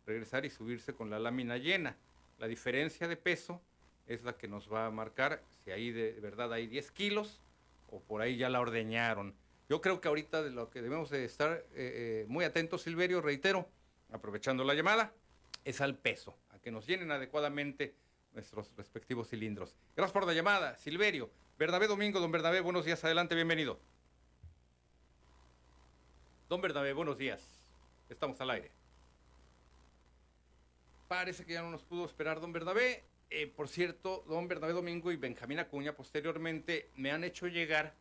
regresar 0.06 0.46
y 0.46 0.50
subirse 0.50 0.94
con 0.94 1.10
la 1.10 1.20
lámina 1.20 1.58
llena. 1.58 1.96
La 2.40 2.48
diferencia 2.48 3.08
de 3.08 3.18
peso 3.18 3.62
es 4.08 4.24
la 4.24 4.34
que 4.34 4.48
nos 4.48 4.72
va 4.72 4.88
a 4.88 4.92
marcar 4.92 5.42
si 5.64 5.72
ahí 5.72 5.92
de 5.92 6.12
verdad 6.20 6.52
hay 6.52 6.68
10 6.68 6.92
kilos 6.92 7.40
o 7.90 8.00
por 8.00 8.22
ahí 8.22 8.38
ya 8.38 8.50
la 8.50 8.60
ordeñaron. 8.60 9.36
Yo 9.70 9.82
creo 9.82 10.02
que 10.02 10.08
ahorita 10.08 10.44
de 10.44 10.52
lo 10.52 10.70
que 10.70 10.82
debemos 10.82 11.10
de 11.10 11.26
estar 11.26 11.52
eh, 11.52 11.64
eh, 11.76 12.26
muy 12.28 12.44
atentos, 12.44 12.82
Silverio, 12.82 13.22
reitero, 13.22 13.68
aprovechando 14.12 14.64
la 14.64 14.74
llamada, 14.74 15.14
es 15.64 15.80
al 15.80 15.96
peso, 15.96 16.36
a 16.52 16.60
que 16.60 16.72
nos 16.72 16.86
llenen 16.86 17.12
adecuadamente 17.12 17.96
nuestros 18.34 18.72
respectivos 18.76 19.30
cilindros. 19.30 19.76
Gracias 19.96 20.12
por 20.12 20.26
la 20.26 20.34
llamada, 20.34 20.78
Silverio. 20.78 21.30
Bernabé 21.58 21.88
Domingo, 21.88 22.20
don 22.20 22.32
Bernabé, 22.32 22.62
buenos 22.62 22.84
días, 22.84 23.04
adelante, 23.04 23.36
bienvenido. 23.36 23.80
Don 26.54 26.62
Bernabé, 26.62 26.94
buenos 26.94 27.18
días. 27.18 27.42
Estamos 28.12 28.40
al 28.40 28.52
aire. 28.52 28.70
Parece 31.08 31.46
que 31.46 31.54
ya 31.54 31.64
no 31.64 31.72
nos 31.72 31.82
pudo 31.82 32.06
esperar 32.06 32.40
don 32.40 32.54
Bernabé. 32.54 33.04
Eh, 33.32 33.48
por 33.48 33.68
cierto, 33.68 34.24
don 34.28 34.48
Bernabé 34.48 34.74
Domingo 34.74 35.12
y 35.12 35.16
Benjamín 35.16 35.58
Acuña 35.58 35.96
posteriormente 35.96 36.92
me 36.96 37.10
han 37.10 37.24
hecho 37.24 37.48
llegar 37.48 37.96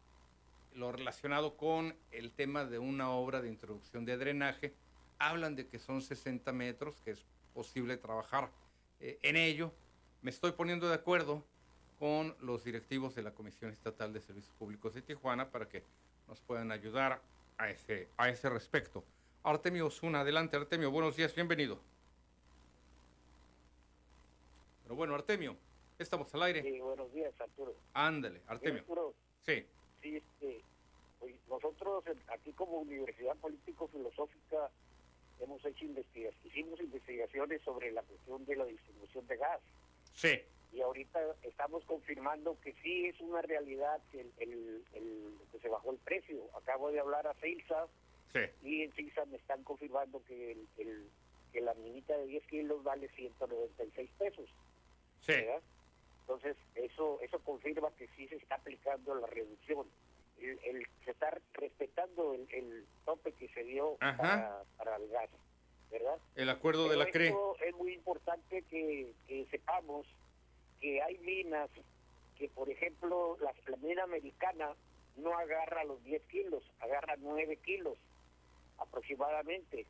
lo 0.74 0.92
relacionado 0.92 1.56
con 1.56 1.96
el 2.10 2.30
tema 2.30 2.66
de 2.66 2.78
una 2.78 3.08
obra 3.08 3.40
de 3.40 3.48
introducción 3.48 4.04
de 4.04 4.18
drenaje. 4.18 4.74
Hablan 5.18 5.56
de 5.56 5.66
que 5.66 5.78
son 5.78 6.02
60 6.02 6.52
metros, 6.52 7.00
que 7.06 7.12
es 7.12 7.24
posible 7.54 7.96
trabajar 7.96 8.50
eh, 9.00 9.18
en 9.22 9.36
ello. 9.36 9.72
Me 10.20 10.30
estoy 10.30 10.52
poniendo 10.52 10.90
de 10.90 10.96
acuerdo 10.96 11.42
con 11.98 12.36
los 12.42 12.64
directivos 12.64 13.14
de 13.14 13.22
la 13.22 13.32
Comisión 13.32 13.70
Estatal 13.72 14.12
de 14.12 14.20
Servicios 14.20 14.52
Públicos 14.58 14.92
de 14.92 15.00
Tijuana 15.00 15.50
para 15.50 15.70
que 15.70 15.82
nos 16.28 16.38
puedan 16.42 16.70
ayudar 16.70 17.22
a 17.58 17.70
ese, 17.70 18.08
a 18.16 18.28
ese 18.28 18.48
respecto. 18.50 19.04
Artemio 19.44 19.86
Osuna, 19.86 20.20
adelante 20.20 20.56
Artemio, 20.56 20.90
buenos 20.90 21.16
días, 21.16 21.34
bienvenido. 21.34 21.80
Pero 24.84 24.94
bueno, 24.96 25.14
Artemio, 25.14 25.56
estamos 25.98 26.32
al 26.34 26.42
aire. 26.44 26.62
Sí, 26.62 26.80
buenos 26.80 27.12
días, 27.12 27.32
Arturo. 27.40 27.74
Ándale, 27.94 28.42
Artemio. 28.46 28.80
Arturo, 28.80 29.14
Sí, 29.44 29.66
sí, 30.00 30.16
este, 30.16 30.62
pues, 31.18 31.34
nosotros 31.48 32.06
en- 32.06 32.22
aquí 32.28 32.52
como 32.52 32.78
Universidad 32.78 33.36
Político-Filosófica 33.38 34.70
hemos 35.40 35.64
hecho 35.64 35.84
investigaciones, 35.84 36.46
hicimos 36.46 36.80
investigaciones 36.80 37.60
sobre 37.62 37.90
la 37.90 38.02
cuestión 38.02 38.44
de 38.46 38.56
la 38.56 38.64
distribución 38.64 39.26
de 39.26 39.36
gas. 39.36 39.60
sí, 40.14 40.40
y 40.72 40.80
ahorita 40.80 41.20
estamos 41.42 41.84
confirmando 41.84 42.58
que 42.60 42.72
sí 42.82 43.06
es 43.06 43.20
una 43.20 43.42
realidad 43.42 44.00
que, 44.10 44.20
el, 44.22 44.32
el- 44.38 44.84
el- 44.94 45.34
que 45.52 45.58
se 45.60 45.68
bajó 45.68 45.92
el 45.92 45.98
precio. 45.98 46.48
Acabo 46.56 46.90
de 46.90 47.00
hablar 47.00 47.26
a 47.26 47.34
Cilsa 47.34 47.86
sí. 48.32 48.40
y 48.62 48.82
en 48.82 48.92
Cilsa 48.92 49.24
me 49.26 49.36
están 49.36 49.62
confirmando 49.64 50.22
que, 50.24 50.52
el, 50.52 50.66
el- 50.78 51.08
que 51.52 51.60
la 51.60 51.74
minita 51.74 52.16
de 52.16 52.26
10 52.26 52.46
kilos 52.46 52.82
vale 52.82 53.08
196 53.10 54.10
pesos. 54.18 54.48
Sí. 55.20 55.32
¿verdad? 55.32 55.60
Entonces, 56.22 56.56
eso 56.74 57.18
eso 57.20 57.38
confirma 57.40 57.90
que 57.98 58.08
sí 58.16 58.26
se 58.28 58.36
está 58.36 58.54
aplicando 58.54 59.14
la 59.14 59.26
reducción. 59.26 59.86
El, 60.40 60.58
el- 60.64 60.86
se 61.04 61.10
está 61.10 61.36
respetando 61.52 62.32
el, 62.34 62.46
el 62.52 62.86
tope 63.04 63.32
que 63.32 63.48
se 63.48 63.62
dio 63.64 63.96
para, 63.98 64.62
para 64.78 64.96
el 64.96 65.08
gas, 65.08 65.28
¿verdad? 65.90 66.18
El 66.34 66.48
acuerdo 66.48 66.88
de 66.88 66.96
la 66.96 67.06
CRE. 67.06 67.34
Es 67.60 67.74
muy 67.76 67.92
importante 67.92 68.62
que, 68.70 69.12
que 69.28 69.46
sepamos 69.50 70.06
que 70.82 71.00
hay 71.00 71.16
minas 71.18 71.70
que, 72.36 72.48
por 72.48 72.68
ejemplo, 72.68 73.38
la, 73.40 73.54
la 73.68 73.76
mina 73.78 74.02
americana 74.02 74.74
no 75.16 75.32
agarra 75.38 75.84
los 75.84 76.02
10 76.04 76.20
kilos, 76.24 76.64
agarra 76.80 77.14
9 77.18 77.56
kilos 77.64 77.96
aproximadamente. 78.78 79.86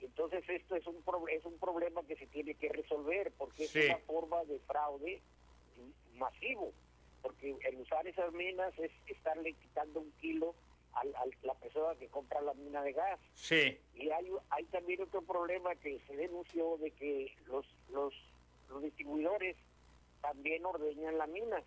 Entonces 0.00 0.44
esto 0.48 0.76
es 0.76 0.86
un, 0.86 1.02
pro- 1.02 1.26
es 1.28 1.44
un 1.44 1.58
problema 1.58 2.02
que 2.04 2.14
se 2.16 2.26
tiene 2.28 2.54
que 2.54 2.68
resolver 2.68 3.32
porque 3.36 3.66
Sí. 3.66 3.80
es 3.80 3.86
una 3.86 3.98
forma 3.98 4.44
de 4.44 4.58
fraude 4.60 5.20
masivo, 6.16 6.72
porque 7.22 7.56
el 7.66 7.80
usar 7.80 8.06
esas 8.06 8.32
minas 8.32 8.72
es 8.78 8.92
estarle 9.08 9.52
quitando 9.54 10.00
un 10.00 10.12
kilo 10.20 10.54
a 10.92 11.04
la 11.42 11.54
persona 11.54 11.98
que 11.98 12.06
compra 12.06 12.40
la 12.40 12.54
mina 12.54 12.82
de 12.82 12.92
gas. 12.92 13.18
Sí, 13.34 13.76
Y 13.94 14.10
hay, 14.10 14.30
hay 14.50 14.64
también 14.66 15.02
otro 15.02 15.22
problema 15.22 15.74
que 15.76 15.98
se 16.06 16.14
denunció 16.14 16.76
de 16.76 16.92
que 16.92 17.34
los, 17.46 17.66
los, 17.90 18.14
los 18.68 18.80
distribuidores 18.82 19.56
también 20.24 20.64
ordeñan 20.64 21.18
la 21.18 21.26
mina. 21.26 21.62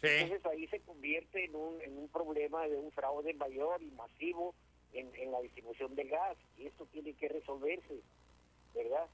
sí. 0.00 0.08
Entonces 0.08 0.46
ahí 0.46 0.66
se 0.68 0.80
convierte 0.80 1.44
en 1.44 1.54
un, 1.54 1.80
en 1.82 1.98
un 1.98 2.08
problema 2.08 2.66
de 2.66 2.76
un 2.76 2.90
fraude 2.92 3.34
mayor 3.34 3.82
y 3.82 3.90
masivo 3.90 4.54
en, 4.94 5.14
en 5.16 5.30
la 5.30 5.40
distribución 5.42 5.94
del 5.94 6.08
gas 6.08 6.36
y 6.56 6.66
esto 6.66 6.86
tiene 6.86 7.12
que 7.12 7.28
resolverse, 7.28 8.00
¿verdad? 8.74 9.06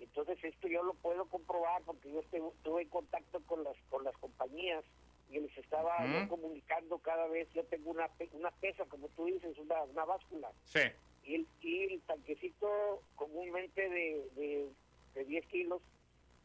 Entonces 0.00 0.42
esto 0.42 0.66
yo 0.66 0.82
lo 0.82 0.94
puedo 0.94 1.26
comprobar 1.26 1.82
porque 1.82 2.10
yo 2.10 2.20
estuve, 2.20 2.82
en 2.82 2.88
contacto 2.88 3.40
con 3.46 3.62
las 3.62 3.76
con 3.88 4.02
las 4.02 4.16
compañías 4.18 4.84
y 5.30 5.38
les 5.38 5.56
estaba 5.58 5.94
comunicando 6.28 6.98
cada 6.98 7.26
vez, 7.28 7.46
yo 7.52 7.62
tengo 7.64 7.90
una 7.90 8.08
una 8.32 8.50
pesa, 8.50 8.84
como 8.86 9.08
tú 9.08 9.26
dices, 9.26 9.56
una, 9.58 9.82
una 9.84 10.04
báscula 10.04 10.50
Sí, 10.64 10.80
y 11.24 11.34
el, 11.36 11.46
y 11.60 11.82
el 11.84 12.00
tanquecito 12.02 13.02
comúnmente 13.14 13.88
de, 13.88 14.28
de, 14.34 14.68
de 15.14 15.24
10 15.24 15.46
kilos 15.46 15.82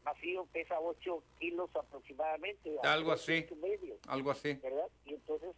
vacío 0.04 0.46
pesa 0.52 0.78
8 0.78 1.22
kilos 1.38 1.70
aproximadamente. 1.74 2.76
Algo 2.82 3.12
así. 3.12 3.46
Algo 4.06 4.30
así. 4.30 4.54
¿Verdad? 4.54 4.88
Y 5.06 5.14
entonces 5.14 5.56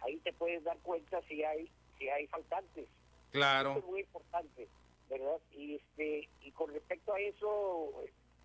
ahí 0.00 0.16
te 0.18 0.32
puedes 0.32 0.62
dar 0.64 0.78
cuenta 0.78 1.20
si 1.28 1.42
hay 1.42 1.68
si 1.98 2.08
hay 2.08 2.26
faltantes. 2.28 2.88
Claro. 3.30 3.70
Eso 3.70 3.78
es 3.80 3.84
muy 3.86 4.00
importante, 4.00 4.68
¿verdad? 5.10 5.38
Y 5.52 5.76
este 5.76 6.28
y 6.42 6.50
con 6.52 6.72
respecto 6.72 7.12
a 7.12 7.20
eso 7.20 7.92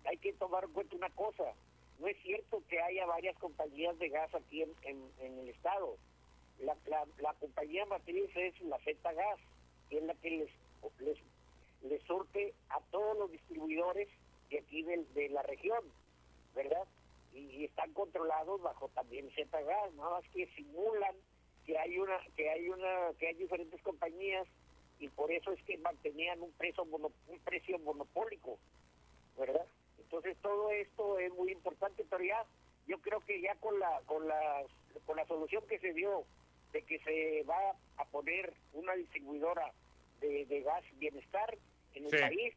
hay 0.04 0.16
que 0.18 0.32
tomar 0.34 0.64
en 0.64 0.72
cuenta 0.72 0.96
una 0.96 1.10
cosa. 1.10 1.54
No 1.98 2.06
es 2.06 2.16
cierto 2.22 2.62
que 2.68 2.80
haya 2.80 3.06
varias 3.06 3.36
compañías 3.38 3.98
de 3.98 4.08
gas 4.08 4.32
aquí 4.34 4.62
en, 4.62 4.72
en, 4.82 5.38
el 5.38 5.48
estado. 5.48 5.96
La, 6.60 6.76
la, 6.86 7.34
compañía 7.34 7.84
matriz 7.86 8.30
es 8.36 8.60
la 8.62 8.78
Z 8.78 9.12
Gas, 9.12 9.40
que 9.90 9.98
es 9.98 10.04
la 10.04 10.14
que 10.14 10.30
les, 10.30 10.50
les, 11.00 11.18
les 11.82 12.02
surte 12.04 12.54
a 12.68 12.80
todos 12.92 13.18
los 13.18 13.32
distribuidores 13.32 14.08
de 14.50 14.58
aquí 14.58 14.82
de, 14.82 15.04
de 15.14 15.28
la 15.28 15.42
región, 15.42 15.84
¿verdad? 16.54 16.86
Y, 17.32 17.64
están 17.64 17.92
controlados 17.92 18.60
bajo 18.62 18.88
también 18.88 19.30
Z 19.34 19.60
Gas, 19.60 19.94
nada 19.94 20.10
más 20.10 20.24
que 20.32 20.46
simulan 20.54 21.14
que 21.66 21.78
hay 21.78 21.98
una 21.98 22.18
que 22.36 22.48
hay 22.50 22.68
una 22.68 23.12
que 23.18 23.28
hay 23.28 23.34
diferentes 23.34 23.80
compañías 23.82 24.46
y 24.98 25.08
por 25.08 25.30
eso 25.30 25.52
es 25.52 25.62
que 25.64 25.76
mantenían 25.78 26.40
un 26.40 26.52
precio 26.52 26.84
un 26.84 27.38
precio 27.44 27.78
monopólico, 27.80 28.58
¿verdad? 29.36 29.66
Entonces 29.98 30.36
todo 30.40 30.70
esto 30.70 31.18
es 31.18 31.32
muy 31.34 31.52
importante, 31.52 32.04
pero 32.08 32.24
ya 32.24 32.44
yo 32.86 32.98
creo 33.00 33.20
que 33.20 33.40
ya 33.40 33.54
con 33.56 33.78
la 33.78 34.00
con 34.06 34.26
la 34.26 34.64
con 35.06 35.16
la 35.16 35.26
solución 35.26 35.62
que 35.68 35.78
se 35.78 35.92
dio 35.92 36.24
de 36.72 36.82
que 36.82 36.98
se 37.00 37.42
va 37.44 37.76
a 37.98 38.04
poner 38.06 38.52
una 38.72 38.94
distribuidora 38.94 39.72
de, 40.20 40.46
de 40.46 40.60
gas 40.62 40.84
bienestar 40.98 41.56
en 41.94 42.04
el 42.04 42.10
país, 42.10 42.54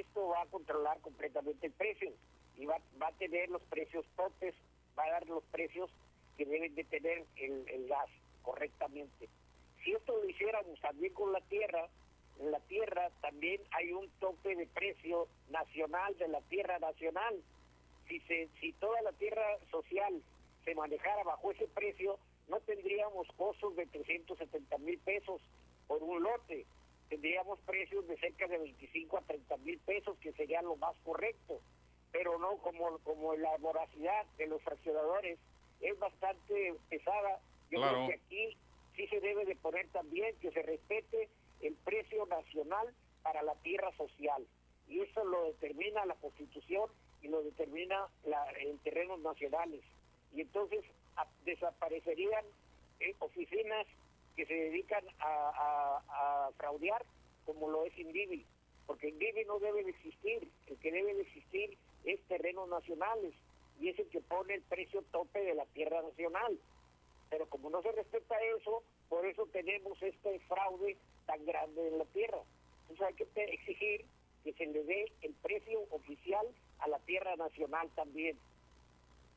esto 0.00 0.28
va 0.28 0.42
a 0.42 0.46
controlar 0.46 1.00
completamente 1.00 1.66
el 1.66 1.72
precio 1.72 2.12
y 2.56 2.66
va, 2.66 2.78
va 3.00 3.08
a 3.08 3.12
tener 3.12 3.48
los 3.48 3.62
precios 3.64 4.04
topes, 4.16 4.54
va 4.98 5.04
a 5.04 5.10
dar 5.10 5.26
los 5.26 5.42
precios 5.44 5.90
que 6.36 6.44
deben 6.44 6.74
de 6.74 6.84
tener 6.84 7.24
el, 7.36 7.68
el 7.68 7.88
gas 7.88 8.08
correctamente. 8.42 9.28
Si 9.82 9.92
esto 9.92 10.16
lo 10.16 10.28
hiciéramos 10.28 10.80
también 10.80 11.12
con 11.12 11.32
la 11.32 11.40
tierra, 11.42 11.88
en 12.40 12.50
la 12.50 12.60
tierra 12.60 13.10
también 13.20 13.60
hay 13.70 13.92
un 13.92 14.08
tope 14.20 14.56
de 14.56 14.66
precio 14.66 15.28
nacional 15.50 16.16
de 16.18 16.28
la 16.28 16.40
tierra 16.42 16.78
nacional. 16.78 17.40
Si, 18.08 18.20
se, 18.20 18.48
si 18.60 18.72
toda 18.74 19.00
la 19.02 19.12
tierra 19.12 19.44
social 19.70 20.22
se 20.64 20.74
manejara 20.74 21.22
bajo 21.22 21.52
ese 21.52 21.66
precio, 21.68 22.18
no 22.48 22.60
tendríamos 22.60 23.26
costos 23.36 23.76
de 23.76 23.86
370 23.86 24.78
mil 24.78 24.98
pesos 24.98 25.40
por 25.86 26.02
un 26.02 26.22
lote 26.22 26.66
tendríamos 27.14 27.60
precios 27.60 28.04
de 28.08 28.16
cerca 28.16 28.48
de 28.48 28.58
25 28.58 29.18
a 29.18 29.20
30 29.20 29.56
mil 29.58 29.78
pesos, 29.78 30.18
que 30.18 30.32
sería 30.32 30.60
lo 30.62 30.74
más 30.74 30.96
correcto, 31.04 31.60
pero 32.10 32.40
no 32.40 32.56
como, 32.56 32.98
como 33.04 33.36
la 33.36 33.56
voracidad 33.58 34.26
de 34.36 34.48
los 34.48 34.60
fraccionadores 34.62 35.38
es 35.80 35.96
bastante 36.00 36.74
pesada. 36.88 37.38
Yo 37.70 37.80
creo 37.80 38.08
que 38.08 38.14
aquí 38.14 38.56
sí 38.96 39.06
se 39.06 39.20
debe 39.20 39.44
de 39.44 39.54
poner 39.54 39.86
también 39.90 40.34
que 40.40 40.50
se 40.50 40.62
respete 40.62 41.28
el 41.60 41.74
precio 41.84 42.26
nacional 42.26 42.92
para 43.22 43.44
la 43.44 43.54
tierra 43.62 43.92
social. 43.96 44.44
Y 44.88 45.00
eso 45.00 45.24
lo 45.24 45.44
determina 45.44 46.04
la 46.06 46.16
Constitución 46.16 46.90
y 47.22 47.28
lo 47.28 47.44
determina 47.44 48.08
la, 48.24 48.44
en 48.58 48.76
terrenos 48.78 49.20
nacionales. 49.20 49.82
Y 50.34 50.40
entonces 50.40 50.84
desaparecerían 51.44 52.44
eh, 52.98 53.14
oficinas 53.20 53.86
que 54.36 54.46
se 54.46 54.54
dedican 54.54 55.04
a, 55.20 56.50
fraudear 56.56 57.04
como 57.44 57.68
lo 57.68 57.84
es 57.84 57.96
Indivi, 57.98 58.44
porque 58.86 59.08
Indivi 59.08 59.44
no 59.44 59.58
debe 59.58 59.82
de 59.84 59.90
existir, 59.90 60.48
el 60.66 60.78
que 60.78 60.92
debe 60.92 61.14
de 61.14 61.22
existir 61.22 61.76
es 62.04 62.20
terrenos 62.28 62.68
nacionales 62.68 63.34
y 63.80 63.88
es 63.88 63.98
el 63.98 64.08
que 64.08 64.20
pone 64.20 64.54
el 64.54 64.62
precio 64.62 65.02
tope 65.10 65.42
de 65.42 65.54
la 65.54 65.66
tierra 65.66 66.02
nacional. 66.02 66.58
Pero 67.30 67.48
como 67.48 67.70
no 67.70 67.82
se 67.82 67.92
respeta 67.92 68.36
eso, 68.58 68.82
por 69.08 69.26
eso 69.26 69.46
tenemos 69.46 70.00
este 70.02 70.38
fraude 70.40 70.96
tan 71.26 71.44
grande 71.44 71.88
en 71.88 71.98
la 71.98 72.04
tierra. 72.06 72.40
Entonces 72.82 73.06
hay 73.06 73.14
que 73.14 73.44
exigir 73.44 74.04
que 74.44 74.52
se 74.52 74.66
le 74.66 74.84
dé 74.84 75.12
el 75.22 75.32
precio 75.34 75.80
oficial 75.90 76.46
a 76.78 76.88
la 76.88 76.98
tierra 77.00 77.34
nacional 77.36 77.90
también. 77.94 78.38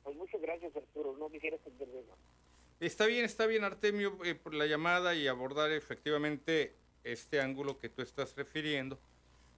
Pues 0.03 0.15
muchas 0.15 0.41
gracias 0.41 0.75
Arturo, 0.75 1.15
no 1.17 1.29
quisiera 1.29 1.55
extender 1.55 1.87
más. 2.05 2.36
Está 2.79 3.07
bien, 3.07 3.25
está 3.25 3.47
bien, 3.47 3.63
Artemio, 3.63 4.19
eh, 4.23 4.35
por 4.35 4.53
la 4.53 4.67
llamada 4.67 5.15
y 5.15 5.27
abordar 5.27 5.71
efectivamente 5.71 6.75
este 7.03 7.41
ángulo 7.41 7.79
que 7.79 7.89
tú 7.89 8.03
estás 8.03 8.35
refiriendo, 8.35 8.99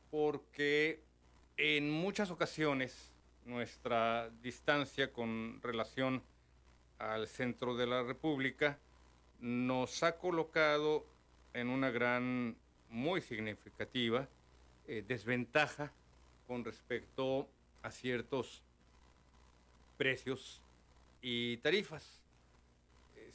porque 0.09 1.01
en 1.57 1.91
muchas 1.91 2.31
ocasiones 2.31 3.11
nuestra 3.43 4.29
distancia 4.41 5.11
con 5.11 5.59
relación 5.61 6.23
al 6.97 7.27
centro 7.27 7.75
de 7.75 7.87
la 7.87 8.03
República 8.03 8.79
nos 9.41 10.01
ha 10.03 10.17
colocado 10.17 11.05
en 11.53 11.67
una 11.67 11.91
gran, 11.91 12.55
muy 12.89 13.19
significativa 13.19 14.29
eh, 14.87 15.03
desventaja 15.05 15.91
con 16.47 16.63
respecto 16.63 17.49
a 17.81 17.91
ciertos 17.91 18.63
precios 19.97 20.61
y 21.21 21.57
tarifas. 21.57 22.19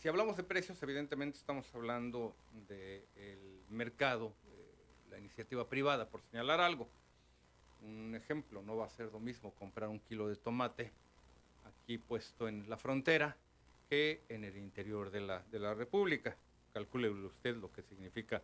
Si 0.05 0.09
hablamos 0.09 0.37
de 0.37 0.43
precios, 0.43 0.83
evidentemente 0.83 1.39
estamos 1.39 1.65
hablando 1.75 2.37
del 2.69 3.63
mercado, 3.71 4.35
la 5.09 5.19
iniciativa 5.19 5.67
privada, 5.67 6.11
por 6.11 6.21
señalar 6.21 6.61
algo. 6.61 6.91
Un 7.81 8.15
ejemplo, 8.15 8.61
no 8.61 8.77
va 8.77 8.85
a 8.85 8.91
ser 8.91 9.11
lo 9.11 9.19
mismo 9.19 9.55
comprar 9.55 9.89
un 9.89 10.01
kilo 10.01 10.29
de 10.29 10.37
tomate 10.37 10.93
aquí 11.65 11.97
puesto 11.97 12.49
en 12.49 12.69
la 12.69 12.77
frontera 12.77 13.35
que 13.89 14.21
en 14.29 14.45
el 14.45 14.59
interior 14.59 15.11
de 15.11 15.23
la, 15.23 15.43
de 15.51 15.59
la 15.59 15.73
República. 15.73 16.37
Calcule 16.75 17.09
usted 17.09 17.57
lo 17.57 17.73
que 17.73 17.81
significa 17.81 18.43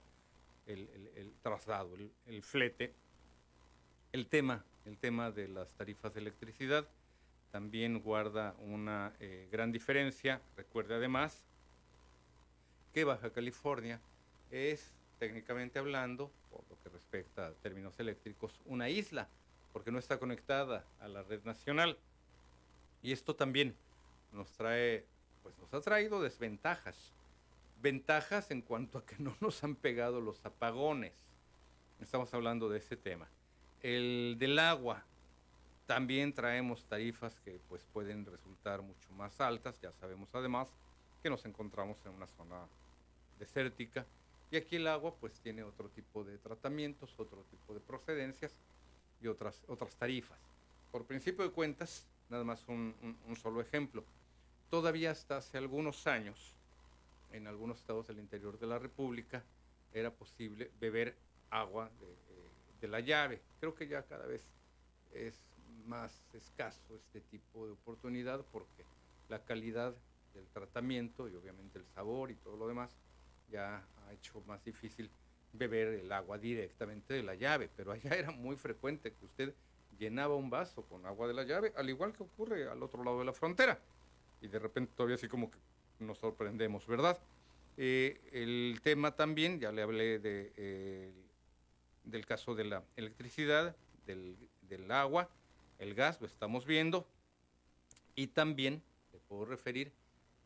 el, 0.64 1.34
traslado, 1.42 1.94
el, 2.24 2.42
flete. 2.42 2.94
El 4.12 4.28
tema, 4.28 4.64
el 4.86 4.96
tema 4.96 5.30
de 5.30 5.46
las 5.46 5.74
tarifas 5.74 6.14
de 6.14 6.20
electricidad 6.20 6.88
también 7.50 8.00
guarda 8.00 8.54
una 8.60 9.12
eh, 9.20 9.46
gran 9.52 9.72
diferencia. 9.72 10.40
Recuerde 10.56 10.94
además 10.94 11.44
que 12.92 13.04
Baja 13.04 13.30
California 13.30 14.00
es, 14.50 14.92
técnicamente 15.18 15.78
hablando, 15.78 16.30
por 16.50 16.64
lo 16.68 16.80
que 16.82 16.88
respecta 16.88 17.48
a 17.48 17.52
términos 17.52 17.98
eléctricos, 17.98 18.60
una 18.66 18.88
isla, 18.88 19.28
porque 19.72 19.92
no 19.92 19.98
está 19.98 20.18
conectada 20.18 20.84
a 21.00 21.08
la 21.08 21.22
red 21.22 21.44
nacional. 21.44 21.96
Y 23.02 23.12
esto 23.12 23.34
también 23.36 23.74
nos 24.32 24.50
trae, 24.52 25.06
pues 25.42 25.56
nos 25.58 25.72
ha 25.72 25.80
traído 25.80 26.20
desventajas. 26.20 27.12
Ventajas 27.80 28.50
en 28.50 28.62
cuanto 28.62 28.98
a 28.98 29.06
que 29.06 29.16
no 29.18 29.36
nos 29.40 29.62
han 29.64 29.76
pegado 29.76 30.20
los 30.20 30.44
apagones. 30.44 31.14
Estamos 32.00 32.32
hablando 32.34 32.68
de 32.68 32.78
ese 32.78 32.96
tema. 32.96 33.28
El 33.82 34.36
del 34.38 34.58
agua, 34.58 35.04
también 35.86 36.32
traemos 36.32 36.84
tarifas 36.84 37.34
que 37.40 37.58
pues 37.68 37.84
pueden 37.92 38.26
resultar 38.26 38.82
mucho 38.82 39.10
más 39.12 39.40
altas. 39.40 39.80
Ya 39.80 39.92
sabemos 39.92 40.28
además 40.34 40.68
que 41.22 41.30
nos 41.30 41.44
encontramos 41.44 41.98
en 42.04 42.12
una 42.12 42.26
zona 42.26 42.66
desértica 43.40 44.06
y 44.50 44.56
aquí 44.56 44.76
el 44.76 44.86
agua 44.86 45.14
pues 45.14 45.40
tiene 45.40 45.62
otro 45.62 45.88
tipo 45.88 46.24
de 46.24 46.38
tratamientos, 46.38 47.14
otro 47.18 47.44
tipo 47.50 47.72
de 47.72 47.80
procedencias 47.80 48.52
y 49.20 49.28
otras, 49.28 49.62
otras 49.68 49.94
tarifas. 49.94 50.38
Por 50.90 51.04
principio 51.04 51.44
de 51.44 51.50
cuentas, 51.50 52.04
nada 52.28 52.42
más 52.42 52.66
un, 52.66 52.94
solo 53.40 53.60
ejemplo, 53.60 54.04
todavía 54.68 55.12
hasta 55.12 55.36
hace 55.36 55.58
algunos 55.58 56.06
años, 56.06 56.54
en 57.32 57.46
algunos 57.46 57.78
estados 57.78 58.08
del 58.08 58.18
interior 58.18 58.58
de 58.58 58.66
la 58.66 58.78
República, 58.78 59.44
era 59.92 60.10
posible 60.10 60.70
beber 60.80 61.14
agua 61.50 61.90
de, 62.00 62.16
de 62.80 62.88
la 62.88 63.00
llave. 63.00 63.40
Creo 63.60 63.74
que 63.74 63.86
ya 63.86 64.02
cada 64.02 64.26
vez 64.26 64.42
es 65.12 65.38
más 65.86 66.24
escaso 66.34 66.96
este 66.96 67.20
tipo 67.20 67.66
de 67.66 67.72
oportunidad 67.72 68.44
porque 68.52 68.84
la 69.28 69.44
calidad 69.44 69.94
del 70.34 70.46
tratamiento 70.48 71.28
y 71.28 71.34
obviamente 71.34 71.78
el 71.78 71.86
sabor 71.94 72.32
y 72.32 72.34
todo 72.34 72.56
lo 72.56 72.66
demás 72.66 72.90
ya 73.51 73.85
ha 74.06 74.12
hecho 74.12 74.43
más 74.47 74.64
difícil 74.64 75.10
beber 75.52 75.89
el 75.89 76.12
agua 76.12 76.39
directamente 76.39 77.14
de 77.14 77.22
la 77.22 77.35
llave, 77.35 77.68
pero 77.77 77.93
allá 77.93 78.10
era 78.18 78.31
muy 78.31 78.56
frecuente 78.56 79.12
que 79.12 79.24
usted 79.24 79.55
llenaba 79.98 80.35
un 80.35 80.48
vaso 80.48 80.82
con 80.82 81.05
agua 81.06 81.28
de 81.28 81.35
la 81.35 81.44
llave, 81.44 81.72
al 81.77 81.89
igual 81.90 82.12
que 82.12 82.22
ocurre 82.22 82.68
al 82.68 82.82
otro 82.82 83.05
lado 83.05 83.18
de 83.18 83.24
la 83.24 83.32
frontera. 83.32 83.78
Y 84.40 84.48
de 84.48 84.59
repente 84.59 84.93
todavía 84.97 85.16
así 85.16 85.28
como 85.28 85.51
que 85.51 85.59
nos 85.98 86.18
sorprendemos, 86.18 86.86
¿verdad? 86.86 87.18
Eh, 87.77 88.20
el 88.32 88.81
tema 88.82 89.14
también, 89.14 89.60
ya 89.60 89.72
le 89.72 89.82
hablé 89.82 90.18
de, 90.18 90.52
eh, 90.56 91.12
del 92.05 92.24
caso 92.24 92.55
de 92.55 92.64
la 92.64 92.82
electricidad, 92.97 93.77
del, 94.06 94.36
del 94.62 94.90
agua, 94.90 95.28
el 95.78 95.94
gas, 95.94 96.20
lo 96.20 96.27
estamos 96.27 96.64
viendo, 96.64 97.06
y 98.14 98.28
también 98.28 98.82
le 99.12 99.18
puedo 99.20 99.44
referir 99.44 99.93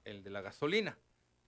el 0.05 0.23
de 0.23 0.31
la 0.31 0.43
gasolina 0.43 0.99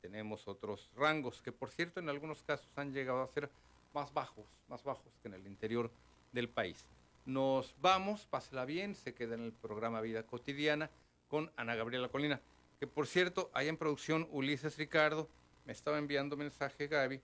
tenemos 0.06 0.46
otros 0.46 0.88
rangos 0.96 1.42
que 1.42 1.50
por 1.50 1.68
cierto 1.68 1.98
en 1.98 2.08
algunos 2.08 2.40
casos 2.44 2.70
han 2.76 2.92
llegado 2.92 3.22
a 3.22 3.26
ser 3.26 3.50
más 3.92 4.14
bajos, 4.14 4.46
más 4.68 4.84
bajos 4.84 5.12
que 5.20 5.26
en 5.26 5.34
el 5.34 5.46
interior 5.48 5.90
del 6.30 6.48
país. 6.48 6.86
Nos 7.24 7.74
vamos, 7.80 8.24
pásela 8.26 8.64
bien, 8.64 8.94
se 8.94 9.14
queda 9.14 9.34
en 9.34 9.42
el 9.42 9.52
programa 9.52 10.00
Vida 10.00 10.22
Cotidiana 10.22 10.90
con 11.26 11.50
Ana 11.56 11.74
Gabriela 11.74 12.08
Colina. 12.08 12.40
Que 12.78 12.86
por 12.86 13.08
cierto, 13.08 13.50
ahí 13.52 13.66
en 13.66 13.76
producción 13.76 14.28
Ulises 14.30 14.76
Ricardo 14.76 15.28
me 15.64 15.72
estaba 15.72 15.98
enviando 15.98 16.36
mensaje 16.36 16.86
Gaby. 16.86 17.20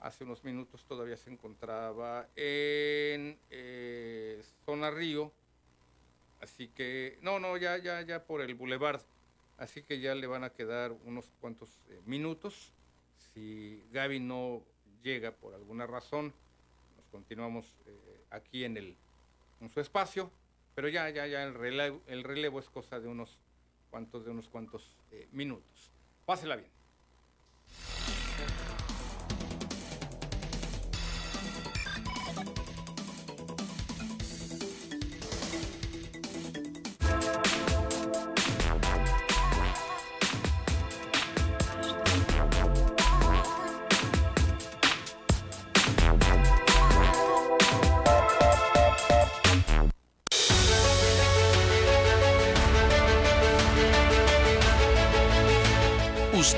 Hace 0.00 0.24
unos 0.24 0.42
minutos 0.42 0.84
todavía 0.86 1.16
se 1.16 1.30
encontraba 1.30 2.26
en 2.34 3.38
eh, 3.50 4.42
Zona 4.66 4.90
Río. 4.90 5.30
Así 6.40 6.66
que, 6.66 7.16
no, 7.22 7.38
no, 7.38 7.56
ya, 7.56 7.78
ya, 7.78 8.02
ya 8.02 8.24
por 8.24 8.40
el 8.40 8.56
Boulevard. 8.56 9.00
Así 9.56 9.82
que 9.82 10.00
ya 10.00 10.14
le 10.14 10.26
van 10.26 10.44
a 10.44 10.50
quedar 10.50 10.92
unos 11.04 11.30
cuantos 11.40 11.70
eh, 11.88 12.00
minutos. 12.06 12.72
Si 13.16 13.82
Gaby 13.92 14.20
no 14.20 14.62
llega 15.02 15.32
por 15.32 15.54
alguna 15.54 15.86
razón, 15.86 16.32
nos 16.96 17.06
continuamos 17.06 17.66
eh, 17.86 18.24
aquí 18.30 18.64
en, 18.64 18.76
el, 18.76 18.96
en 19.60 19.70
su 19.70 19.80
espacio. 19.80 20.30
Pero 20.74 20.88
ya, 20.88 21.08
ya, 21.10 21.26
ya 21.26 21.44
el 21.44 21.54
relevo, 21.54 22.02
el 22.08 22.24
relevo 22.24 22.58
es 22.58 22.68
cosa 22.68 22.98
de 22.98 23.06
unos 23.06 23.38
cuantos, 23.90 24.24
de 24.24 24.30
unos 24.32 24.48
cuantos 24.48 24.96
eh, 25.12 25.28
minutos. 25.30 25.92
Pásela 26.26 26.56
bien. 26.56 26.73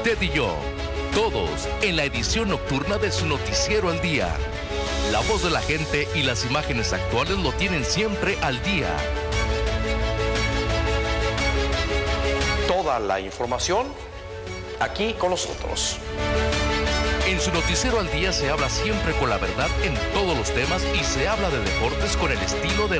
Usted 0.07 0.23
y 0.23 0.31
yo, 0.31 0.55
todos 1.13 1.69
en 1.83 1.97
la 1.97 2.05
edición 2.05 2.51
nocturna 2.51 2.97
de 2.97 3.11
su 3.11 3.27
noticiero 3.27 3.91
al 3.91 4.01
día. 4.01 4.29
La 5.11 5.19
voz 5.23 5.43
de 5.43 5.51
la 5.51 5.61
gente 5.61 6.07
y 6.15 6.23
las 6.23 6.45
imágenes 6.45 6.93
actuales 6.93 7.37
lo 7.39 7.51
tienen 7.51 7.85
siempre 7.85 8.39
al 8.41 8.63
día. 8.63 8.87
Toda 12.69 13.01
la 13.01 13.19
información 13.19 13.89
aquí 14.79 15.13
con 15.15 15.31
nosotros. 15.31 15.99
En 17.27 17.41
su 17.41 17.53
noticiero 17.53 17.99
al 17.99 18.09
día 18.13 18.33
se 18.33 18.49
habla 18.49 18.71
siempre 18.71 19.13
con 19.15 19.29
la 19.29 19.39
verdad 19.39 19.69
en 19.83 19.93
todos 20.15 20.39
los 20.39 20.55
temas 20.55 20.85
y 20.95 21.03
se 21.03 21.27
habla 21.27 21.51
de 21.51 21.59
deportes 21.59 22.17
con 22.17 22.31
el 22.31 22.39
estilo 22.39 22.87
de 22.87 22.95